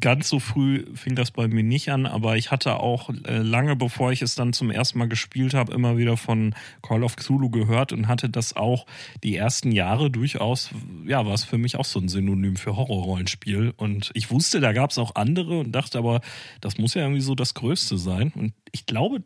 ganz 0.00 0.28
so 0.28 0.38
früh 0.38 0.84
fing 0.94 1.14
das 1.14 1.30
bei 1.30 1.48
mir 1.48 1.62
nicht 1.62 1.90
an, 1.90 2.06
aber 2.06 2.36
ich 2.36 2.50
hatte 2.50 2.80
auch 2.80 3.10
äh, 3.24 3.38
lange 3.38 3.76
bevor 3.76 4.12
ich 4.12 4.22
es 4.22 4.34
dann 4.34 4.52
zum 4.52 4.70
ersten 4.70 4.98
Mal 4.98 5.08
gespielt 5.08 5.54
habe, 5.54 5.72
immer 5.72 5.96
wieder 5.96 6.16
von 6.16 6.54
Call 6.82 7.02
of 7.02 7.16
Cthulhu 7.16 7.50
gehört 7.50 7.92
und 7.92 8.08
hatte 8.08 8.28
das 8.28 8.54
auch 8.56 8.86
die 9.22 9.36
ersten 9.36 9.72
Jahre 9.72 10.10
durchaus, 10.10 10.70
ja, 11.06 11.26
war 11.26 11.34
es 11.34 11.44
für 11.44 11.58
mich 11.58 11.76
auch 11.76 11.84
so 11.84 11.98
ein 11.98 12.08
Synonym 12.08 12.56
für 12.56 12.76
Horrorrollenspiel. 12.76 13.72
Und 13.76 14.10
ich 14.14 14.30
wusste, 14.30 14.60
da 14.60 14.72
gab 14.72 14.90
es 14.90 14.98
auch 14.98 15.14
andere 15.14 15.58
und 15.58 15.72
dachte 15.72 15.98
aber, 15.98 16.20
das 16.60 16.78
muss 16.78 16.94
ja 16.94 17.02
irgendwie 17.02 17.20
so 17.20 17.34
das 17.34 17.54
Größte 17.54 17.98
sein. 17.98 18.32
Und 18.34 18.54
ich 18.72 18.86
glaube, 18.86 19.22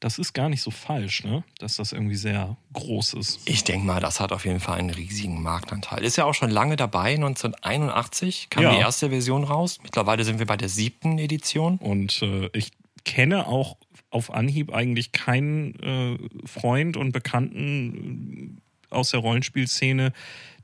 das 0.00 0.18
ist 0.18 0.32
gar 0.32 0.48
nicht 0.48 0.62
so 0.62 0.70
falsch, 0.70 1.24
ne? 1.24 1.42
Dass 1.58 1.76
das 1.76 1.92
irgendwie 1.92 2.14
sehr 2.14 2.56
groß 2.72 3.14
ist. 3.14 3.40
Ich 3.48 3.64
denke 3.64 3.86
mal, 3.86 4.00
das 4.00 4.20
hat 4.20 4.32
auf 4.32 4.44
jeden 4.44 4.60
Fall 4.60 4.78
einen 4.78 4.90
riesigen 4.90 5.42
Marktanteil. 5.42 6.04
Ist 6.04 6.16
ja 6.16 6.24
auch 6.24 6.34
schon 6.34 6.50
lange 6.50 6.76
dabei. 6.76 7.14
1981 7.14 8.50
kam 8.50 8.62
Ja. 8.62 8.70
die 8.72 8.78
erste 8.78 9.10
Version 9.10 9.44
raus. 9.44 9.78
Mittlerweile 9.82 10.24
sind 10.24 10.38
wir 10.38 10.46
bei 10.46 10.56
der 10.56 10.68
siebten 10.68 11.18
Edition. 11.18 11.78
Und 11.78 12.22
äh, 12.22 12.48
ich 12.52 12.70
kenne 13.04 13.46
auch 13.46 13.76
auf 14.10 14.32
Anhieb 14.32 14.72
eigentlich 14.72 15.12
keinen 15.12 15.74
äh, 15.80 16.18
Freund 16.46 16.96
und 16.96 17.12
Bekannten 17.12 18.60
äh, 18.90 18.94
aus 18.94 19.10
der 19.10 19.20
Rollenspielszene, 19.20 20.12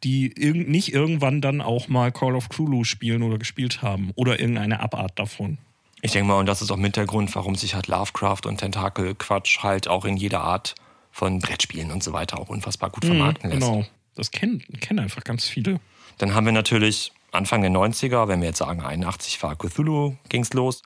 die 0.02 0.32
irg 0.36 0.66
nicht 0.68 0.92
irgendwann 0.92 1.40
dann 1.40 1.60
auch 1.60 1.88
mal 1.88 2.10
Call 2.12 2.36
of 2.36 2.48
Cthulhu 2.48 2.84
spielen 2.84 3.22
oder 3.22 3.38
gespielt 3.38 3.82
haben 3.82 4.12
oder 4.14 4.40
irgendeine 4.40 4.80
Abart 4.80 5.18
davon. 5.18 5.58
Ich 6.04 6.12
denke 6.12 6.28
mal, 6.28 6.38
und 6.38 6.44
das 6.44 6.60
ist 6.60 6.70
auch 6.70 6.76
mit 6.76 6.96
der 6.96 7.06
Grund, 7.06 7.34
warum 7.34 7.54
sich 7.54 7.74
halt 7.74 7.86
Lovecraft 7.86 8.40
und 8.44 8.58
Tentakel-Quatsch 8.58 9.62
halt 9.62 9.88
auch 9.88 10.04
in 10.04 10.18
jeder 10.18 10.42
Art 10.42 10.74
von 11.10 11.38
Brettspielen 11.38 11.90
und 11.90 12.02
so 12.02 12.12
weiter 12.12 12.38
auch 12.38 12.50
unfassbar 12.50 12.90
gut 12.90 13.06
vermarkten 13.06 13.48
lässt. 13.48 13.62
Genau. 13.62 13.86
Das 14.14 14.30
kennen, 14.30 14.62
kennen 14.82 14.98
einfach 14.98 15.24
ganz 15.24 15.46
viele. 15.46 15.80
Dann 16.18 16.34
haben 16.34 16.44
wir 16.44 16.52
natürlich 16.52 17.12
Anfang 17.32 17.62
der 17.62 17.70
90er, 17.70 18.28
wenn 18.28 18.42
wir 18.42 18.48
jetzt 18.48 18.58
sagen 18.58 18.82
81 18.82 19.42
war 19.42 19.56
Cthulhu, 19.56 20.16
ging's 20.28 20.52
los. 20.52 20.82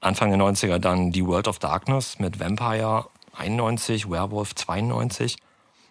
Anfang 0.00 0.30
der 0.30 0.38
90er 0.38 0.78
dann 0.78 1.10
die 1.10 1.26
World 1.26 1.48
of 1.48 1.58
Darkness 1.58 2.20
mit 2.20 2.38
Vampire 2.38 3.08
91, 3.36 4.08
Werewolf 4.08 4.54
92. 4.54 5.38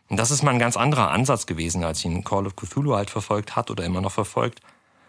Und 0.08 0.16
das 0.16 0.32
ist 0.32 0.44
mal 0.44 0.52
ein 0.52 0.60
ganz 0.60 0.78
anderer 0.78 1.12
Ansatz 1.12 1.46
gewesen, 1.46 1.84
als 1.84 2.06
ihn 2.06 2.24
Call 2.24 2.48
of 2.48 2.56
Cthulhu 2.56 2.96
halt 2.96 3.10
verfolgt 3.10 3.58
hat 3.58 3.70
oder 3.70 3.84
immer 3.84 4.00
noch 4.00 4.14
verfolgt. 4.14 4.62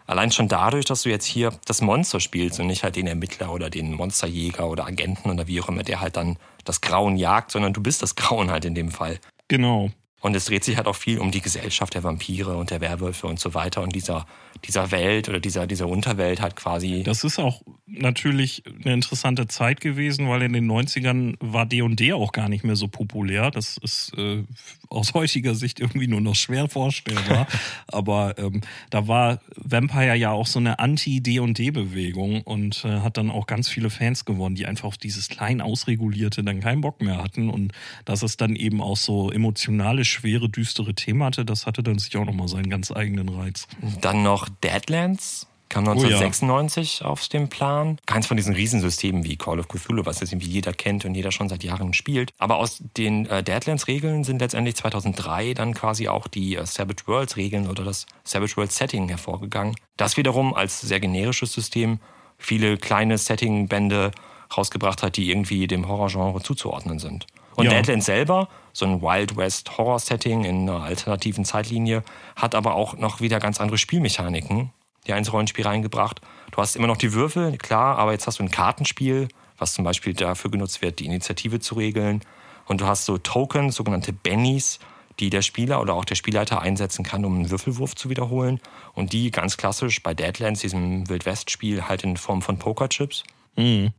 Allein 0.05 0.31
schon 0.31 0.47
dadurch, 0.47 0.85
dass 0.85 1.03
du 1.03 1.09
jetzt 1.09 1.25
hier 1.25 1.53
das 1.65 1.81
Monster 1.81 2.19
spielst 2.19 2.59
und 2.59 2.67
nicht 2.67 2.83
halt 2.83 2.95
den 2.95 3.07
Ermittler 3.07 3.53
oder 3.53 3.69
den 3.69 3.93
Monsterjäger 3.93 4.69
oder 4.69 4.85
Agenten 4.85 5.29
oder 5.29 5.47
wie 5.47 5.61
auch 5.61 5.69
immer, 5.69 5.83
der 5.83 6.01
halt 6.01 6.17
dann 6.17 6.37
das 6.65 6.81
Grauen 6.81 7.17
jagt, 7.17 7.51
sondern 7.51 7.73
du 7.73 7.81
bist 7.81 8.01
das 8.01 8.15
Grauen 8.15 8.51
halt 8.51 8.65
in 8.65 8.75
dem 8.75 8.91
Fall. 8.91 9.19
Genau. 9.47 9.91
Und 10.23 10.37
es 10.37 10.45
dreht 10.45 10.63
sich 10.63 10.77
halt 10.77 10.87
auch 10.87 10.95
viel 10.95 11.19
um 11.19 11.31
die 11.31 11.41
Gesellschaft 11.41 11.93
der 11.95 12.03
Vampire 12.03 12.55
und 12.55 12.71
der 12.71 12.79
Werwölfe 12.79 13.27
und 13.27 13.41
so 13.41 13.53
weiter 13.53 13.81
und 13.81 13.93
dieser, 13.93 14.25
dieser 14.63 14.89
Welt 14.91 15.27
oder 15.27 15.41
dieser, 15.41 15.67
dieser 15.67 15.89
Unterwelt 15.89 16.41
halt 16.41 16.55
quasi. 16.55 17.03
Das 17.03 17.25
ist 17.25 17.39
auch 17.39 17.61
natürlich 17.85 18.63
eine 18.85 18.93
interessante 18.93 19.47
Zeit 19.47 19.81
gewesen, 19.81 20.29
weil 20.29 20.43
in 20.43 20.53
den 20.53 20.65
90ern 20.71 21.35
war 21.41 21.65
D&D 21.65 22.13
auch 22.13 22.31
gar 22.31 22.47
nicht 22.47 22.63
mehr 22.63 22.77
so 22.77 22.87
populär. 22.87 23.51
Das 23.51 23.75
ist 23.83 24.13
äh, 24.17 24.45
aus 24.87 25.13
heutiger 25.13 25.55
Sicht 25.55 25.81
irgendwie 25.81 26.07
nur 26.07 26.21
noch 26.21 26.35
schwer 26.35 26.69
vorstellbar. 26.69 27.45
Aber 27.87 28.37
ähm, 28.37 28.61
da 28.91 29.09
war 29.09 29.41
Vampire 29.57 30.15
ja 30.15 30.31
auch 30.31 30.47
so 30.47 30.59
eine 30.59 30.79
Anti-D&D-Bewegung 30.79 32.43
und 32.43 32.85
äh, 32.85 33.01
hat 33.01 33.17
dann 33.17 33.29
auch 33.29 33.45
ganz 33.45 33.67
viele 33.67 33.89
Fans 33.89 34.23
gewonnen, 34.23 34.55
die 34.55 34.67
einfach 34.67 34.85
auf 34.85 34.97
dieses 34.97 35.27
klein 35.27 35.59
ausregulierte 35.59 36.45
dann 36.45 36.61
keinen 36.61 36.79
Bock 36.79 37.01
mehr 37.01 37.21
hatten. 37.21 37.49
Und 37.49 37.73
dass 38.05 38.23
es 38.23 38.37
dann 38.37 38.55
eben 38.55 38.79
auch 38.79 38.97
so 38.97 39.29
emotionale, 39.31 40.05
schwere, 40.13 40.49
düstere 40.49 40.93
Themen 40.93 41.23
hatte, 41.23 41.45
das 41.45 41.65
hatte 41.65 41.83
dann 41.83 41.99
sich 41.99 42.15
auch 42.17 42.25
nochmal 42.25 42.47
seinen 42.47 42.69
ganz 42.69 42.91
eigenen 42.91 43.29
Reiz. 43.29 43.67
Dann 44.01 44.23
noch 44.23 44.47
Deadlands 44.63 45.47
kam 45.73 45.87
1996 45.87 46.99
oh 47.01 47.03
ja. 47.03 47.09
auf 47.09 47.27
den 47.27 47.49
Plan. 47.49 47.97
Keins 48.05 48.27
von 48.27 48.37
diesen 48.37 48.53
Riesensystemen 48.53 49.23
wie 49.23 49.37
Call 49.37 49.59
of 49.59 49.67
Cthulhu, 49.67 50.05
was 50.05 50.19
jetzt 50.19 50.31
irgendwie 50.31 50.49
jeder 50.49 50.71
kennt 50.71 51.03
und 51.03 51.15
jeder 51.15 51.31
schon 51.31 51.49
seit 51.49 51.63
Jahren 51.63 51.93
spielt. 51.93 52.31
Aber 52.37 52.57
aus 52.57 52.83
den 52.95 53.25
äh, 53.25 53.41
Deadlands-Regeln 53.41 54.23
sind 54.23 54.39
letztendlich 54.39 54.75
2003 54.75 55.55
dann 55.55 55.73
quasi 55.73 56.07
auch 56.07 56.27
die 56.27 56.55
äh, 56.55 56.65
Savage 56.65 57.07
Worlds-Regeln 57.07 57.67
oder 57.67 57.83
das 57.83 58.05
Savage 58.23 58.55
Worlds-Setting 58.55 59.09
hervorgegangen. 59.09 59.75
Das 59.97 60.15
wiederum 60.15 60.53
als 60.53 60.79
sehr 60.81 60.99
generisches 60.99 61.53
System 61.53 61.99
viele 62.37 62.77
kleine 62.77 63.17
Setting-Bände 63.17 64.11
rausgebracht 64.55 65.01
hat, 65.01 65.17
die 65.17 65.31
irgendwie 65.31 65.65
dem 65.65 65.87
Horrorgenre 65.87 66.41
zuzuordnen 66.43 66.99
sind. 66.99 67.25
Und 67.55 67.65
ja. 67.65 67.71
Deadlands 67.71 68.05
selber, 68.05 68.47
so 68.73 68.85
ein 68.85 69.01
Wild 69.01 69.37
West 69.37 69.77
Horror-Setting 69.77 70.43
in 70.43 70.69
einer 70.69 70.83
alternativen 70.83 71.45
Zeitlinie, 71.45 72.03
hat 72.35 72.55
aber 72.55 72.75
auch 72.75 72.97
noch 72.97 73.21
wieder 73.21 73.39
ganz 73.39 73.61
andere 73.61 73.77
Spielmechaniken 73.77 74.71
die 75.07 75.11
ins 75.11 75.31
Rollenspiel 75.31 75.65
reingebracht. 75.65 76.21
Du 76.51 76.57
hast 76.57 76.75
immer 76.75 76.87
noch 76.87 76.97
die 76.97 77.13
Würfel, 77.13 77.57
klar, 77.57 77.97
aber 77.97 78.11
jetzt 78.11 78.27
hast 78.27 78.39
du 78.39 78.43
ein 78.43 78.51
Kartenspiel, 78.51 79.27
was 79.57 79.73
zum 79.73 79.83
Beispiel 79.83 80.13
dafür 80.13 80.51
genutzt 80.51 80.81
wird, 80.81 80.99
die 80.99 81.05
Initiative 81.05 81.59
zu 81.59 81.75
regeln. 81.75 82.21
Und 82.65 82.81
du 82.81 82.85
hast 82.85 83.05
so 83.05 83.17
Tokens, 83.17 83.75
sogenannte 83.75 84.13
Bennies, 84.13 84.79
die 85.19 85.29
der 85.29 85.41
Spieler 85.41 85.81
oder 85.81 85.93
auch 85.93 86.05
der 86.05 86.15
Spielleiter 86.15 86.61
einsetzen 86.61 87.03
kann, 87.03 87.25
um 87.25 87.35
einen 87.35 87.51
Würfelwurf 87.51 87.95
zu 87.95 88.09
wiederholen. 88.09 88.59
Und 88.93 89.13
die 89.13 89.31
ganz 89.31 89.57
klassisch 89.57 90.01
bei 90.01 90.13
Deadlands, 90.13 90.61
diesem 90.61 91.07
Wildwest-Spiel, 91.09 91.87
halt 91.87 92.03
in 92.03 92.17
Form 92.17 92.41
von 92.41 92.57
Pokerchips. 92.57 93.23
Mhm. 93.55 93.91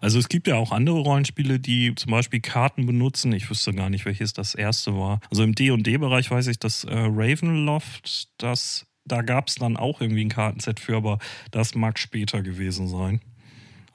Also 0.00 0.18
es 0.18 0.28
gibt 0.28 0.46
ja 0.46 0.56
auch 0.56 0.72
andere 0.72 0.98
Rollenspiele, 0.98 1.58
die 1.58 1.94
zum 1.94 2.10
Beispiel 2.12 2.40
Karten 2.40 2.86
benutzen. 2.86 3.32
Ich 3.32 3.48
wüsste 3.50 3.72
gar 3.72 3.90
nicht, 3.90 4.04
welches 4.04 4.32
das 4.32 4.54
erste 4.54 4.94
war. 4.94 5.20
Also 5.30 5.42
im 5.42 5.54
D&D-Bereich 5.54 6.30
weiß 6.30 6.46
ich, 6.48 6.58
dass 6.58 6.84
äh, 6.84 6.94
Ravenloft, 6.94 8.28
das, 8.38 8.86
da 9.04 9.22
gab 9.22 9.48
es 9.48 9.56
dann 9.56 9.76
auch 9.76 10.00
irgendwie 10.00 10.24
ein 10.24 10.30
Kartenset 10.30 10.80
für, 10.80 10.96
aber 10.96 11.18
das 11.50 11.74
mag 11.74 11.98
später 11.98 12.42
gewesen 12.42 12.88
sein. 12.88 13.20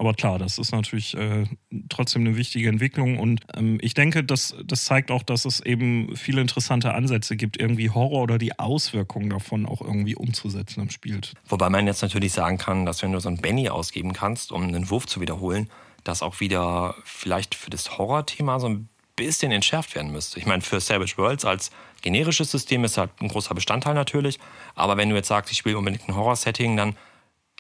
Aber 0.02 0.16
klar, 0.16 0.40
das 0.40 0.58
ist 0.58 0.72
natürlich 0.72 1.16
äh, 1.16 1.46
trotzdem 1.90 2.26
eine 2.26 2.36
wichtige 2.36 2.70
Entwicklung 2.70 3.20
und 3.20 3.42
ähm, 3.56 3.78
ich 3.84 3.94
denke, 3.94 4.24
das, 4.24 4.56
das 4.66 4.86
zeigt 4.86 5.12
auch, 5.12 5.22
dass 5.22 5.46
es 5.46 5.60
eben 5.60 6.16
viele 6.16 6.42
interessante 6.42 6.96
Ansätze 6.96 7.36
gibt, 7.36 7.60
irgendwie 7.60 7.92
Horror 7.92 8.24
oder 8.24 8.40
die 8.40 8.58
Auswirkungen 8.58 9.30
davon 9.30 9.68
auch 9.68 9.80
irgendwie 9.80 10.16
umzusetzen 10.16 10.82
im 10.82 10.90
Spiel. 10.90 11.22
Wobei 11.48 11.70
man 11.70 11.86
jetzt 11.86 12.02
natürlich 12.02 12.34
sagen 12.34 12.58
kann, 12.58 12.88
dass 12.88 13.04
wenn 13.04 13.12
du 13.12 13.20
so 13.20 13.30
ein 13.30 13.38
Benny 13.38 13.70
ausgeben 13.70 14.14
kannst, 14.14 14.52
um 14.52 14.64
einen 14.64 14.90
Wurf 14.90 15.06
zu 15.06 15.22
wiederholen, 15.22 15.70
das 16.04 16.22
auch 16.22 16.40
wieder 16.40 16.96
vielleicht 17.04 17.56
für 17.56 17.70
das 17.70 17.98
Horror-Thema 17.98 18.60
so 18.60 18.70
ein 18.70 18.90
bisschen 19.16 19.52
entschärft 19.52 19.96
werden 19.96 20.12
müsste. 20.12 20.40
Ich 20.40 20.46
meine, 20.46 20.62
für 20.62 20.80
Savage 20.80 21.18
Worlds 21.18 21.46
als 21.46 21.72
generisches 22.02 22.52
System 22.52 22.84
ist 22.84 22.98
halt 22.98 23.12
ein 23.22 23.28
großer 23.28 23.54
Bestandteil 23.54 23.94
natürlich. 23.94 24.40
Aber 24.76 24.98
wenn 24.98 25.10
du 25.10 25.16
jetzt 25.16 25.28
sagst, 25.28 25.52
ich 25.52 25.58
spiele 25.58 25.78
unbedingt 25.78 26.08
ein 26.08 26.16
Horror-Setting, 26.16 26.76
dann 26.78 26.96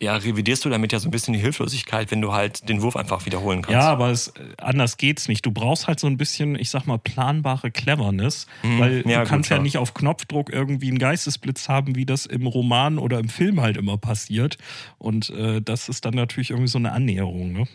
ja, 0.01 0.15
revidierst 0.15 0.65
du 0.65 0.69
damit 0.69 0.91
ja 0.91 0.99
so 0.99 1.08
ein 1.08 1.12
bisschen 1.12 1.34
die 1.36 1.39
Hilflosigkeit, 1.39 2.10
wenn 2.10 2.21
du 2.21 2.34
halt 2.34 2.67
den 2.67 2.82
Wurf 2.82 2.95
einfach 2.95 3.27
wiederholen 3.27 3.62
kannst. 3.62 3.73
Ja, 3.73 3.91
aber 3.91 4.10
es, 4.10 4.34
anders 4.58 4.97
geht's 4.97 5.27
nicht. 5.27 5.45
Du 5.45 5.51
brauchst 5.51 5.88
halt 5.88 5.99
so 5.99 6.08
ein 6.08 6.17
bisschen, 6.17 6.56
ich 6.56 6.71
sag 6.71 6.88
mal, 6.88 6.97
planbare 6.97 7.69
Cleverness, 7.69 8.47
mhm. 8.63 8.80
weil 8.80 9.08
ja, 9.08 9.23
du 9.23 9.30
kannst 9.30 9.49
gut, 9.49 9.58
ja 9.58 9.62
nicht 9.62 9.77
auf 9.77 9.93
Knopfdruck 9.93 10.51
irgendwie 10.51 10.88
einen 10.88 10.97
Geistesblitz 10.97 11.69
haben, 11.69 11.95
wie 11.95 12.08
das 12.08 12.25
im 12.25 12.47
Roman 12.47 12.97
oder 12.97 13.19
im 13.19 13.30
Film 13.30 13.62
halt 13.62 13.77
immer 13.77 13.99
passiert. 13.99 14.58
Und 14.97 15.30
äh, 15.30 15.62
das 15.62 15.88
ist 15.88 16.04
dann 16.04 16.15
natürlich 16.15 16.49
irgendwie 16.49 16.69
so 16.69 16.80
eine 16.80 16.93
Annäherung, 16.93 17.54
ne? 17.54 17.67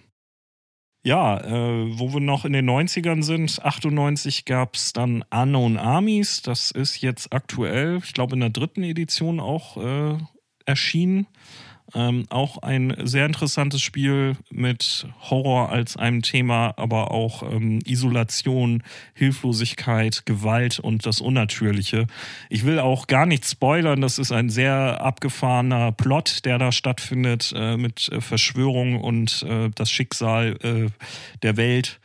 Ja, 1.07 1.38
äh, 1.38 2.01
wo 2.01 2.12
wir 2.14 2.19
noch 2.19 2.45
in 2.45 2.53
den 2.53 2.69
90ern 2.69 3.23
sind, 3.23 3.64
98 3.64 4.45
gab 4.45 4.75
es 4.75 4.92
dann 4.92 5.25
Unknown 5.31 5.77
Armies. 5.77 6.42
Das 6.42 6.73
ist 6.73 7.01
jetzt 7.01 7.33
aktuell, 7.33 8.01
ich 8.03 8.12
glaube 8.12 8.35
in 8.35 8.40
der 8.40 8.51
dritten 8.51 8.83
Edition 8.83 9.38
auch 9.38 9.77
äh, 9.77 10.19
erschienen. 10.64 11.29
Ähm, 11.94 12.27
auch 12.31 12.59
ein 12.62 12.94
sehr 13.05 13.27
interessantes 13.27 13.81
Spiel 13.81 14.37
mit 14.51 15.07
Horror 15.31 15.70
als 15.70 15.96
einem 15.96 16.22
Thema, 16.22 16.75
aber 16.77 17.12
auch 17.12 17.42
ähm, 17.44 17.79
Isolation, 17.87 18.83
Hilflosigkeit, 19.14 20.27
Gewalt 20.27 20.81
und 20.81 21.07
das 21.07 21.20
Unnatürliche. 21.20 22.07
Ich 22.51 22.66
will 22.66 22.81
auch 22.81 23.07
gar 23.07 23.25
nicht 23.25 23.46
spoilern, 23.46 24.01
das 24.01 24.18
ist 24.18 24.33
ein 24.33 24.51
sehr 24.51 25.01
abgefahrener 25.01 25.92
Plot, 25.92 26.44
der 26.44 26.59
da 26.59 26.72
stattfindet 26.72 27.53
äh, 27.55 27.77
mit 27.77 28.09
äh, 28.11 28.20
Verschwörung 28.20 29.01
und 29.01 29.44
äh, 29.49 29.70
das 29.75 29.90
Schicksal 29.90 30.57
äh, 30.62 30.90
der 31.42 31.57
Welt. 31.57 32.01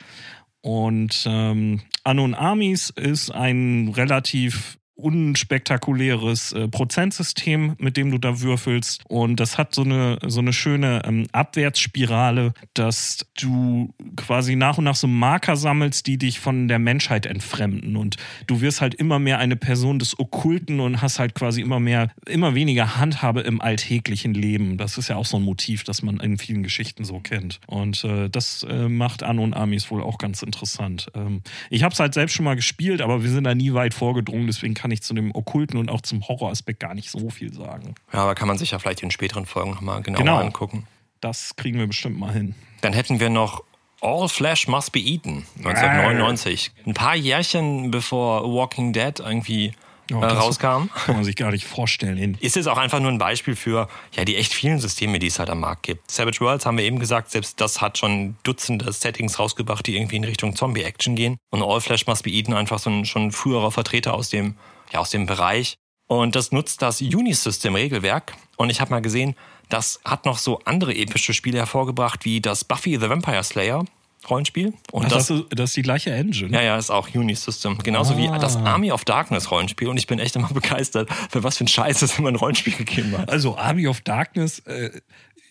Und 0.61 1.23
ähm, 1.27 1.81
Anon 2.03 2.35
Armies 2.35 2.91
ist 2.91 3.31
ein 3.31 3.91
relativ 3.95 4.77
unspektakuläres 5.01 6.53
äh, 6.53 6.67
Prozentsystem, 6.67 7.75
mit 7.77 7.97
dem 7.97 8.11
du 8.11 8.17
da 8.17 8.41
würfelst. 8.41 9.03
Und 9.07 9.39
das 9.39 9.57
hat 9.57 9.73
so 9.75 9.83
eine, 9.83 10.19
so 10.25 10.39
eine 10.39 10.53
schöne 10.53 11.01
ähm, 11.05 11.27
Abwärtsspirale, 11.31 12.53
dass 12.73 13.25
du 13.39 13.93
quasi 14.15 14.55
nach 14.55 14.77
und 14.77 14.85
nach 14.85 14.95
so 14.95 15.07
Marker 15.07 15.55
sammelst, 15.55 16.07
die 16.07 16.17
dich 16.17 16.39
von 16.39 16.67
der 16.67 16.79
Menschheit 16.79 17.25
entfremden. 17.25 17.95
Und 17.95 18.17
du 18.47 18.61
wirst 18.61 18.81
halt 18.81 18.93
immer 18.95 19.19
mehr 19.19 19.39
eine 19.39 19.55
Person 19.55 19.99
des 19.99 20.17
Okkulten 20.19 20.79
und 20.79 21.01
hast 21.01 21.19
halt 21.19 21.35
quasi 21.35 21.61
immer 21.61 21.79
mehr, 21.79 22.09
immer 22.27 22.55
weniger 22.55 22.97
Handhabe 22.97 23.41
im 23.41 23.61
alltäglichen 23.61 24.33
Leben. 24.33 24.77
Das 24.77 24.97
ist 24.97 25.07
ja 25.07 25.15
auch 25.15 25.25
so 25.25 25.37
ein 25.37 25.43
Motiv, 25.43 25.83
das 25.83 26.01
man 26.01 26.19
in 26.19 26.37
vielen 26.37 26.63
Geschichten 26.63 27.03
so 27.03 27.19
kennt. 27.19 27.59
Und 27.67 28.03
äh, 28.03 28.29
das 28.29 28.63
äh, 28.63 28.87
macht 28.87 29.23
Anno 29.23 29.43
und 29.43 29.53
Amis 29.53 29.89
wohl 29.91 30.03
auch 30.03 30.17
ganz 30.17 30.41
interessant. 30.43 31.07
Ähm, 31.15 31.41
ich 31.69 31.83
habe 31.83 31.93
es 31.93 31.99
halt 31.99 32.13
selbst 32.13 32.33
schon 32.33 32.45
mal 32.45 32.55
gespielt, 32.55 33.01
aber 33.01 33.23
wir 33.23 33.29
sind 33.29 33.43
da 33.43 33.55
nie 33.55 33.73
weit 33.73 33.93
vorgedrungen, 33.93 34.47
deswegen 34.47 34.73
kann 34.73 34.90
kann 34.91 34.95
ich 34.95 35.03
zu 35.03 35.13
dem 35.13 35.33
Okkulten 35.33 35.79
und 35.79 35.89
auch 35.89 36.01
zum 36.01 36.27
Horroraspekt 36.27 36.81
gar 36.81 36.93
nicht 36.93 37.09
so 37.09 37.29
viel 37.29 37.53
sagen. 37.53 37.95
Ja, 38.11 38.23
aber 38.23 38.35
kann 38.35 38.49
man 38.49 38.57
sich 38.57 38.71
ja 38.71 38.79
vielleicht 38.79 39.01
in 39.03 39.09
späteren 39.09 39.45
Folgen 39.45 39.71
nochmal 39.71 40.01
genauer 40.01 40.19
genau. 40.19 40.37
angucken. 40.37 40.85
Das 41.21 41.55
kriegen 41.55 41.79
wir 41.79 41.87
bestimmt 41.87 42.19
mal 42.19 42.33
hin. 42.33 42.55
Dann 42.81 42.91
hätten 42.91 43.21
wir 43.21 43.29
noch 43.29 43.63
All 44.01 44.27
Flesh 44.27 44.67
Must 44.67 44.91
Be 44.91 44.99
Eaten, 44.99 45.45
1999. 45.59 46.73
Ein 46.85 46.93
paar 46.93 47.15
Jährchen 47.15 47.89
bevor 47.89 48.43
Walking 48.53 48.91
Dead 48.91 49.17
irgendwie 49.19 49.73
oh, 50.11 50.19
äh, 50.19 50.25
rauskam. 50.25 50.89
Kann 51.05 51.15
man 51.15 51.23
sich 51.23 51.37
gar 51.37 51.51
nicht 51.51 51.65
vorstellen. 51.65 52.37
Ist 52.41 52.57
es 52.57 52.67
auch 52.67 52.77
einfach 52.77 52.99
nur 52.99 53.11
ein 53.11 53.17
Beispiel 53.17 53.55
für 53.55 53.87
ja, 54.13 54.25
die 54.25 54.35
echt 54.35 54.53
vielen 54.53 54.79
Systeme, 54.79 55.19
die 55.19 55.27
es 55.27 55.39
halt 55.39 55.49
am 55.49 55.61
Markt 55.61 55.83
gibt. 55.83 56.11
Savage 56.11 56.41
Worlds 56.41 56.65
haben 56.65 56.77
wir 56.77 56.83
eben 56.83 56.99
gesagt, 56.99 57.31
selbst 57.31 57.61
das 57.61 57.79
hat 57.79 57.97
schon 57.97 58.35
Dutzende 58.43 58.91
Settings 58.91 59.39
rausgebracht, 59.39 59.87
die 59.87 59.95
irgendwie 59.95 60.17
in 60.17 60.25
Richtung 60.25 60.55
Zombie-Action 60.55 61.15
gehen. 61.15 61.37
Und 61.49 61.63
All 61.63 61.79
Flesh 61.79 62.07
Must 62.07 62.23
Be 62.23 62.31
Eaten 62.31 62.53
einfach 62.53 62.79
so 62.79 62.89
ein 62.89 63.05
schon 63.05 63.31
früherer 63.31 63.71
Vertreter 63.71 64.13
aus 64.13 64.29
dem 64.29 64.55
ja, 64.91 64.99
aus 64.99 65.09
dem 65.09 65.25
Bereich. 65.25 65.77
Und 66.07 66.35
das 66.35 66.51
nutzt 66.51 66.81
das 66.81 67.01
Unisystem-Regelwerk. 67.01 68.33
Und 68.57 68.69
ich 68.69 68.81
habe 68.81 68.91
mal 68.91 69.01
gesehen, 69.01 69.35
das 69.69 70.01
hat 70.03 70.25
noch 70.25 70.37
so 70.37 70.59
andere 70.65 70.93
epische 70.93 71.33
Spiele 71.33 71.59
hervorgebracht, 71.59 72.25
wie 72.25 72.41
das 72.41 72.65
Buffy 72.65 72.97
the 72.99 73.09
Vampire 73.09 73.43
Slayer 73.43 73.85
Rollenspiel. 74.29 74.73
Und 74.91 75.05
Ach, 75.05 75.09
das, 75.09 75.27
das, 75.27 75.43
das, 75.49 75.69
ist 75.71 75.77
die 75.77 75.81
gleiche 75.81 76.11
Engine. 76.11 76.53
Ja, 76.53 76.61
ja, 76.61 76.77
ist 76.77 76.91
auch 76.91 77.09
Unisystem. 77.13 77.77
Genauso 77.79 78.13
ah. 78.13 78.17
wie 78.17 78.39
das 78.39 78.55
Army 78.55 78.91
of 78.91 79.03
Darkness 79.05 79.49
Rollenspiel. 79.49 79.87
Und 79.87 79.97
ich 79.97 80.07
bin 80.07 80.19
echt 80.19 80.35
immer 80.35 80.49
begeistert, 80.53 81.09
für 81.29 81.43
was 81.43 81.57
für 81.57 81.63
ein 81.63 81.67
Scheiß 81.67 82.01
es 82.01 82.19
immer 82.19 82.29
ein 82.29 82.35
Rollenspiel 82.35 82.73
gegeben 82.73 83.17
hat. 83.17 83.29
Also 83.29 83.57
Army 83.57 83.87
of 83.87 84.01
Darkness, 84.01 84.59
äh, 84.59 84.91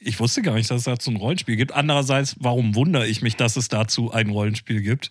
ich 0.01 0.21
wusste 0.21 0.43
gar 0.43 0.55
nicht, 0.55 0.71
dass 0.71 0.79
es 0.79 0.85
dazu 0.85 1.11
ein 1.11 1.17
Rollenspiel 1.17 1.57
gibt. 1.57 1.73
Andererseits, 1.73 2.37
warum 2.39 2.75
wundere 2.75 3.07
ich 3.07 3.23
mich, 3.23 3.37
dass 3.37 3.57
es 3.57 3.69
dazu 3.69 4.13
ein 4.13 4.31
Rollenspiel 4.31 4.83
gibt? 4.83 5.11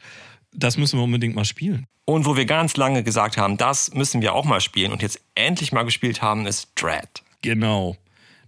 Das 0.51 0.77
müssen 0.77 0.99
wir 0.99 1.03
unbedingt 1.03 1.35
mal 1.35 1.45
spielen. 1.45 1.85
Und 2.05 2.25
wo 2.25 2.35
wir 2.35 2.45
ganz 2.45 2.75
lange 2.75 3.03
gesagt 3.03 3.37
haben, 3.37 3.57
das 3.57 3.93
müssen 3.93 4.21
wir 4.21 4.33
auch 4.33 4.45
mal 4.45 4.61
spielen 4.61 4.91
und 4.91 5.01
jetzt 5.01 5.21
endlich 5.35 5.71
mal 5.71 5.83
gespielt 5.83 6.21
haben, 6.21 6.47
ist 6.47 6.69
Dread. 6.75 7.23
Genau. 7.41 7.97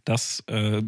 Das 0.04 0.44
äh, 0.48 0.82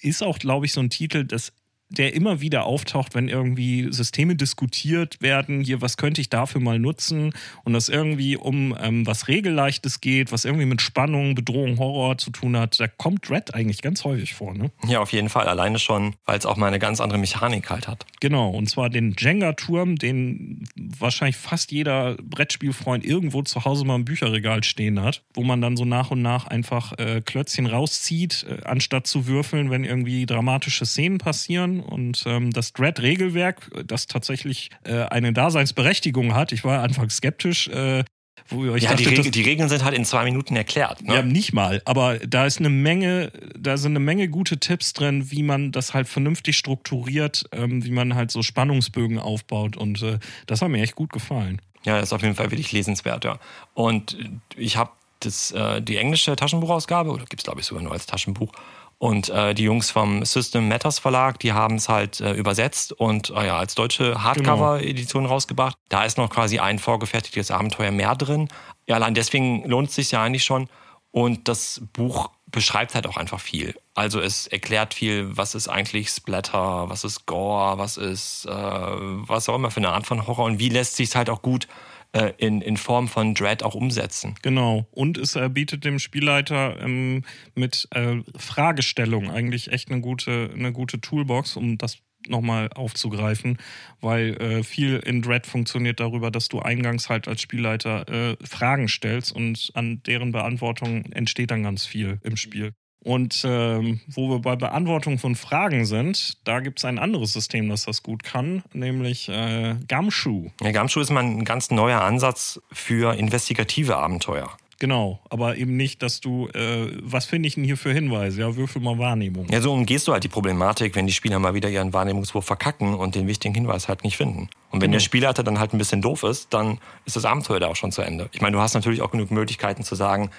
ist 0.00 0.22
auch, 0.22 0.38
glaube 0.38 0.66
ich, 0.66 0.72
so 0.72 0.80
ein 0.80 0.90
Titel, 0.90 1.24
das 1.24 1.52
der 1.90 2.14
immer 2.14 2.40
wieder 2.40 2.64
auftaucht, 2.64 3.14
wenn 3.14 3.28
irgendwie 3.28 3.88
Systeme 3.90 4.36
diskutiert 4.36 5.20
werden, 5.20 5.60
hier, 5.60 5.80
was 5.80 5.96
könnte 5.96 6.20
ich 6.20 6.30
dafür 6.30 6.60
mal 6.60 6.78
nutzen 6.78 7.32
und 7.64 7.72
das 7.72 7.88
irgendwie 7.88 8.36
um 8.36 8.76
ähm, 8.80 9.06
was 9.06 9.28
Regelleichtes 9.28 10.00
geht, 10.00 10.30
was 10.30 10.44
irgendwie 10.44 10.66
mit 10.66 10.80
Spannung, 10.80 11.34
Bedrohung, 11.34 11.78
Horror 11.78 12.16
zu 12.16 12.30
tun 12.30 12.56
hat, 12.56 12.78
da 12.78 12.86
kommt 12.86 13.28
Dread 13.28 13.54
eigentlich 13.54 13.82
ganz 13.82 14.04
häufig 14.04 14.34
vor, 14.34 14.54
ne? 14.54 14.70
Ja, 14.86 15.00
auf 15.00 15.12
jeden 15.12 15.28
Fall, 15.28 15.48
alleine 15.48 15.78
schon, 15.78 16.14
weil 16.26 16.38
es 16.38 16.46
auch 16.46 16.56
mal 16.56 16.68
eine 16.68 16.78
ganz 16.78 17.00
andere 17.00 17.18
Mechanik 17.18 17.68
halt 17.70 17.88
hat. 17.88 18.06
Genau, 18.20 18.50
und 18.50 18.68
zwar 18.68 18.88
den 18.88 19.16
Jenga-Turm, 19.18 19.96
den 19.96 20.64
wahrscheinlich 20.76 21.36
fast 21.36 21.72
jeder 21.72 22.16
Brettspielfreund 22.22 23.04
irgendwo 23.04 23.42
zu 23.42 23.64
Hause 23.64 23.84
mal 23.84 23.96
im 23.96 24.04
Bücherregal 24.04 24.62
stehen 24.62 25.02
hat, 25.02 25.24
wo 25.34 25.42
man 25.42 25.60
dann 25.60 25.76
so 25.76 25.84
nach 25.84 26.12
und 26.12 26.22
nach 26.22 26.46
einfach 26.46 26.96
äh, 26.98 27.20
Klötzchen 27.20 27.66
rauszieht, 27.66 28.46
äh, 28.48 28.64
anstatt 28.64 29.08
zu 29.08 29.26
würfeln, 29.26 29.70
wenn 29.70 29.84
irgendwie 29.84 30.24
dramatische 30.26 30.86
Szenen 30.86 31.18
passieren 31.18 31.79
und 31.82 32.22
ähm, 32.26 32.50
das 32.52 32.72
Dread-Regelwerk, 32.72 33.70
das 33.86 34.06
tatsächlich 34.06 34.70
äh, 34.84 35.02
eine 35.04 35.32
Daseinsberechtigung 35.32 36.34
hat. 36.34 36.52
Ich 36.52 36.64
war 36.64 36.82
anfangs 36.82 37.16
skeptisch. 37.16 37.68
Äh, 37.68 38.04
ja, 38.50 38.78
dachte, 38.78 38.96
die, 38.96 39.04
Reg 39.04 39.32
die, 39.32 39.42
Regeln 39.42 39.68
sind 39.68 39.84
halt 39.84 39.94
in 39.94 40.04
zwei 40.04 40.24
Minuten 40.24 40.56
erklärt. 40.56 41.02
Ne? 41.02 41.14
Ja, 41.14 41.22
nicht 41.22 41.52
mal. 41.52 41.82
Aber 41.84 42.18
da 42.18 42.46
ist 42.46 42.58
eine 42.58 42.70
Menge, 42.70 43.32
da 43.56 43.76
sind 43.76 43.92
eine 43.92 44.00
Menge 44.00 44.28
gute 44.28 44.58
Tipps 44.58 44.92
drin, 44.92 45.30
wie 45.30 45.42
man 45.42 45.72
das 45.72 45.94
halt 45.94 46.08
vernünftig 46.08 46.56
strukturiert, 46.56 47.44
ähm, 47.52 47.84
wie 47.84 47.90
man 47.90 48.14
halt 48.14 48.30
so 48.30 48.42
Spannungsbögen 48.42 49.18
aufbaut. 49.18 49.76
Und 49.76 50.02
äh, 50.02 50.18
das 50.46 50.62
hat 50.62 50.68
mir 50.68 50.82
echt 50.82 50.96
gut 50.96 51.12
gefallen. 51.12 51.60
Ja, 51.84 51.96
das 51.96 52.08
ist 52.08 52.12
auf 52.12 52.22
jeden 52.22 52.34
Fall 52.34 52.50
wirklich 52.50 52.72
lesenswert, 52.72 53.24
ja. 53.24 53.38
Und 53.74 54.18
ich 54.56 54.76
habe 54.76 54.90
das, 55.20 55.50
äh, 55.52 55.80
die 55.80 55.96
englische 55.96 56.34
Taschenbuchausgabe, 56.36 57.10
oder 57.10 57.24
gibt 57.24 57.40
es 57.40 57.44
glaube 57.44 57.60
ich 57.60 57.66
sogar 57.66 57.82
nur 57.82 57.92
als 57.92 58.06
Taschenbuch, 58.06 58.52
Und 59.00 59.30
äh, 59.30 59.54
die 59.54 59.62
Jungs 59.62 59.90
vom 59.90 60.26
System 60.26 60.68
Matters 60.68 60.98
Verlag, 60.98 61.38
die 61.38 61.54
haben 61.54 61.76
es 61.76 61.88
halt 61.88 62.20
äh, 62.20 62.34
übersetzt 62.34 62.92
und 62.92 63.30
äh, 63.30 63.46
ja, 63.46 63.56
als 63.56 63.74
deutsche 63.74 64.22
Hardcover-Edition 64.22 65.22
genau. 65.22 65.34
rausgebracht. 65.34 65.78
Da 65.88 66.04
ist 66.04 66.18
noch 66.18 66.28
quasi 66.28 66.58
ein 66.58 66.78
vorgefertigtes 66.78 67.50
Abenteuer 67.50 67.92
mehr 67.92 68.14
drin. 68.14 68.50
Ja, 68.86 68.96
allein 68.96 69.14
deswegen 69.14 69.66
lohnt 69.66 69.88
es 69.88 69.94
sich 69.94 70.10
ja 70.10 70.22
eigentlich 70.22 70.44
schon. 70.44 70.68
Und 71.12 71.48
das 71.48 71.80
Buch 71.94 72.28
beschreibt 72.46 72.94
halt 72.94 73.06
auch 73.06 73.16
einfach 73.16 73.40
viel. 73.40 73.74
Also 73.94 74.20
es 74.20 74.46
erklärt 74.46 74.92
viel, 74.92 75.34
was 75.34 75.54
ist 75.54 75.68
eigentlich 75.68 76.10
Splatter, 76.10 76.90
was 76.90 77.02
ist 77.02 77.24
Gore, 77.24 77.78
was 77.78 77.96
ist 77.96 78.44
äh, 78.44 78.50
was 78.52 79.48
auch 79.48 79.54
immer 79.54 79.70
für 79.70 79.80
eine 79.80 79.92
Art 79.92 80.06
von 80.06 80.26
Horror 80.26 80.44
und 80.44 80.58
wie 80.58 80.68
lässt 80.68 80.96
sich 80.96 81.08
es 81.08 81.14
halt 81.14 81.30
auch 81.30 81.40
gut 81.40 81.68
äh, 82.12 82.32
in, 82.38 82.60
in 82.60 82.76
Form 82.76 83.08
von 83.08 83.34
Dread 83.34 83.62
auch 83.62 83.74
umsetzen. 83.74 84.34
Genau. 84.42 84.86
Und 84.90 85.18
es 85.18 85.36
äh, 85.36 85.48
bietet 85.48 85.84
dem 85.84 85.98
Spielleiter 85.98 86.80
ähm, 86.80 87.24
mit 87.54 87.88
äh, 87.92 88.16
Fragestellung 88.36 89.30
eigentlich 89.30 89.72
echt 89.72 89.90
eine 89.90 90.00
gute, 90.00 90.50
eine 90.54 90.72
gute 90.72 91.00
Toolbox, 91.00 91.56
um 91.56 91.78
das 91.78 91.98
nochmal 92.28 92.68
aufzugreifen, 92.74 93.58
weil 94.00 94.36
äh, 94.40 94.62
viel 94.62 94.98
in 94.98 95.22
Dread 95.22 95.46
funktioniert 95.46 96.00
darüber, 96.00 96.30
dass 96.30 96.48
du 96.48 96.60
eingangs 96.60 97.08
halt 97.08 97.28
als 97.28 97.40
Spielleiter 97.40 98.08
äh, 98.08 98.36
Fragen 98.44 98.88
stellst 98.88 99.32
und 99.32 99.70
an 99.74 100.02
deren 100.02 100.32
Beantwortung 100.32 101.04
entsteht 101.12 101.50
dann 101.50 101.62
ganz 101.62 101.86
viel 101.86 102.18
im 102.22 102.36
Spiel. 102.36 102.72
Und 103.02 103.42
ähm, 103.46 104.00
wo 104.08 104.28
wir 104.28 104.40
bei 104.40 104.56
Beantwortung 104.56 105.18
von 105.18 105.34
Fragen 105.34 105.86
sind, 105.86 106.36
da 106.44 106.60
gibt 106.60 106.80
es 106.80 106.84
ein 106.84 106.98
anderes 106.98 107.32
System, 107.32 107.68
das 107.68 107.86
das 107.86 108.02
gut 108.02 108.22
kann, 108.22 108.62
nämlich 108.72 109.28
äh, 109.28 109.76
Gumshoe. 109.88 110.50
Ja, 110.62 110.72
Gumshoe 110.72 111.00
ist 111.00 111.10
mal 111.10 111.24
ein 111.24 111.44
ganz 111.44 111.70
neuer 111.70 112.02
Ansatz 112.02 112.60
für 112.72 113.14
investigative 113.14 113.96
Abenteuer. 113.96 114.50
Genau, 114.80 115.20
aber 115.28 115.58
eben 115.58 115.76
nicht, 115.76 116.02
dass 116.02 116.20
du, 116.20 116.48
äh, 116.54 116.90
was 117.02 117.26
finde 117.26 117.46
ich 117.46 117.54
denn 117.54 117.64
hier 117.64 117.76
für 117.76 117.92
Hinweise? 117.92 118.40
Ja, 118.40 118.56
würfel 118.56 118.80
mal 118.80 118.98
Wahrnehmung. 118.98 119.46
Ja, 119.50 119.60
so 119.60 119.74
umgehst 119.74 120.08
du 120.08 120.12
halt 120.12 120.24
die 120.24 120.28
Problematik, 120.28 120.96
wenn 120.96 121.06
die 121.06 121.12
Spieler 121.12 121.38
mal 121.38 121.52
wieder 121.52 121.68
ihren 121.68 121.92
Wahrnehmungswurf 121.92 122.46
verkacken 122.46 122.94
und 122.94 123.14
den 123.14 123.26
wichtigen 123.26 123.54
Hinweis 123.54 123.88
halt 123.88 124.04
nicht 124.04 124.16
finden. 124.16 124.48
Und 124.70 124.80
wenn 124.80 124.90
genau. 124.90 124.92
der 124.92 125.00
Spielleiter 125.00 125.42
dann 125.42 125.58
halt 125.58 125.74
ein 125.74 125.78
bisschen 125.78 126.00
doof 126.00 126.22
ist, 126.22 126.54
dann 126.54 126.78
ist 127.04 127.14
das 127.14 127.26
Abenteuer 127.26 127.60
da 127.60 127.66
auch 127.66 127.76
schon 127.76 127.92
zu 127.92 128.00
Ende. 128.00 128.30
Ich 128.32 128.40
meine, 128.40 128.56
du 128.56 128.62
hast 128.62 128.72
natürlich 128.72 129.02
auch 129.02 129.10
genug 129.10 129.30
Möglichkeiten 129.30 129.84
zu 129.84 129.94
sagen, 129.94 130.30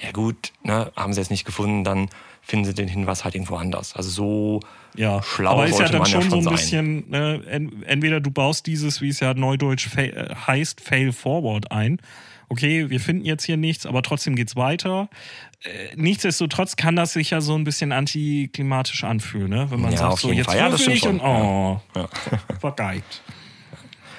ja 0.00 0.12
gut, 0.12 0.52
ne, 0.62 0.92
haben 0.96 1.12
sie 1.12 1.20
jetzt 1.20 1.30
nicht 1.30 1.44
gefunden, 1.44 1.84
dann 1.84 2.08
finden 2.42 2.64
sie 2.64 2.74
den 2.74 2.88
Hinweis 2.88 3.24
halt 3.24 3.34
irgendwo 3.34 3.56
anders. 3.56 3.96
Also 3.96 4.10
so 4.10 4.60
ja, 4.94 5.22
schlau 5.22 5.52
aber 5.52 5.66
ist 5.66 5.78
ja 5.78 5.88
dann 5.88 6.06
schon, 6.06 6.20
ja 6.20 6.22
schon 6.22 6.30
so 6.30 6.36
ein 6.36 6.42
sein. 6.44 6.52
bisschen, 6.52 7.10
ne, 7.10 7.82
entweder 7.86 8.20
du 8.20 8.30
baust 8.30 8.66
dieses, 8.66 9.00
wie 9.00 9.08
es 9.08 9.20
ja 9.20 9.34
neudeutsch 9.34 9.88
heißt, 9.96 10.80
Fail 10.80 11.12
Forward 11.12 11.70
ein. 11.72 12.00
Okay, 12.48 12.88
wir 12.90 13.00
finden 13.00 13.24
jetzt 13.24 13.44
hier 13.44 13.56
nichts, 13.56 13.86
aber 13.86 14.02
trotzdem 14.02 14.36
geht's 14.36 14.54
weiter. 14.54 15.08
Äh, 15.64 15.96
nichtsdestotrotz 15.96 16.76
kann 16.76 16.94
das 16.94 17.12
sich 17.12 17.30
ja 17.30 17.40
so 17.40 17.56
ein 17.56 17.64
bisschen 17.64 17.90
antiklimatisch 17.90 19.02
anfühlen, 19.02 19.50
ne? 19.50 19.70
wenn 19.70 19.80
man 19.80 19.90
ja, 19.90 19.98
sagt, 19.98 20.18
so 20.18 20.30
jetzt 20.30 20.46
Fall. 20.46 20.56
Ja, 20.56 20.72
ich 20.72 21.08
und 21.08 21.20
oh, 21.20 21.80
ja. 21.96 22.08
vergeigt. 22.60 23.22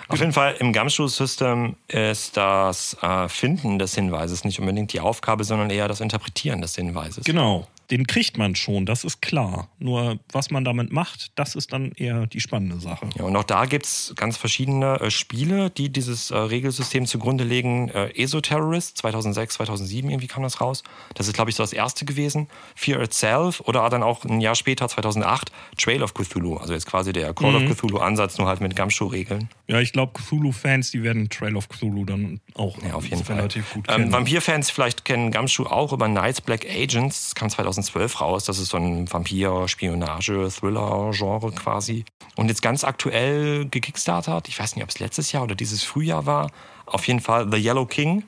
Auf 0.09 0.19
jeden 0.19 0.33
Fall 0.33 0.55
im 0.59 0.73
Gumshoe-System 0.73 1.75
ist 1.87 2.37
das 2.37 2.95
äh, 3.01 3.27
Finden 3.27 3.77
des 3.77 3.95
Hinweises 3.95 4.45
nicht 4.45 4.59
unbedingt 4.59 4.93
die 4.93 4.99
Aufgabe, 4.99 5.43
sondern 5.43 5.69
eher 5.69 5.87
das 5.87 6.01
Interpretieren 6.01 6.61
des 6.61 6.75
Hinweises. 6.75 7.25
Genau 7.25 7.67
den 7.91 8.05
kriegt 8.05 8.37
man 8.37 8.55
schon, 8.55 8.85
das 8.85 9.03
ist 9.03 9.21
klar. 9.21 9.69
Nur 9.79 10.19
was 10.31 10.51
man 10.51 10.65
damit 10.65 10.91
macht, 10.91 11.31
das 11.35 11.55
ist 11.55 11.71
dann 11.71 11.91
eher 11.93 12.27
die 12.27 12.41
spannende 12.41 12.79
Sache. 12.79 13.09
Ja, 13.17 13.23
und 13.23 13.35
auch 13.35 13.45
da 13.45 13.65
gibt 13.65 13.85
es 13.85 14.13
ganz 14.15 14.35
verschiedene 14.35 14.99
äh, 14.99 15.11
Spiele, 15.11 15.69
die 15.69 15.89
dieses 15.89 16.31
äh, 16.31 16.37
Regelsystem 16.37 17.05
zugrunde 17.05 17.45
legen. 17.45 17.89
Äh, 17.89 18.11
Esoterrorist 18.21 18.97
2006, 18.97 19.55
2007 19.55 20.09
irgendwie 20.09 20.27
kam 20.27 20.43
das 20.43 20.59
raus. 20.59 20.83
Das 21.13 21.27
ist, 21.27 21.33
glaube 21.33 21.49
ich, 21.49 21.55
so 21.55 21.63
das 21.63 21.71
erste 21.71 22.03
gewesen. 22.03 22.49
Fear 22.75 23.01
Itself 23.01 23.61
oder 23.61 23.89
dann 23.89 24.03
auch 24.03 24.25
ein 24.25 24.41
Jahr 24.41 24.55
später, 24.55 24.89
2008, 24.89 25.51
Trail 25.77 26.03
of 26.03 26.13
Cthulhu. 26.13 26.57
Also 26.57 26.73
jetzt 26.73 26.87
quasi 26.87 27.13
der 27.13 27.33
Call 27.33 27.51
mhm. 27.51 27.71
of 27.71 27.77
Cthulhu-Ansatz, 27.77 28.37
nur 28.37 28.47
halt 28.47 28.59
mit 28.59 28.75
Gumshoe-Regeln. 28.75 29.49
Ja, 29.67 29.79
ich 29.79 29.93
glaube, 29.93 30.11
Cthulhu-Fans, 30.19 30.91
die 30.91 31.03
werden 31.03 31.29
Trail 31.29 31.55
of 31.55 31.69
Cthulhu 31.69 32.03
dann 32.03 32.41
auch 32.53 32.81
ja, 32.83 32.95
auf 32.95 33.07
jeden 33.07 33.21
relativ 33.21 33.65
Fall. 33.65 33.81
gut 33.81 33.89
ähm, 33.89 33.95
kennen. 33.95 34.11
Vampir-Fans 34.11 34.71
vielleicht 34.71 35.05
kennen 35.05 35.31
Gumshoe 35.31 35.71
auch 35.71 35.93
über 35.93 36.07
Knights 36.07 36.41
Black 36.41 36.65
Agents. 36.65 37.29
Das 37.29 37.35
kam 37.35 37.49
2008 37.49 37.76
2012 37.83 38.21
raus. 38.21 38.45
Das 38.45 38.59
ist 38.59 38.69
so 38.69 38.77
ein 38.77 39.11
Vampir-Spionage-Thriller-Genre 39.11 41.51
quasi. 41.51 42.05
Und 42.35 42.49
jetzt 42.49 42.61
ganz 42.61 42.83
aktuell 42.83 43.67
gekickstartert, 43.67 44.47
ich 44.47 44.59
weiß 44.59 44.75
nicht, 44.75 44.83
ob 44.83 44.89
es 44.89 44.99
letztes 44.99 45.31
Jahr 45.31 45.43
oder 45.43 45.55
dieses 45.55 45.83
Frühjahr 45.83 46.25
war, 46.25 46.51
auf 46.85 47.07
jeden 47.07 47.19
Fall 47.19 47.47
The 47.51 47.57
Yellow 47.57 47.85
King. 47.85 48.23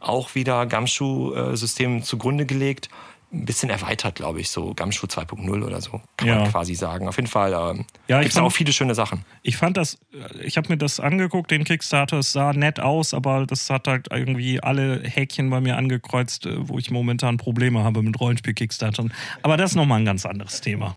Auch 0.00 0.34
wieder 0.34 0.66
Gamschuh-System 0.66 2.02
zugrunde 2.02 2.46
gelegt 2.46 2.88
ein 3.32 3.44
bisschen 3.44 3.70
erweitert, 3.70 4.16
glaube 4.16 4.40
ich, 4.40 4.50
so 4.50 4.74
Gamschuh 4.74 5.06
2.0 5.06 5.64
oder 5.64 5.80
so, 5.80 6.00
kann 6.16 6.28
ja. 6.28 6.36
man 6.36 6.50
quasi 6.50 6.74
sagen. 6.74 7.06
Auf 7.06 7.16
jeden 7.16 7.28
Fall 7.28 7.52
ähm, 7.52 7.84
ja, 8.08 8.20
gibt 8.20 8.32
es 8.32 8.38
auch 8.38 8.50
viele 8.50 8.72
schöne 8.72 8.94
Sachen. 8.94 9.24
Ich 9.42 9.56
fand 9.56 9.76
das, 9.76 9.98
ich 10.42 10.56
habe 10.56 10.68
mir 10.68 10.76
das 10.76 10.98
angeguckt, 10.98 11.50
den 11.50 11.64
Kickstarter, 11.64 12.18
es 12.18 12.32
sah 12.32 12.52
nett 12.52 12.80
aus, 12.80 13.14
aber 13.14 13.46
das 13.46 13.70
hat 13.70 13.86
halt 13.86 14.08
irgendwie 14.10 14.60
alle 14.60 15.02
Häkchen 15.04 15.48
bei 15.48 15.60
mir 15.60 15.76
angekreuzt, 15.76 16.46
äh, 16.46 16.68
wo 16.68 16.78
ich 16.78 16.90
momentan 16.90 17.36
Probleme 17.36 17.84
habe 17.84 18.02
mit 18.02 18.18
Rollenspiel-Kickstartern. 18.18 19.12
Aber 19.42 19.56
das 19.56 19.72
ist 19.72 19.76
nochmal 19.76 20.00
ein 20.00 20.06
ganz 20.06 20.26
anderes 20.26 20.60
Thema. 20.60 20.96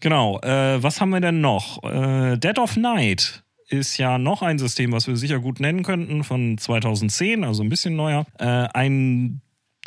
Genau, 0.00 0.38
äh, 0.40 0.82
was 0.82 1.00
haben 1.00 1.10
wir 1.10 1.20
denn 1.20 1.40
noch? 1.40 1.82
Äh, 1.82 2.36
Dead 2.36 2.58
of 2.58 2.76
Night 2.76 3.42
ist 3.68 3.98
ja 3.98 4.18
noch 4.18 4.42
ein 4.42 4.58
System, 4.58 4.92
was 4.92 5.06
wir 5.06 5.16
sicher 5.16 5.40
gut 5.40 5.60
nennen 5.60 5.82
könnten, 5.82 6.24
von 6.24 6.56
2010, 6.56 7.44
also 7.44 7.62
ein 7.62 7.68
bisschen 7.68 7.96
neuer. 7.96 8.26
Äh, 8.38 8.44
ein 8.44 9.40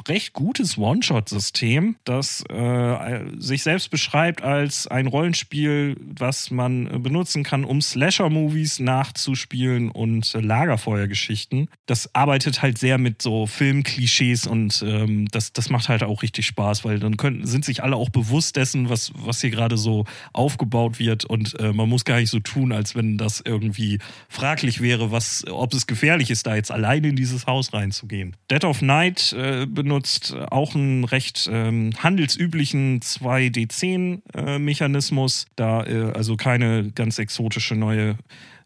recht 0.08 0.34
gutes 0.34 0.78
One-Shot-System, 0.78 1.96
das 2.04 2.44
äh, 2.50 3.20
sich 3.38 3.64
selbst 3.64 3.90
beschreibt 3.90 4.42
als 4.42 4.88
ein 4.88 5.08
Rollenspiel, 5.08 5.96
was 6.00 6.52
man 6.52 7.02
benutzen 7.04 7.44
kann, 7.44 7.64
um 7.64 7.82
Slasher-Movies 7.82 8.80
nachzuspielen 8.80 9.92
und 9.92 10.34
äh, 10.36 10.40
Lagerfeuergeschichten. 10.40 11.70
Das 11.86 12.14
arbeitet 12.16 12.62
halt 12.62 12.78
sehr 12.78 12.98
mit 12.98 13.22
so 13.22 13.46
Filmklischees 13.46 14.48
und 14.48 14.84
ähm, 14.86 15.28
das, 15.32 15.54
das 15.54 15.70
macht 15.70 15.90
halt 15.90 16.04
auch 16.04 16.24
richtig 16.24 16.46
Spaß, 16.48 16.84
weil 16.86 17.00
dann 17.00 17.18
können, 17.18 17.46
sind 17.46 17.66
sich 17.66 17.84
alle 17.84 17.96
auch 17.96 18.10
bewusst 18.10 18.56
dessen, 18.56 18.90
was, 18.90 19.12
was 19.16 19.42
hier 19.42 19.52
gerade 19.52 19.78
so 19.78 20.06
aufgebaut 20.34 21.00
wird 21.00 21.26
und 21.26 21.60
äh, 21.60 21.74
man 21.74 21.90
muss 21.90 22.06
gar 22.06 22.20
nicht 22.20 22.30
so 22.30 22.40
tun, 22.40 22.72
als 22.72 22.96
wenn 22.96 23.18
das 23.18 23.42
irgendwie 23.44 24.00
fraglich 24.30 24.82
wäre, 24.82 25.12
was, 25.12 25.46
ob 25.50 25.74
es 25.74 25.88
gefährlich 25.88 26.32
ist, 26.32 26.48
da 26.48 26.56
jetzt 26.56 26.72
alleine 26.72 27.10
in 27.10 27.16
dieses 27.16 27.48
Haus 27.48 27.74
reinzugehen. 27.74 28.36
Dead 28.50 28.64
of 28.64 28.82
Night 28.82 29.34
äh, 29.34 29.66
benutzt 29.66 29.91
auch 29.92 30.76
einen 30.76 31.04
recht 31.04 31.50
ähm, 31.52 31.92
handelsüblichen 31.98 33.02
2D10-Mechanismus, 33.02 35.44
äh, 35.44 35.48
da 35.56 35.84
äh, 35.86 36.14
also 36.14 36.38
keine 36.38 36.92
ganz 36.92 37.20
exotische 37.20 37.76
neue 37.76 38.18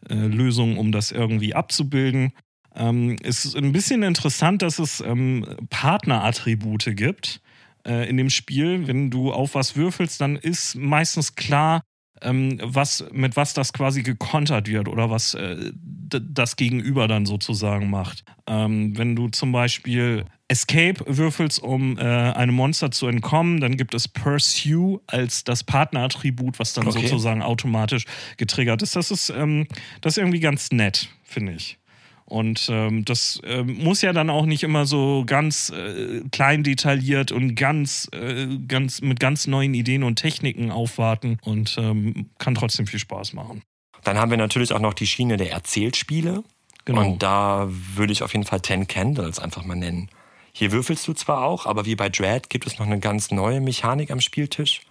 äh, 0.09 0.13
Lösung, 0.13 0.77
um 0.77 0.91
das 0.91 1.11
irgendwie 1.11 1.55
abzubilden. 1.55 2.33
Ähm, 2.75 3.17
es 3.23 3.45
ist 3.45 3.55
ein 3.55 3.71
bisschen 3.71 4.03
interessant, 4.03 4.61
dass 4.61 4.79
es 4.79 5.01
ähm, 5.01 5.45
Partnerattribute 5.69 6.95
gibt 6.95 7.41
äh, 7.85 8.09
in 8.09 8.17
dem 8.17 8.29
Spiel. 8.29 8.87
Wenn 8.87 9.09
du 9.09 9.31
auf 9.31 9.55
was 9.55 9.75
würfelst, 9.75 10.21
dann 10.21 10.35
ist 10.35 10.75
meistens 10.75 11.35
klar, 11.35 11.81
ähm, 12.21 12.59
was, 12.61 13.05
mit 13.11 13.35
was 13.35 13.53
das 13.53 13.73
quasi 13.73 14.03
gekontert 14.03 14.67
wird 14.67 14.87
oder 14.87 15.09
was 15.09 15.33
äh, 15.33 15.71
das 15.75 16.55
Gegenüber 16.55 17.07
dann 17.07 17.25
sozusagen 17.25 17.89
macht. 17.89 18.23
Ähm, 18.47 18.97
wenn 18.97 19.15
du 19.15 19.29
zum 19.29 19.51
Beispiel 19.51 20.25
Escape 20.47 21.03
würfelst, 21.07 21.61
um 21.61 21.97
äh, 21.97 22.01
einem 22.01 22.53
Monster 22.53 22.91
zu 22.91 23.07
entkommen, 23.07 23.59
dann 23.59 23.77
gibt 23.77 23.95
es 23.95 24.07
Pursue 24.07 25.01
als 25.07 25.43
das 25.43 25.63
Partnerattribut, 25.63 26.59
was 26.59 26.73
dann 26.73 26.87
okay. 26.87 27.01
sozusagen 27.01 27.41
automatisch 27.41 28.05
getriggert 28.37 28.81
ist. 28.83 28.95
Das 28.95 29.09
ist, 29.09 29.29
ähm, 29.29 29.67
das 30.01 30.13
ist 30.13 30.17
irgendwie 30.17 30.39
ganz 30.39 30.71
nett, 30.71 31.09
finde 31.23 31.53
ich. 31.53 31.79
Und 32.25 32.69
ähm, 32.71 33.05
das 33.05 33.39
äh, 33.43 33.63
muss 33.63 34.01
ja 34.01 34.11
dann 34.11 34.31
auch 34.31 34.45
nicht 34.45 34.63
immer 34.63 34.85
so 34.87 35.23
ganz 35.27 35.69
äh, 35.69 36.21
klein 36.31 36.63
detailliert 36.63 37.31
und 37.31 37.55
ganz, 37.55 38.09
äh, 38.13 38.47
ganz 38.67 39.01
mit 39.01 39.19
ganz 39.19 39.45
neuen 39.45 39.75
Ideen 39.75 40.03
und 40.03 40.15
Techniken 40.15 40.71
aufwarten 40.71 41.37
und 41.43 41.75
ähm, 41.79 42.29
kann 42.39 42.55
trotzdem 42.55 42.87
viel 42.87 42.99
Spaß 42.99 43.33
machen. 43.33 43.61
Dann 44.03 44.17
haben 44.17 44.31
wir 44.31 44.37
natürlich 44.37 44.73
auch 44.73 44.79
noch 44.79 44.95
die 44.95 45.07
Schiene 45.07 45.37
der 45.37 45.51
Erzählspiele. 45.51 46.43
Genau. 46.85 47.01
Und 47.01 47.23
da 47.23 47.67
würde 47.69 48.13
ich 48.13 48.21
auf 48.21 48.33
jeden 48.33 48.45
Fall 48.45 48.59
Ten 48.59 48.87
Candles 48.87 49.39
einfach 49.39 49.63
mal 49.65 49.75
nennen. 49.75 50.09
Hier 50.57 50.71
würfelst 50.71 51.05
du 51.05 51.11
zwar 51.11 51.43
auch, 51.43 51.65
aber 51.65 51.85
wie 51.85 51.97
bei 51.97 52.07
Dread 52.07 52.49
gibt 52.49 52.65
es 52.65 52.79
noch 52.79 52.85
eine 52.85 53.01
ganz 53.01 53.29
neue 53.29 53.59
Mechanik 53.59 54.09
am 54.09 54.21
Spieltisch, 54.21 54.83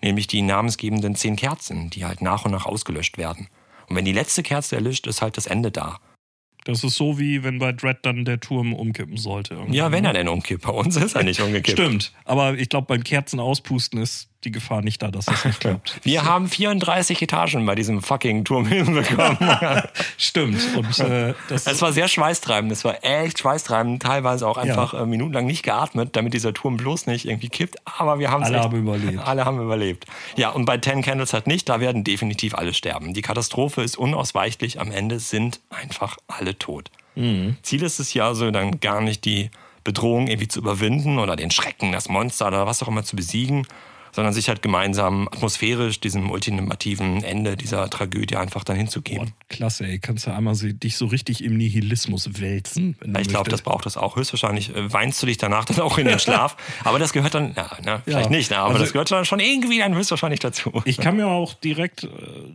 nämlich 0.00 0.28
die 0.28 0.40
namensgebenden 0.40 1.14
zehn 1.14 1.36
Kerzen, 1.36 1.90
die 1.90 2.06
halt 2.06 2.22
nach 2.22 2.46
und 2.46 2.52
nach 2.52 2.64
ausgelöscht 2.64 3.18
werden. 3.18 3.48
Und 3.86 3.96
wenn 3.96 4.06
die 4.06 4.14
letzte 4.14 4.42
Kerze 4.42 4.76
erlischt, 4.76 5.06
ist 5.06 5.20
halt 5.20 5.36
das 5.36 5.46
Ende 5.46 5.70
da. 5.70 6.00
Das 6.64 6.84
ist 6.84 6.94
so 6.94 7.18
wie 7.18 7.42
wenn 7.42 7.58
bei 7.58 7.72
Dread 7.72 7.98
dann 8.00 8.24
der 8.24 8.40
Turm 8.40 8.72
umkippen 8.72 9.18
sollte. 9.18 9.62
Ja, 9.68 9.92
wenn 9.92 10.06
er 10.06 10.14
denn 10.14 10.26
umkippt. 10.26 10.62
Bei 10.62 10.72
uns 10.72 10.96
ist 10.96 11.14
er 11.14 11.22
nicht 11.22 11.42
umgekippt. 11.42 11.78
Stimmt. 11.78 12.14
Aber 12.24 12.54
ich 12.54 12.70
glaube, 12.70 12.86
beim 12.86 13.04
Kerzen 13.04 13.40
auspusten 13.40 14.00
ist 14.00 14.29
die 14.44 14.50
Gefahr 14.52 14.80
nicht 14.80 15.02
da, 15.02 15.10
dass 15.10 15.26
das 15.26 15.44
nicht 15.44 15.60
klappt. 15.60 16.00
Wir 16.02 16.24
haben 16.24 16.48
34 16.48 17.20
Etagen 17.20 17.66
bei 17.66 17.74
diesem 17.74 18.02
fucking 18.02 18.44
Turm 18.44 18.64
hinbekommen. 18.68 19.36
Stimmt. 20.16 20.60
Und 20.76 20.98
äh, 21.00 21.34
das 21.48 21.66
Es 21.66 21.82
war 21.82 21.92
sehr 21.92 22.08
schweißtreibend. 22.08 22.72
Es 22.72 22.84
war 22.84 23.04
echt 23.04 23.38
schweißtreibend. 23.40 24.02
Teilweise 24.02 24.46
auch 24.48 24.56
einfach 24.56 24.94
äh, 24.94 25.04
minutenlang 25.04 25.44
nicht 25.46 25.62
geatmet, 25.62 26.16
damit 26.16 26.32
dieser 26.34 26.54
Turm 26.54 26.76
bloß 26.78 27.06
nicht 27.06 27.26
irgendwie 27.26 27.50
kippt. 27.50 27.76
Aber 27.84 28.18
wir 28.18 28.30
haben 28.30 28.42
es 28.42 28.48
Alle 28.48 28.56
echt- 28.58 28.64
haben 28.64 28.78
überlebt. 28.78 29.18
Alle 29.26 29.44
haben 29.44 29.60
überlebt. 29.60 30.06
Ja, 30.36 30.50
und 30.50 30.64
bei 30.64 30.78
Ten 30.78 31.02
Candles 31.02 31.32
halt 31.34 31.46
nicht. 31.46 31.68
Da 31.68 31.80
werden 31.80 32.02
definitiv 32.04 32.54
alle 32.54 32.72
sterben. 32.72 33.12
Die 33.12 33.22
Katastrophe 33.22 33.82
ist 33.82 33.98
unausweichlich. 33.98 34.80
Am 34.80 34.90
Ende 34.90 35.18
sind 35.20 35.60
einfach 35.68 36.16
alle 36.28 36.58
tot. 36.58 36.90
Mhm. 37.14 37.56
Ziel 37.62 37.82
ist 37.82 37.98
es 38.00 38.14
ja 38.14 38.26
also 38.28 38.50
dann 38.50 38.80
gar 38.80 39.00
nicht 39.02 39.24
die 39.26 39.50
Bedrohung 39.84 40.28
irgendwie 40.28 40.48
zu 40.48 40.60
überwinden 40.60 41.18
oder 41.18 41.36
den 41.36 41.50
Schrecken, 41.50 41.92
das 41.92 42.08
Monster 42.08 42.48
oder 42.48 42.66
was 42.66 42.82
auch 42.82 42.88
immer 42.88 43.02
zu 43.02 43.16
besiegen, 43.16 43.66
sondern 44.12 44.32
sich 44.32 44.48
halt 44.48 44.62
gemeinsam 44.62 45.28
atmosphärisch 45.28 46.00
diesem 46.00 46.30
ultimativen 46.30 47.22
Ende 47.24 47.56
dieser 47.56 47.88
Tragödie 47.90 48.36
einfach 48.36 48.64
dann 48.64 48.76
Boah, 48.76 48.80
hinzugeben. 48.82 49.32
klasse, 49.48 49.84
ey. 49.86 49.98
Kannst 49.98 50.26
du 50.26 50.34
einmal 50.34 50.54
dich 50.56 50.96
so 50.96 51.06
richtig 51.06 51.42
im 51.44 51.56
Nihilismus 51.56 52.40
wälzen? 52.40 52.96
Ich 53.20 53.28
glaube, 53.28 53.50
das 53.50 53.62
braucht 53.62 53.86
es 53.86 53.96
auch. 53.96 54.16
Höchstwahrscheinlich 54.16 54.74
äh, 54.74 54.92
weinst 54.92 55.22
du 55.22 55.26
dich 55.26 55.38
danach 55.38 55.64
dann 55.64 55.80
auch 55.80 55.98
in 55.98 56.06
den 56.06 56.18
Schlaf. 56.20 56.56
aber 56.84 56.98
das 56.98 57.12
gehört 57.12 57.34
dann, 57.34 57.54
ja, 57.56 57.70
ne, 57.84 58.02
vielleicht 58.04 58.30
Ja. 58.30 58.36
nicht, 58.36 58.50
ne, 58.50 58.58
aber 58.58 58.70
Also- 58.70 58.84
das 58.84 58.92
gehört 58.92 59.10
dann 59.10 59.24
schon 59.24 59.40
irgendwie 59.40 59.78
dann 59.78 59.94
höchstwahrscheinlich 59.94 60.40
dazu. 60.40 60.72
Ich 60.84 60.96
kann 60.98 61.16
mir 61.16 61.26
auch 61.28 61.54
direkt 61.54 62.04
äh, 62.04 62.08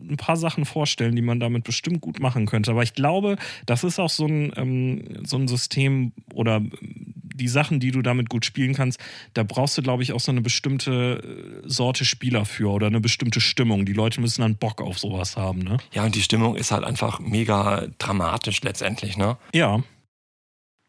ein 0.09 0.17
paar 0.17 0.37
Sachen 0.37 0.65
vorstellen, 0.65 1.15
die 1.15 1.21
man 1.21 1.39
damit 1.39 1.63
bestimmt 1.63 2.01
gut 2.01 2.19
machen 2.19 2.45
könnte. 2.45 2.71
Aber 2.71 2.83
ich 2.83 2.93
glaube, 2.93 3.37
das 3.65 3.83
ist 3.83 3.99
auch 3.99 4.09
so 4.09 4.25
ein, 4.25 4.51
ähm, 4.55 5.25
so 5.25 5.37
ein 5.37 5.47
System 5.47 6.11
oder 6.33 6.57
ähm, 6.57 7.13
die 7.35 7.47
Sachen, 7.47 7.79
die 7.79 7.91
du 7.91 8.01
damit 8.01 8.29
gut 8.29 8.45
spielen 8.45 8.73
kannst, 8.73 8.99
da 9.33 9.43
brauchst 9.43 9.77
du, 9.77 9.81
glaube 9.81 10.03
ich, 10.03 10.13
auch 10.13 10.19
so 10.19 10.31
eine 10.31 10.41
bestimmte 10.41 11.61
äh, 11.65 11.69
Sorte 11.69 12.05
Spieler 12.05 12.45
für 12.45 12.71
oder 12.71 12.87
eine 12.87 13.01
bestimmte 13.01 13.41
Stimmung. 13.41 13.85
Die 13.85 13.93
Leute 13.93 14.21
müssen 14.21 14.41
dann 14.41 14.55
Bock 14.55 14.81
auf 14.81 14.99
sowas 14.99 15.37
haben, 15.37 15.59
ne? 15.59 15.77
Ja, 15.93 16.05
und 16.05 16.15
die 16.15 16.21
Stimmung 16.21 16.55
ist 16.55 16.71
halt 16.71 16.83
einfach 16.83 17.19
mega 17.19 17.87
dramatisch 17.97 18.61
letztendlich, 18.61 19.17
ne? 19.17 19.37
Ja. 19.53 19.83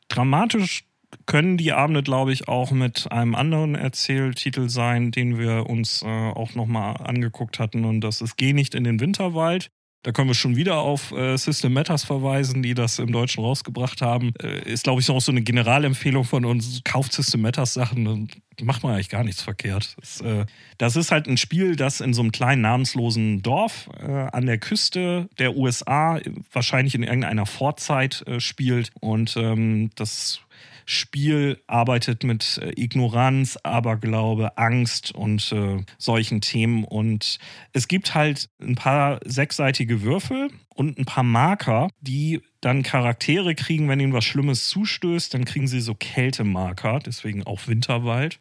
Dramatisch 0.09 0.85
können 1.27 1.57
die 1.57 1.73
Abende, 1.73 2.03
glaube 2.03 2.33
ich, 2.33 2.49
auch 2.49 2.71
mit 2.71 3.11
einem 3.11 3.35
anderen 3.35 3.75
Erzähltitel 3.75 4.69
sein, 4.69 5.11
den 5.11 5.39
wir 5.39 5.67
uns 5.69 6.03
äh, 6.03 6.07
auch 6.07 6.55
nochmal 6.55 6.97
angeguckt 6.99 7.59
hatten. 7.59 7.85
Und 7.85 8.01
das 8.01 8.21
ist 8.21 8.37
Geh 8.37 8.53
nicht 8.53 8.75
in 8.75 8.85
den 8.85 9.01
Winterwald. 9.01 9.71
Da 10.07 10.13
können 10.13 10.29
wir 10.29 10.35
schon 10.35 10.55
wieder 10.55 10.77
auf 10.79 11.11
äh, 11.11 11.37
System 11.37 11.73
Matters 11.73 12.05
verweisen, 12.05 12.63
die 12.63 12.75
das 12.75 13.01
im 13.01 13.11
Deutschen 13.11 13.43
rausgebracht 13.43 14.03
haben. 14.03 14.33
Äh, 14.41 14.63
ist, 14.63 14.85
glaube 14.85 15.01
ich, 15.01 15.11
auch 15.11 15.21
so 15.21 15.33
eine 15.33 15.43
Generalempfehlung 15.43 16.23
von 16.23 16.45
uns. 16.45 16.83
Kauft 16.85 17.13
System 17.13 17.41
Matters 17.41 17.75
Sachen, 17.75 18.05
dann 18.05 18.29
macht 18.63 18.85
man 18.85 18.95
eigentlich 18.95 19.09
gar 19.09 19.25
nichts 19.25 19.43
verkehrt. 19.43 19.97
Das, 19.99 20.21
äh, 20.21 20.47
das 20.79 20.95
ist 20.95 21.11
halt 21.11 21.27
ein 21.27 21.37
Spiel, 21.37 21.75
das 21.75 22.01
in 22.01 22.15
so 22.15 22.23
einem 22.23 22.31
kleinen 22.31 22.63
namenslosen 22.63 23.43
Dorf 23.43 23.91
äh, 23.99 24.07
an 24.07 24.47
der 24.47 24.59
Küste 24.59 25.29
der 25.41 25.57
USA, 25.57 26.21
wahrscheinlich 26.53 26.95
in 26.95 27.03
irgendeiner 27.03 27.45
Vorzeit 27.45 28.23
äh, 28.29 28.39
spielt. 28.39 28.93
Und 29.01 29.37
ähm, 29.37 29.91
das 29.97 30.41
Spiel 30.87 31.61
arbeitet 31.67 32.23
mit 32.23 32.59
äh, 32.63 32.73
Ignoranz, 32.81 33.59
Aberglaube, 33.63 34.57
Angst 34.57 35.13
und 35.13 35.53
äh, 35.53 35.85
solchen 35.99 36.41
Themen. 36.41 36.85
Und 36.85 37.39
es 37.73 37.89
gibt 37.89 38.15
halt 38.15 38.49
ein 38.63 38.77
paar 38.77 39.19
sechsseitige 39.25 40.03
Würfel 40.03 40.49
und 40.75 40.97
ein 40.99 41.05
paar 41.05 41.25
Marker, 41.25 41.89
die 42.01 42.41
dann 42.61 42.85
Charaktere 42.85 43.55
kriegen, 43.55 43.89
wenn 43.89 44.01
ihnen 44.01 44.13
was 44.13 44.25
Schlimmes 44.25 44.69
zustößt, 44.69 45.35
dann 45.35 45.45
kriegen 45.45 45.67
sie 45.67 45.81
so 45.81 45.95
Kältemarker, 45.95 47.01
deswegen 47.01 47.43
auch 47.43 47.67
Winterwald. 47.67 48.39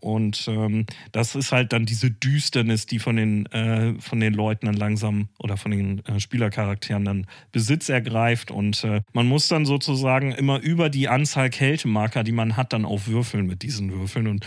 Und 0.00 0.46
ähm, 0.48 0.86
das 1.12 1.34
ist 1.34 1.52
halt 1.52 1.72
dann 1.72 1.86
diese 1.86 2.10
Düsternis, 2.10 2.86
die 2.86 2.98
von 2.98 3.16
den, 3.16 3.46
äh, 3.46 3.94
von 4.00 4.20
den 4.20 4.34
Leuten 4.34 4.66
dann 4.66 4.74
langsam 4.74 5.28
oder 5.38 5.56
von 5.56 5.70
den 5.70 6.04
äh, 6.06 6.20
Spielercharakteren 6.20 7.04
dann 7.04 7.26
Besitz 7.52 7.88
ergreift. 7.88 8.50
Und 8.50 8.84
äh, 8.84 9.02
man 9.12 9.26
muss 9.26 9.48
dann 9.48 9.64
sozusagen 9.64 10.32
immer 10.32 10.60
über 10.60 10.90
die 10.90 11.08
Anzahl 11.08 11.48
Kältemarker, 11.48 12.24
die 12.24 12.32
man 12.32 12.56
hat, 12.56 12.72
dann 12.72 12.84
auf 12.84 13.06
Würfeln 13.06 13.46
mit 13.46 13.62
diesen 13.62 13.92
Würfeln. 13.92 14.26
Und 14.26 14.44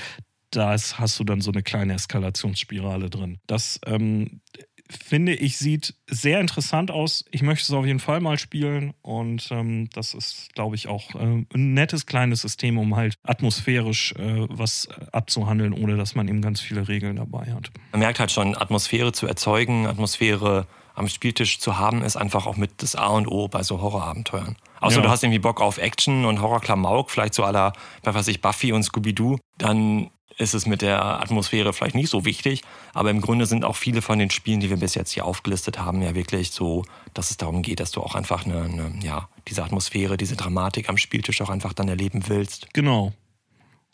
da 0.52 0.72
hast 0.72 1.20
du 1.20 1.24
dann 1.24 1.42
so 1.42 1.52
eine 1.52 1.64
kleine 1.64 1.94
Eskalationsspirale 1.94 3.10
drin. 3.10 3.40
Das 3.48 3.80
ähm, 3.86 4.42
finde 4.90 5.34
ich, 5.34 5.58
sieht 5.58 5.96
sehr 6.08 6.40
interessant 6.40 6.92
aus. 6.92 7.26
Ich 7.32 7.42
möchte 7.42 7.64
es 7.64 7.72
auf 7.72 7.86
jeden 7.86 8.00
Fall 8.00 8.20
mal 8.20 8.38
spielen 8.38 8.94
und 9.02 9.48
ähm, 9.52 9.90
das 9.94 10.14
ist, 10.14 10.54
glaube 10.54 10.76
ich, 10.76 10.88
auch 10.88 11.16
äh, 11.16 11.20
ein 11.54 11.74
nettes 11.74 12.06
kleines 12.06 12.42
System, 12.42 12.78
um 12.78 12.96
halt 12.96 13.16
atmosphärisch 13.24 14.14
äh, 14.14 14.46
was 14.50 14.88
abzuhandeln, 15.12 15.74
ohne 15.74 15.98
dass 15.98 16.16
man 16.16 16.28
eben 16.28 16.42
ganz 16.42 16.62
viele 16.62 16.88
Regeln 16.88 17.18
dabei 17.18 17.54
hat. 17.54 17.72
Man 17.92 18.00
merkt 18.00 18.20
halt 18.20 18.32
schon, 18.32 18.56
Atmosphäre 18.58 19.12
zu 19.12 19.28
erzeugen, 19.28 19.88
Atmosphäre 19.88 20.68
am 20.96 21.08
Spieltisch 21.08 21.60
zu 21.60 21.78
haben, 21.78 22.02
ist 22.02 22.16
einfach 22.16 22.48
auch 22.48 22.58
mit 22.58 22.82
das 22.82 22.96
A 22.96 23.08
und 23.08 23.28
O 23.28 23.48
bei 23.48 23.62
so 23.62 23.82
Horrorabenteuern. 23.82 24.56
Außer 24.80 24.98
Ja. 24.98 25.04
du 25.04 25.10
hast 25.10 25.24
irgendwie 25.24 25.40
Bock 25.40 25.62
auf 25.62 25.78
Action 25.78 26.26
und 26.26 26.42
Horrorklamauk, 26.42 27.12
vielleicht 27.12 27.36
so 27.36 27.44
aller, 27.44 27.74
was 28.04 28.16
weiß 28.16 28.28
ich, 28.30 28.42
Buffy 28.42 28.72
und 28.72 28.82
Scooby-Doo, 28.84 29.38
dann 29.60 30.10
ist 30.38 30.54
es 30.54 30.66
mit 30.66 30.82
der 30.82 31.04
Atmosphäre 31.04 31.74
vielleicht 31.74 31.96
nicht 31.96 32.10
so 32.10 32.26
wichtig. 32.26 32.62
Aber 32.94 33.10
im 33.10 33.22
Grunde 33.22 33.46
sind 33.46 33.66
auch 33.66 33.76
viele 33.76 34.02
von 34.02 34.20
den 34.20 34.30
Spielen, 34.30 34.60
die 34.60 34.70
wir 34.70 34.78
bis 34.78 34.96
jetzt 34.96 35.12
hier 35.12 35.26
aufgelistet 35.26 35.80
haben, 35.80 36.02
ja 36.02 36.16
wirklich 36.16 36.52
so, 36.52 36.86
dass 37.14 37.32
es 37.32 37.38
darum 37.38 37.62
geht, 37.62 37.80
dass 37.80 37.92
du 37.92 38.02
auch 38.02 38.16
einfach 38.16 38.46
eine, 38.46 38.62
eine 38.62 38.94
ja, 39.02 39.30
diese 39.48 39.64
Atmosphäre, 39.64 40.18
diese 40.18 40.36
Dramatik 40.36 40.90
am 40.90 40.98
Spieltisch 40.98 41.42
auch 41.42 41.50
einfach 41.50 41.74
dann 41.74 41.90
erleben 41.90 42.28
willst. 42.28 42.74
Genau. 42.74 43.14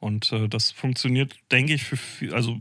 Und 0.04 0.34
äh, 0.34 0.50
das 0.50 0.72
funktioniert, 0.72 1.34
denke 1.50 1.74
ich, 1.74 1.84
für, 1.84 2.36
also 2.36 2.58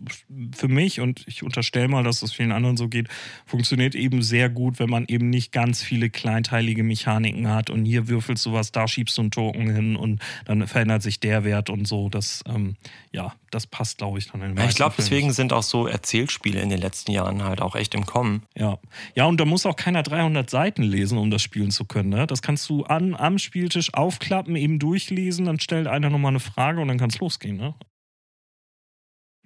für 0.55 0.69
mich 0.69 1.01
und 1.01 1.25
ich 1.27 1.43
unterstelle 1.43 1.89
mal, 1.89 2.05
dass 2.05 2.23
es 2.23 2.33
vielen 2.33 2.53
anderen 2.53 2.77
so 2.77 2.89
geht, 2.89 3.09
funktioniert 3.47 3.97
eben 3.97 4.23
sehr 4.23 4.49
gut, 4.49 4.79
wenn 4.79 4.89
man 4.89 5.07
eben 5.09 5.29
nicht 5.29 5.51
ganz 5.51 5.83
viele 5.83 6.09
kleinteilige 6.09 6.85
Mechaniken 6.85 7.49
hat 7.49 7.69
und 7.69 7.85
hier 7.85 8.07
würfelst 8.07 8.47
du 8.47 8.53
was, 8.53 8.71
da 8.71 8.87
schiebst 8.87 9.19
du 9.19 9.23
einen 9.23 9.31
Token 9.33 9.75
hin 9.75 9.97
und 9.97 10.23
dann 10.45 10.65
verändert 10.69 11.03
sich 11.03 11.19
der 11.19 11.43
Wert 11.43 11.69
und 11.69 11.89
so. 11.89 12.09
Das, 12.09 12.45
ähm, 12.47 12.77
ja, 13.11 13.35
das 13.51 13.67
passt, 13.67 13.99
glaube 13.99 14.19
ich, 14.19 14.31
dann 14.31 14.41
in 14.41 14.55
den 14.55 14.69
ich 14.69 14.77
glaube, 14.77 14.95
deswegen 14.97 15.33
sind 15.33 15.53
auch 15.53 15.65
so 15.65 15.89
Erzählspiele 15.89 16.61
in 16.61 16.69
den 16.69 16.81
letzten 16.81 17.11
Jahren 17.11 17.43
halt 17.43 17.61
auch 17.61 17.75
echt 17.75 17.95
im 17.95 18.07
Kommen. 18.07 18.43
Ja. 18.57 18.79
ja, 19.17 19.27
und 19.27 19.41
da 19.41 19.45
muss 19.45 19.67
auch 19.67 19.77
keiner 19.77 20.03
300 20.03 20.49
Seiten 20.49 20.85
lesen, 20.85 21.19
um 21.19 21.31
das 21.31 21.43
spielen 21.43 21.73
zu 21.73 21.85
können. 21.85 22.11
Ne? 22.11 22.27
Das 22.27 22.41
kannst 22.41 22.69
du 22.71 22.85
an, 22.85 23.15
am 23.15 23.39
Spieltisch 23.39 23.93
aufklappen, 23.95 24.55
eben 24.55 24.79
durchlesen, 24.79 25.47
dann 25.47 25.59
stellt 25.59 25.89
einer 25.89 26.09
nochmal 26.09 26.31
eine 26.31 26.41
Frage 26.41 26.81
und 26.81 26.89
dann 26.89 26.99
kann 26.99 27.11
es 27.11 27.21
losgehen. 27.33 27.57
Ne? 27.57 27.75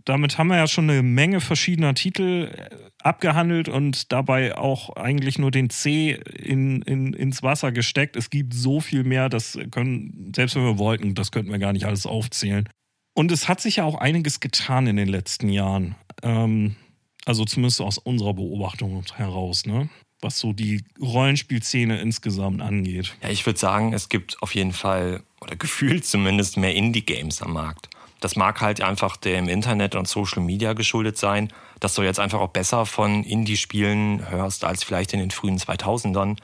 Damit 0.05 0.39
haben 0.39 0.49
wir 0.49 0.57
ja 0.57 0.69
schon 0.69 0.89
eine 0.89 1.03
Menge 1.03 1.41
verschiedener 1.41 1.95
Titel 1.95 2.53
äh, 2.53 2.69
abgehandelt 3.01 3.69
und 3.69 4.13
dabei 4.13 4.57
auch 4.57 4.91
eigentlich 4.97 5.39
nur 5.39 5.51
den 5.51 5.71
C 5.71 6.13
in, 6.13 6.83
in, 6.83 7.13
ins 7.13 7.43
Wasser 7.43 7.73
gesteckt. 7.73 8.17
Es 8.17 8.31
gibt 8.31 8.55
so 8.55 8.81
viel 8.81 9.05
mehr, 9.05 9.29
das 9.29 9.59
können, 9.71 10.33
selbst 10.35 10.55
wenn 10.57 10.65
wir 10.65 10.79
wollten, 10.79 11.15
das 11.15 11.33
könnten 11.33 11.51
wir 11.51 11.59
gar 11.59 11.73
nicht 11.73 11.87
alles 11.87 12.07
aufzählen. 12.07 12.69
Und 13.15 13.33
es 13.33 13.49
hat 13.49 13.61
sich 13.61 13.77
ja 13.77 13.85
auch 13.85 13.97
einiges 13.97 14.41
getan 14.41 14.87
in 14.87 14.97
den 14.97 15.09
letzten 15.09 15.49
Jahren. 15.49 15.97
Ähm, 16.23 16.77
also 17.25 17.45
zumindest 17.45 17.81
aus 17.81 17.99
unserer 17.99 18.35
Beobachtung 18.35 19.03
heraus, 19.17 19.67
ne? 19.67 19.89
Was 20.27 20.41
so 20.41 20.53
die 20.53 20.83
Rollenspielszene 21.01 22.01
insgesamt 22.01 22.61
angeht. 22.61 23.15
Ja, 23.23 23.29
ich 23.29 23.47
würde 23.47 23.61
sagen, 23.61 23.93
es 23.93 24.09
gibt 24.09 24.43
auf 24.43 24.57
jeden 24.57 24.73
Fall, 24.73 25.23
oder 25.41 25.55
gefühlt 25.57 26.05
zumindest, 26.05 26.57
mehr 26.57 26.75
Indie-Games 26.75 27.43
am 27.43 27.53
Markt. 27.53 27.89
Das 28.19 28.35
mag 28.35 28.61
halt 28.61 28.81
einfach 28.81 29.17
dem 29.17 29.49
Internet 29.49 29.95
und 29.95 30.09
Social 30.09 30.43
Media 30.43 30.73
geschuldet 30.73 31.17
sein, 31.17 31.53
dass 31.79 31.95
du 31.95 32.03
jetzt 32.03 32.19
einfach 32.19 32.41
auch 32.41 32.49
besser 32.49 32.87
von 32.87 33.23
Indie-Spielen 33.23 34.29
hörst 34.29 34.65
als 34.65 34.83
vielleicht 34.83 35.13
in 35.13 35.21
den 35.21 35.31
frühen 35.31 35.59
2000ern 35.59 36.37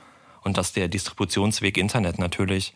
und 0.42 0.56
dass 0.56 0.72
der 0.72 0.86
Distributionsweg 0.86 1.76
Internet 1.76 2.20
natürlich 2.20 2.74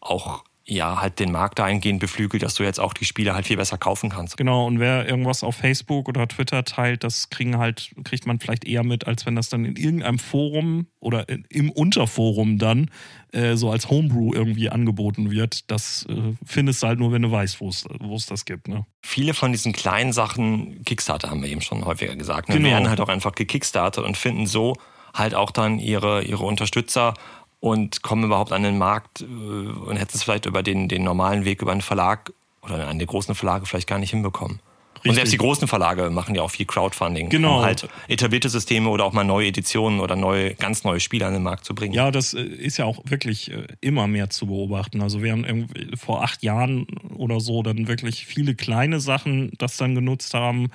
auch 0.00 0.42
ja 0.68 1.00
halt 1.00 1.18
den 1.18 1.32
Markt 1.32 1.58
dahingehend 1.58 1.98
beflügelt, 2.00 2.42
dass 2.42 2.54
du 2.54 2.62
jetzt 2.62 2.78
auch 2.78 2.92
die 2.92 3.04
Spiele 3.04 3.34
halt 3.34 3.46
viel 3.46 3.56
besser 3.56 3.78
kaufen 3.78 4.10
kannst. 4.10 4.36
Genau, 4.36 4.66
und 4.66 4.78
wer 4.78 5.08
irgendwas 5.08 5.42
auf 5.42 5.56
Facebook 5.56 6.08
oder 6.08 6.28
Twitter 6.28 6.64
teilt, 6.64 7.04
das 7.04 7.30
kriegen 7.30 7.58
halt, 7.58 7.92
kriegt 8.04 8.26
man 8.26 8.38
vielleicht 8.38 8.66
eher 8.66 8.84
mit, 8.84 9.06
als 9.06 9.24
wenn 9.26 9.34
das 9.34 9.48
dann 9.48 9.64
in 9.64 9.76
irgendeinem 9.76 10.18
Forum 10.18 10.86
oder 11.00 11.26
im 11.48 11.70
Unterforum 11.70 12.58
dann 12.58 12.90
äh, 13.32 13.56
so 13.56 13.70
als 13.70 13.88
Homebrew 13.88 14.32
irgendwie 14.34 14.68
angeboten 14.68 15.30
wird. 15.30 15.70
Das 15.70 16.06
äh, 16.08 16.34
findest 16.44 16.82
du 16.82 16.86
halt 16.88 16.98
nur, 16.98 17.12
wenn 17.12 17.22
du 17.22 17.30
weißt, 17.30 17.60
wo 17.60 17.68
es 17.68 17.84
wo 18.00 18.16
es 18.16 18.26
das 18.26 18.44
gibt. 18.44 18.68
Ne? 18.68 18.84
Viele 19.02 19.32
von 19.34 19.52
diesen 19.52 19.72
kleinen 19.72 20.12
Sachen, 20.12 20.84
Kickstarter 20.84 21.30
haben 21.30 21.42
wir 21.42 21.48
eben 21.48 21.62
schon 21.62 21.84
häufiger 21.84 22.14
gesagt, 22.16 22.48
ne, 22.50 22.56
Genau. 22.56 22.68
werden 22.70 22.88
halt 22.90 23.00
auch 23.00 23.08
einfach 23.08 23.32
gekickstartet 23.32 24.04
und 24.04 24.16
finden 24.16 24.46
so 24.46 24.74
halt 25.14 25.34
auch 25.34 25.50
dann 25.50 25.78
ihre, 25.78 26.22
ihre 26.22 26.44
Unterstützer 26.44 27.14
und 27.60 28.02
kommen 28.02 28.24
überhaupt 28.24 28.52
an 28.52 28.62
den 28.62 28.78
Markt 28.78 29.22
äh, 29.22 29.24
und 29.24 29.96
hätten 29.96 30.12
es 30.14 30.22
vielleicht 30.22 30.46
über 30.46 30.62
den, 30.62 30.88
den 30.88 31.02
normalen 31.02 31.44
Weg 31.44 31.62
über 31.62 31.72
einen 31.72 31.80
Verlag 31.80 32.32
oder 32.62 32.88
einen 32.88 32.98
der 32.98 33.08
großen 33.08 33.34
Verlage 33.34 33.66
vielleicht 33.66 33.88
gar 33.88 33.98
nicht 33.98 34.10
hinbekommen. 34.10 34.60
Und 34.98 35.02
Richtig. 35.02 35.14
selbst 35.14 35.32
die 35.32 35.38
großen 35.38 35.68
Verlage 35.68 36.10
machen 36.10 36.34
ja 36.34 36.42
auch 36.42 36.50
viel 36.50 36.66
Crowdfunding, 36.66 37.28
Genau. 37.28 37.58
um 37.58 37.64
halt 37.64 37.88
etablierte 38.08 38.48
Systeme 38.48 38.88
oder 38.88 39.04
auch 39.04 39.12
mal 39.12 39.22
neue 39.22 39.46
Editionen 39.46 40.00
oder 40.00 40.16
neue, 40.16 40.54
ganz 40.54 40.82
neue 40.82 40.98
Spiele 40.98 41.24
an 41.24 41.34
den 41.34 41.44
Markt 41.44 41.64
zu 41.64 41.72
bringen. 41.74 41.94
Ja, 41.94 42.10
das 42.10 42.34
äh, 42.34 42.42
ist 42.42 42.78
ja 42.78 42.84
auch 42.84 42.98
wirklich 43.04 43.52
äh, 43.52 43.68
immer 43.80 44.08
mehr 44.08 44.28
zu 44.28 44.46
beobachten. 44.48 45.00
Also 45.00 45.22
wir 45.22 45.30
haben 45.30 45.68
vor 45.96 46.24
acht 46.24 46.42
Jahren 46.42 46.86
oder 47.14 47.38
so 47.38 47.62
dann 47.62 47.86
wirklich 47.86 48.26
viele 48.26 48.56
kleine 48.56 48.98
Sachen 48.98 49.52
das 49.58 49.76
dann 49.76 49.94
genutzt 49.94 50.34
haben. 50.34 50.68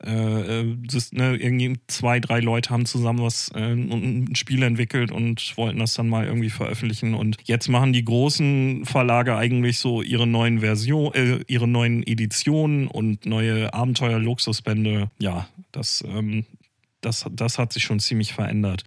Äh, 0.00 0.76
das, 0.86 1.12
ne, 1.12 1.36
irgendwie 1.36 1.78
zwei, 1.86 2.20
drei 2.20 2.40
Leute 2.40 2.70
haben 2.70 2.86
zusammen 2.86 3.22
was 3.22 3.50
äh, 3.54 3.72
ein 3.72 4.34
Spiel 4.34 4.62
entwickelt 4.62 5.10
und 5.10 5.56
wollten 5.56 5.78
das 5.78 5.94
dann 5.94 6.08
mal 6.08 6.26
irgendwie 6.26 6.50
veröffentlichen. 6.50 7.14
Und 7.14 7.36
jetzt 7.44 7.68
machen 7.68 7.92
die 7.92 8.04
großen 8.04 8.84
Verlage 8.84 9.36
eigentlich 9.36 9.78
so 9.78 10.02
ihre 10.02 10.26
neuen 10.26 10.60
Versionen, 10.60 11.14
äh, 11.14 11.44
ihre 11.46 11.68
neuen 11.68 12.06
Editionen 12.06 12.88
und 12.88 13.26
neue 13.26 13.72
Abenteuer-Luxusbände. 13.72 15.10
Ja, 15.18 15.48
das, 15.72 16.04
ähm, 16.06 16.44
das, 17.00 17.26
das 17.30 17.58
hat 17.58 17.72
sich 17.72 17.84
schon 17.84 18.00
ziemlich 18.00 18.32
verändert. 18.32 18.84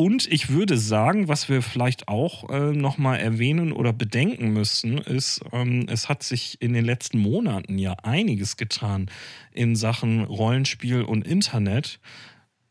Und 0.00 0.30
ich 0.30 0.50
würde 0.50 0.78
sagen, 0.78 1.26
was 1.26 1.48
wir 1.48 1.60
vielleicht 1.60 2.06
auch 2.06 2.48
äh, 2.50 2.70
nochmal 2.70 3.18
erwähnen 3.18 3.72
oder 3.72 3.92
bedenken 3.92 4.52
müssen, 4.52 4.98
ist, 4.98 5.40
ähm, 5.52 5.86
es 5.88 6.08
hat 6.08 6.22
sich 6.22 6.62
in 6.62 6.72
den 6.72 6.84
letzten 6.84 7.18
Monaten 7.18 7.78
ja 7.78 7.94
einiges 8.04 8.56
getan 8.56 9.10
in 9.52 9.74
Sachen 9.74 10.22
Rollenspiel 10.22 11.02
und 11.02 11.26
Internet. 11.26 11.98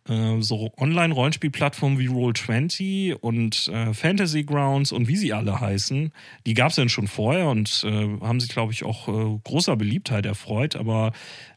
Äh, 0.07 0.41
so 0.41 0.71
Online-Rollenspielplattformen 0.77 1.99
wie 1.99 2.07
Roll20 2.07 3.15
und 3.15 3.67
äh, 3.67 3.93
Fantasy 3.93 4.43
Grounds 4.43 4.91
und 4.91 5.07
wie 5.07 5.17
sie 5.17 5.33
alle 5.33 5.59
heißen, 5.59 6.11
die 6.45 6.53
gab 6.53 6.71
es 6.71 6.77
ja 6.77 6.87
schon 6.89 7.07
vorher 7.07 7.47
und 7.47 7.83
äh, 7.85 8.19
haben 8.21 8.39
sich, 8.39 8.49
glaube 8.49 8.71
ich, 8.73 8.83
auch 8.83 9.07
äh, 9.07 9.39
großer 9.43 9.75
Beliebtheit 9.75 10.25
erfreut. 10.25 10.75
Aber 10.75 11.11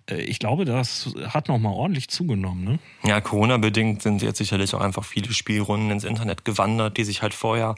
äh, 0.08 0.20
ich 0.22 0.38
glaube, 0.38 0.64
das 0.64 1.14
hat 1.28 1.48
nochmal 1.48 1.74
ordentlich 1.74 2.08
zugenommen. 2.08 2.64
Ne? 2.64 2.78
Ja, 3.04 3.20
Corona-bedingt 3.20 4.02
sind 4.02 4.22
jetzt 4.22 4.38
sicherlich 4.38 4.74
auch 4.74 4.80
einfach 4.80 5.04
viele 5.04 5.32
Spielrunden 5.32 5.90
ins 5.90 6.04
Internet 6.04 6.44
gewandert, 6.44 6.96
die 6.96 7.04
sich 7.04 7.22
halt 7.22 7.34
vorher 7.34 7.74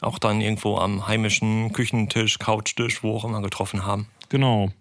auch 0.00 0.18
dann 0.18 0.40
irgendwo 0.40 0.78
am 0.78 1.06
heimischen 1.06 1.72
Küchentisch, 1.72 2.38
Couchtisch, 2.38 3.02
wo 3.02 3.16
auch 3.16 3.24
immer 3.24 3.40
getroffen 3.40 3.86
haben. 3.86 4.08
Genau. 4.28 4.72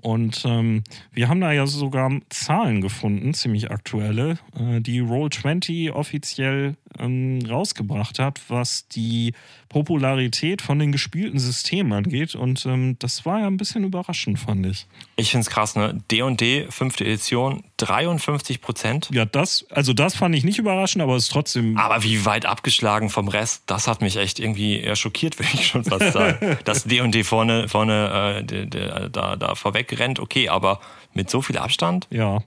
Und 0.00 0.44
ähm, 0.46 0.82
wir 1.12 1.28
haben 1.28 1.40
da 1.40 1.52
ja 1.52 1.66
sogar 1.66 2.10
Zahlen 2.30 2.80
gefunden, 2.80 3.34
ziemlich 3.34 3.70
aktuelle, 3.70 4.38
äh, 4.58 4.80
die 4.80 5.02
Roll20 5.02 5.92
offiziell 5.92 6.76
ähm, 6.98 7.40
rausgebracht 7.48 8.18
hat, 8.18 8.40
was 8.48 8.88
die 8.88 9.34
Popularität 9.68 10.62
von 10.62 10.78
den 10.78 10.90
gespielten 10.90 11.38
Systemen 11.38 11.92
angeht. 11.92 12.34
Und 12.34 12.64
ähm, 12.66 12.96
das 12.98 13.26
war 13.26 13.40
ja 13.40 13.46
ein 13.46 13.56
bisschen 13.56 13.84
überraschend, 13.84 14.38
fand 14.38 14.66
ich. 14.66 14.86
Ich 15.16 15.30
finde 15.30 15.42
es 15.42 15.50
krass, 15.50 15.76
ne? 15.76 16.02
D&D, 16.10 16.66
fünfte 16.70 17.04
Edition, 17.04 17.62
53 17.80 18.60
Prozent. 18.60 19.08
Ja, 19.12 19.24
das, 19.24 19.66
also 19.70 19.92
das 19.92 20.14
fand 20.14 20.34
ich 20.34 20.44
nicht 20.44 20.58
überraschend, 20.58 21.02
aber 21.02 21.16
es 21.16 21.24
ist 21.24 21.32
trotzdem... 21.32 21.76
Aber 21.76 22.02
wie 22.02 22.24
weit 22.24 22.46
abgeschlagen 22.46 23.10
vom 23.10 23.28
Rest, 23.28 23.64
das 23.66 23.86
hat 23.86 24.00
mich 24.02 24.16
echt 24.16 24.38
irgendwie 24.38 24.78
eher 24.80 24.96
schockiert, 24.96 25.38
würde 25.38 25.50
ich 25.54 25.66
schon 25.66 25.84
fast 25.84 26.12
sagen. 26.12 26.58
Dass 26.64 26.84
D&D 26.84 27.24
vorne, 27.24 27.68
vorne 27.68 28.44
äh, 28.48 29.08
da, 29.10 29.36
da 29.36 29.54
vorweg 29.54 29.98
rennt, 29.98 30.18
okay, 30.20 30.48
aber 30.48 30.80
mit 31.14 31.30
so 31.30 31.42
viel 31.42 31.58
Abstand? 31.58 32.06
Ja. 32.10 32.42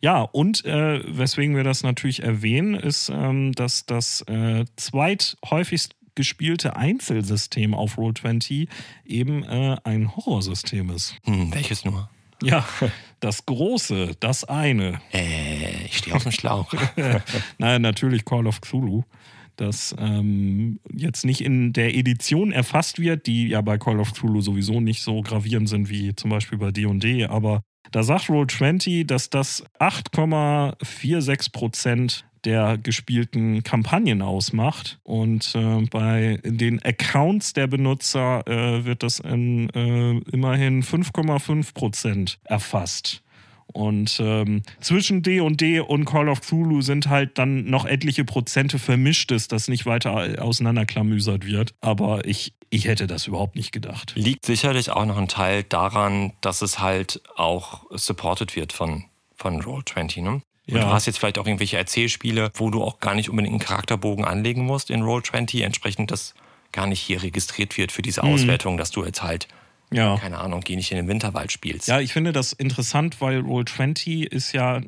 Ja, 0.00 0.20
und 0.20 0.66
äh, 0.66 1.00
weswegen 1.06 1.56
wir 1.56 1.64
das 1.64 1.82
natürlich 1.82 2.22
erwähnen, 2.22 2.74
ist, 2.74 3.08
ähm, 3.08 3.52
dass 3.52 3.86
das 3.86 4.20
äh, 4.22 4.66
zweithäufigst 4.76 5.96
gespielte 6.14 6.76
Einzelsystem 6.76 7.74
auf 7.74 7.96
Roll20 7.96 8.68
eben 9.04 9.44
äh, 9.44 9.76
ein 9.84 10.14
Horrorsystem 10.14 10.90
ist. 10.90 11.16
Hm, 11.24 11.54
welches 11.54 11.84
nur? 11.84 12.10
Ja, 12.42 12.66
das 13.20 13.46
große, 13.46 14.16
das 14.20 14.44
eine. 14.44 15.00
Äh, 15.12 15.86
ich 15.86 15.98
stehe 15.98 16.14
auf 16.16 16.24
dem 16.24 16.32
Schlauch. 16.32 16.72
Naja, 17.58 17.78
natürlich 17.78 18.24
Call 18.24 18.46
of 18.46 18.60
Cthulhu 18.60 19.04
das 19.56 19.94
ähm, 19.98 20.80
jetzt 20.92 21.24
nicht 21.24 21.40
in 21.42 21.72
der 21.72 21.94
Edition 21.94 22.52
erfasst 22.52 22.98
wird, 22.98 23.26
die 23.26 23.48
ja 23.48 23.60
bei 23.60 23.78
Call 23.78 24.00
of 24.00 24.12
Cthulhu 24.12 24.40
sowieso 24.40 24.80
nicht 24.80 25.02
so 25.02 25.20
gravierend 25.20 25.68
sind 25.68 25.88
wie 25.88 26.14
zum 26.16 26.30
Beispiel 26.30 26.58
bei 26.58 26.70
D&D, 26.70 27.26
aber 27.26 27.62
da 27.90 28.02
sagt 28.02 28.24
Roll20, 28.24 29.06
dass 29.06 29.28
das 29.28 29.64
8,46 29.78 31.52
Prozent 31.52 32.24
der 32.44 32.78
gespielten 32.78 33.62
Kampagnen 33.62 34.22
ausmacht. 34.22 34.98
Und 35.02 35.54
äh, 35.54 35.82
bei 35.90 36.38
den 36.44 36.82
Accounts 36.82 37.52
der 37.52 37.66
Benutzer 37.66 38.46
äh, 38.46 38.84
wird 38.84 39.02
das 39.02 39.20
in 39.20 39.70
äh, 39.70 40.18
immerhin 40.32 40.82
5,5 40.82 41.74
Prozent 41.74 42.38
erfasst. 42.44 43.22
Und 43.72 44.20
ähm, 44.22 44.62
zwischen 44.80 45.22
D 45.22 45.40
und 45.40 45.60
D 45.60 45.80
und 45.80 46.04
Call 46.04 46.28
of 46.28 46.40
Cthulhu 46.42 46.82
sind 46.82 47.08
halt 47.08 47.38
dann 47.38 47.64
noch 47.64 47.86
etliche 47.86 48.24
Prozente 48.24 48.78
vermischtes, 48.78 49.48
das 49.48 49.68
nicht 49.68 49.86
weiter 49.86 50.42
auseinanderklamüsert 50.42 51.46
wird. 51.46 51.74
Aber 51.80 52.26
ich, 52.26 52.54
ich 52.70 52.86
hätte 52.86 53.06
das 53.06 53.26
überhaupt 53.26 53.56
nicht 53.56 53.72
gedacht. 53.72 54.12
Liegt 54.14 54.44
sicherlich 54.44 54.90
auch 54.90 55.06
noch 55.06 55.16
ein 55.16 55.28
Teil 55.28 55.62
daran, 55.62 56.32
dass 56.42 56.60
es 56.62 56.80
halt 56.80 57.22
auch 57.36 57.84
supported 57.90 58.56
wird 58.56 58.72
von, 58.72 59.04
von 59.34 59.62
Roll20, 59.62 60.22
ne? 60.22 60.42
Und 60.72 60.78
ja. 60.78 60.86
du 60.86 60.92
hast 60.92 61.06
jetzt 61.06 61.18
vielleicht 61.18 61.38
auch 61.38 61.46
irgendwelche 61.46 61.76
Erzählspiele, 61.76 62.50
wo 62.54 62.70
du 62.70 62.82
auch 62.82 62.98
gar 62.98 63.14
nicht 63.14 63.28
unbedingt 63.28 63.52
einen 63.52 63.60
Charakterbogen 63.60 64.24
anlegen 64.24 64.64
musst 64.64 64.90
in 64.90 65.02
Roll20, 65.02 65.62
entsprechend 65.62 66.10
das 66.10 66.34
gar 66.72 66.86
nicht 66.86 67.00
hier 67.00 67.22
registriert 67.22 67.76
wird 67.76 67.92
für 67.92 68.00
diese 68.00 68.24
mhm. 68.24 68.32
Auswertung, 68.32 68.74
mhm. 68.74 68.78
dass 68.78 68.90
du 68.90 69.04
jetzt 69.04 69.22
halt 69.22 69.48
ja. 69.90 70.16
keine 70.16 70.38
Ahnung, 70.38 70.62
geh 70.64 70.74
nicht 70.74 70.90
in 70.90 70.96
den 70.96 71.08
Winterwald 71.08 71.52
spielst. 71.52 71.88
Ja, 71.88 72.00
ich 72.00 72.14
finde 72.14 72.32
das 72.32 72.54
interessant, 72.54 73.20
weil 73.20 73.40
Roll20 73.40 74.24
ist 74.24 74.52
ja 74.52 74.80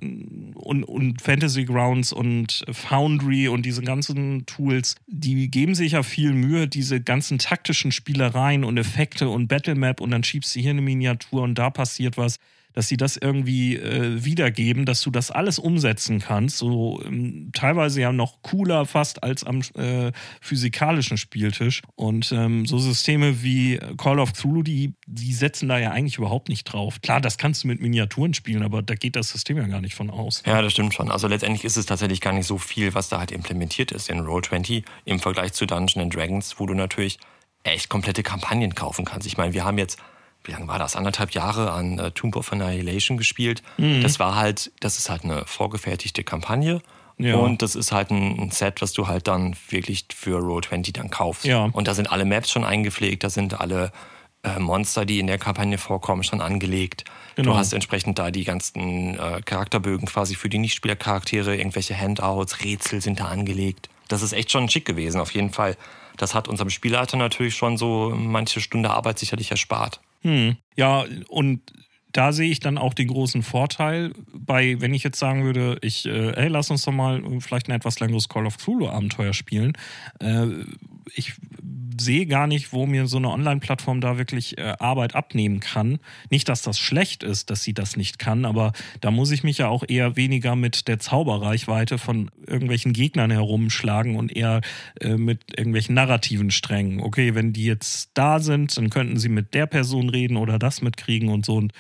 und, 0.55 0.85
und 0.85 1.21
Fantasy 1.21 1.65
Grounds 1.65 2.15
und 2.15 2.65
Foundry 2.73 3.49
und 3.49 3.67
diese 3.67 3.83
ganzen 3.83 4.47
Tools, 4.47 4.97
die 5.07 5.51
geben 5.51 5.75
sich 5.75 5.93
ja 5.93 6.03
viel 6.03 6.33
Mühe, 6.33 6.67
diese 6.67 7.03
ganzen 7.03 7.39
taktischen 7.39 7.93
Spielereien 7.93 8.65
und 8.65 8.79
Effekte 8.79 9.29
und 9.29 9.49
Battlemap 9.49 10.01
und 10.01 10.11
dann 10.11 10.25
schiebst 10.25 10.57
du 10.57 10.61
hier 10.61 10.71
eine 10.71 10.81
Miniatur 10.81 11.43
und 11.43 11.57
da 11.57 11.69
passiert 11.69 12.17
was 12.17 12.39
dass 12.75 12.89
sie 12.89 12.97
das 12.97 13.17
irgendwie 13.17 13.77
äh, 13.77 14.25
wiedergeben, 14.25 14.85
dass 14.85 15.01
du 15.01 15.11
das 15.11 15.31
alles 15.31 15.59
umsetzen 15.59 16.19
kannst. 16.19 16.59
So 16.59 17.01
ähm, 17.05 17.51
teilweise 17.55 18.01
ja 18.01 18.13
noch 18.13 18.43
cooler 18.43 18.85
fast 18.85 19.23
als 19.23 19.45
am 19.45 19.63
äh, 19.77 20.13
physikalischen 20.41 21.17
Spieltisch. 21.17 21.83
Und 21.95 22.33
ähm, 22.33 22.67
so 22.67 22.79
Systeme 22.79 23.43
wie 23.43 23.79
Call 23.97 24.19
of 24.19 24.33
Cthulhu, 24.33 24.63
die, 24.63 24.95
die 25.07 25.33
setzen 25.33 25.69
da 25.69 25.79
ja 25.79 25.93
eigentlich 25.93 26.19
überhaupt 26.19 26.49
nicht 26.49 26.65
drauf. 26.65 27.01
Klar, 27.01 27.21
das 27.21 27.39
kannst 27.39 27.65
du 27.65 27.69
mit 27.69 27.81
Miniaturen 27.81 28.35
spielen, 28.35 28.63
aber 28.63 28.83
da 28.83 28.95
geht 28.95 29.17
das 29.17 29.31
System 29.31 29.57
ja 29.57 29.67
gar 29.67 29.81
nicht 29.81 29.95
von 29.95 30.11
aus. 30.11 30.43
Ja, 30.45 30.61
das 30.61 30.73
stimmt 30.73 30.95
schon. 30.95 31.11
Also 31.11 31.29
letztendlich 31.29 31.65
ist 31.65 31.77
es 31.77 31.87
tatsächlich 31.87 32.21
gar 32.21 32.33
nicht 32.33 32.47
so 32.47 32.59
viel, 32.59 32.95
was 32.95 33.09
da 33.09 33.21
halt 33.21 33.31
implementiert 33.31 33.93
ist 33.93 34.11
in 34.11 34.21
Roll20 34.21 34.85
im 35.05 35.21
Vergleich 35.21 35.53
zu 35.53 35.67
Dungeons 35.67 36.13
Dragons, 36.13 36.57
wo 36.59 36.67
du 36.67 36.75
natürlich 36.75 37.19
echt 37.63 37.89
komplette 37.89 38.23
Kampagnen 38.23 38.75
kaufen 38.75 39.05
kannst. 39.05 39.27
Ich 39.27 39.37
meine, 39.37 39.55
wir 39.55 39.65
haben 39.65 39.79
jetzt 39.79 39.99
wie 40.45 40.53
lange 40.53 40.69
war 40.69 40.79
das? 40.79 40.97
Anderthalb 40.97 41.33
Jahre 41.33 41.73
an 41.73 41.99
äh, 41.99 42.11
Tomb 42.11 42.37
of 42.37 42.53
Annihilation 42.53 43.17
gespielt. 43.17 43.63
Mhm. 43.79 44.03
Das 44.03 44.19
war 44.19 44.37
halt, 44.37 44.71
das 44.81 44.99
ist 44.99 45.11
halt 45.11 45.25
eine 45.25 45.45
vorgefertigte 45.47 46.23
Kampagne. 46.25 46.81
Ja. 47.17 47.37
Und 47.37 47.63
das 47.63 47.77
ist 47.77 47.93
halt 47.93 48.11
ein 48.11 48.51
Set, 48.51 48.83
was 48.83 48.93
du 48.93 49.07
halt 49.07 49.29
dann 49.29 49.57
wirklich 49.69 50.07
für 50.15 50.39
Roll20 50.39 50.93
dann 50.93 51.11
kaufst. 51.11 51.45
Ja. 51.45 51.65
Und 51.73 51.87
da 51.87 51.95
sind 51.95 52.11
alle 52.11 52.25
Maps 52.25 52.51
schon 52.51 52.65
eingepflegt, 52.65 53.23
da 53.23 53.31
sind 53.31 53.61
alle 53.61 53.93
äh, 54.43 54.59
Monster, 54.59 55.05
die 55.05 55.21
in 55.21 55.27
der 55.27 55.39
Kampagne 55.39 55.79
vorkommen, 55.79 56.25
schon 56.25 56.41
angelegt. 56.41 57.05
Genau. 57.37 57.53
Du 57.53 57.57
hast 57.57 57.73
entsprechend 57.73 58.19
da 58.19 58.31
die 58.31 58.45
ganzen 58.45 59.19
äh, 59.19 59.41
Charakterbögen 59.45 60.07
quasi 60.07 60.35
für 60.35 60.49
die 60.49 60.59
Nichtspielercharaktere, 60.59 61.57
irgendwelche 61.57 61.99
Handouts, 61.99 62.65
Rätsel 62.65 63.01
sind 63.01 63.21
da 63.21 63.27
angelegt. 63.27 63.89
Das 64.09 64.23
ist 64.23 64.33
echt 64.33 64.51
schon 64.51 64.69
schick 64.69 64.85
gewesen, 64.85 65.21
auf 65.21 65.33
jeden 65.33 65.51
Fall. 65.51 65.77
Das 66.17 66.35
hat 66.35 66.47
unserem 66.47 66.71
Spielleiter 66.71 67.17
natürlich 67.17 67.57
schon 67.57 67.77
so 67.77 68.13
manche 68.15 68.61
Stunde 68.61 68.91
Arbeit 68.91 69.19
sicherlich 69.19 69.51
erspart. 69.51 70.01
Hm. 70.25 70.57
Ja, 70.77 71.05
und 71.29 71.61
da 72.13 72.33
sehe 72.33 72.51
ich 72.51 72.61
dann 72.61 72.79
auch 72.79 72.95
den 72.95 73.09
großen 73.09 73.43
Vorteil 73.43 74.13
bei, 74.33 74.81
wenn 74.81 74.95
ich 74.95 75.03
jetzt 75.03 75.19
sagen 75.19 75.45
würde, 75.45 75.79
ich, 75.83 76.07
äh, 76.07 76.33
hey, 76.35 76.49
lass 76.49 76.71
uns 76.71 76.83
doch 76.85 76.93
mal 76.93 77.23
vielleicht 77.41 77.69
ein 77.69 77.73
etwas 77.73 77.99
längeres 77.99 78.29
Call 78.29 78.47
of 78.47 78.57
Cthulhu-Abenteuer 78.59 79.33
spielen. 79.33 79.73
Äh, 80.21 80.47
ich 81.15 81.35
sehe 81.99 82.27
gar 82.27 82.47
nicht, 82.47 82.73
wo 82.73 82.87
mir 82.87 83.07
so 83.07 83.17
eine 83.17 83.31
Online-Plattform 83.31 84.01
da 84.01 84.19
wirklich 84.19 84.59
äh, 84.59 84.75
Arbeit 84.79 85.15
abnehmen 85.15 85.61
kann. 85.61 85.99
Nicht, 86.31 86.49
dass 86.49 86.63
das 86.63 86.79
schlecht 86.79 87.23
ist, 87.23 87.51
dass 87.51 87.63
sie 87.63 87.75
das 87.75 87.97
nicht 87.97 88.19
kann, 88.19 88.45
aber 88.45 88.73
da 89.01 89.11
muss 89.11 89.31
ich 89.31 89.45
mich 89.45 89.59
ja 89.59 89.69
auch 89.69 89.85
eher 89.87 90.17
weniger 90.17 90.57
mit 90.57 90.89
der 90.89 90.99
Zauberreichweite 90.99 91.99
von 91.99 92.31
irgendwelchen 92.47 92.93
Gegnern 92.93 93.31
herumschlagen 93.31 94.17
und 94.17 94.35
eher 94.35 94.61
äh, 95.01 95.17
mit 95.17 95.41
irgendwelchen 95.57 95.95
narrativen 95.95 96.51
Strängen. 96.51 97.01
Okay, 97.01 97.35
wenn 97.35 97.53
die 97.53 97.65
jetzt 97.65 98.11
da 98.15 98.41
sind, 98.41 98.77
dann 98.77 98.91
könnten 98.91 99.19
sie 99.19 99.29
mit 99.29 99.55
der 99.55 99.67
Person 99.67 100.09
reden 100.09 100.37
oder 100.37 100.59
das 100.59 100.83
mitkriegen 100.83 101.29
und 101.29 101.45
so. 101.45 101.57
Und 101.57 101.73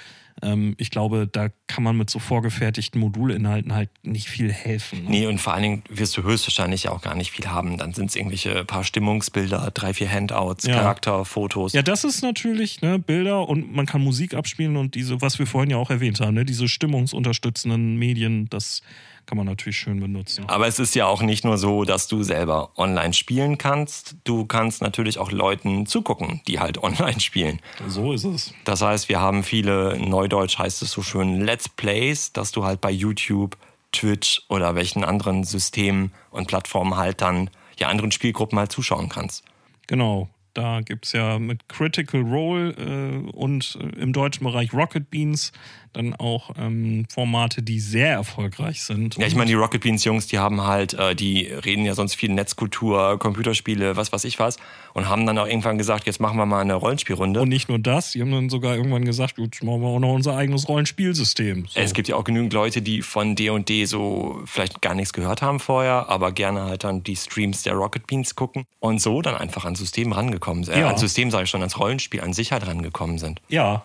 ähm, 0.43 0.75
ich 0.79 0.91
glaube, 0.91 1.29
da 1.31 1.49
kann 1.67 1.85
man 1.85 1.97
mit 1.97 2.11
so 2.11 2.19
vorgefertigten 2.19 3.01
Modulinhalten 3.01 3.75
halt 3.75 3.91
nicht 4.03 4.29
viel 4.29 4.53
helfen. 4.53 5.05
Ne? 5.05 5.11
Nee, 5.11 5.27
und 5.27 5.41
vor 5.41 5.55
allen 5.55 5.63
Dingen 5.63 5.83
wirst 5.89 6.17
du 6.17 6.23
höchstwahrscheinlich 6.23 6.89
auch 6.89 7.03
gar 7.03 7.15
nicht 7.15 7.31
viel 7.31 7.47
haben. 7.47 7.79
Dann 7.79 7.93
sind 7.93 8.11
es 8.11 8.17
irgendwelche 8.17 8.65
paar 8.65 8.85
Stimmungsbilder, 8.85 9.71
drei, 9.73 9.95
vier 9.95 10.11
Handouts, 10.11 10.67
ja. 10.67 10.75
Charakterfotos. 10.75 11.73
Ja, 11.73 11.83
das 11.83 12.05
ist 12.05 12.23
natürlich 12.23 12.83
ne, 12.83 12.99
Bilder 12.99 13.49
und 13.49 13.75
man 13.75 13.87
kann 13.87 14.03
Musik 14.03 14.35
abspielen 14.35 14.77
und 14.77 14.95
diese, 14.95 15.21
was 15.21 15.39
wir 15.39 15.47
vorhin 15.47 15.71
ja 15.71 15.77
auch 15.77 15.91
erwähnt 15.91 16.21
haben, 16.21 16.35
ne, 16.35 16.45
diese 16.45 16.69
stimmungsunterstützenden 16.69 17.97
Medien, 17.97 18.49
das 18.51 18.83
kann 19.27 19.39
man 19.39 19.47
natürlich 19.47 19.79
schön 19.79 20.01
benutzen. 20.01 20.45
Aber 20.49 20.67
es 20.67 20.79
ist 20.79 20.95
ja 20.95 21.07
auch 21.07 21.23
nicht 21.23 21.45
nur 21.45 21.59
so, 21.59 21.85
dass 21.85 22.09
du 22.09 22.23
selber 22.23 22.71
online 22.77 23.13
spielen 23.13 23.59
kannst. 23.59 24.17
Du 24.25 24.45
kannst 24.47 24.83
natürlich 24.83 25.19
auch 25.19 25.33
Leuten 25.33 25.87
zugucken, 25.87 26.41
die 26.47 26.61
halt 26.61 26.79
online 26.83 27.21
spielen. 27.21 27.61
So 27.87 28.13
ist 28.13 28.25
es. 28.25 28.55
Das 28.65 28.83
heißt, 28.83 29.09
wir 29.09 29.21
haben 29.21 29.43
viele, 29.43 29.99
neudeutsch 29.99 30.59
heißt 30.59 30.83
es 30.83 30.91
so 30.91 31.03
schön, 31.03 31.41
Let's 31.41 31.69
Plays, 31.69 32.33
dass 32.33 32.53
du 32.53 32.65
halt 32.65 32.81
bei 32.81 32.91
YouTube, 32.91 33.57
Twitch 33.93 34.43
oder 34.49 34.75
welchen 34.75 35.05
anderen 35.05 35.45
Systemen 35.45 36.13
und 36.31 36.49
Plattformen 36.49 36.97
halt 36.97 37.21
dann 37.21 37.49
ja 37.79 37.89
anderen 37.89 38.11
Spielgruppen 38.11 38.59
halt 38.59 38.73
zuschauen 38.73 39.09
kannst. 39.09 39.45
Genau. 39.87 40.29
Da 40.55 40.83
gibt 40.83 41.07
es 41.07 41.13
ja 41.13 41.41
mit 41.41 41.69
Critical 41.69 42.21
Role 42.23 42.71
äh, 42.71 43.31
und 43.33 43.77
äh, 43.81 44.01
im 44.01 44.13
deutschen 44.13 44.45
Bereich 44.45 44.73
Rocket 44.73 45.11
Beans 45.11 45.53
dann 45.95 46.15
auch 46.15 46.51
ähm, 46.59 47.07
Formate, 47.09 47.63
die 47.63 47.81
sehr 47.81 48.11
erfolgreich 48.11 48.83
sind. 48.83 49.17
Ja, 49.17 49.27
ich 49.27 49.35
meine, 49.35 49.49
die 49.49 49.55
Rocket 49.55 49.83
Beans 49.83 50.05
Jungs, 50.05 50.27
die 50.27 50.39
haben 50.39 50.61
halt, 50.63 50.95
äh, 50.95 51.15
die 51.15 51.45
reden 51.47 51.85
ja 51.85 51.95
sonst 51.95 52.15
viel 52.15 52.33
Netzkultur, 52.33 53.19
Computerspiele, 53.19 53.97
was 53.97 54.13
weiß 54.13 54.25
ich 54.25 54.39
was 54.39 54.59
und 54.95 55.09
haben 55.09 55.27
dann 55.27 55.37
auch 55.39 55.47
irgendwann 55.47 55.77
gesagt, 55.77 56.07
jetzt 56.07 56.21
machen 56.21 56.39
wir 56.39 56.47
mal 56.47 56.61
eine 56.61 56.75
Rollenspielrunde. 56.75 57.41
Und 57.41 57.49
nicht 57.49 57.69
nur 57.69 57.79
das, 57.79 58.13
die 58.13 58.21
haben 58.21 58.31
dann 58.31 58.49
sogar 58.49 58.77
irgendwann 58.77 59.05
gesagt, 59.05 59.39
jetzt 59.39 59.63
machen 59.63 59.83
wir 59.83 59.89
auch 59.89 59.99
noch 59.99 60.13
unser 60.13 60.37
eigenes 60.37 60.69
Rollenspielsystem. 60.69 61.67
So. 61.69 61.81
Es 61.81 61.93
gibt 61.93 62.09
ja 62.09 62.17
auch 62.17 62.25
genügend 62.25 62.53
Leute, 62.53 62.81
die 62.81 63.03
von 63.03 63.35
D&D 63.35 63.59
&D 63.59 63.85
so 63.87 64.41
vielleicht 64.47 64.81
gar 64.81 64.95
nichts 64.95 65.13
gehört 65.13 65.43
haben 65.43 65.59
vorher, 65.59 66.09
aber 66.09 66.33
gerne 66.33 66.63
halt 66.63 66.85
dann 66.85 67.03
die 67.03 67.17
Streams 67.17 67.65
der 67.65 67.75
Rocket 67.75 68.07
Beans 68.07 68.37
gucken 68.37 68.65
und 68.79 69.03
so 69.03 69.21
dann 69.21 69.35
einfach 69.35 69.65
ans 69.65 69.81
System 69.81 70.13
rangekommen 70.13 70.63
sind. 70.63 70.75
Äh, 70.75 70.81
ja. 70.81 70.87
Ans 70.87 71.01
System 71.01 71.31
sage 71.31 71.45
ich 71.45 71.51
schon, 71.51 71.61
ans 71.61 71.79
Rollenspiel 71.79 72.21
an 72.21 72.33
sich 72.33 72.53
halt 72.53 72.67
rangekommen 72.67 73.19
sind. 73.19 73.43
Ja, 73.49 73.85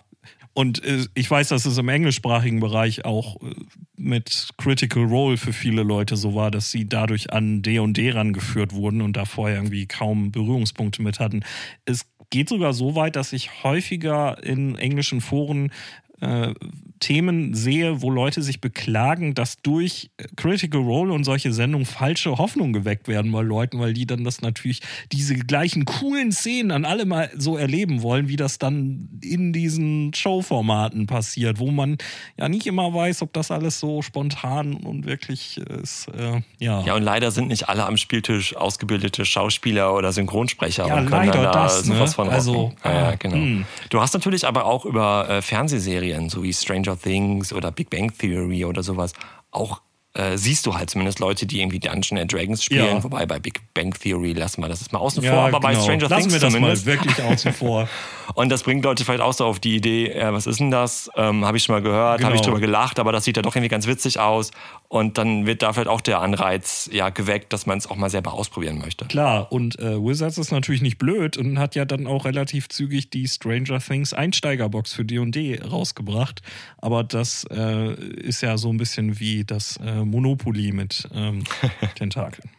und 0.59 0.83
äh, 0.83 1.05
ich 1.13 1.31
weiß, 1.31 1.47
dass 1.47 1.65
es 1.65 1.77
im 1.77 1.87
englischsprachigen 1.87 2.59
Bereich 2.59 3.05
auch 3.05 3.41
äh, 3.41 3.55
mit 3.95 4.49
Critical 4.57 5.05
Role 5.05 5.37
für 5.37 5.53
viele 5.53 5.83
Leute 5.83 6.17
so 6.17 6.35
war, 6.35 6.51
dass 6.51 6.69
sie 6.69 6.85
dadurch 6.85 7.31
an 7.31 7.61
D&D 7.61 7.93
&D 7.93 8.11
rangeführt 8.11 8.73
wurden 8.73 9.01
und 9.01 9.15
da 9.15 9.23
vorher 9.23 9.55
irgendwie 9.55 9.87
kaum 9.87 10.33
Berührungspunkte 10.33 11.01
mit 11.01 11.21
hatten. 11.21 11.45
Es 11.85 12.09
geht 12.29 12.49
sogar 12.49 12.73
so 12.73 12.93
weit, 12.95 13.15
dass 13.15 13.31
ich 13.31 13.63
häufiger 13.63 14.43
in 14.43 14.75
englischen 14.75 15.21
Foren 15.21 15.71
äh, 16.19 16.53
Themen 16.99 17.53
sehe, 17.53 18.01
wo 18.01 18.09
Leute 18.09 18.41
sich 18.41 18.61
beklagen, 18.61 19.33
dass 19.33 19.61
durch 19.61 20.11
Critical 20.35 20.81
Role 20.81 21.13
und 21.13 21.23
solche 21.23 21.53
Sendungen 21.53 21.85
falsche 21.85 22.37
Hoffnungen 22.37 22.73
geweckt 22.73 23.07
werden 23.07 23.31
bei 23.31 23.41
Leuten, 23.41 23.79
weil 23.79 23.93
die 23.93 24.05
dann 24.05 24.23
das 24.23 24.41
natürlich 24.41 24.81
diese 25.11 25.35
gleichen 25.35 25.85
coolen 25.85 26.31
Szenen 26.31 26.71
an 26.71 26.85
alle 26.85 27.05
mal 27.05 27.29
so 27.35 27.57
erleben 27.57 28.01
wollen, 28.01 28.27
wie 28.27 28.35
das 28.35 28.59
dann 28.59 29.09
in 29.23 29.53
diesen 29.53 30.13
Showformaten 30.13 31.07
passiert, 31.07 31.59
wo 31.59 31.71
man 31.71 31.97
ja 32.37 32.49
nicht 32.49 32.67
immer 32.67 32.93
weiß, 32.93 33.21
ob 33.21 33.33
das 33.33 33.51
alles 33.51 33.79
so 33.79 34.01
spontan 34.01 34.75
und 34.75 35.05
wirklich 35.05 35.57
ist. 35.57 36.07
Äh, 36.09 36.41
ja. 36.59 36.83
ja, 36.83 36.95
und 36.95 37.03
leider 37.03 37.31
sind 37.31 37.47
nicht 37.47 37.69
alle 37.69 37.85
am 37.85 37.97
Spieltisch 37.97 38.55
ausgebildete 38.55 39.25
Schauspieler 39.25 39.93
oder 39.93 40.11
Synchronsprecher 40.11 40.87
ja, 40.87 40.95
und 40.95 41.09
können 41.09 41.27
leider 41.27 41.43
da 41.43 41.63
das, 41.63 41.83
sowas 41.83 42.11
ne? 42.11 42.15
von 42.15 42.29
also, 42.29 42.73
ja, 42.83 42.93
ja, 42.93 43.15
genau. 43.15 43.35
Hm. 43.35 43.65
Du 43.89 44.01
hast 44.01 44.13
natürlich 44.13 44.45
aber 44.45 44.65
auch 44.65 44.85
über 44.85 45.29
äh, 45.29 45.41
Fernsehserien, 45.41 46.29
so 46.29 46.43
wie 46.43 46.53
Stranger 46.53 46.88
Things 46.95 47.53
oder 47.53 47.71
Big 47.71 47.89
Bang 47.89 48.11
Theory 48.17 48.65
oder 48.65 48.83
sowas 48.83 49.13
auch 49.51 49.81
äh, 50.19 50.37
siehst 50.37 50.65
du 50.65 50.75
halt 50.75 50.89
zumindest 50.89 51.19
Leute, 51.19 51.45
die 51.45 51.61
irgendwie 51.61 51.79
Dungeons 51.79 52.21
and 52.21 52.31
Dragons 52.31 52.63
spielen. 52.63 52.97
Ja. 52.97 53.03
Wobei 53.03 53.25
bei 53.25 53.39
Big 53.39 53.61
Bang 53.73 53.93
Theory 53.93 54.33
lassen 54.33 54.61
wir 54.61 54.67
das 54.67 54.81
ist 54.81 54.91
mal 54.91 54.99
außen 54.99 55.23
ja, 55.23 55.31
vor, 55.31 55.39
aber 55.43 55.59
genau. 55.59 55.61
bei 55.61 55.75
Stranger 55.75 56.09
lassen 56.09 56.29
Things 56.29 56.33
wir 56.33 56.39
das 56.39 56.53
zumindest. 56.53 56.85
mal 56.85 56.93
wirklich 56.93 57.23
außen 57.23 57.53
vor. 57.53 57.87
Und 58.35 58.49
das 58.49 58.63
bringt 58.63 58.83
Leute 58.83 59.05
vielleicht 59.05 59.21
auch 59.21 59.33
so 59.33 59.45
auf 59.45 59.59
die 59.59 59.75
Idee, 59.75 60.15
ja, 60.15 60.33
was 60.33 60.45
ist 60.45 60.59
denn 60.59 60.71
das? 60.71 61.09
Ähm, 61.15 61.45
habe 61.45 61.57
ich 61.57 61.63
schon 61.63 61.73
mal 61.73 61.81
gehört, 61.81 62.17
genau. 62.17 62.27
habe 62.27 62.35
ich 62.35 62.41
drüber 62.41 62.59
gelacht, 62.59 62.99
aber 62.99 63.11
das 63.11 63.23
sieht 63.23 63.37
ja 63.37 63.41
doch 63.41 63.55
irgendwie 63.55 63.69
ganz 63.69 63.87
witzig 63.87 64.19
aus. 64.19 64.51
Und 64.87 65.17
dann 65.17 65.45
wird 65.45 65.61
da 65.61 65.71
vielleicht 65.71 65.87
auch 65.87 66.01
der 66.01 66.19
Anreiz 66.19 66.89
ja 66.91 67.09
geweckt, 67.09 67.53
dass 67.53 67.65
man 67.65 67.77
es 67.77 67.89
auch 67.89 67.95
mal 67.95 68.09
selber 68.09 68.33
ausprobieren 68.33 68.79
möchte. 68.79 69.05
Klar, 69.05 69.51
und 69.51 69.79
äh, 69.79 70.03
Wizards 70.03 70.37
ist 70.37 70.51
natürlich 70.51 70.81
nicht 70.81 70.97
blöd 70.97 71.37
und 71.37 71.59
hat 71.59 71.75
ja 71.75 71.85
dann 71.85 72.07
auch 72.07 72.25
relativ 72.25 72.69
zügig 72.69 73.09
die 73.09 73.27
Stranger 73.27 73.79
Things 73.79 74.13
Einsteigerbox 74.13 74.93
für 74.93 75.05
D&D 75.05 75.61
rausgebracht. 75.61 76.41
Aber 76.77 77.03
das 77.03 77.45
äh, 77.51 77.93
ist 77.93 78.41
ja 78.41 78.57
so 78.57 78.69
ein 78.69 78.77
bisschen 78.77 79.19
wie 79.19 79.43
das 79.43 79.77
äh, 79.77 80.03
Monopoly 80.09 80.71
mit 80.71 81.07
ähm, 81.13 81.43
Tentakeln. 81.95 82.49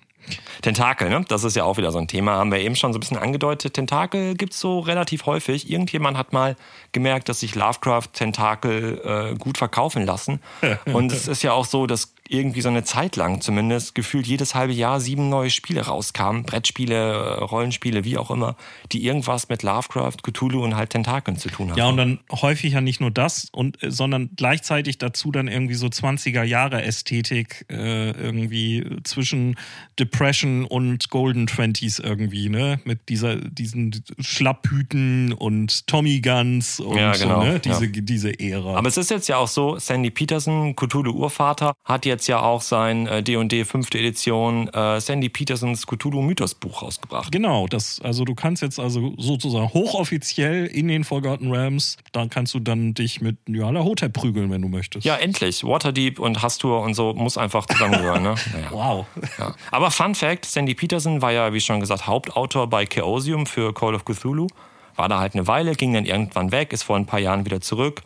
Tentakel, 0.63 1.09
ne? 1.09 1.25
Das 1.29 1.45
ist 1.45 1.57
ja 1.57 1.65
auch 1.65 1.77
wieder 1.77 1.91
so 1.93 1.99
ein 1.99 2.07
Thema. 2.07 2.33
Haben 2.33 2.53
wir 2.53 2.61
eben 2.61 2.77
schon 2.77 2.93
so 2.93 2.99
ein 2.99 3.01
bisschen 3.01 3.17
angedeutet. 3.17 3.75
Tentakel 3.75 4.35
gibt 4.35 4.53
es 4.53 4.61
so 4.61 4.81
relativ 4.81 5.27
häufig. 5.27 5.71
Irgendjemand 5.71 6.17
hat 6.17 6.33
mal 6.33 6.57
gemerkt, 6.93 7.29
dass 7.29 7.41
sich 7.41 7.55
Lovecraft 7.55 8.09
Tentakel 8.13 9.01
äh, 9.05 9.35
gut 9.37 9.59
verkaufen 9.59 10.05
lassen. 10.05 10.41
Und 10.85 11.13
es 11.13 11.27
ist 11.27 11.43
ja 11.43 11.53
auch 11.53 11.65
so, 11.65 11.87
dass 11.87 12.13
irgendwie 12.31 12.61
so 12.61 12.69
eine 12.69 12.85
Zeit 12.85 13.17
lang 13.17 13.41
zumindest 13.41 13.95
gefühlt 13.95 14.27
jedes 14.27 14.55
halbe 14.55 14.73
Jahr 14.73 15.01
sieben 15.01 15.29
neue 15.29 15.51
Spiele 15.51 15.83
rauskamen. 15.87 16.45
Brettspiele, 16.45 17.39
Rollenspiele, 17.41 18.05
wie 18.05 18.19
auch 18.19 18.31
immer, 18.31 18.57
die 18.93 19.05
irgendwas 19.05 19.49
mit 19.49 19.63
Lovecraft, 19.63 20.23
Cthulhu 20.23 20.63
und 20.63 20.77
halt 20.77 20.91
Tentakeln 20.91 21.37
zu 21.37 21.49
tun 21.49 21.71
haben. 21.71 21.79
Ja, 21.79 21.89
und 21.89 21.97
dann 21.97 22.21
häufig 22.31 22.73
ja 22.73 22.81
nicht 22.81 23.01
nur 23.01 23.11
das, 23.11 23.49
und, 23.53 23.83
äh, 23.83 23.91
sondern 23.91 24.31
gleichzeitig 24.37 24.99
dazu 24.99 25.33
dann 25.33 25.49
irgendwie 25.49 25.75
so 25.75 25.89
20er 25.89 26.45
Jahre 26.45 26.83
Ästhetik 26.83 27.67
äh, 27.69 28.11
irgendwie 28.11 28.87
zwischen 29.03 29.57
Depression 29.99 30.65
und 30.65 31.11
Golden 31.11 31.47
Twenties 31.47 31.99
irgendwie, 31.99 32.49
ne? 32.49 32.81
Mit 32.85 33.09
dieser, 33.09 33.37
diesen 33.37 34.05
Schlapphüten 34.21 35.33
und 35.33 35.87
Tommy 35.87 36.21
Guns 36.21 36.81
und 36.81 36.97
ja, 36.97 37.13
genau, 37.13 37.41
so, 37.41 37.47
ne? 37.47 37.61
Diese, 37.61 37.87
ja. 37.87 37.91
diese 37.93 38.39
Ära. 38.39 38.77
Aber 38.77 38.89
es 38.89 38.97
ist 38.97 39.11
jetzt 39.11 39.29
ja 39.29 39.37
auch 39.37 39.49
so, 39.49 39.79
Sandy 39.79 40.11
Peterson, 40.11 40.77
Cthulhu 40.77 41.13
Urvater, 41.13 41.73
hat 41.85 42.07
jetzt 42.07 42.20
jetzt 42.21 42.27
ja 42.27 42.43
auch 42.43 42.61
sein 42.61 43.09
D&D 43.25 43.61
äh, 43.61 43.65
fünfte 43.65 43.99
Edition 43.99 44.69
äh, 44.69 45.01
Sandy 45.01 45.31
Petersons 45.31 45.87
Cthulhu 45.87 46.21
Mythos 46.21 46.55
Buch 46.55 46.83
rausgebracht. 46.83 47.33
Genau, 47.33 47.67
das, 47.67 47.99
also 48.03 48.27
du 48.27 48.35
kannst 48.35 48.63
jetzt 48.63 48.79
also 48.79 49.15
sozusagen 49.17 49.73
hochoffiziell 49.73 50.67
in 50.67 50.89
den 50.89 51.05
Forgotten 51.05 51.51
Realms, 51.51 51.97
da 52.13 52.27
kannst 52.27 52.53
du 52.53 52.61
dann 52.61 52.93
dich 52.93 53.23
mit 53.23 53.39
Joala 53.47 53.85
Hotep 53.85 54.13
prügeln, 54.13 54.51
wenn 54.51 54.61
du 54.61 54.69
möchtest. 54.69 55.07
Ja, 55.07 55.17
endlich. 55.17 55.65
Waterdeep 55.65 56.19
und 56.19 56.43
Hastur 56.43 56.83
und 56.83 56.93
so 56.93 57.15
muss 57.15 57.39
einfach 57.39 57.65
zusammengehören. 57.67 58.23
ne? 58.23 58.35
Naja. 58.53 58.69
Wow. 58.71 59.07
Ja. 59.39 59.55
Aber 59.71 59.91
Fun 59.91 60.15
Fact, 60.15 60.45
Sandy 60.45 60.75
Peterson 60.75 61.23
war 61.23 61.33
ja, 61.33 61.53
wie 61.53 61.61
schon 61.61 61.81
gesagt, 61.81 62.07
Hauptautor 62.07 62.69
bei 62.69 62.85
Chaosium 62.85 63.47
für 63.47 63.73
Call 63.73 63.95
of 63.95 64.05
Cthulhu. 64.05 64.49
War 64.97 65.09
da 65.09 65.21
halt 65.21 65.35
eine 65.35 65.47
Weile, 65.47 65.75
ging 65.75 65.95
dann 65.95 66.05
irgendwann 66.05 66.53
weg, 66.53 66.73
ist 66.73 66.83
vor 66.83 66.97
ein 66.97 67.07
paar 67.07 67.21
Jahren 67.21 67.45
wieder 67.47 67.61
zurück 67.61 68.03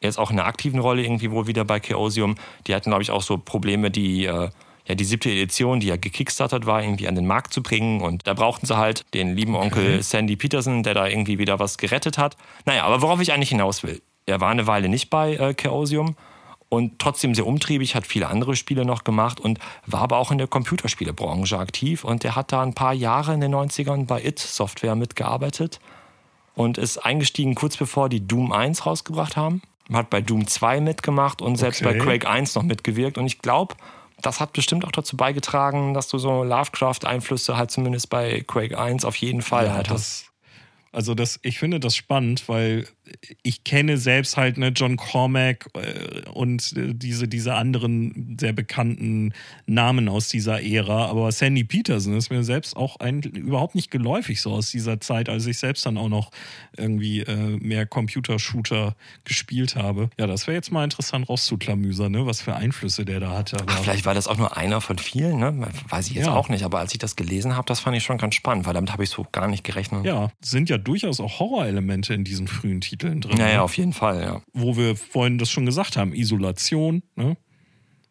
jetzt 0.00 0.18
auch 0.18 0.30
in 0.30 0.38
einer 0.38 0.48
aktiven 0.48 0.80
Rolle 0.80 1.02
irgendwie 1.02 1.30
wohl 1.30 1.46
wieder 1.46 1.64
bei 1.64 1.80
Chaosium. 1.80 2.36
Die 2.66 2.74
hatten, 2.74 2.90
glaube 2.90 3.02
ich, 3.02 3.10
auch 3.10 3.22
so 3.22 3.38
Probleme, 3.38 3.90
die, 3.90 4.24
äh, 4.24 4.50
ja, 4.86 4.94
die 4.94 5.04
siebte 5.04 5.30
Edition, 5.30 5.80
die 5.80 5.88
ja 5.88 5.96
gekickstartet 5.96 6.66
war, 6.66 6.82
irgendwie 6.82 7.06
an 7.06 7.14
den 7.14 7.26
Markt 7.26 7.52
zu 7.52 7.62
bringen. 7.62 8.00
Und 8.00 8.26
da 8.26 8.34
brauchten 8.34 8.66
sie 8.66 8.76
halt 8.76 9.04
den 9.14 9.36
lieben 9.36 9.54
Onkel 9.54 9.84
okay. 9.84 10.02
Sandy 10.02 10.36
Peterson, 10.36 10.82
der 10.82 10.94
da 10.94 11.06
irgendwie 11.06 11.38
wieder 11.38 11.58
was 11.58 11.78
gerettet 11.78 12.18
hat. 12.18 12.36
Naja, 12.64 12.84
aber 12.84 13.02
worauf 13.02 13.20
ich 13.20 13.32
eigentlich 13.32 13.50
hinaus 13.50 13.82
will. 13.82 14.00
Er 14.26 14.40
war 14.40 14.50
eine 14.50 14.66
Weile 14.66 14.88
nicht 14.88 15.10
bei 15.10 15.34
äh, 15.34 15.54
Chaosium 15.54 16.16
und 16.68 16.98
trotzdem 16.98 17.34
sehr 17.34 17.46
umtriebig, 17.46 17.94
hat 17.94 18.06
viele 18.06 18.28
andere 18.28 18.54
Spiele 18.54 18.84
noch 18.84 19.02
gemacht 19.02 19.40
und 19.40 19.58
war 19.86 20.02
aber 20.02 20.18
auch 20.18 20.30
in 20.30 20.38
der 20.38 20.46
Computerspielebranche 20.46 21.58
aktiv. 21.58 22.04
Und 22.04 22.24
er 22.24 22.36
hat 22.36 22.52
da 22.52 22.62
ein 22.62 22.74
paar 22.74 22.94
Jahre 22.94 23.34
in 23.34 23.40
den 23.40 23.54
90ern 23.54 24.06
bei 24.06 24.24
IT 24.24 24.38
Software 24.38 24.94
mitgearbeitet 24.94 25.80
und 26.54 26.78
ist 26.78 26.98
eingestiegen 26.98 27.54
kurz 27.54 27.76
bevor 27.76 28.08
die 28.08 28.26
Doom 28.26 28.52
1 28.52 28.86
rausgebracht 28.86 29.36
haben 29.36 29.62
hat 29.96 30.10
bei 30.10 30.20
Doom 30.20 30.46
2 30.46 30.80
mitgemacht 30.80 31.42
und 31.42 31.56
selbst 31.56 31.82
okay. 31.82 31.98
bei 31.98 32.04
Quake 32.04 32.28
1 32.28 32.54
noch 32.54 32.62
mitgewirkt. 32.62 33.18
Und 33.18 33.26
ich 33.26 33.40
glaube, 33.40 33.74
das 34.22 34.40
hat 34.40 34.52
bestimmt 34.52 34.84
auch 34.84 34.92
dazu 34.92 35.16
beigetragen, 35.16 35.94
dass 35.94 36.08
du 36.08 36.18
so 36.18 36.44
Lovecraft-Einflüsse 36.44 37.56
halt 37.56 37.70
zumindest 37.70 38.10
bei 38.10 38.44
Quake 38.46 38.78
1 38.78 39.04
auf 39.04 39.16
jeden 39.16 39.42
Fall 39.42 39.66
ja, 39.66 39.74
halt 39.74 39.90
hast. 39.90 40.30
Also 40.92 41.14
das, 41.14 41.38
ich 41.42 41.58
finde 41.58 41.78
das 41.80 41.94
spannend, 41.94 42.48
weil 42.48 42.86
ich 43.42 43.64
kenne 43.64 43.96
selbst 43.96 44.36
halt 44.36 44.58
ne, 44.58 44.68
John 44.68 44.96
Cormack 44.96 45.68
äh, 45.74 46.28
und 46.30 46.72
äh, 46.76 46.94
diese, 46.94 47.28
diese 47.28 47.54
anderen 47.54 48.36
sehr 48.38 48.52
bekannten 48.52 49.32
Namen 49.66 50.08
aus 50.08 50.28
dieser 50.28 50.62
Ära, 50.62 51.06
aber 51.06 51.30
Sandy 51.32 51.64
Peterson 51.64 52.16
ist 52.16 52.30
mir 52.30 52.42
selbst 52.44 52.76
auch 52.76 52.96
ein, 52.96 53.20
überhaupt 53.22 53.74
nicht 53.74 53.90
geläufig 53.90 54.40
so 54.40 54.52
aus 54.52 54.70
dieser 54.70 55.00
Zeit, 55.00 55.28
als 55.28 55.46
ich 55.46 55.58
selbst 55.58 55.84
dann 55.86 55.96
auch 55.96 56.08
noch 56.08 56.30
irgendwie 56.76 57.20
äh, 57.20 57.58
mehr 57.58 57.86
Computershooter 57.86 58.94
gespielt 59.24 59.76
habe. 59.76 60.10
Ja, 60.18 60.26
das 60.26 60.46
wäre 60.46 60.54
jetzt 60.54 60.72
mal 60.72 60.84
interessant 60.84 61.28
rauszuklamüsern, 61.28 62.12
ne, 62.12 62.26
was 62.26 62.40
für 62.40 62.54
Einflüsse 62.54 63.04
der 63.04 63.20
da 63.20 63.36
hatte. 63.36 63.56
Ach, 63.66 63.82
vielleicht 63.82 64.06
war 64.06 64.14
das 64.14 64.28
auch 64.28 64.38
nur 64.38 64.56
einer 64.56 64.80
von 64.80 64.98
vielen, 64.98 65.38
ne? 65.38 65.68
weiß 65.88 66.08
ich 66.08 66.14
jetzt 66.14 66.26
ja. 66.26 66.34
auch 66.34 66.48
nicht, 66.48 66.64
aber 66.64 66.78
als 66.78 66.92
ich 66.92 66.98
das 66.98 67.16
gelesen 67.16 67.56
habe, 67.56 67.66
das 67.66 67.80
fand 67.80 67.96
ich 67.96 68.02
schon 68.02 68.18
ganz 68.18 68.34
spannend, 68.34 68.66
weil 68.66 68.74
damit 68.74 68.92
habe 68.92 69.04
ich 69.04 69.10
so 69.10 69.26
gar 69.32 69.48
nicht 69.48 69.64
gerechnet. 69.64 70.04
Ja, 70.04 70.30
sind 70.40 70.68
ja 70.68 70.78
durchaus 70.78 71.20
auch 71.20 71.40
Horrorelemente 71.40 72.14
in 72.14 72.24
diesen 72.24 72.48
frühen 72.48 72.80
Titeln 72.80 72.99
drin. 73.02 73.38
Ja, 73.38 73.48
ja, 73.48 73.54
ne? 73.54 73.62
auf 73.62 73.76
jeden 73.76 73.92
Fall, 73.92 74.22
ja. 74.22 74.42
Wo 74.52 74.76
wir 74.76 74.96
vorhin 74.96 75.38
das 75.38 75.50
schon 75.50 75.66
gesagt 75.66 75.96
haben, 75.96 76.12
Isolation 76.12 77.02
ne? 77.16 77.36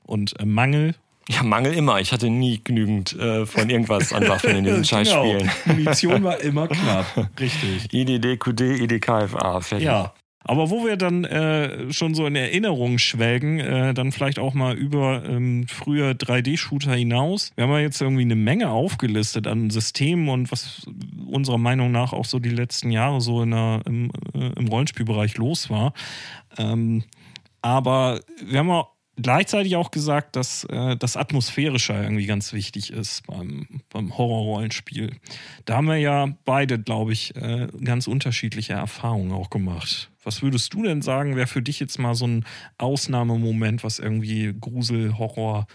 und 0.03 0.39
äh, 0.39 0.45
Mangel. 0.45 0.95
Ja, 1.27 1.43
Mangel 1.43 1.73
immer. 1.73 1.99
Ich 1.99 2.11
hatte 2.11 2.29
nie 2.29 2.59
genügend 2.63 3.13
äh, 3.13 3.45
von 3.45 3.69
irgendwas 3.69 4.13
an 4.13 4.27
Waffen 4.27 4.55
in 4.55 4.63
diesen 4.63 4.83
Scheißspielen. 4.85 5.49
Genau. 5.63 5.77
Munition 5.77 6.23
war 6.23 6.39
immer 6.41 6.67
knapp. 6.67 7.29
Richtig. 7.39 7.93
IDD, 7.93 8.39
QD, 8.39 8.61
IDKFA. 8.61 9.61
Fertig. 9.61 9.85
Ja, 9.85 10.13
Aber 10.43 10.69
wo 10.69 10.85
wir 10.85 10.95
dann 10.95 11.25
äh, 11.25 11.91
schon 11.91 12.15
so 12.15 12.25
in 12.25 12.35
Erinnerung 12.35 12.97
schwelgen, 12.97 13.59
äh, 13.59 13.93
dann 13.93 14.11
vielleicht 14.11 14.39
auch 14.39 14.53
mal 14.53 14.75
über 14.75 15.23
ähm, 15.25 15.67
früher 15.67 16.11
3D-Shooter 16.11 16.93
hinaus. 16.93 17.51
Wir 17.55 17.65
haben 17.65 17.71
ja 17.71 17.79
jetzt 17.79 18.01
irgendwie 18.01 18.21
eine 18.21 18.35
Menge 18.35 18.69
aufgelistet 18.69 19.47
an 19.47 19.69
Systemen 19.69 20.29
und 20.29 20.51
was 20.51 20.87
unserer 21.27 21.57
Meinung 21.57 21.91
nach 21.91 22.13
auch 22.13 22.25
so 22.25 22.39
die 22.39 22.49
letzten 22.49 22.91
Jahre 22.91 23.19
so 23.19 23.43
in 23.43 23.51
der, 23.51 23.81
im, 23.85 24.11
äh, 24.33 24.51
im 24.57 24.67
Rollenspielbereich 24.67 25.37
los 25.37 25.69
war. 25.69 25.93
Ähm, 26.57 27.03
aber 27.61 28.21
wir 28.41 28.59
haben 28.59 28.71
auch 28.71 28.91
gleichzeitig 29.21 29.75
auch 29.75 29.91
gesagt, 29.91 30.35
dass 30.35 30.63
äh, 30.65 30.95
das 30.97 31.17
Atmosphärische 31.17 31.93
irgendwie 31.93 32.25
ganz 32.25 32.53
wichtig 32.53 32.91
ist 32.91 33.25
beim, 33.27 33.67
beim 33.89 34.17
Horrorrollenspiel. 34.17 35.15
Da 35.65 35.77
haben 35.77 35.87
wir 35.87 35.97
ja 35.97 36.27
beide, 36.45 36.79
glaube 36.79 37.13
ich, 37.13 37.35
äh, 37.35 37.67
ganz 37.83 38.07
unterschiedliche 38.07 38.73
Erfahrungen 38.73 39.31
auch 39.31 39.49
gemacht. 39.49 40.09
Was 40.23 40.41
würdest 40.41 40.73
du 40.73 40.83
denn 40.83 41.01
sagen, 41.01 41.37
wäre 41.37 41.47
für 41.47 41.61
dich 41.61 41.79
jetzt 41.79 41.97
mal 41.97 42.13
so 42.13 42.27
ein 42.27 42.45
Ausnahmemoment, 42.77 43.83
was 43.83 43.99
irgendwie 43.99 44.53
Grusel, 44.59 45.17
Horror 45.17 45.65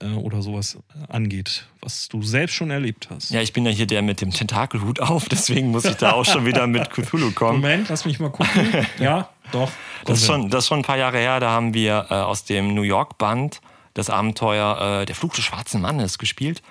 äh, 0.00 0.08
oder 0.08 0.42
sowas 0.42 0.78
angeht, 1.08 1.66
was 1.80 2.08
du 2.08 2.22
selbst 2.22 2.54
schon 2.54 2.70
erlebt 2.70 3.08
hast? 3.10 3.30
Ja, 3.30 3.40
ich 3.40 3.52
bin 3.54 3.64
ja 3.64 3.72
hier 3.72 3.86
der 3.86 4.02
mit 4.02 4.20
dem 4.20 4.30
Tentakelhut 4.30 5.00
auf, 5.00 5.28
deswegen 5.28 5.70
muss 5.70 5.86
ich 5.86 5.96
da 5.96 6.12
auch 6.12 6.26
schon 6.26 6.44
wieder 6.44 6.66
mit 6.66 6.90
Cthulhu 6.90 7.32
kommen. 7.32 7.60
Moment, 7.60 7.88
lass 7.88 8.04
mich 8.04 8.20
mal 8.20 8.30
gucken. 8.30 8.50
Ja, 9.00 9.30
doch. 9.52 9.70
Das 10.04 10.20
ist, 10.20 10.26
schon, 10.26 10.50
das 10.50 10.64
ist 10.64 10.68
schon 10.68 10.80
ein 10.80 10.84
paar 10.84 10.98
Jahre 10.98 11.18
her, 11.18 11.40
da 11.40 11.50
haben 11.50 11.74
wir 11.74 12.06
äh, 12.10 12.14
aus 12.14 12.44
dem 12.44 12.74
New 12.74 12.82
York-Band 12.82 13.60
das 13.94 14.10
Abenteuer 14.10 15.00
äh, 15.02 15.06
Der 15.06 15.14
Fluch 15.14 15.34
des 15.34 15.44
schwarzen 15.44 15.80
Mannes 15.80 16.18
gespielt. 16.18 16.62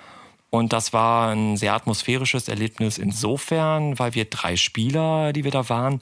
Und 0.50 0.72
das 0.72 0.92
war 0.92 1.30
ein 1.30 1.56
sehr 1.56 1.74
atmosphärisches 1.74 2.48
Erlebnis 2.48 2.98
insofern, 2.98 3.98
weil 3.98 4.14
wir 4.14 4.26
drei 4.26 4.54
Spieler, 4.56 5.32
die 5.32 5.42
wir 5.42 5.50
da 5.50 5.68
waren, 5.68 5.98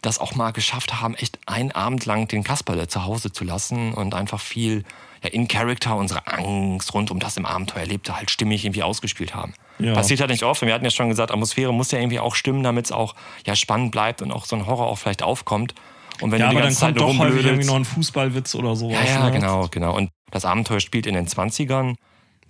das 0.00 0.18
auch 0.18 0.34
mal 0.34 0.52
geschafft 0.52 1.02
haben, 1.02 1.14
echt 1.14 1.38
einen 1.46 1.72
Abend 1.72 2.06
lang 2.06 2.26
den 2.26 2.42
Kasperle 2.42 2.88
zu 2.88 3.04
Hause 3.04 3.30
zu 3.32 3.44
lassen 3.44 3.92
und 3.92 4.14
einfach 4.14 4.40
viel 4.40 4.84
ja, 5.22 5.28
in 5.28 5.48
Character 5.48 5.96
unsere 5.96 6.26
Angst 6.26 6.94
rund 6.94 7.10
um 7.10 7.20
das 7.20 7.36
im 7.36 7.44
Abenteuer 7.44 7.82
erlebte 7.82 8.16
halt 8.16 8.30
stimmig 8.30 8.64
irgendwie 8.64 8.82
ausgespielt 8.82 9.34
haben. 9.34 9.52
Ja. 9.78 9.94
Passiert 9.94 10.20
halt 10.20 10.30
nicht 10.30 10.44
oft. 10.44 10.62
Wir 10.62 10.72
hatten 10.72 10.84
ja 10.84 10.90
schon 10.90 11.08
gesagt, 11.08 11.30
Atmosphäre 11.30 11.74
muss 11.74 11.90
ja 11.90 11.98
irgendwie 11.98 12.20
auch 12.20 12.34
stimmen, 12.34 12.62
damit 12.62 12.86
es 12.86 12.92
auch 12.92 13.14
ja, 13.46 13.54
spannend 13.54 13.92
bleibt 13.92 14.22
und 14.22 14.32
auch 14.32 14.46
so 14.46 14.56
ein 14.56 14.66
Horror 14.66 14.86
auch 14.86 14.96
vielleicht 14.96 15.22
aufkommt. 15.22 15.74
Und 16.20 16.32
wenn 16.32 16.40
ja, 16.40 16.48
du 16.48 16.56
die 16.56 16.62
ganze 16.62 16.84
aber 16.84 16.92
dann 16.92 16.96
Zeit 16.96 17.06
kommt 17.06 17.20
doch 17.20 17.26
häufig 17.26 17.46
irgendwie 17.46 17.66
noch 17.66 17.76
ein 17.76 17.84
Fußballwitz 17.84 18.54
oder 18.54 18.76
sowas. 18.76 18.98
Ja, 19.06 19.20
ja 19.20 19.24
ne? 19.26 19.32
genau, 19.32 19.68
genau. 19.70 19.96
Und 19.96 20.10
das 20.30 20.44
Abenteuer 20.44 20.80
spielt 20.80 21.06
in 21.06 21.14
den 21.14 21.26
20ern 21.26 21.94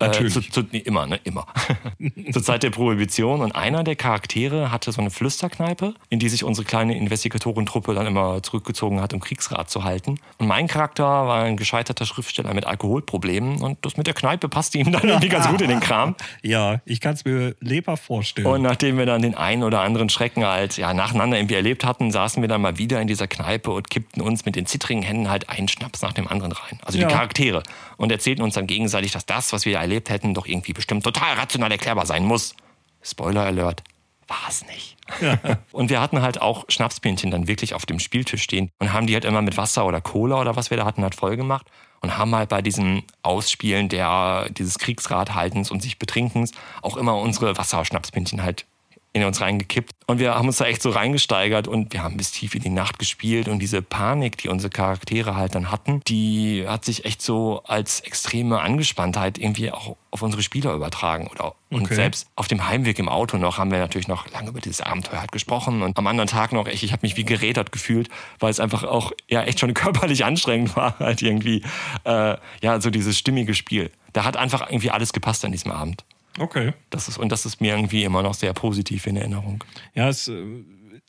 Natürlich. 0.01 0.37
Äh, 0.37 0.51
zu, 0.51 0.63
zu, 0.63 0.77
immer, 0.77 1.07
ne? 1.07 1.21
Immer. 1.25 1.47
Zur 2.33 2.43
Zeit 2.43 2.63
der 2.63 2.71
Prohibition. 2.71 3.43
Und 3.43 3.55
einer 3.55 3.85
der 3.85 3.97
Charaktere 3.97 4.73
hatte 4.73 4.93
so 4.93 5.01
eine 5.01 5.11
Flüsterkneipe, 5.11 5.95
in 6.09 6.19
die 6.19 6.29
sich 6.29 6.45
unsere 6.45 6.65
kleine 6.65 6.97
Investigatorentruppe 6.97 7.95
dann 7.95 8.07
immer 8.07 8.43
zurückgezogen 8.43 9.01
hat, 9.01 9.13
um 9.13 9.21
Kriegsrat 9.21 9.71
zu 9.71 9.85
halten. 9.85 10.19
Und 10.39 10.47
mein 10.47 10.67
Charakter 10.67 11.05
war 11.05 11.43
ein 11.43 11.57
gescheiterter 11.57 12.07
Schriftsteller 12.07 12.55
mit 12.55 12.67
Alkoholproblemen. 12.67 13.63
Und 13.63 13.85
das 13.85 13.97
mit 13.97 14.07
der 14.07 14.15
Kneipe 14.15 14.49
passte 14.49 14.79
ihm 14.79 14.91
dann 14.91 15.07
irgendwie 15.07 15.29
ganz 15.29 15.49
gut 15.49 15.61
in 15.61 15.69
den 15.69 15.81
Kram. 15.81 16.15
Ja, 16.43 16.81
ich 16.85 17.01
kann 17.01 17.15
es 17.15 17.25
mir 17.25 17.55
lebhaft 17.61 18.05
vorstellen. 18.05 18.47
Und 18.47 18.63
nachdem 18.63 18.97
wir 18.99 19.07
dann 19.07 19.21
den 19.21 19.35
einen 19.35 19.63
oder 19.63 19.81
anderen 19.81 20.09
Schrecken 20.09 20.45
halt 20.45 20.77
ja, 20.77 20.95
nacheinander 20.95 21.37
irgendwie 21.39 21.55
erlebt 21.55 21.85
hatten, 21.85 22.11
saßen 22.11 22.43
wir 22.43 22.49
dann 22.49 22.63
mal 22.63 22.79
wieder 22.79 23.01
in 23.01 23.09
dieser 23.09 23.27
Kneipe 23.27 23.71
und 23.71 23.91
kippten 23.91 24.23
uns 24.23 24.45
mit 24.45 24.57
den 24.57 24.67
zittrigen 24.67 25.03
Händen 25.03 25.29
halt 25.29 25.49
einen 25.49 25.69
Schnaps 25.69 26.03
nach 26.03 26.13
dem 26.13 26.29
anderen 26.29 26.53
rein. 26.53 26.79
Also 26.83 26.99
die 26.99 27.03
ja. 27.03 27.09
Charaktere. 27.09 27.63
Und 28.01 28.11
erzählten 28.11 28.41
uns 28.41 28.55
dann 28.55 28.67
gegenseitig, 28.67 29.13
dass 29.13 29.27
das, 29.27 29.53
was 29.53 29.67
wir 29.67 29.77
erlebt 29.77 30.09
hätten, 30.09 30.33
doch 30.33 30.47
irgendwie 30.47 30.73
bestimmt 30.73 31.05
total 31.05 31.35
rational 31.35 31.71
erklärbar 31.71 32.07
sein 32.07 32.25
muss. 32.25 32.55
Spoiler 33.03 33.45
Alert, 33.45 33.83
war 34.27 34.39
es 34.49 34.65
nicht. 34.67 34.97
Ja. 35.21 35.39
und 35.73 35.91
wir 35.91 36.01
hatten 36.01 36.23
halt 36.23 36.41
auch 36.41 36.65
Schnapspinchen 36.71 37.31
dann 37.31 37.47
wirklich 37.47 37.75
auf 37.75 37.85
dem 37.85 37.99
Spieltisch 37.99 38.43
stehen 38.43 38.71
und 38.79 38.95
haben 38.95 39.07
die 39.07 39.13
halt 39.13 39.27
immer 39.27 39.43
mit 39.43 39.59
Wasser 39.59 39.85
oder 39.85 40.01
Cola 40.01 40.41
oder 40.41 40.57
was 40.57 40.71
wir 40.71 40.79
da 40.79 40.87
hatten, 40.87 41.03
halt 41.03 41.15
voll 41.15 41.37
gemacht 41.37 41.67
und 42.01 42.17
haben 42.17 42.35
halt 42.35 42.49
bei 42.49 42.63
diesem 42.63 43.03
Ausspielen 43.23 43.91
der, 43.91 44.49
dieses 44.49 44.79
Kriegsrathaltens 44.79 45.71
und 45.71 45.83
sich 45.83 45.99
Betrinkens 45.99 46.53
auch 46.81 46.97
immer 46.97 47.19
unsere 47.19 47.59
Wasserschnapspinchen 47.59 48.43
halt 48.43 48.65
in 49.13 49.25
uns 49.25 49.41
reingekippt. 49.41 49.93
Und 50.07 50.21
wir 50.21 50.35
haben 50.35 50.47
uns 50.47 50.59
da 50.59 50.67
echt 50.67 50.83
so 50.83 50.91
reingesteigert 50.91 51.67
und 51.67 51.93
wir 51.93 52.03
haben 52.03 52.17
bis 52.17 52.31
tief 52.31 52.55
in 52.55 52.63
die 52.63 52.71
Nacht 52.71 52.99
gespielt. 52.99 53.49
Und 53.49 53.59
diese 53.59 53.83
Panik, 53.83 54.39
die 54.39 54.49
unsere 54.49 54.71
Charaktere 54.71 55.35
halt 55.35 55.55
dann 55.55 55.71
hatten, 55.73 56.01
die 56.07 56.65
hat 56.67 56.85
sich 56.85 57.05
echt 57.05 57.21
so 57.21 57.63
als 57.65 58.01
extreme 58.01 58.61
Angespanntheit 58.61 59.39
irgendwie 59.39 59.73
auch 59.73 59.97
auf 60.13 60.23
unsere 60.23 60.43
Spieler 60.43 60.75
übertragen. 60.75 61.27
Oder 61.27 61.55
und 61.71 61.87
okay. 61.87 61.95
selbst 61.95 62.29
auf 62.37 62.47
dem 62.47 62.69
Heimweg 62.69 62.99
im 63.01 63.09
Auto 63.09 63.37
noch 63.37 63.59
haben 63.59 63.73
wir 63.73 63.79
natürlich 63.79 64.09
noch 64.09 64.31
lange 64.31 64.51
über 64.51 64.61
dieses 64.61 64.81
Abenteuer 64.81 65.21
halt 65.21 65.33
gesprochen. 65.33 65.83
Und 65.83 65.99
am 65.99 66.07
anderen 66.07 66.29
Tag 66.29 66.53
noch, 66.53 66.69
echt, 66.69 66.85
ich 66.85 66.93
habe 66.93 67.03
mich 67.03 67.17
wie 67.17 67.25
gerädert 67.25 67.73
gefühlt, 67.73 68.09
weil 68.39 68.51
es 68.51 68.61
einfach 68.61 68.85
auch 68.85 69.13
ja 69.29 69.43
echt 69.43 69.59
schon 69.59 69.75
körperlich 69.75 70.25
anstrengend 70.25 70.77
war, 70.77 70.99
halt 71.01 71.21
irgendwie, 71.21 71.65
äh, 72.05 72.37
ja, 72.63 72.81
so 72.81 72.91
dieses 72.91 73.19
stimmige 73.19 73.55
Spiel. 73.55 73.91
Da 74.13 74.25
hat 74.25 74.37
einfach 74.37 74.69
irgendwie 74.69 74.91
alles 74.91 75.13
gepasst 75.13 75.45
an 75.45 75.53
diesem 75.53 75.73
Abend. 75.73 76.05
Okay. 76.39 76.73
Das 76.91 77.09
ist, 77.09 77.19
und 77.19 77.31
das 77.31 77.45
ist 77.45 77.61
mir 77.61 77.75
irgendwie 77.77 78.05
immer 78.05 78.23
noch 78.23 78.35
sehr 78.35 78.53
positiv 78.53 79.07
in 79.07 79.17
Erinnerung. 79.17 79.65
Ja, 79.95 80.09
es, 80.09 80.29
äh, 80.29 80.45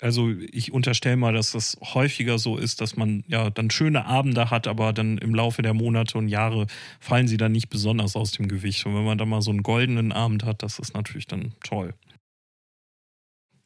also 0.02 0.30
ich 0.30 0.74
unterstelle 0.74 1.16
mal, 1.16 1.34
dass 1.34 1.52
das 1.52 1.78
häufiger 1.94 2.40
so 2.40 2.58
ist, 2.58 2.82
dass 2.82 2.96
man 2.98 3.24
ja 3.28 3.50
dann 3.52 3.70
schöne 3.70 4.06
Abende 4.06 4.50
hat, 4.50 4.68
aber 4.68 4.94
dann 4.94 5.20
im 5.20 5.36
Laufe 5.36 5.62
der 5.62 5.76
Monate 5.76 6.18
und 6.18 6.28
Jahre 6.28 6.66
fallen 7.00 7.28
sie 7.28 7.38
dann 7.38 7.52
nicht 7.52 7.70
besonders 7.70 8.16
aus 8.16 8.32
dem 8.32 8.48
Gewicht. 8.48 8.86
Und 8.86 8.96
wenn 8.96 9.06
man 9.06 9.18
dann 9.20 9.30
mal 9.30 9.42
so 9.42 9.52
einen 9.52 9.64
goldenen 9.64 10.12
Abend 10.12 10.44
hat, 10.44 10.64
das 10.64 10.80
ist 10.80 10.96
natürlich 10.96 11.28
dann 11.28 11.54
toll. 11.64 11.94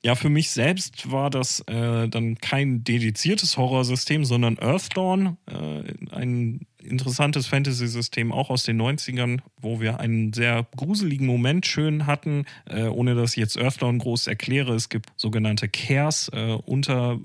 Ja, 0.06 0.14
für 0.14 0.30
mich 0.30 0.52
selbst 0.52 1.12
war 1.12 1.32
das 1.32 1.62
äh, 1.62 2.08
dann 2.08 2.38
kein 2.38 2.84
dediziertes 2.84 3.58
Horrorsystem, 3.58 4.24
sondern 4.24 4.60
Earthdawn, 4.60 5.38
äh, 5.48 6.16
ein 6.16 6.68
interessantes 6.78 7.48
Fantasy-System 7.48 8.32
auch 8.32 8.52
aus 8.52 8.62
den 8.62 8.80
90ern, 8.80 9.40
wo 9.60 9.82
wir 9.82 10.00
einen 10.00 10.32
sehr 10.32 10.68
gruseligen 10.78 11.26
Moment 11.26 11.66
schön 11.66 12.06
hatten, 12.06 12.46
äh, 12.70 12.84
ohne 12.84 13.16
dass 13.16 13.32
ich 13.32 13.38
jetzt 13.38 13.58
Earthdawn 13.58 13.98
groß 13.98 14.28
erkläre. 14.28 14.76
Es 14.76 14.90
gibt 14.90 15.10
sogenannte 15.16 15.70
Cares, 15.70 16.30
äh, 16.32 16.52
unter, 16.52 17.20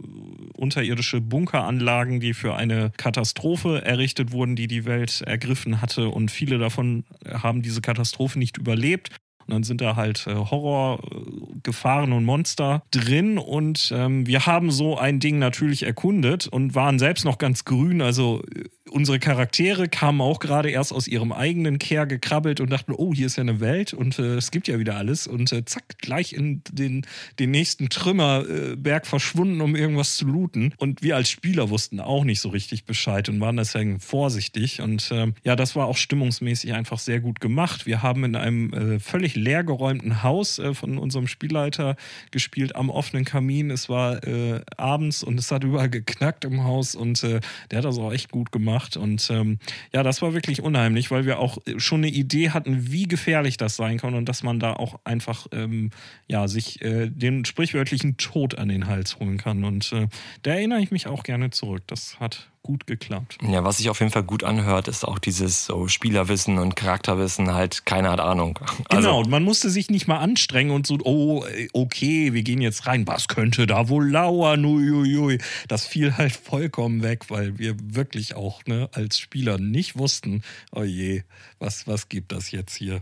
unterirdische 0.54 1.20
Bunkeranlagen, 1.20 2.18
die 2.18 2.32
für 2.32 2.54
eine 2.54 2.92
Katastrophe 2.96 3.84
errichtet 3.84 4.32
wurden, 4.32 4.56
die 4.56 4.68
die 4.68 4.86
Welt 4.86 5.20
ergriffen 5.26 5.82
hatte 5.82 6.08
und 6.08 6.30
viele 6.30 6.56
davon 6.56 7.04
haben 7.30 7.60
diese 7.60 7.82
Katastrophe 7.82 8.38
nicht 8.38 8.56
überlebt 8.56 9.10
und 9.50 9.54
dann 9.54 9.62
sind 9.64 9.80
da 9.80 9.96
halt 9.96 10.28
äh, 10.28 10.34
Horrorgefahren 10.34 12.12
und 12.12 12.24
Monster 12.24 12.84
drin. 12.92 13.36
Und 13.36 13.92
ähm, 13.92 14.24
wir 14.26 14.46
haben 14.46 14.70
so 14.70 14.96
ein 14.96 15.18
Ding 15.18 15.40
natürlich 15.40 15.82
erkundet 15.82 16.46
und 16.46 16.76
waren 16.76 17.00
selbst 17.00 17.24
noch 17.24 17.38
ganz 17.38 17.64
grün. 17.64 18.00
Also 18.00 18.42
äh, 18.54 18.64
unsere 18.90 19.18
Charaktere 19.18 19.88
kamen 19.88 20.20
auch 20.20 20.40
gerade 20.40 20.70
erst 20.70 20.92
aus 20.92 21.08
ihrem 21.08 21.32
eigenen 21.32 21.78
Care 21.78 22.06
gekrabbelt 22.06 22.60
und 22.60 22.70
dachten, 22.70 22.92
oh, 22.92 23.14
hier 23.14 23.26
ist 23.26 23.36
ja 23.36 23.42
eine 23.42 23.60
Welt 23.60 23.92
und 23.92 24.18
äh, 24.18 24.34
es 24.34 24.50
gibt 24.50 24.68
ja 24.68 24.78
wieder 24.78 24.96
alles. 24.96 25.26
Und 25.26 25.52
äh, 25.52 25.64
zack, 25.64 25.98
gleich 25.98 26.32
in 26.32 26.62
den, 26.70 27.06
den 27.38 27.50
nächsten 27.50 27.88
Trümmerberg 27.88 29.06
verschwunden, 29.06 29.60
um 29.60 29.76
irgendwas 29.76 30.16
zu 30.16 30.26
looten. 30.26 30.74
Und 30.76 31.02
wir 31.02 31.16
als 31.16 31.30
Spieler 31.30 31.70
wussten 31.70 32.00
auch 32.00 32.24
nicht 32.24 32.40
so 32.40 32.48
richtig 32.48 32.84
Bescheid 32.84 33.28
und 33.28 33.40
waren 33.40 33.56
deswegen 33.56 34.00
vorsichtig. 34.00 34.80
Und 34.80 35.10
äh, 35.10 35.32
ja, 35.44 35.56
das 35.56 35.76
war 35.76 35.86
auch 35.86 35.96
stimmungsmäßig 35.96 36.72
einfach 36.72 36.98
sehr 36.98 37.20
gut 37.20 37.40
gemacht. 37.40 37.86
Wir 37.86 38.02
haben 38.02 38.24
in 38.24 38.36
einem 38.36 38.72
äh, 38.72 39.00
völlig 39.00 39.36
leergeräumten 39.36 40.22
Haus 40.22 40.58
äh, 40.58 40.74
von 40.74 40.98
unserem 40.98 41.28
Spielleiter 41.28 41.96
gespielt, 42.30 42.76
am 42.76 42.90
offenen 42.90 43.24
Kamin. 43.24 43.70
Es 43.70 43.88
war 43.88 44.24
äh, 44.26 44.60
abends 44.76 45.22
und 45.22 45.38
es 45.38 45.50
hat 45.50 45.64
überall 45.64 45.90
geknackt 45.90 46.44
im 46.44 46.64
Haus 46.64 46.94
und 46.94 47.22
der 47.22 47.40
hat 47.72 47.84
das 47.84 47.98
auch 47.98 48.12
echt 48.12 48.30
gut 48.30 48.52
gemacht 48.52 48.79
gemacht. 48.80 48.96
Und 48.96 49.28
ähm, 49.30 49.58
ja, 49.92 50.02
das 50.02 50.22
war 50.22 50.34
wirklich 50.34 50.62
unheimlich, 50.62 51.10
weil 51.10 51.26
wir 51.26 51.38
auch 51.38 51.58
schon 51.76 52.00
eine 52.00 52.08
Idee 52.08 52.50
hatten, 52.50 52.90
wie 52.90 53.04
gefährlich 53.04 53.56
das 53.56 53.76
sein 53.76 53.98
kann 53.98 54.14
und 54.14 54.28
dass 54.28 54.42
man 54.42 54.58
da 54.58 54.72
auch 54.72 55.00
einfach 55.04 55.46
ähm, 55.52 55.90
ja, 56.26 56.48
sich 56.48 56.82
äh, 56.82 57.08
den 57.10 57.44
sprichwörtlichen 57.44 58.16
Tod 58.16 58.58
an 58.58 58.68
den 58.68 58.86
Hals 58.86 59.18
holen 59.18 59.38
kann. 59.38 59.64
Und 59.64 59.92
äh, 59.92 60.08
da 60.42 60.52
erinnere 60.52 60.80
ich 60.80 60.90
mich 60.90 61.06
auch 61.06 61.22
gerne 61.22 61.50
zurück. 61.50 61.82
Das 61.86 62.18
hat 62.20 62.49
gut 62.62 62.86
geklappt. 62.86 63.38
Ja, 63.42 63.64
was 63.64 63.78
sich 63.78 63.90
auf 63.90 64.00
jeden 64.00 64.12
Fall 64.12 64.22
gut 64.22 64.44
anhört, 64.44 64.88
ist 64.88 65.04
auch 65.04 65.18
dieses 65.18 65.64
so 65.66 65.88
Spielerwissen 65.88 66.58
und 66.58 66.76
Charakterwissen, 66.76 67.54
halt 67.54 67.86
keiner 67.86 68.10
hat 68.10 68.20
Ahnung. 68.20 68.58
Also 68.88 69.08
genau, 69.08 69.28
man 69.28 69.44
musste 69.44 69.70
sich 69.70 69.88
nicht 69.88 70.08
mal 70.08 70.18
anstrengen 70.18 70.72
und 70.72 70.86
so, 70.86 70.98
oh, 71.04 71.44
okay, 71.72 72.32
wir 72.32 72.42
gehen 72.42 72.60
jetzt 72.60 72.86
rein, 72.86 73.06
was 73.06 73.28
könnte 73.28 73.66
da 73.66 73.88
wohl 73.88 74.10
lauern, 74.10 74.64
uiuiui. 74.64 75.38
Das 75.68 75.86
fiel 75.86 76.16
halt 76.16 76.32
vollkommen 76.32 77.02
weg, 77.02 77.30
weil 77.30 77.58
wir 77.58 77.76
wirklich 77.80 78.34
auch 78.34 78.64
ne, 78.66 78.88
als 78.92 79.18
Spieler 79.18 79.58
nicht 79.58 79.96
wussten, 79.96 80.42
oh 80.72 80.82
je, 80.82 81.22
was, 81.58 81.86
was 81.86 82.08
gibt 82.08 82.32
das 82.32 82.50
jetzt 82.50 82.74
hier? 82.74 83.00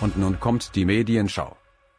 Und 0.00 0.16
nun 0.16 0.40
kommt 0.40 0.74
die 0.74 0.84
Medienschau. 0.84 1.56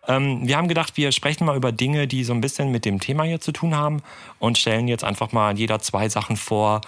Ähm, 0.08 0.48
wir 0.48 0.58
haben 0.58 0.68
gedacht, 0.68 0.98
wir 0.98 1.12
sprechen 1.12 1.46
mal 1.46 1.56
über 1.56 1.72
Dinge, 1.72 2.08
die 2.08 2.24
so 2.24 2.34
ein 2.34 2.42
bisschen 2.42 2.72
mit 2.72 2.86
dem 2.86 3.00
Thema 3.00 3.24
hier 3.24 3.42
zu 3.42 3.52
tun 3.52 3.76
haben 3.76 4.02
und 4.40 4.58
stellen 4.58 4.88
jetzt 4.88 5.04
einfach 5.04 5.32
mal 5.32 5.58
jeder 5.58 5.80
zwei 5.80 6.10
Sachen 6.10 6.38
vor, 6.38 6.82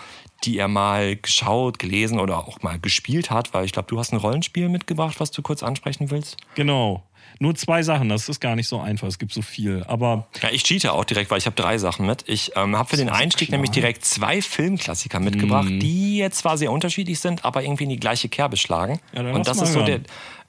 die 0.44 0.58
er 0.58 0.68
mal 0.68 1.16
geschaut, 1.16 1.80
gelesen 1.80 2.20
oder 2.20 2.38
auch 2.38 2.62
mal 2.62 2.80
gespielt 2.80 3.32
hat, 3.32 3.54
weil 3.54 3.66
ich 3.66 3.72
glaube, 3.72 3.88
du 3.88 4.00
hast 4.00 4.14
ein 4.14 4.18
Rollenspiel 4.18 4.70
mitgebracht, 4.70 5.20
was 5.20 5.32
du 5.32 5.42
kurz 5.42 5.64
ansprechen 5.64 6.12
willst. 6.12 6.38
Genau. 6.56 7.04
Nur 7.40 7.56
zwei 7.56 7.84
Sachen, 7.84 8.10
das 8.10 8.30
ist 8.30 8.40
gar 8.40 8.56
nicht 8.56 8.68
so 8.68 8.80
einfach, 8.80 9.08
es 9.08 9.20
gibt 9.20 9.32
so 9.32 9.42
viel. 9.42 9.84
Aber 9.88 10.28
ja, 10.42 10.50
ich 10.52 10.64
cheate 10.64 10.92
auch 10.92 11.04
direkt, 11.04 11.30
weil 11.30 11.38
ich 11.38 11.46
habe 11.46 11.56
drei 11.56 11.78
Sachen 11.78 12.06
mit. 12.06 12.24
Ich 12.28 12.52
ähm, 12.56 12.76
habe 12.76 12.90
für 12.90 12.96
den 12.96 13.10
Einstieg 13.10 13.52
nämlich 13.52 13.70
direkt 13.72 14.06
zwei 14.06 14.42
Filmklassiker 14.42 15.20
mitgebracht, 15.20 15.70
mm. 15.70 15.80
die 15.80 16.18
jetzt 16.18 16.40
zwar 16.40 16.58
sehr 16.58 16.72
unterschiedlich 16.72 17.20
sind, 17.20 17.46
aber 17.46 17.62
irgendwie 17.62 17.84
in 17.84 17.90
die 17.90 18.00
gleiche 18.00 18.30
Kerbe 18.30 18.58
schlagen. 18.58 19.00
Ja, 19.14 19.22
Und 19.22 19.48
das 19.48 19.62
ist 19.62 19.74
so 19.74 19.84
der, 19.84 20.02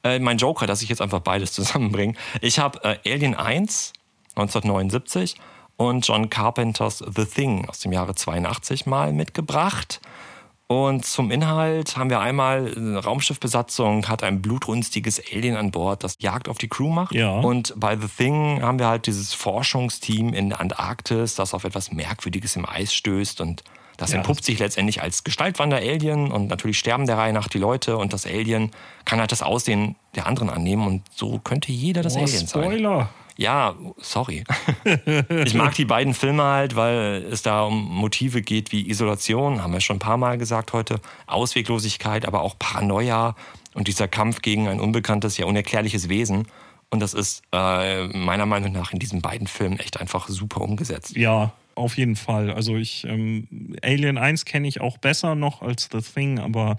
äh, 0.04 0.18
mein 0.18 0.38
Joker, 0.38 0.66
dass 0.66 0.82
ich 0.82 0.88
jetzt 0.88 1.00
einfach 1.00 1.20
beides 1.20 1.52
zusammenbringe. 1.52 2.14
Ich 2.40 2.58
habe 2.58 2.82
äh, 2.84 3.12
Alien 3.12 3.34
1 3.34 3.92
1979 4.38 5.36
und 5.76 6.06
John 6.06 6.30
Carpenters 6.30 6.98
The 6.98 7.24
Thing 7.24 7.68
aus 7.68 7.80
dem 7.80 7.92
Jahre 7.92 8.14
82 8.14 8.86
mal 8.86 9.12
mitgebracht. 9.12 10.00
Und 10.66 11.06
zum 11.06 11.30
Inhalt 11.30 11.96
haben 11.96 12.10
wir 12.10 12.20
einmal 12.20 12.74
eine 12.76 13.02
Raumschiffbesatzung, 13.02 14.06
hat 14.06 14.22
ein 14.22 14.42
blutrünstiges 14.42 15.22
Alien 15.32 15.56
an 15.56 15.70
Bord, 15.70 16.04
das 16.04 16.16
Jagd 16.20 16.46
auf 16.46 16.58
die 16.58 16.68
Crew 16.68 16.90
macht. 16.90 17.14
Ja. 17.14 17.40
Und 17.40 17.72
bei 17.76 17.96
The 17.96 18.06
Thing 18.06 18.60
haben 18.60 18.78
wir 18.78 18.86
halt 18.86 19.06
dieses 19.06 19.32
Forschungsteam 19.32 20.34
in 20.34 20.50
der 20.50 20.60
Antarktis, 20.60 21.36
das 21.36 21.54
auf 21.54 21.64
etwas 21.64 21.90
Merkwürdiges 21.90 22.54
im 22.56 22.68
Eis 22.68 22.92
stößt 22.92 23.40
und 23.40 23.64
das 23.98 24.12
ja, 24.12 24.18
entpuppt 24.18 24.44
sich 24.44 24.58
letztendlich 24.60 25.02
als 25.02 25.24
Gestaltwander-Alien 25.24 26.30
und 26.30 26.48
natürlich 26.48 26.78
sterben 26.78 27.06
der 27.06 27.18
Reihe 27.18 27.32
nach 27.34 27.48
die 27.48 27.58
Leute 27.58 27.98
und 27.98 28.12
das 28.14 28.26
Alien 28.26 28.70
kann 29.04 29.20
halt 29.20 29.32
das 29.32 29.42
Aussehen 29.42 29.96
der 30.14 30.26
anderen 30.26 30.48
annehmen 30.48 30.86
und 30.86 31.02
so 31.14 31.38
könnte 31.40 31.72
jeder 31.72 32.02
das 32.02 32.14
oh, 32.14 32.20
Alien 32.20 32.46
Spoiler. 32.46 32.70
sein. 32.70 32.78
Spoiler! 32.78 33.10
Ja, 33.36 33.74
sorry. 33.98 34.44
ich 35.44 35.54
mag 35.54 35.74
die 35.74 35.84
beiden 35.84 36.14
Filme 36.14 36.42
halt, 36.42 36.74
weil 36.74 37.24
es 37.30 37.42
da 37.42 37.62
um 37.62 37.84
Motive 37.84 38.40
geht 38.42 38.72
wie 38.72 38.88
Isolation, 38.88 39.62
haben 39.62 39.72
wir 39.72 39.80
schon 39.80 39.96
ein 39.96 40.00
paar 40.00 40.16
Mal 40.16 40.38
gesagt 40.38 40.72
heute, 40.72 41.00
Ausweglosigkeit, 41.26 42.26
aber 42.26 42.42
auch 42.42 42.58
Paranoia 42.58 43.36
und 43.74 43.86
dieser 43.86 44.08
Kampf 44.08 44.42
gegen 44.42 44.66
ein 44.68 44.80
unbekanntes, 44.80 45.36
ja 45.38 45.46
unerklärliches 45.46 46.08
Wesen. 46.08 46.48
Und 46.90 47.00
das 47.00 47.14
ist 47.14 47.42
äh, 47.52 48.06
meiner 48.08 48.46
Meinung 48.46 48.72
nach 48.72 48.92
in 48.92 48.98
diesen 48.98 49.22
beiden 49.22 49.46
Filmen 49.46 49.78
echt 49.78 50.00
einfach 50.00 50.28
super 50.28 50.60
umgesetzt. 50.60 51.16
Ja, 51.16 51.52
auf 51.78 51.96
jeden 51.96 52.16
Fall. 52.16 52.50
Also 52.50 52.76
ich 52.76 53.04
ähm, 53.04 53.76
Alien 53.82 54.18
1 54.18 54.44
kenne 54.44 54.68
ich 54.68 54.80
auch 54.80 54.98
besser 54.98 55.34
noch 55.34 55.62
als 55.62 55.88
The 55.90 56.00
Thing, 56.00 56.38
aber 56.38 56.76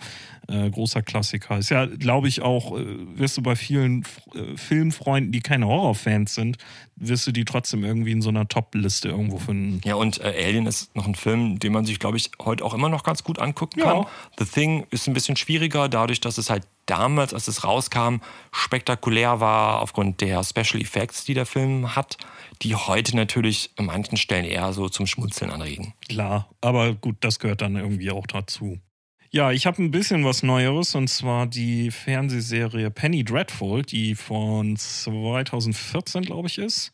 äh, 0.48 0.70
großer 0.70 1.02
Klassiker. 1.02 1.58
Ist 1.58 1.70
ja, 1.70 1.86
glaube 1.86 2.28
ich, 2.28 2.42
auch, 2.42 2.78
äh, 2.78 2.86
wirst 3.18 3.38
du 3.38 3.42
bei 3.42 3.56
vielen 3.56 4.04
äh, 4.34 4.58
Filmfreunden, 4.58 5.32
die 5.32 5.42
keine 5.42 5.68
Horrorfans 5.68 6.34
sind, 6.36 6.58
wirst 6.96 7.28
du 7.28 7.32
die 7.32 7.46
trotzdem 7.46 7.84
irgendwie 7.84 8.12
in 8.12 8.22
so 8.22 8.30
einer 8.30 8.48
Top-Liste 8.48 9.10
irgendwo 9.10 9.38
finden. 9.38 9.82
Ja, 9.86 9.96
und 9.96 10.20
äh, 10.22 10.34
Alien 10.46 10.66
ist 10.66 10.96
noch 10.96 11.08
ein 11.08 11.16
Film, 11.16 11.60
den 11.60 11.74
man 11.74 11.86
sich, 11.86 12.00
glaube 12.00 12.18
ich, 12.18 12.32
heute 12.42 12.66
auch 12.66 12.74
immer 12.74 12.90
noch 12.90 13.04
ganz 13.04 13.24
gut 13.24 13.40
angucken 13.40 13.80
kann. 13.80 13.98
Ja. 13.98 14.08
The 14.38 14.46
Thing 14.46 14.86
ist 14.90 15.08
ein 15.08 15.14
bisschen 15.14 15.36
schwieriger, 15.36 15.88
dadurch, 15.88 16.20
dass 16.20 16.38
es 16.38 16.50
halt 16.50 16.64
damals, 16.86 17.34
als 17.34 17.48
es 17.48 17.64
rauskam, 17.64 18.18
spektakulär 18.52 19.40
war 19.40 19.82
aufgrund 19.82 20.22
der 20.22 20.44
Special 20.44 20.82
Effects, 20.82 21.24
die 21.24 21.36
der 21.36 21.46
Film 21.46 21.96
hat 21.96 22.18
die 22.62 22.76
heute 22.76 23.16
natürlich 23.16 23.72
an 23.78 23.86
manchen 23.86 24.18
Stellen 24.18 24.46
eher 24.46 24.74
so 24.74 24.90
zum 24.90 25.08
Schmunzeln 25.08 25.52
anregen. 25.52 25.94
Klar, 26.08 26.50
aber 26.62 26.94
gut, 26.94 27.18
das 27.22 27.40
gehört 27.40 27.62
dann 27.62 27.76
irgendwie 27.76 28.12
auch 28.12 28.28
dazu. 28.28 28.80
Ja, 29.32 29.52
ich 29.52 29.68
habe 29.68 29.82
ein 29.84 29.92
bisschen 29.92 30.26
was 30.26 30.42
Neueres 30.42 30.96
und 30.96 31.08
zwar 31.08 31.46
die 31.46 31.92
Fernsehserie 31.92 32.90
Penny 32.90 33.24
Dreadful, 33.24 33.84
die 33.84 34.16
von 34.16 34.76
2014, 34.76 36.24
glaube 36.24 36.48
ich, 36.48 36.58
ist. 36.58 36.94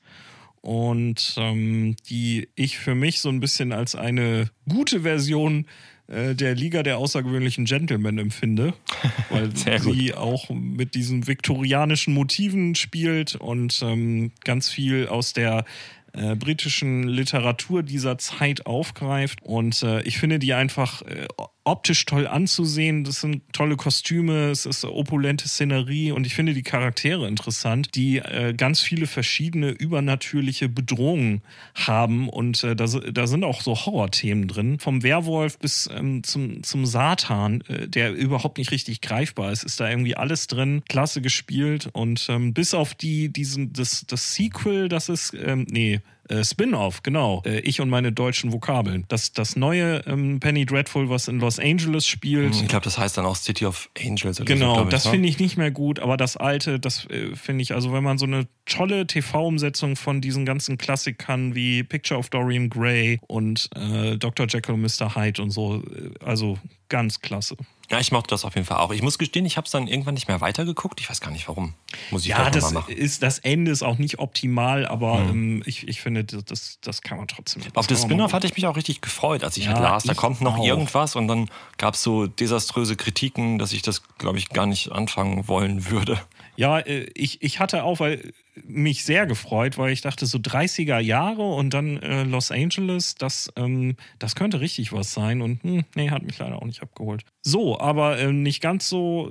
Und 0.59 1.35
ähm, 1.37 1.95
die 2.09 2.49
ich 2.55 2.77
für 2.77 2.95
mich 2.95 3.21
so 3.21 3.29
ein 3.29 3.39
bisschen 3.39 3.71
als 3.71 3.95
eine 3.95 4.49
gute 4.67 5.01
Version 5.01 5.65
der 6.07 6.53
Liga 6.53 6.83
der 6.83 6.97
außergewöhnlichen 6.99 7.65
Gentlemen 7.65 8.19
empfinde, 8.19 8.73
weil 9.29 9.49
sie 9.55 10.13
auch 10.13 10.49
mit 10.49 10.93
diesen 10.93 11.27
viktorianischen 11.27 12.13
Motiven 12.13 12.75
spielt 12.75 13.35
und 13.35 13.81
ähm, 13.83 14.31
ganz 14.43 14.69
viel 14.69 15.07
aus 15.07 15.33
der 15.33 15.65
äh, 16.13 16.35
britischen 16.35 17.03
Literatur 17.03 17.83
dieser 17.83 18.17
Zeit 18.17 18.65
aufgreift. 18.65 19.41
Und 19.41 19.83
äh, 19.83 20.01
ich 20.03 20.17
finde 20.17 20.39
die 20.39 20.53
einfach 20.53 21.01
äh, 21.01 21.27
optisch 21.65 22.05
toll 22.05 22.27
anzusehen. 22.27 23.03
Das 23.03 23.21
sind 23.21 23.41
tolle 23.51 23.75
Kostüme, 23.75 24.49
es 24.51 24.65
ist 24.65 24.85
opulente 24.85 25.47
Szenerie 25.47 26.11
und 26.11 26.25
ich 26.25 26.35
finde 26.35 26.53
die 26.53 26.63
Charaktere 26.63 27.27
interessant, 27.27 27.95
die 27.95 28.19
äh, 28.19 28.53
ganz 28.55 28.81
viele 28.81 29.07
verschiedene 29.07 29.71
übernatürliche 29.71 30.69
Bedrohungen 30.69 31.41
haben. 31.73 32.29
Und 32.29 32.63
äh, 32.63 32.75
da, 32.75 32.85
da, 32.85 33.27
sind 33.27 33.43
auch 33.43 33.61
so 33.61 33.75
Horrorthemen 33.75 34.47
drin. 34.47 34.79
Vom 34.79 35.03
Werwolf 35.03 35.57
bis 35.57 35.89
ähm, 35.91 36.23
zum, 36.23 36.63
zum 36.63 36.85
Satan, 36.85 37.61
äh, 37.67 37.87
der 37.87 38.13
überhaupt 38.13 38.59
nicht 38.59 38.71
richtig 38.71 39.01
greifbar 39.01 39.51
ist, 39.51 39.63
ist 39.63 39.79
da 39.79 39.89
irgendwie 39.89 40.15
alles 40.15 40.47
drin. 40.47 40.83
Klasse 40.87 41.21
gespielt. 41.21 41.89
Und 41.93 42.27
ähm, 42.29 42.53
bis 42.53 42.73
auf 42.75 42.93
die, 42.93 43.29
diesen, 43.29 43.73
das, 43.73 44.05
das 44.07 44.35
Sequel, 44.35 44.87
das 44.87 45.09
ist, 45.09 45.33
ähm, 45.33 45.65
nee, 45.69 45.99
äh, 46.29 46.43
Spin-off, 46.43 47.03
genau. 47.03 47.43
Äh, 47.45 47.59
ich 47.59 47.81
und 47.81 47.89
meine 47.89 48.11
deutschen 48.11 48.51
Vokabeln. 48.51 49.05
Das, 49.07 49.33
das 49.33 49.55
neue 49.55 50.03
ähm, 50.07 50.39
Penny 50.39 50.65
Dreadful, 50.65 51.09
was 51.09 51.27
in 51.27 51.39
Los 51.39 51.59
Angeles 51.59 52.07
spielt. 52.07 52.55
Ich 52.55 52.67
glaube, 52.67 52.83
das 52.83 52.97
heißt 52.97 53.17
dann 53.17 53.25
auch 53.25 53.35
City 53.35 53.65
of 53.65 53.89
Angels. 53.99 54.39
Oder 54.39 54.45
genau, 54.45 54.79
so, 54.79 54.83
das 54.85 55.07
finde 55.07 55.27
ich 55.29 55.39
nicht 55.39 55.57
mehr 55.57 55.71
gut, 55.71 55.99
aber 55.99 56.17
das 56.17 56.37
alte, 56.37 56.79
das 56.79 57.05
äh, 57.09 57.35
finde 57.35 57.61
ich, 57.61 57.73
also 57.73 57.93
wenn 57.93 58.03
man 58.03 58.17
so 58.17 58.25
eine 58.25 58.47
tolle 58.65 59.05
TV-Umsetzung 59.05 59.95
von 59.95 60.21
diesen 60.21 60.45
ganzen 60.45 60.77
Klassikern 60.77 61.55
wie 61.55 61.83
Picture 61.83 62.19
of 62.19 62.29
Dorian 62.29 62.69
Gray 62.69 63.19
und 63.27 63.69
äh, 63.75 64.17
Dr. 64.17 64.47
Jekyll 64.47 64.75
und 64.75 64.81
Mr. 64.81 65.15
Hyde 65.15 65.41
und 65.41 65.51
so, 65.51 65.83
äh, 65.83 66.11
also 66.23 66.57
ganz 66.89 67.21
klasse. 67.21 67.55
Ja, 67.89 67.99
ich 67.99 68.11
mochte 68.11 68.29
das 68.29 68.45
auf 68.45 68.55
jeden 68.55 68.65
Fall 68.65 68.77
auch. 68.77 68.91
Ich 68.91 69.01
muss 69.01 69.17
gestehen, 69.17 69.45
ich 69.45 69.57
habe 69.57 69.65
es 69.65 69.71
dann 69.71 69.87
irgendwann 69.87 70.15
nicht 70.15 70.27
mehr 70.27 70.41
weitergeguckt. 70.41 70.99
Ich 70.99 71.09
weiß 71.09 71.21
gar 71.21 71.31
nicht 71.31 71.47
warum. 71.47 71.73
Muss 72.11 72.23
ich 72.23 72.29
ja, 72.29 72.49
das 72.49 72.71
machen. 72.71 72.93
ist 72.93 73.21
das 73.21 73.39
Ende 73.39 73.71
ist 73.71 73.83
auch 73.83 73.97
nicht 73.97 74.19
optimal, 74.19 74.85
aber 74.87 75.19
hm. 75.19 75.29
ähm, 75.29 75.63
ich, 75.65 75.87
ich 75.87 76.01
finde, 76.01 76.23
das, 76.23 76.79
das 76.81 77.01
kann 77.01 77.17
man 77.17 77.27
trotzdem. 77.27 77.61
Auf 77.75 77.87
das 77.87 78.01
Spin-off 78.01 78.33
hatte 78.33 78.47
ich 78.47 78.55
mich 78.55 78.65
auch 78.65 78.75
richtig 78.75 79.01
gefreut, 79.01 79.43
als 79.43 79.57
ich 79.57 79.65
ja, 79.65 79.73
halt 79.73 79.81
las. 79.81 80.03
Da 80.03 80.13
kommt 80.13 80.41
noch 80.41 80.57
auch. 80.57 80.65
irgendwas 80.65 81.15
und 81.15 81.27
dann 81.27 81.49
gab 81.77 81.93
es 81.93 82.03
so 82.03 82.27
desaströse 82.27 82.95
Kritiken, 82.95 83.59
dass 83.59 83.71
ich 83.71 83.81
das, 83.81 84.01
glaube 84.17 84.37
ich, 84.37 84.49
gar 84.49 84.65
nicht 84.65 84.91
anfangen 84.91 85.47
wollen 85.47 85.89
würde. 85.89 86.19
Ja, 86.55 86.79
äh, 86.79 87.07
ich, 87.13 87.41
ich 87.41 87.59
hatte 87.59 87.83
auch, 87.83 87.99
weil 87.99 88.33
mich 88.63 89.03
sehr 89.03 89.25
gefreut, 89.25 89.77
weil 89.77 89.91
ich 89.91 90.01
dachte, 90.01 90.25
so 90.25 90.37
30er 90.37 90.99
Jahre 90.99 91.43
und 91.43 91.73
dann 91.73 91.97
äh, 92.01 92.23
Los 92.23 92.51
Angeles, 92.51 93.15
das, 93.15 93.51
ähm, 93.55 93.95
das 94.19 94.35
könnte 94.35 94.61
richtig 94.61 94.93
was 94.93 95.11
sein. 95.11 95.41
Und 95.41 95.63
hm, 95.63 95.85
nee, 95.95 96.09
hat 96.09 96.23
mich 96.23 96.37
leider 96.37 96.57
auch 96.57 96.65
nicht 96.65 96.81
abgeholt. 96.81 97.25
So, 97.41 97.79
aber 97.79 98.17
äh, 98.19 98.31
nicht 98.31 98.61
ganz 98.61 98.87
so 98.87 99.29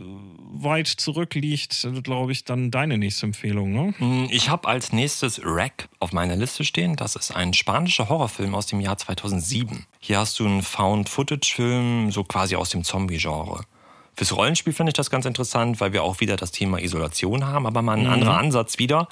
weit 0.52 0.86
zurück 0.86 1.34
liegt, 1.34 1.88
glaube 2.02 2.32
ich, 2.32 2.44
dann 2.44 2.70
deine 2.70 2.98
nächste 2.98 3.26
Empfehlung, 3.26 3.72
ne? 3.72 3.94
Hm, 3.98 4.28
ich 4.30 4.50
habe 4.50 4.68
als 4.68 4.92
nächstes 4.92 5.40
Rack 5.44 5.88
auf 6.00 6.12
meiner 6.12 6.36
Liste 6.36 6.64
stehen. 6.64 6.96
Das 6.96 7.16
ist 7.16 7.34
ein 7.34 7.54
spanischer 7.54 8.08
Horrorfilm 8.08 8.54
aus 8.54 8.66
dem 8.66 8.80
Jahr 8.80 8.98
2007. 8.98 9.86
Hier 10.00 10.18
hast 10.18 10.38
du 10.38 10.46
einen 10.46 10.62
Found-Footage-Film, 10.62 12.10
so 12.10 12.24
quasi 12.24 12.56
aus 12.56 12.70
dem 12.70 12.84
Zombie-Genre. 12.84 13.64
Fürs 14.16 14.36
Rollenspiel 14.36 14.72
finde 14.72 14.90
ich 14.90 14.94
das 14.94 15.10
ganz 15.10 15.26
interessant, 15.26 15.80
weil 15.80 15.92
wir 15.92 16.02
auch 16.02 16.20
wieder 16.20 16.36
das 16.36 16.52
Thema 16.52 16.80
Isolation 16.80 17.46
haben, 17.46 17.66
aber 17.66 17.82
mal 17.82 17.98
ein 17.98 18.04
mhm. 18.04 18.12
anderer 18.12 18.38
Ansatz 18.38 18.78
wieder. 18.78 19.08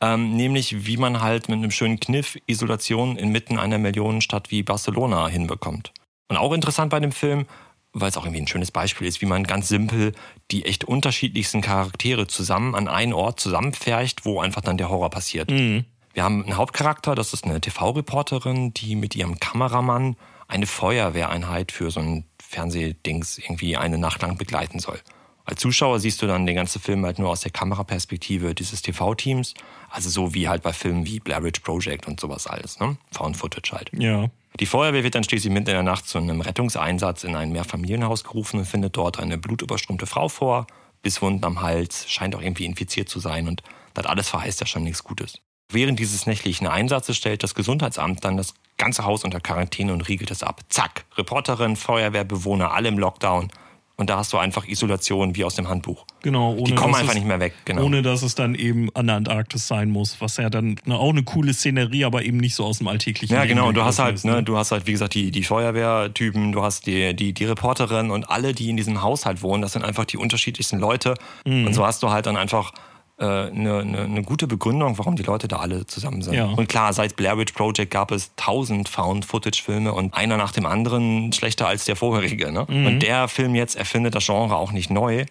Ähm, 0.00 0.36
nämlich 0.36 0.86
wie 0.86 0.96
man 0.96 1.20
halt 1.20 1.48
mit 1.48 1.58
einem 1.58 1.70
schönen 1.70 1.98
Kniff 1.98 2.38
Isolation 2.46 3.16
inmitten 3.16 3.58
einer 3.58 3.78
Millionenstadt 3.78 4.50
wie 4.50 4.62
Barcelona 4.62 5.28
hinbekommt. 5.28 5.92
Und 6.28 6.36
auch 6.36 6.52
interessant 6.52 6.90
bei 6.90 7.00
dem 7.00 7.12
Film, 7.12 7.46
weil 7.92 8.08
es 8.08 8.16
auch 8.16 8.24
irgendwie 8.24 8.42
ein 8.42 8.48
schönes 8.48 8.70
Beispiel 8.70 9.06
ist, 9.06 9.20
wie 9.22 9.26
man 9.26 9.44
ganz 9.44 9.68
simpel 9.68 10.12
die 10.50 10.64
echt 10.66 10.84
unterschiedlichsten 10.84 11.60
Charaktere 11.60 12.26
zusammen 12.26 12.74
an 12.74 12.88
einen 12.88 13.12
Ort 13.12 13.40
zusammenfärcht, 13.40 14.24
wo 14.24 14.40
einfach 14.40 14.62
dann 14.62 14.76
der 14.76 14.88
Horror 14.88 15.10
passiert. 15.10 15.50
Mhm. 15.50 15.84
Wir 16.12 16.22
haben 16.22 16.44
einen 16.44 16.56
Hauptcharakter, 16.56 17.14
das 17.14 17.32
ist 17.32 17.44
eine 17.44 17.60
TV-Reporterin, 17.60 18.74
die 18.74 18.96
mit 18.96 19.16
ihrem 19.16 19.38
Kameramann 19.40 20.16
eine 20.54 20.66
Feuerwehreinheit 20.66 21.72
für 21.72 21.90
so 21.90 22.00
ein 22.00 22.24
Fernsehdings 22.40 23.38
irgendwie 23.38 23.76
eine 23.76 23.98
Nacht 23.98 24.22
lang 24.22 24.38
begleiten 24.38 24.78
soll. 24.78 25.00
Als 25.44 25.60
Zuschauer 25.60 26.00
siehst 26.00 26.22
du 26.22 26.26
dann 26.26 26.46
den 26.46 26.54
ganzen 26.54 26.80
Film 26.80 27.04
halt 27.04 27.18
nur 27.18 27.28
aus 27.28 27.40
der 27.40 27.50
Kameraperspektive 27.50 28.54
dieses 28.54 28.80
TV-Teams. 28.80 29.52
Also 29.90 30.08
so 30.08 30.32
wie 30.32 30.48
halt 30.48 30.62
bei 30.62 30.72
Filmen 30.72 31.04
wie 31.06 31.20
Blair 31.20 31.42
Witch 31.42 31.60
Project 31.60 32.06
und 32.06 32.18
sowas 32.18 32.46
alles, 32.46 32.80
ne? 32.80 32.96
Found 33.12 33.36
Footage 33.36 33.72
halt. 33.72 33.90
Ja. 33.92 34.30
Die 34.58 34.66
Feuerwehr 34.66 35.02
wird 35.02 35.16
dann 35.16 35.24
schließlich 35.24 35.52
mitten 35.52 35.68
in 35.68 35.74
der 35.74 35.82
Nacht 35.82 36.06
zu 36.06 36.16
einem 36.16 36.40
Rettungseinsatz 36.40 37.24
in 37.24 37.34
ein 37.34 37.50
Mehrfamilienhaus 37.52 38.24
gerufen 38.24 38.60
und 38.60 38.66
findet 38.66 38.96
dort 38.96 39.18
eine 39.18 39.36
blutüberströmte 39.36 40.06
Frau 40.06 40.28
vor, 40.28 40.66
Bisswunden 41.02 41.44
am 41.44 41.60
Hals, 41.60 42.08
scheint 42.08 42.34
auch 42.36 42.40
irgendwie 42.40 42.64
infiziert 42.64 43.08
zu 43.08 43.18
sein 43.18 43.48
und 43.48 43.62
das 43.92 44.06
alles 44.06 44.28
verheißt 44.28 44.60
ja 44.60 44.66
schon 44.66 44.84
nichts 44.84 45.04
Gutes. 45.04 45.40
Während 45.70 45.98
dieses 45.98 46.26
nächtlichen 46.26 46.68
Einsatzes 46.68 47.16
stellt 47.16 47.42
das 47.42 47.54
Gesundheitsamt 47.54 48.24
dann 48.24 48.36
das 48.36 48.54
ganze 48.76 49.04
Haus 49.04 49.24
unter 49.24 49.40
Quarantäne 49.40 49.92
und 49.92 50.08
riegelt 50.08 50.30
es 50.30 50.42
ab. 50.42 50.60
Zack, 50.68 51.04
Reporterin, 51.16 51.76
Feuerwehrbewohner, 51.76 52.72
alle 52.72 52.88
im 52.88 52.98
Lockdown. 52.98 53.50
Und 53.96 54.10
da 54.10 54.16
hast 54.16 54.32
du 54.32 54.38
einfach 54.38 54.66
Isolation 54.66 55.36
wie 55.36 55.44
aus 55.44 55.54
dem 55.54 55.68
Handbuch. 55.68 56.04
Genau, 56.22 56.52
ohne, 56.52 56.64
die 56.64 56.74
kommen 56.74 56.96
einfach 56.96 57.10
es, 57.10 57.14
nicht 57.14 57.28
mehr 57.28 57.38
weg. 57.38 57.54
Genau. 57.64 57.84
Ohne 57.84 58.02
dass 58.02 58.22
es 58.22 58.34
dann 58.34 58.56
eben 58.56 58.88
an 58.94 59.06
der 59.06 59.16
Antarktis 59.16 59.68
sein 59.68 59.88
muss, 59.90 60.20
was 60.20 60.36
ja 60.36 60.50
dann 60.50 60.74
ne, 60.84 60.98
auch 60.98 61.10
eine 61.10 61.22
coole 61.22 61.54
Szenerie, 61.54 62.04
aber 62.04 62.24
eben 62.24 62.38
nicht 62.38 62.56
so 62.56 62.64
aus 62.64 62.78
dem 62.78 62.88
alltäglichen. 62.88 63.32
Ja, 63.32 63.44
genau. 63.44 63.68
Und 63.68 63.76
du 63.76 63.84
hast 63.84 64.00
halt, 64.00 64.16
ist, 64.16 64.24
ne? 64.24 64.32
ne? 64.32 64.42
du 64.42 64.56
hast 64.56 64.72
halt, 64.72 64.88
wie 64.88 64.92
gesagt, 64.92 65.14
die, 65.14 65.30
die 65.30 65.44
Feuerwehrtypen, 65.44 66.50
du 66.50 66.62
hast 66.62 66.86
die, 66.86 67.14
die, 67.14 67.32
die 67.32 67.44
Reporterin 67.44 68.10
und 68.10 68.28
alle, 68.28 68.52
die 68.52 68.68
in 68.68 68.76
diesem 68.76 69.00
Haushalt 69.00 69.42
wohnen. 69.42 69.62
Das 69.62 69.74
sind 69.74 69.84
einfach 69.84 70.06
die 70.06 70.16
unterschiedlichsten 70.16 70.80
Leute. 70.80 71.14
Mhm. 71.44 71.68
Und 71.68 71.74
so 71.74 71.86
hast 71.86 72.02
du 72.02 72.10
halt 72.10 72.26
dann 72.26 72.36
einfach 72.36 72.72
eine, 73.16 73.78
eine, 73.78 74.00
eine, 74.02 74.22
gute 74.22 74.46
Begründung, 74.46 74.98
warum 74.98 75.14
die 75.14 75.22
Leute 75.22 75.46
da 75.46 75.58
alle 75.58 75.86
zusammen 75.86 76.22
sind. 76.22 76.34
Ja. 76.34 76.46
Und 76.46 76.68
klar, 76.68 76.92
seit 76.92 77.14
Blair 77.14 77.38
Witch 77.38 77.52
Project 77.52 77.92
gab 77.92 78.10
es 78.10 78.32
tausend 78.36 78.88
Found-Footage-Filme 78.88 79.92
und 79.92 80.14
einer 80.14 80.36
nach 80.36 80.50
dem 80.50 80.66
anderen 80.66 81.32
schlechter 81.32 81.68
als 81.68 81.84
der 81.84 81.94
vorherige. 81.94 82.50
Ne? 82.50 82.66
Mhm. 82.68 82.86
Und 82.86 83.00
der 83.00 83.28
Film 83.28 83.54
jetzt 83.54 83.76
erfindet 83.76 84.16
das 84.16 84.26
Genre 84.26 84.56
auch 84.56 84.72
nicht 84.72 84.90
neu, 84.90 85.26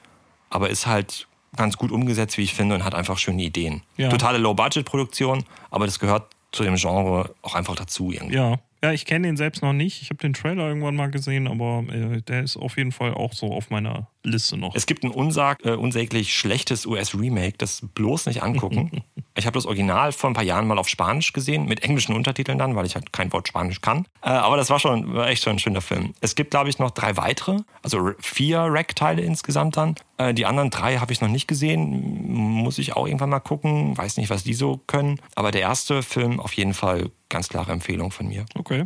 aber 0.50 0.70
ist 0.70 0.88
halt 0.88 1.28
ganz 1.58 1.78
gut 1.78 1.92
umgesetzt, 1.92 2.38
wie 2.38 2.44
ich 2.44 2.54
finde, 2.54 2.76
und 2.76 2.86
hat 2.86 2.96
einfach 2.96 3.18
schöne 3.18 3.44
Ideen. 3.44 3.84
Ja. 3.98 4.10
Totale 4.10 4.38
Low-Budget-Produktion, 4.38 5.44
aber 5.70 5.86
das 5.86 6.00
gehört 6.00 6.28
zu 6.52 6.64
dem 6.64 6.76
Genre 6.76 7.32
auch 7.42 7.56
einfach 7.56 7.76
dazu 7.76 8.12
irgendwie. 8.12 8.36
Ja. 8.36 8.60
Ja, 8.84 8.92
ich 8.92 9.06
kenne 9.06 9.28
den 9.28 9.38
selbst 9.38 9.62
noch 9.62 9.72
nicht. 9.72 10.02
Ich 10.02 10.10
habe 10.10 10.18
den 10.18 10.34
Trailer 10.34 10.68
irgendwann 10.68 10.98
mal 10.98 11.10
gesehen, 11.10 11.48
aber 11.48 11.86
äh, 11.90 12.22
der 12.22 12.44
ist 12.44 12.58
auf 12.58 12.76
jeden 12.76 12.92
Fall 12.92 13.14
auch 13.14 13.32
so 13.32 13.54
auf 13.54 13.70
meiner 13.70 14.10
Liste 14.24 14.58
noch. 14.58 14.76
Es 14.76 14.86
gibt 14.86 15.06
ein 15.06 15.12
unsag, 15.12 15.66
äh, 15.66 15.72
unsäglich 15.72 16.36
schlechtes 16.36 16.86
US-Remake, 16.86 17.58
das 17.58 17.82
bloß 17.96 18.26
nicht 18.26 18.44
angucken. 18.44 19.02
ich 19.36 19.46
habe 19.46 19.54
das 19.54 19.66
Original 19.66 20.12
vor 20.12 20.30
ein 20.30 20.34
paar 20.34 20.44
Jahren 20.44 20.68
mal 20.68 20.78
auf 20.78 20.90
Spanisch 20.90 21.32
gesehen, 21.32 21.66
mit 21.66 21.82
englischen 21.84 22.14
Untertiteln 22.14 22.58
dann, 22.58 22.76
weil 22.76 22.86
ich 22.86 22.96
halt 22.96 23.14
kein 23.14 23.32
Wort 23.32 23.48
Spanisch 23.48 23.80
kann. 23.80 24.06
Äh, 24.22 24.32
aber 24.32 24.58
das 24.58 24.70
war 24.70 24.80
schon 24.80 25.14
war 25.14 25.30
echt 25.30 25.44
schon 25.44 25.56
ein 25.56 25.60
schöner 25.60 25.82
Film. 25.82 26.14
Es 26.20 26.36
gibt, 26.36 26.52
glaube 26.52 26.70
ich, 26.70 26.78
noch 26.78 26.92
drei 26.92 27.16
weitere, 27.16 27.60
also 27.84 28.12
vier 28.20 28.60
Rack-Teile 28.60 29.22
insgesamt 29.22 29.78
dann. 29.78 29.96
Äh, 30.18 30.34
die 30.34 30.46
anderen 30.46 30.72
drei 30.72 30.98
habe 30.98 31.14
ich 31.14 31.22
noch 31.22 31.30
nicht 31.30 31.48
gesehen. 31.48 32.34
Muss 32.34 32.80
ich 32.80 32.98
auch 32.98 33.08
irgendwann 33.08 33.30
mal 33.30 33.40
gucken. 33.40 33.98
Weiß 33.98 34.18
nicht, 34.18 34.30
was 34.30 34.44
die 34.44 34.54
so 34.54 34.82
können. 34.88 35.22
Aber 35.36 35.52
der 35.52 35.62
erste 35.62 36.04
Film 36.04 36.42
auf 36.42 36.52
jeden 36.54 36.74
Fall 36.74 37.12
ganz 37.34 37.50
klare 37.50 37.72
Empfehlung 37.72 38.12
von 38.12 38.28
mir. 38.28 38.46
Okay. 38.54 38.86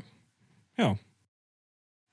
Ja. 0.77 0.97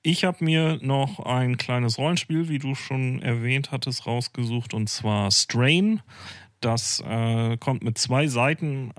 Ich 0.03 0.23
habe 0.25 0.43
mir 0.43 0.77
noch 0.81 1.19
ein 1.19 1.57
kleines 1.57 1.97
Rollenspiel, 1.97 2.49
wie 2.49 2.59
du 2.59 2.75
schon 2.75 3.21
erwähnt 3.21 3.71
hattest, 3.71 4.05
rausgesucht 4.05 4.73
und 4.73 4.87
zwar 4.87 5.31
Strain. 5.31 6.01
Das 6.59 6.99
äh, 6.99 7.57
kommt 7.57 7.83
mit 7.83 7.97
zwei 7.97 8.27
Seiten 8.27 8.91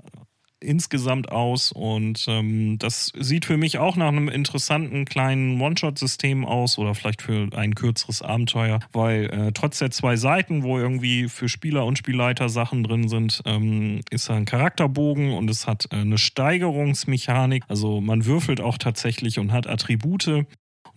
insgesamt 0.59 1.31
aus 1.31 1.71
und 1.71 2.25
ähm, 2.27 2.77
das 2.79 3.11
sieht 3.17 3.45
für 3.45 3.57
mich 3.57 3.77
auch 3.77 3.95
nach 3.95 4.07
einem 4.07 4.27
interessanten 4.27 5.05
kleinen 5.05 5.61
One-Shot-System 5.61 6.45
aus 6.45 6.77
oder 6.77 6.95
vielleicht 6.95 7.21
für 7.21 7.49
ein 7.55 7.75
kürzeres 7.75 8.21
Abenteuer, 8.21 8.79
weil 8.91 9.25
äh, 9.25 9.51
trotz 9.53 9.79
der 9.79 9.91
zwei 9.91 10.15
Seiten, 10.15 10.63
wo 10.63 10.79
irgendwie 10.79 11.29
für 11.29 11.47
Spieler 11.47 11.85
und 11.85 11.97
Spielleiter 11.97 12.49
Sachen 12.49 12.83
drin 12.83 13.07
sind, 13.07 13.41
ähm, 13.45 14.01
ist 14.09 14.29
da 14.29 14.35
ein 14.35 14.45
Charakterbogen 14.45 15.33
und 15.33 15.49
es 15.49 15.67
hat 15.67 15.87
äh, 15.91 15.97
eine 15.97 16.17
Steigerungsmechanik. 16.17 17.63
Also 17.67 18.01
man 18.01 18.25
würfelt 18.25 18.61
auch 18.61 18.77
tatsächlich 18.77 19.39
und 19.39 19.51
hat 19.51 19.67
Attribute. 19.67 20.45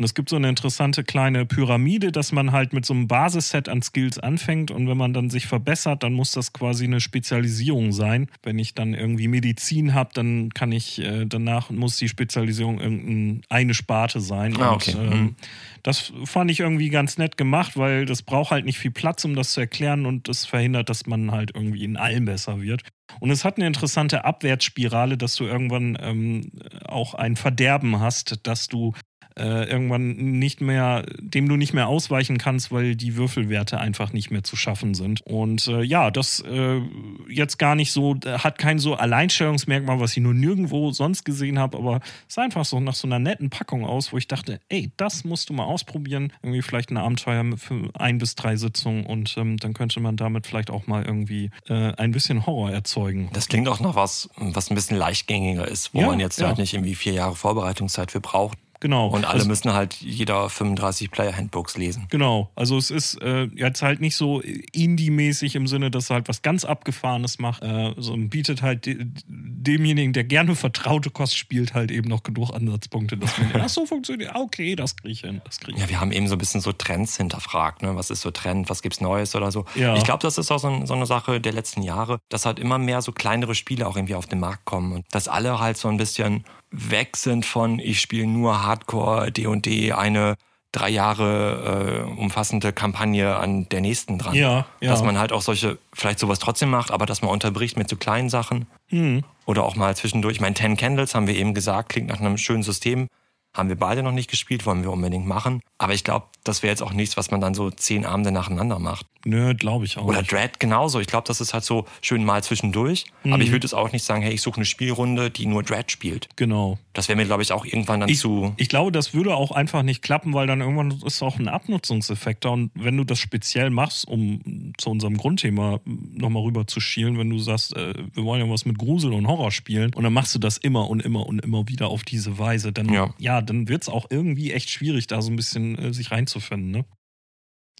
Und 0.01 0.05
es 0.05 0.15
gibt 0.15 0.31
so 0.31 0.37
eine 0.37 0.49
interessante 0.49 1.05
kleine 1.05 1.45
Pyramide, 1.45 2.11
dass 2.11 2.33
man 2.33 2.53
halt 2.53 2.73
mit 2.73 2.87
so 2.87 2.95
einem 2.95 3.07
Basisset 3.07 3.69
an 3.69 3.83
Skills 3.83 4.19
anfängt 4.19 4.71
und 4.71 4.89
wenn 4.89 4.97
man 4.97 5.13
dann 5.13 5.29
sich 5.29 5.47
verbessert, 5.47 6.03
dann 6.03 6.15
muss 6.15 6.33
das 6.33 6.55
quasi 6.55 6.85
eine 6.85 7.01
Spezialisierung 7.01 7.93
sein. 7.93 8.31
Wenn 8.43 8.59
ich 8.59 8.73
dann 8.73 8.95
irgendwie 8.95 9.29
Medizin 9.29 9.93
habe, 9.93 10.09
dann 10.15 10.55
kann 10.55 10.73
ich 10.73 11.01
äh, 11.01 11.27
danach 11.27 11.69
muss 11.69 11.99
die 11.99 12.09
Spezialisierung 12.09 12.81
irgendeine 12.81 13.75
Sparte 13.75 14.21
sein. 14.23 14.57
Ah, 14.57 14.71
Und, 14.71 14.75
okay. 14.77 14.93
ähm, 14.99 15.11
Mhm. 15.11 15.37
das 15.83 16.15
fand 16.25 16.51
ich 16.51 16.61
irgendwie 16.61 16.89
ganz 16.89 17.19
nett 17.19 17.37
gemacht, 17.37 17.77
weil 17.77 18.07
das 18.07 18.23
braucht 18.23 18.53
halt 18.53 18.65
nicht 18.65 18.79
viel 18.79 18.93
Platz, 18.93 19.27
um 19.27 19.35
das 19.35 19.53
zu 19.53 19.61
erklären 19.61 20.07
und 20.07 20.29
das 20.29 20.47
verhindert, 20.47 20.89
dass 20.89 21.05
man 21.05 21.31
halt 21.31 21.51
irgendwie 21.55 21.85
in 21.85 21.99
allem 21.99 22.25
besser 22.25 22.63
wird. 22.63 22.85
Und 23.19 23.31
es 23.31 23.45
hat 23.45 23.59
eine 23.59 23.67
interessante 23.67 24.25
Abwärtsspirale, 24.25 25.19
dass 25.19 25.35
du 25.35 25.45
irgendwann 25.45 25.99
ähm, 26.01 26.53
auch 26.87 27.13
ein 27.15 27.37
Verderben 27.37 28.01
hast, 28.01 28.47
dass 28.47 28.69
du 28.69 28.95
äh, 29.39 29.65
irgendwann 29.71 30.15
nicht 30.39 30.61
mehr, 30.61 31.05
dem 31.19 31.49
du 31.49 31.57
nicht 31.57 31.73
mehr 31.73 31.89
ausweichen 31.89 32.39
kannst, 32.39 32.73
weil 32.73 32.97
die 32.97 33.17
Würfelwerte 33.17 33.79
einfach 33.79 34.13
nicht 34.13 34.31
mehr 34.31 34.43
zu 34.43 34.57
schaffen 34.57 34.95
sind. 34.95 35.21
Und 35.23 35.67
äh, 35.69 35.83
ja, 35.83 36.11
das 36.11 36.41
äh, 36.41 36.81
jetzt 37.29 37.59
gar 37.59 37.75
nicht 37.75 37.93
so, 37.93 38.17
hat 38.25 38.59
kein 38.59 38.79
so 38.79 38.95
Alleinstellungsmerkmal, 38.95 40.01
was 40.01 40.13
ich 40.17 40.23
nur 40.23 40.35
nirgendwo 40.35 40.91
sonst 40.93 41.25
gesehen 41.25 41.59
habe, 41.59 41.79
aber 41.79 42.01
es 42.29 42.35
sah 42.35 42.43
einfach 42.43 42.65
so 42.65 42.81
nach 42.81 42.95
so 42.95 43.07
einer 43.07 43.19
netten 43.19 43.51
Packung 43.51 43.85
aus, 43.85 44.13
wo 44.13 44.17
ich 44.19 44.29
dachte, 44.29 44.61
ey, 44.69 44.91
das 44.97 45.25
musst 45.25 45.49
du 45.49 45.53
mal 45.53 45.65
ausprobieren. 45.65 46.33
Irgendwie 46.43 46.63
vielleicht 46.63 46.91
ein 46.91 46.97
Abenteuer 46.97 47.45
für 47.57 47.91
ein 47.95 48.19
bis 48.19 48.35
drei 48.35 48.57
Sitzungen 48.57 49.07
und 49.07 49.35
ähm, 49.39 49.57
dann 49.57 49.73
könnte 49.75 50.01
man 50.01 50.17
damit 50.17 50.47
vielleicht 50.47 50.71
auch 50.71 50.87
mal 50.87 51.05
irgendwie 51.05 51.51
äh, 51.69 51.93
ein 51.95 52.11
bisschen 52.11 52.47
Horror 52.47 52.71
erzeugen. 52.71 53.31
Das 53.33 53.49
klingt 53.49 53.69
auch 53.69 53.81
nach 53.81 53.95
was, 53.95 54.29
was 54.37 54.71
ein 54.71 54.75
bisschen 54.75 54.97
leichtgängiger 54.97 55.67
ist, 55.67 55.95
wo 55.95 56.01
Ja, 56.01 56.07
man 56.09 56.21
jetzt 56.21 56.39
ja. 56.41 56.49
halt 56.49 56.59
nicht 56.59 56.75
irgendwie 56.75 56.95
vier 56.95 57.13
Jahre 57.13 57.35
Vorbereitungszeit 57.37 58.11
für 58.11 58.21
braucht. 58.21 58.59
Genau. 58.81 59.09
Und 59.09 59.25
alle 59.27 59.35
Also- 59.35 59.49
müssen 59.49 59.73
halt 59.73 59.95
jeder 59.95 60.49
35 60.49 61.11
Player-Handbooks 61.11 61.77
lesen. 61.77 62.07
Genau, 62.11 62.51
also 62.57 62.79
es 62.79 62.91
ist 62.91 63.21
äh, 63.21 63.45
jetzt 63.55 63.83
halt 63.83 64.01
nicht 64.01 64.17
so 64.17 64.41
Indie-mäßig 64.41 65.55
im 65.55 65.67
Sinne, 65.67 65.91
dass 65.91 66.11
er 66.11 66.15
halt 66.15 66.29
was 66.29 66.41
ganz 66.43 66.65
Abgefahrenes 66.65 67.39
macht, 67.39 67.63
äh, 67.63 67.93
sondern 67.99 68.31
bietet 68.31 68.63
halt 68.63 68.87
de 68.87 69.07
demjenigen, 69.27 70.13
der 70.15 70.25
gerne 70.25 70.57
vertraute 70.57 71.11
Kost 71.11 71.37
spielt, 71.37 71.75
halt 71.75 71.91
eben 71.91 72.09
noch 72.09 72.23
genug 72.23 72.51
Ansatzpunkte, 72.55 73.17
dass 73.19 73.37
man, 73.39 73.51
ach 73.63 73.69
so 73.69 73.85
funktioniert, 73.85 74.35
ah, 74.35 74.41
okay, 74.41 74.75
das 74.75 74.97
kriege 74.97 75.13
ich 75.13 75.21
hin, 75.21 75.43
das 75.45 75.61
kriege 75.61 75.77
ich 75.77 75.83
Ja, 75.83 75.89
wir 75.89 76.01
haben 76.01 76.13
eben 76.13 76.29
so 76.29 76.35
ein 76.35 76.39
bisschen 76.39 76.61
so 76.63 76.73
Trends 76.73 77.17
hinterfragt. 77.19 77.83
Ne? 77.83 77.95
Was 77.97 78.11
ist 78.11 78.23
so 78.23 78.31
Trend, 78.31 78.71
was 78.71 78.81
gibt's 78.83 79.01
Neues 79.01 79.35
oder 79.35 79.53
so. 79.53 79.67
Ja. 79.75 79.97
Ich 79.97 80.05
glaube, 80.05 80.23
das 80.23 80.39
ist 80.39 80.51
auch 80.51 80.59
so, 80.59 80.69
ein, 80.69 80.87
so 80.87 80.95
eine 80.95 81.07
Sache 81.07 81.41
der 81.41 81.53
letzten 81.53 81.83
Jahre, 81.83 82.19
dass 82.31 82.47
halt 82.47 82.59
immer 82.59 82.79
mehr 82.79 83.03
so 83.03 83.13
kleinere 83.13 83.55
Spiele 83.55 83.87
auch 83.87 83.97
irgendwie 83.97 84.15
auf 84.15 84.27
den 84.27 84.41
Markt 84.41 84.65
kommen 84.65 84.93
und 84.93 85.05
dass 85.11 85.29
alle 85.29 85.59
halt 85.61 85.77
so 85.77 85.89
ein 85.89 85.97
bisschen 85.99 86.45
weg 86.71 87.17
sind 87.17 87.45
von, 87.45 87.79
ich 87.79 88.01
spiele 88.01 88.27
nur 88.27 88.63
Hardcore, 88.63 89.33
D&D, 89.33 89.93
eine 89.93 90.37
drei 90.73 90.89
Jahre 90.89 92.07
äh, 92.07 92.21
umfassende 92.21 92.73
Kampagne 92.73 93.37
an 93.37 93.69
der 93.71 93.81
nächsten 93.81 94.19
dran. 94.19 94.35
Ja, 94.35 94.67
ja. 94.81 94.91
Dass 94.91 95.03
man 95.03 95.19
halt 95.19 95.33
auch 95.33 95.43
solche, 95.43 95.79
vielleicht 95.93 96.21
sowas 96.21 96.39
trotzdem 96.39 96.71
macht, 96.71 96.93
aber 96.93 97.07
dass 97.07 97.23
man 97.23 97.31
unterbricht 97.31 97.77
mit 97.77 97.89
so 97.89 97.97
kleinen 97.97 98.29
Sachen. 98.29 98.67
Hm. 98.89 99.25
Oder 99.47 99.65
auch 99.65 99.75
mal 99.75 99.97
zwischendurch. 99.97 100.37
Ich 100.37 100.41
meine, 100.41 100.55
Ten 100.55 100.77
Candles 100.77 101.15
haben 101.15 101.27
wir 101.27 101.35
eben 101.35 101.55
gesagt, 101.55 101.89
klingt 101.89 102.09
nach 102.09 102.21
einem 102.21 102.39
schönen 102.39 102.63
System. 102.63 103.09
Haben 103.55 103.69
wir 103.69 103.77
beide 103.77 104.03
noch 104.03 104.13
nicht 104.13 104.31
gespielt, 104.31 104.65
wollen 104.65 104.83
wir 104.83 104.93
unbedingt 104.93 105.27
machen. 105.27 105.61
Aber 105.79 105.93
ich 105.93 106.05
glaube, 106.05 106.27
das 106.45 106.63
wäre 106.63 106.71
jetzt 106.71 106.83
auch 106.83 106.93
nichts, 106.93 107.17
was 107.17 107.31
man 107.31 107.41
dann 107.41 107.53
so 107.55 107.71
zehn 107.71 108.05
Abende 108.07 108.31
nacheinander 108.33 108.79
macht. 108.79 109.07
Nö, 109.25 109.55
glaube 109.55 109.85
ich 109.85 109.99
auch. 109.99 110.05
Oder 110.05 110.21
nicht. 110.21 110.33
Dread 110.33 110.61
genauso. 110.61 111.01
Ich 111.01 111.07
glaube, 111.07 111.27
das 111.27 111.41
ist 111.41 111.53
halt 111.53 111.65
so 111.65 111.85
schön 112.01 112.25
mal 112.25 112.43
zwischendurch. 112.43 113.05
Mhm. 113.25 113.33
Aber 113.35 113.43
ich 113.43 113.51
würde 113.51 113.67
es 113.67 113.75
auch 113.75 113.93
nicht 113.93 114.05
sagen, 114.05 114.23
hey, 114.23 114.33
ich 114.33 114.41
suche 114.41 114.57
eine 114.57 114.65
Spielrunde, 114.65 115.31
die 115.31 115.47
nur 115.47 115.63
Dread 115.63 115.91
spielt. 115.91 116.29
Genau. 116.37 116.79
Das 116.95 117.09
wäre 117.09 117.17
mir, 117.17 117.27
glaube 117.27 117.43
ich, 117.43 117.53
auch 117.53 117.65
irgendwann 117.67 118.01
dann 118.01 118.09
Ich, 118.09 118.21
zu. 118.21 118.55
ich 118.57 118.69
glaube, 118.69 118.93
das 118.93 119.13
würde 119.13 119.35
auch 119.35 119.51
einfach 119.51 119.83
nicht 119.83 120.01
klappen, 120.01 120.33
weil 120.33 120.47
dann 120.47 120.61
irgendwann 120.61 120.93
ist 121.05 121.21
auch 121.23 121.39
ein 121.39 121.49
Abnutzungseffekt 121.49 122.45
da. 122.45 122.51
Und 122.51 122.71
wenn 122.75 122.97
du 122.97 123.05
das 123.05 123.19
speziell 123.19 123.71
machst, 123.71 124.07
um 124.09 124.73
zu 124.79 124.91
unserem 124.91 125.17
Grundthema 125.17 125.81
nochmal 125.85 126.43
rüber 126.43 126.67
zu 126.67 126.81
schielen, 126.81 127.19
wenn 127.19 127.29
du 127.31 127.39
sagst, 127.39 127.77
äh, 127.77 127.93
wir 128.15 128.25
wollen 128.25 128.45
ja 128.47 128.51
was 128.51 128.65
mit 128.65 128.79
Grusel 128.79 129.13
und 129.13 129.27
Horror 129.27 129.51
spielen, 129.51 129.93
und 129.95 130.05
dann 130.05 130.13
machst 130.13 130.35
du 130.35 130.39
das 130.39 130.57
immer 130.57 130.89
und 130.89 131.01
immer 131.01 131.27
und 131.27 131.41
immer 131.45 131.69
wieder 131.69 131.89
auf 131.89 132.05
diese 132.05 132.39
Weise, 132.39 132.73
dann, 132.73 132.89
Ja. 132.93 133.13
ja, 133.19 133.40
dann 133.43 133.69
wird 133.69 133.83
es 133.83 133.89
auch 133.89 134.07
irgendwie 134.11 134.53
echt 134.53 134.71
schwierig, 134.71 135.07
da 135.07 135.23
so 135.23 135.31
ein 135.31 135.37
bisschen 135.37 135.79
äh, 135.79 135.93
sich 135.93 136.11
reinzufinden. 136.11 136.71
Ne? 136.71 136.85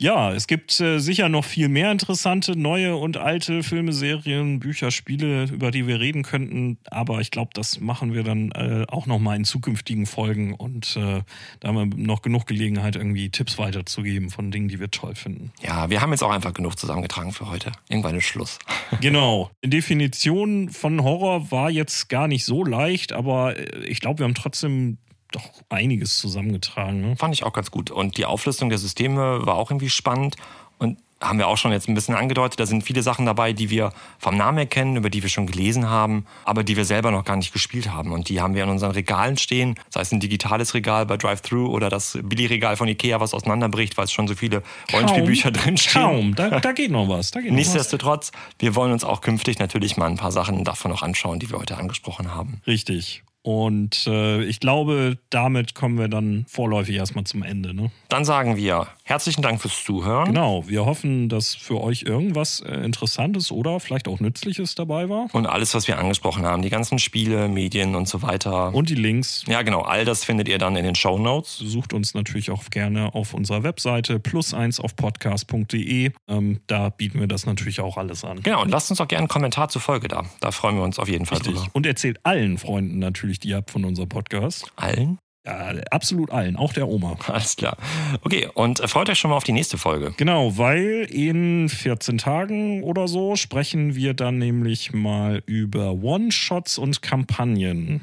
Ja, 0.01 0.33
es 0.33 0.47
gibt 0.47 0.81
äh, 0.81 0.99
sicher 0.99 1.29
noch 1.29 1.45
viel 1.45 1.69
mehr 1.69 1.93
interessante 1.93 2.57
neue 2.57 2.97
und 2.97 3.19
alte 3.19 3.63
Filme, 3.63 3.93
Serien, 3.93 4.59
Bücher, 4.59 4.91
Spiele, 4.91 5.45
über 5.45 5.71
die 5.71 5.87
wir 5.87 6.01
reden 6.01 6.23
könnten. 6.23 6.79
Aber 6.91 7.21
ich 7.21 7.31
glaube, 7.31 7.51
das 7.53 7.81
machen 7.81 8.15
wir 8.15 8.23
dann 8.23 8.51
äh, 8.53 8.87
auch 8.89 9.05
noch 9.05 9.19
mal 9.19 9.37
in 9.37 9.45
zukünftigen 9.45 10.07
Folgen. 10.07 10.55
Und 10.55 10.97
äh, 10.97 11.21
da 11.61 11.69
haben 11.69 11.77
wir 11.77 11.99
noch 11.99 12.23
genug 12.23 12.47
Gelegenheit, 12.47 12.97
irgendwie 12.97 13.29
Tipps 13.29 13.59
weiterzugeben 13.59 14.31
von 14.31 14.51
Dingen, 14.51 14.69
die 14.69 14.81
wir 14.81 14.91
toll 14.91 15.17
finden. 15.17 15.53
Ja, 15.61 15.91
wir 15.91 16.01
haben 16.01 16.13
jetzt 16.13 16.23
auch 16.23 16.33
einfach 16.33 16.55
genug 16.55 16.79
zusammengetragen 16.79 17.33
für 17.33 17.51
heute. 17.51 17.71
Irgendwann 17.91 18.17
ist 18.17 18.25
Schluss. 18.25 18.59
genau. 19.03 19.51
Die 19.63 19.69
Definition 19.69 20.71
von 20.71 21.03
Horror 21.05 21.51
war 21.51 21.71
jetzt 21.71 22.09
gar 22.09 22.27
nicht 22.27 22.47
so 22.47 22.65
leicht, 22.65 23.13
aber 23.13 23.59
äh, 23.59 23.85
ich 23.85 24.01
glaube, 24.01 24.21
wir 24.21 24.25
haben 24.25 24.35
trotzdem 24.35 24.97
doch 25.33 25.45
einiges 25.69 26.19
zusammengetragen. 26.19 27.01
Ne? 27.01 27.17
Fand 27.17 27.35
ich 27.35 27.45
auch 27.45 27.53
ganz 27.53 27.71
gut. 27.71 27.91
Und 27.91 28.17
die 28.17 28.27
Auflistung 28.27 28.69
der 28.69 28.79
Systeme 28.79 29.47
war 29.47 29.57
auch 29.57 29.71
irgendwie 29.71 29.91
spannend. 29.91 30.37
Und 30.79 30.99
haben 31.21 31.39
wir 31.39 31.49
auch 31.49 31.59
schon 31.59 31.73
jetzt 31.73 31.89
ein 31.89 31.95
bisschen 31.95 32.15
angedeutet, 32.15 32.59
da 32.59 32.67
sind 32.67 32.83
viele 32.83 33.03
Sachen 33.03 33.27
dabei, 33.27 33.53
die 33.53 33.69
wir 33.69 33.93
vom 34.19 34.37
Namen 34.37 34.57
her 34.57 34.67
kennen, 34.67 34.97
über 34.97 35.11
die 35.11 35.23
wir 35.23 35.29
schon 35.29 35.47
gelesen 35.47 35.89
haben, 35.89 36.25
aber 36.45 36.65
die 36.65 36.77
wir 36.77 36.85
selber 36.85 37.11
noch 37.11 37.25
gar 37.25 37.37
nicht 37.37 37.53
gespielt 37.53 37.93
haben. 37.93 38.13
Und 38.13 38.29
die 38.29 38.41
haben 38.41 38.55
wir 38.55 38.65
in 38.65 38.71
unseren 38.71 38.93
Regalen 38.93 39.37
stehen, 39.37 39.75
sei 39.91 40.01
es 40.01 40.13
ein 40.13 40.21
digitales 40.21 40.73
Regal 40.73 41.05
bei 41.05 41.17
Drive-Thru 41.17 41.67
oder 41.67 41.91
das 41.91 42.19
Billigregal 42.23 42.77
von 42.77 42.89
Ikea, 42.89 43.21
was 43.21 43.35
auseinanderbricht, 43.35 43.99
weil 43.99 44.05
es 44.05 44.13
schon 44.13 44.29
so 44.29 44.35
viele 44.35 44.63
Rollenspielbücher 44.93 45.51
drinstehen. 45.51 46.03
Kaum, 46.03 46.35
da, 46.35 46.61
da 46.61 46.73
geht 46.73 46.91
noch 46.91 47.09
was. 47.09 47.31
Da 47.31 47.41
geht 47.41 47.51
noch 47.51 47.59
was. 47.59 47.67
Nichtsdestotrotz, 47.67 48.33
wir 48.59 48.75
wollen 48.75 48.93
uns 48.93 49.05
auch 49.05 49.21
künftig 49.21 49.59
natürlich 49.59 49.99
mal 49.99 50.07
ein 50.07 50.17
paar 50.17 50.33
Sachen 50.33 50.65
davon 50.65 50.91
noch 50.91 51.03
anschauen, 51.03 51.39
die 51.39 51.51
wir 51.51 51.59
heute 51.59 51.77
angesprochen 51.77 52.35
haben. 52.35 52.63
Richtig. 52.67 53.23
Und 53.43 54.07
äh, 54.07 54.45
ich 54.45 54.61
glaube, 54.61 55.19
damit 55.31 55.75
kommen 55.75 55.99
wir 55.99 56.09
dann 56.09 56.45
vorläufig 56.49 56.97
erstmal 56.97 57.25
zum 57.25 57.43
Ende. 57.43 57.75
Ne? 57.75 57.91
Dann 58.09 58.25
sagen 58.25 58.57
wir 58.57 58.89
Herzlichen 59.11 59.43
Dank 59.43 59.61
fürs 59.61 59.83
Zuhören. 59.83 60.27
Genau, 60.27 60.69
wir 60.69 60.85
hoffen, 60.85 61.29
dass 61.29 61.57
für 61.57 61.81
euch 61.81 62.03
irgendwas 62.03 62.61
äh, 62.61 62.75
Interessantes 62.85 63.51
oder 63.51 63.81
vielleicht 63.81 64.07
auch 64.07 64.21
Nützliches 64.21 64.77
dabei 64.77 65.09
war. 65.09 65.27
Und 65.33 65.47
alles, 65.47 65.75
was 65.75 65.89
wir 65.89 65.99
angesprochen 65.99 66.45
haben, 66.47 66.63
die 66.63 66.71
ganzen 66.71 67.01
Spiele, 67.01 67.49
Medien 67.49 67.97
und 67.97 68.07
so 68.07 68.23
weiter. 68.23 68.73
Und 68.73 68.89
die 68.89 68.95
Links. 68.95 69.43
Ja, 69.49 69.63
genau, 69.63 69.81
all 69.81 70.05
das 70.05 70.23
findet 70.23 70.47
ihr 70.47 70.59
dann 70.59 70.77
in 70.77 70.85
den 70.85 70.95
Show 70.95 71.19
Notes. 71.19 71.57
Sucht 71.57 71.93
uns 71.93 72.15
natürlich 72.15 72.53
auch 72.53 72.63
gerne 72.71 73.13
auf 73.13 73.35
unserer 73.35 73.65
Webseite 73.65 74.21
plus 74.21 74.55
eins 74.55 74.79
auf 74.79 74.95
podcast.de. 74.95 76.13
Ähm, 76.29 76.61
da 76.69 76.91
bieten 76.91 77.19
wir 77.19 77.27
das 77.27 77.47
natürlich 77.47 77.81
auch 77.81 77.97
alles 77.97 78.25
an. 78.25 78.45
Genau, 78.45 78.63
und 78.63 78.71
lasst 78.71 78.93
uns 78.93 79.01
auch 79.01 79.09
gerne 79.09 79.23
einen 79.23 79.29
Kommentar 79.29 79.71
zur 79.71 79.83
Folge 79.83 80.07
da. 80.07 80.25
Da 80.39 80.53
freuen 80.53 80.77
wir 80.77 80.85
uns 80.85 81.01
auf 81.01 81.09
jeden 81.09 81.27
Fall 81.27 81.39
Richtig. 81.39 81.57
drüber. 81.57 81.71
Und 81.73 81.85
erzählt 81.85 82.21
allen 82.23 82.59
Freunden 82.59 83.01
natürlich, 83.01 83.30
die 83.39 83.49
ihr 83.49 83.63
von 83.67 83.85
unserem 83.85 84.09
Podcast. 84.09 84.73
Allen? 84.77 85.19
Ja, 85.47 85.73
absolut 85.91 86.31
allen, 86.31 86.57
auch 86.57 86.73
der 86.73 86.87
Oma. 86.89 87.17
Alles 87.27 87.57
klar. 87.57 87.77
Okay, 88.23 88.49
und 88.55 88.81
äh, 88.81 88.89
freut 88.89 89.09
euch 89.09 89.19
schon 89.19 89.31
mal 89.31 89.37
auf 89.37 89.45
die 89.45 89.53
nächste 89.53 89.79
Folge. 89.79 90.13
Genau, 90.17 90.59
weil 90.59 91.07
in 91.11 91.69
14 91.69 92.19
Tagen 92.19 92.83
oder 92.83 93.09
so 93.09 93.37
sprechen 93.37 93.95
wir 93.95 94.13
dann 94.13 94.39
nämlich 94.39 94.93
mal 94.93 95.43
über 95.47 95.93
One-Shots 95.93 96.77
und 96.77 97.01
Kampagnen. 97.01 98.03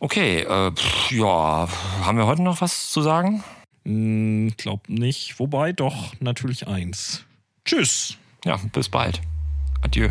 Okay, 0.00 0.40
äh, 0.40 0.72
pff, 0.72 1.12
ja, 1.12 1.68
haben 2.02 2.18
wir 2.18 2.26
heute 2.26 2.42
noch 2.42 2.60
was 2.60 2.90
zu 2.90 3.00
sagen? 3.00 3.42
Hm, 3.84 4.52
glaub 4.56 4.88
nicht. 4.88 5.38
Wobei 5.38 5.72
doch 5.72 6.14
natürlich 6.20 6.68
eins. 6.68 7.24
Tschüss. 7.64 8.16
Ja, 8.44 8.58
bis 8.72 8.88
bald. 8.88 9.20
Adieu. 9.82 10.10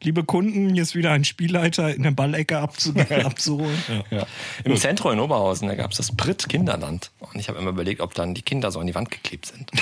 Liebe 0.00 0.22
Kunden, 0.22 0.72
hier 0.74 0.82
ist 0.82 0.94
wieder 0.94 1.10
ein 1.10 1.24
Spielleiter 1.24 1.92
in 1.94 2.04
der 2.04 2.12
Ballecke 2.12 2.58
abzu 2.58 2.94
abzuholen. 3.24 3.82
Ja. 3.88 4.18
Ja. 4.18 4.26
Im 4.64 4.76
Zentrum 4.76 5.12
in 5.12 5.20
Oberhausen, 5.20 5.68
da 5.68 5.74
gab 5.74 5.90
es 5.90 5.96
das 5.96 6.14
Brit 6.14 6.48
Kinderland. 6.48 7.10
Und 7.18 7.34
ich 7.36 7.48
habe 7.48 7.58
immer 7.58 7.70
überlegt, 7.70 8.00
ob 8.00 8.14
dann 8.14 8.34
die 8.34 8.42
Kinder 8.42 8.70
so 8.70 8.78
an 8.78 8.86
die 8.86 8.94
Wand 8.94 9.10
geklebt 9.10 9.46
sind. 9.46 9.70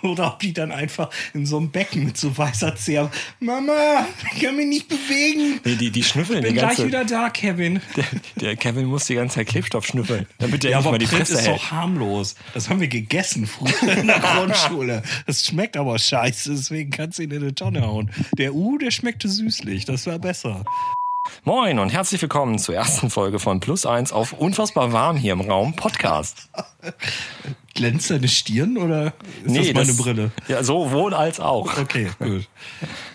Oder 0.08 0.28
ob 0.28 0.38
die 0.40 0.52
dann 0.52 0.72
einfach 0.72 1.10
in 1.34 1.46
so 1.46 1.56
einem 1.58 1.70
Becken 1.70 2.04
mit 2.04 2.16
so 2.16 2.36
weißer 2.36 2.76
Zehr. 2.76 3.10
Mama, 3.40 4.06
ich 4.34 4.42
kann 4.42 4.56
mich 4.56 4.66
nicht 4.66 4.88
bewegen. 4.88 5.60
Nee, 5.64 5.74
die, 5.76 5.90
die 5.90 6.02
schnüffeln 6.02 6.42
Bin 6.42 6.52
die 6.54 6.58
gleich 6.58 6.76
ganze 6.76 6.86
wieder 6.86 7.04
da, 7.04 7.30
Kevin. 7.30 7.80
der, 7.96 8.04
der 8.36 8.56
Kevin 8.56 8.86
muss 8.86 9.06
die 9.06 9.14
ganze 9.14 9.36
Zeit 9.36 9.48
Klebstoff 9.48 9.86
schnüffeln, 9.86 10.26
damit 10.38 10.62
der 10.62 10.70
Ja, 10.72 10.78
nicht 10.78 10.90
mal 10.90 10.98
die 10.98 11.06
Brit 11.06 11.18
Fresse 11.18 11.34
ist 11.34 11.46
hält. 11.46 11.56
doch 11.56 11.70
harmlos. 11.70 12.34
Das 12.54 12.68
haben 12.70 12.80
wir 12.80 12.88
gegessen 12.88 13.46
früher 13.46 13.92
in 13.96 14.06
der 14.06 14.18
Grundschule. 14.34 15.02
Das 15.26 15.44
schmeckt 15.44 15.76
aber 15.76 15.98
scheiße, 15.98 16.50
deswegen 16.50 16.90
kannst 16.90 17.18
du 17.18 17.22
ihn 17.22 17.30
in 17.30 17.42
eine 17.42 17.54
Tonne 17.54 17.82
hauen. 17.82 18.10
Der 18.38 18.54
U, 18.54 18.78
der 18.78 18.90
schmeckte 18.90 19.28
süßlich, 19.28 19.84
das 19.84 20.06
war 20.06 20.18
besser. 20.18 20.64
Moin 21.44 21.78
und 21.78 21.90
herzlich 21.90 22.20
willkommen 22.22 22.58
zur 22.58 22.74
ersten 22.74 23.10
Folge 23.10 23.38
von 23.38 23.60
Plus 23.60 23.84
Eins 23.86 24.10
auf 24.10 24.32
Unfassbar 24.32 24.92
Warm 24.92 25.16
hier 25.16 25.34
im 25.34 25.42
Raum 25.42 25.74
Podcast. 25.76 26.48
Glänzt 27.74 28.10
deine 28.10 28.28
Stirn 28.28 28.76
oder 28.76 29.12
ist 29.44 29.56
das 29.56 29.72
meine 29.72 29.94
Brille? 29.94 30.32
Ja, 30.48 30.64
sowohl 30.64 31.14
als 31.14 31.40
auch. 31.40 31.78
Okay, 31.78 32.10
gut. 32.18 32.48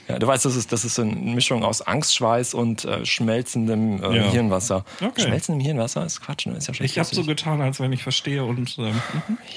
Ja, 0.08 0.20
du 0.20 0.28
weißt, 0.28 0.46
das 0.46 0.56
ist, 0.56 0.72
das 0.72 0.86
ist 0.86 1.00
eine 1.00 1.16
Mischung 1.16 1.64
aus 1.64 1.82
Angstschweiß 1.82 2.54
und 2.54 2.86
äh, 2.86 3.04
schmelzendem 3.08 4.04
äh, 4.04 4.18
Ja. 4.18 4.30
Hirnwasser. 4.30 4.86
Okay. 5.02 5.24
Schmelzendem 5.24 5.66
Hirnwasser 5.66 6.06
ist 6.06 6.22
Quatsch, 6.22 6.46
ne? 6.46 6.56
Ist 6.56 6.68
ja 6.68 6.76
schon 6.76 6.86
Ich 6.86 7.00
habe 7.00 7.10
so 7.12 7.24
getan, 7.24 7.60
als 7.60 7.80
wenn 7.80 7.92
ich 7.92 8.04
verstehe 8.04 8.44
und 8.46 8.78
ähm, 8.78 9.02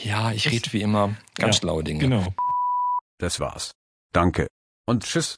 Ja, 0.05 0.33
ich 0.33 0.51
rede 0.51 0.73
wie 0.73 0.81
immer 0.81 1.09
ganz 1.35 1.57
ja, 1.57 1.61
schlaue 1.61 1.85
Dinge. 1.85 2.01
Genau. 2.01 2.33
Das 3.19 3.41
war's. 3.41 3.73
Danke. 4.15 4.47
Und 4.87 5.05
tschüss. 5.05 5.37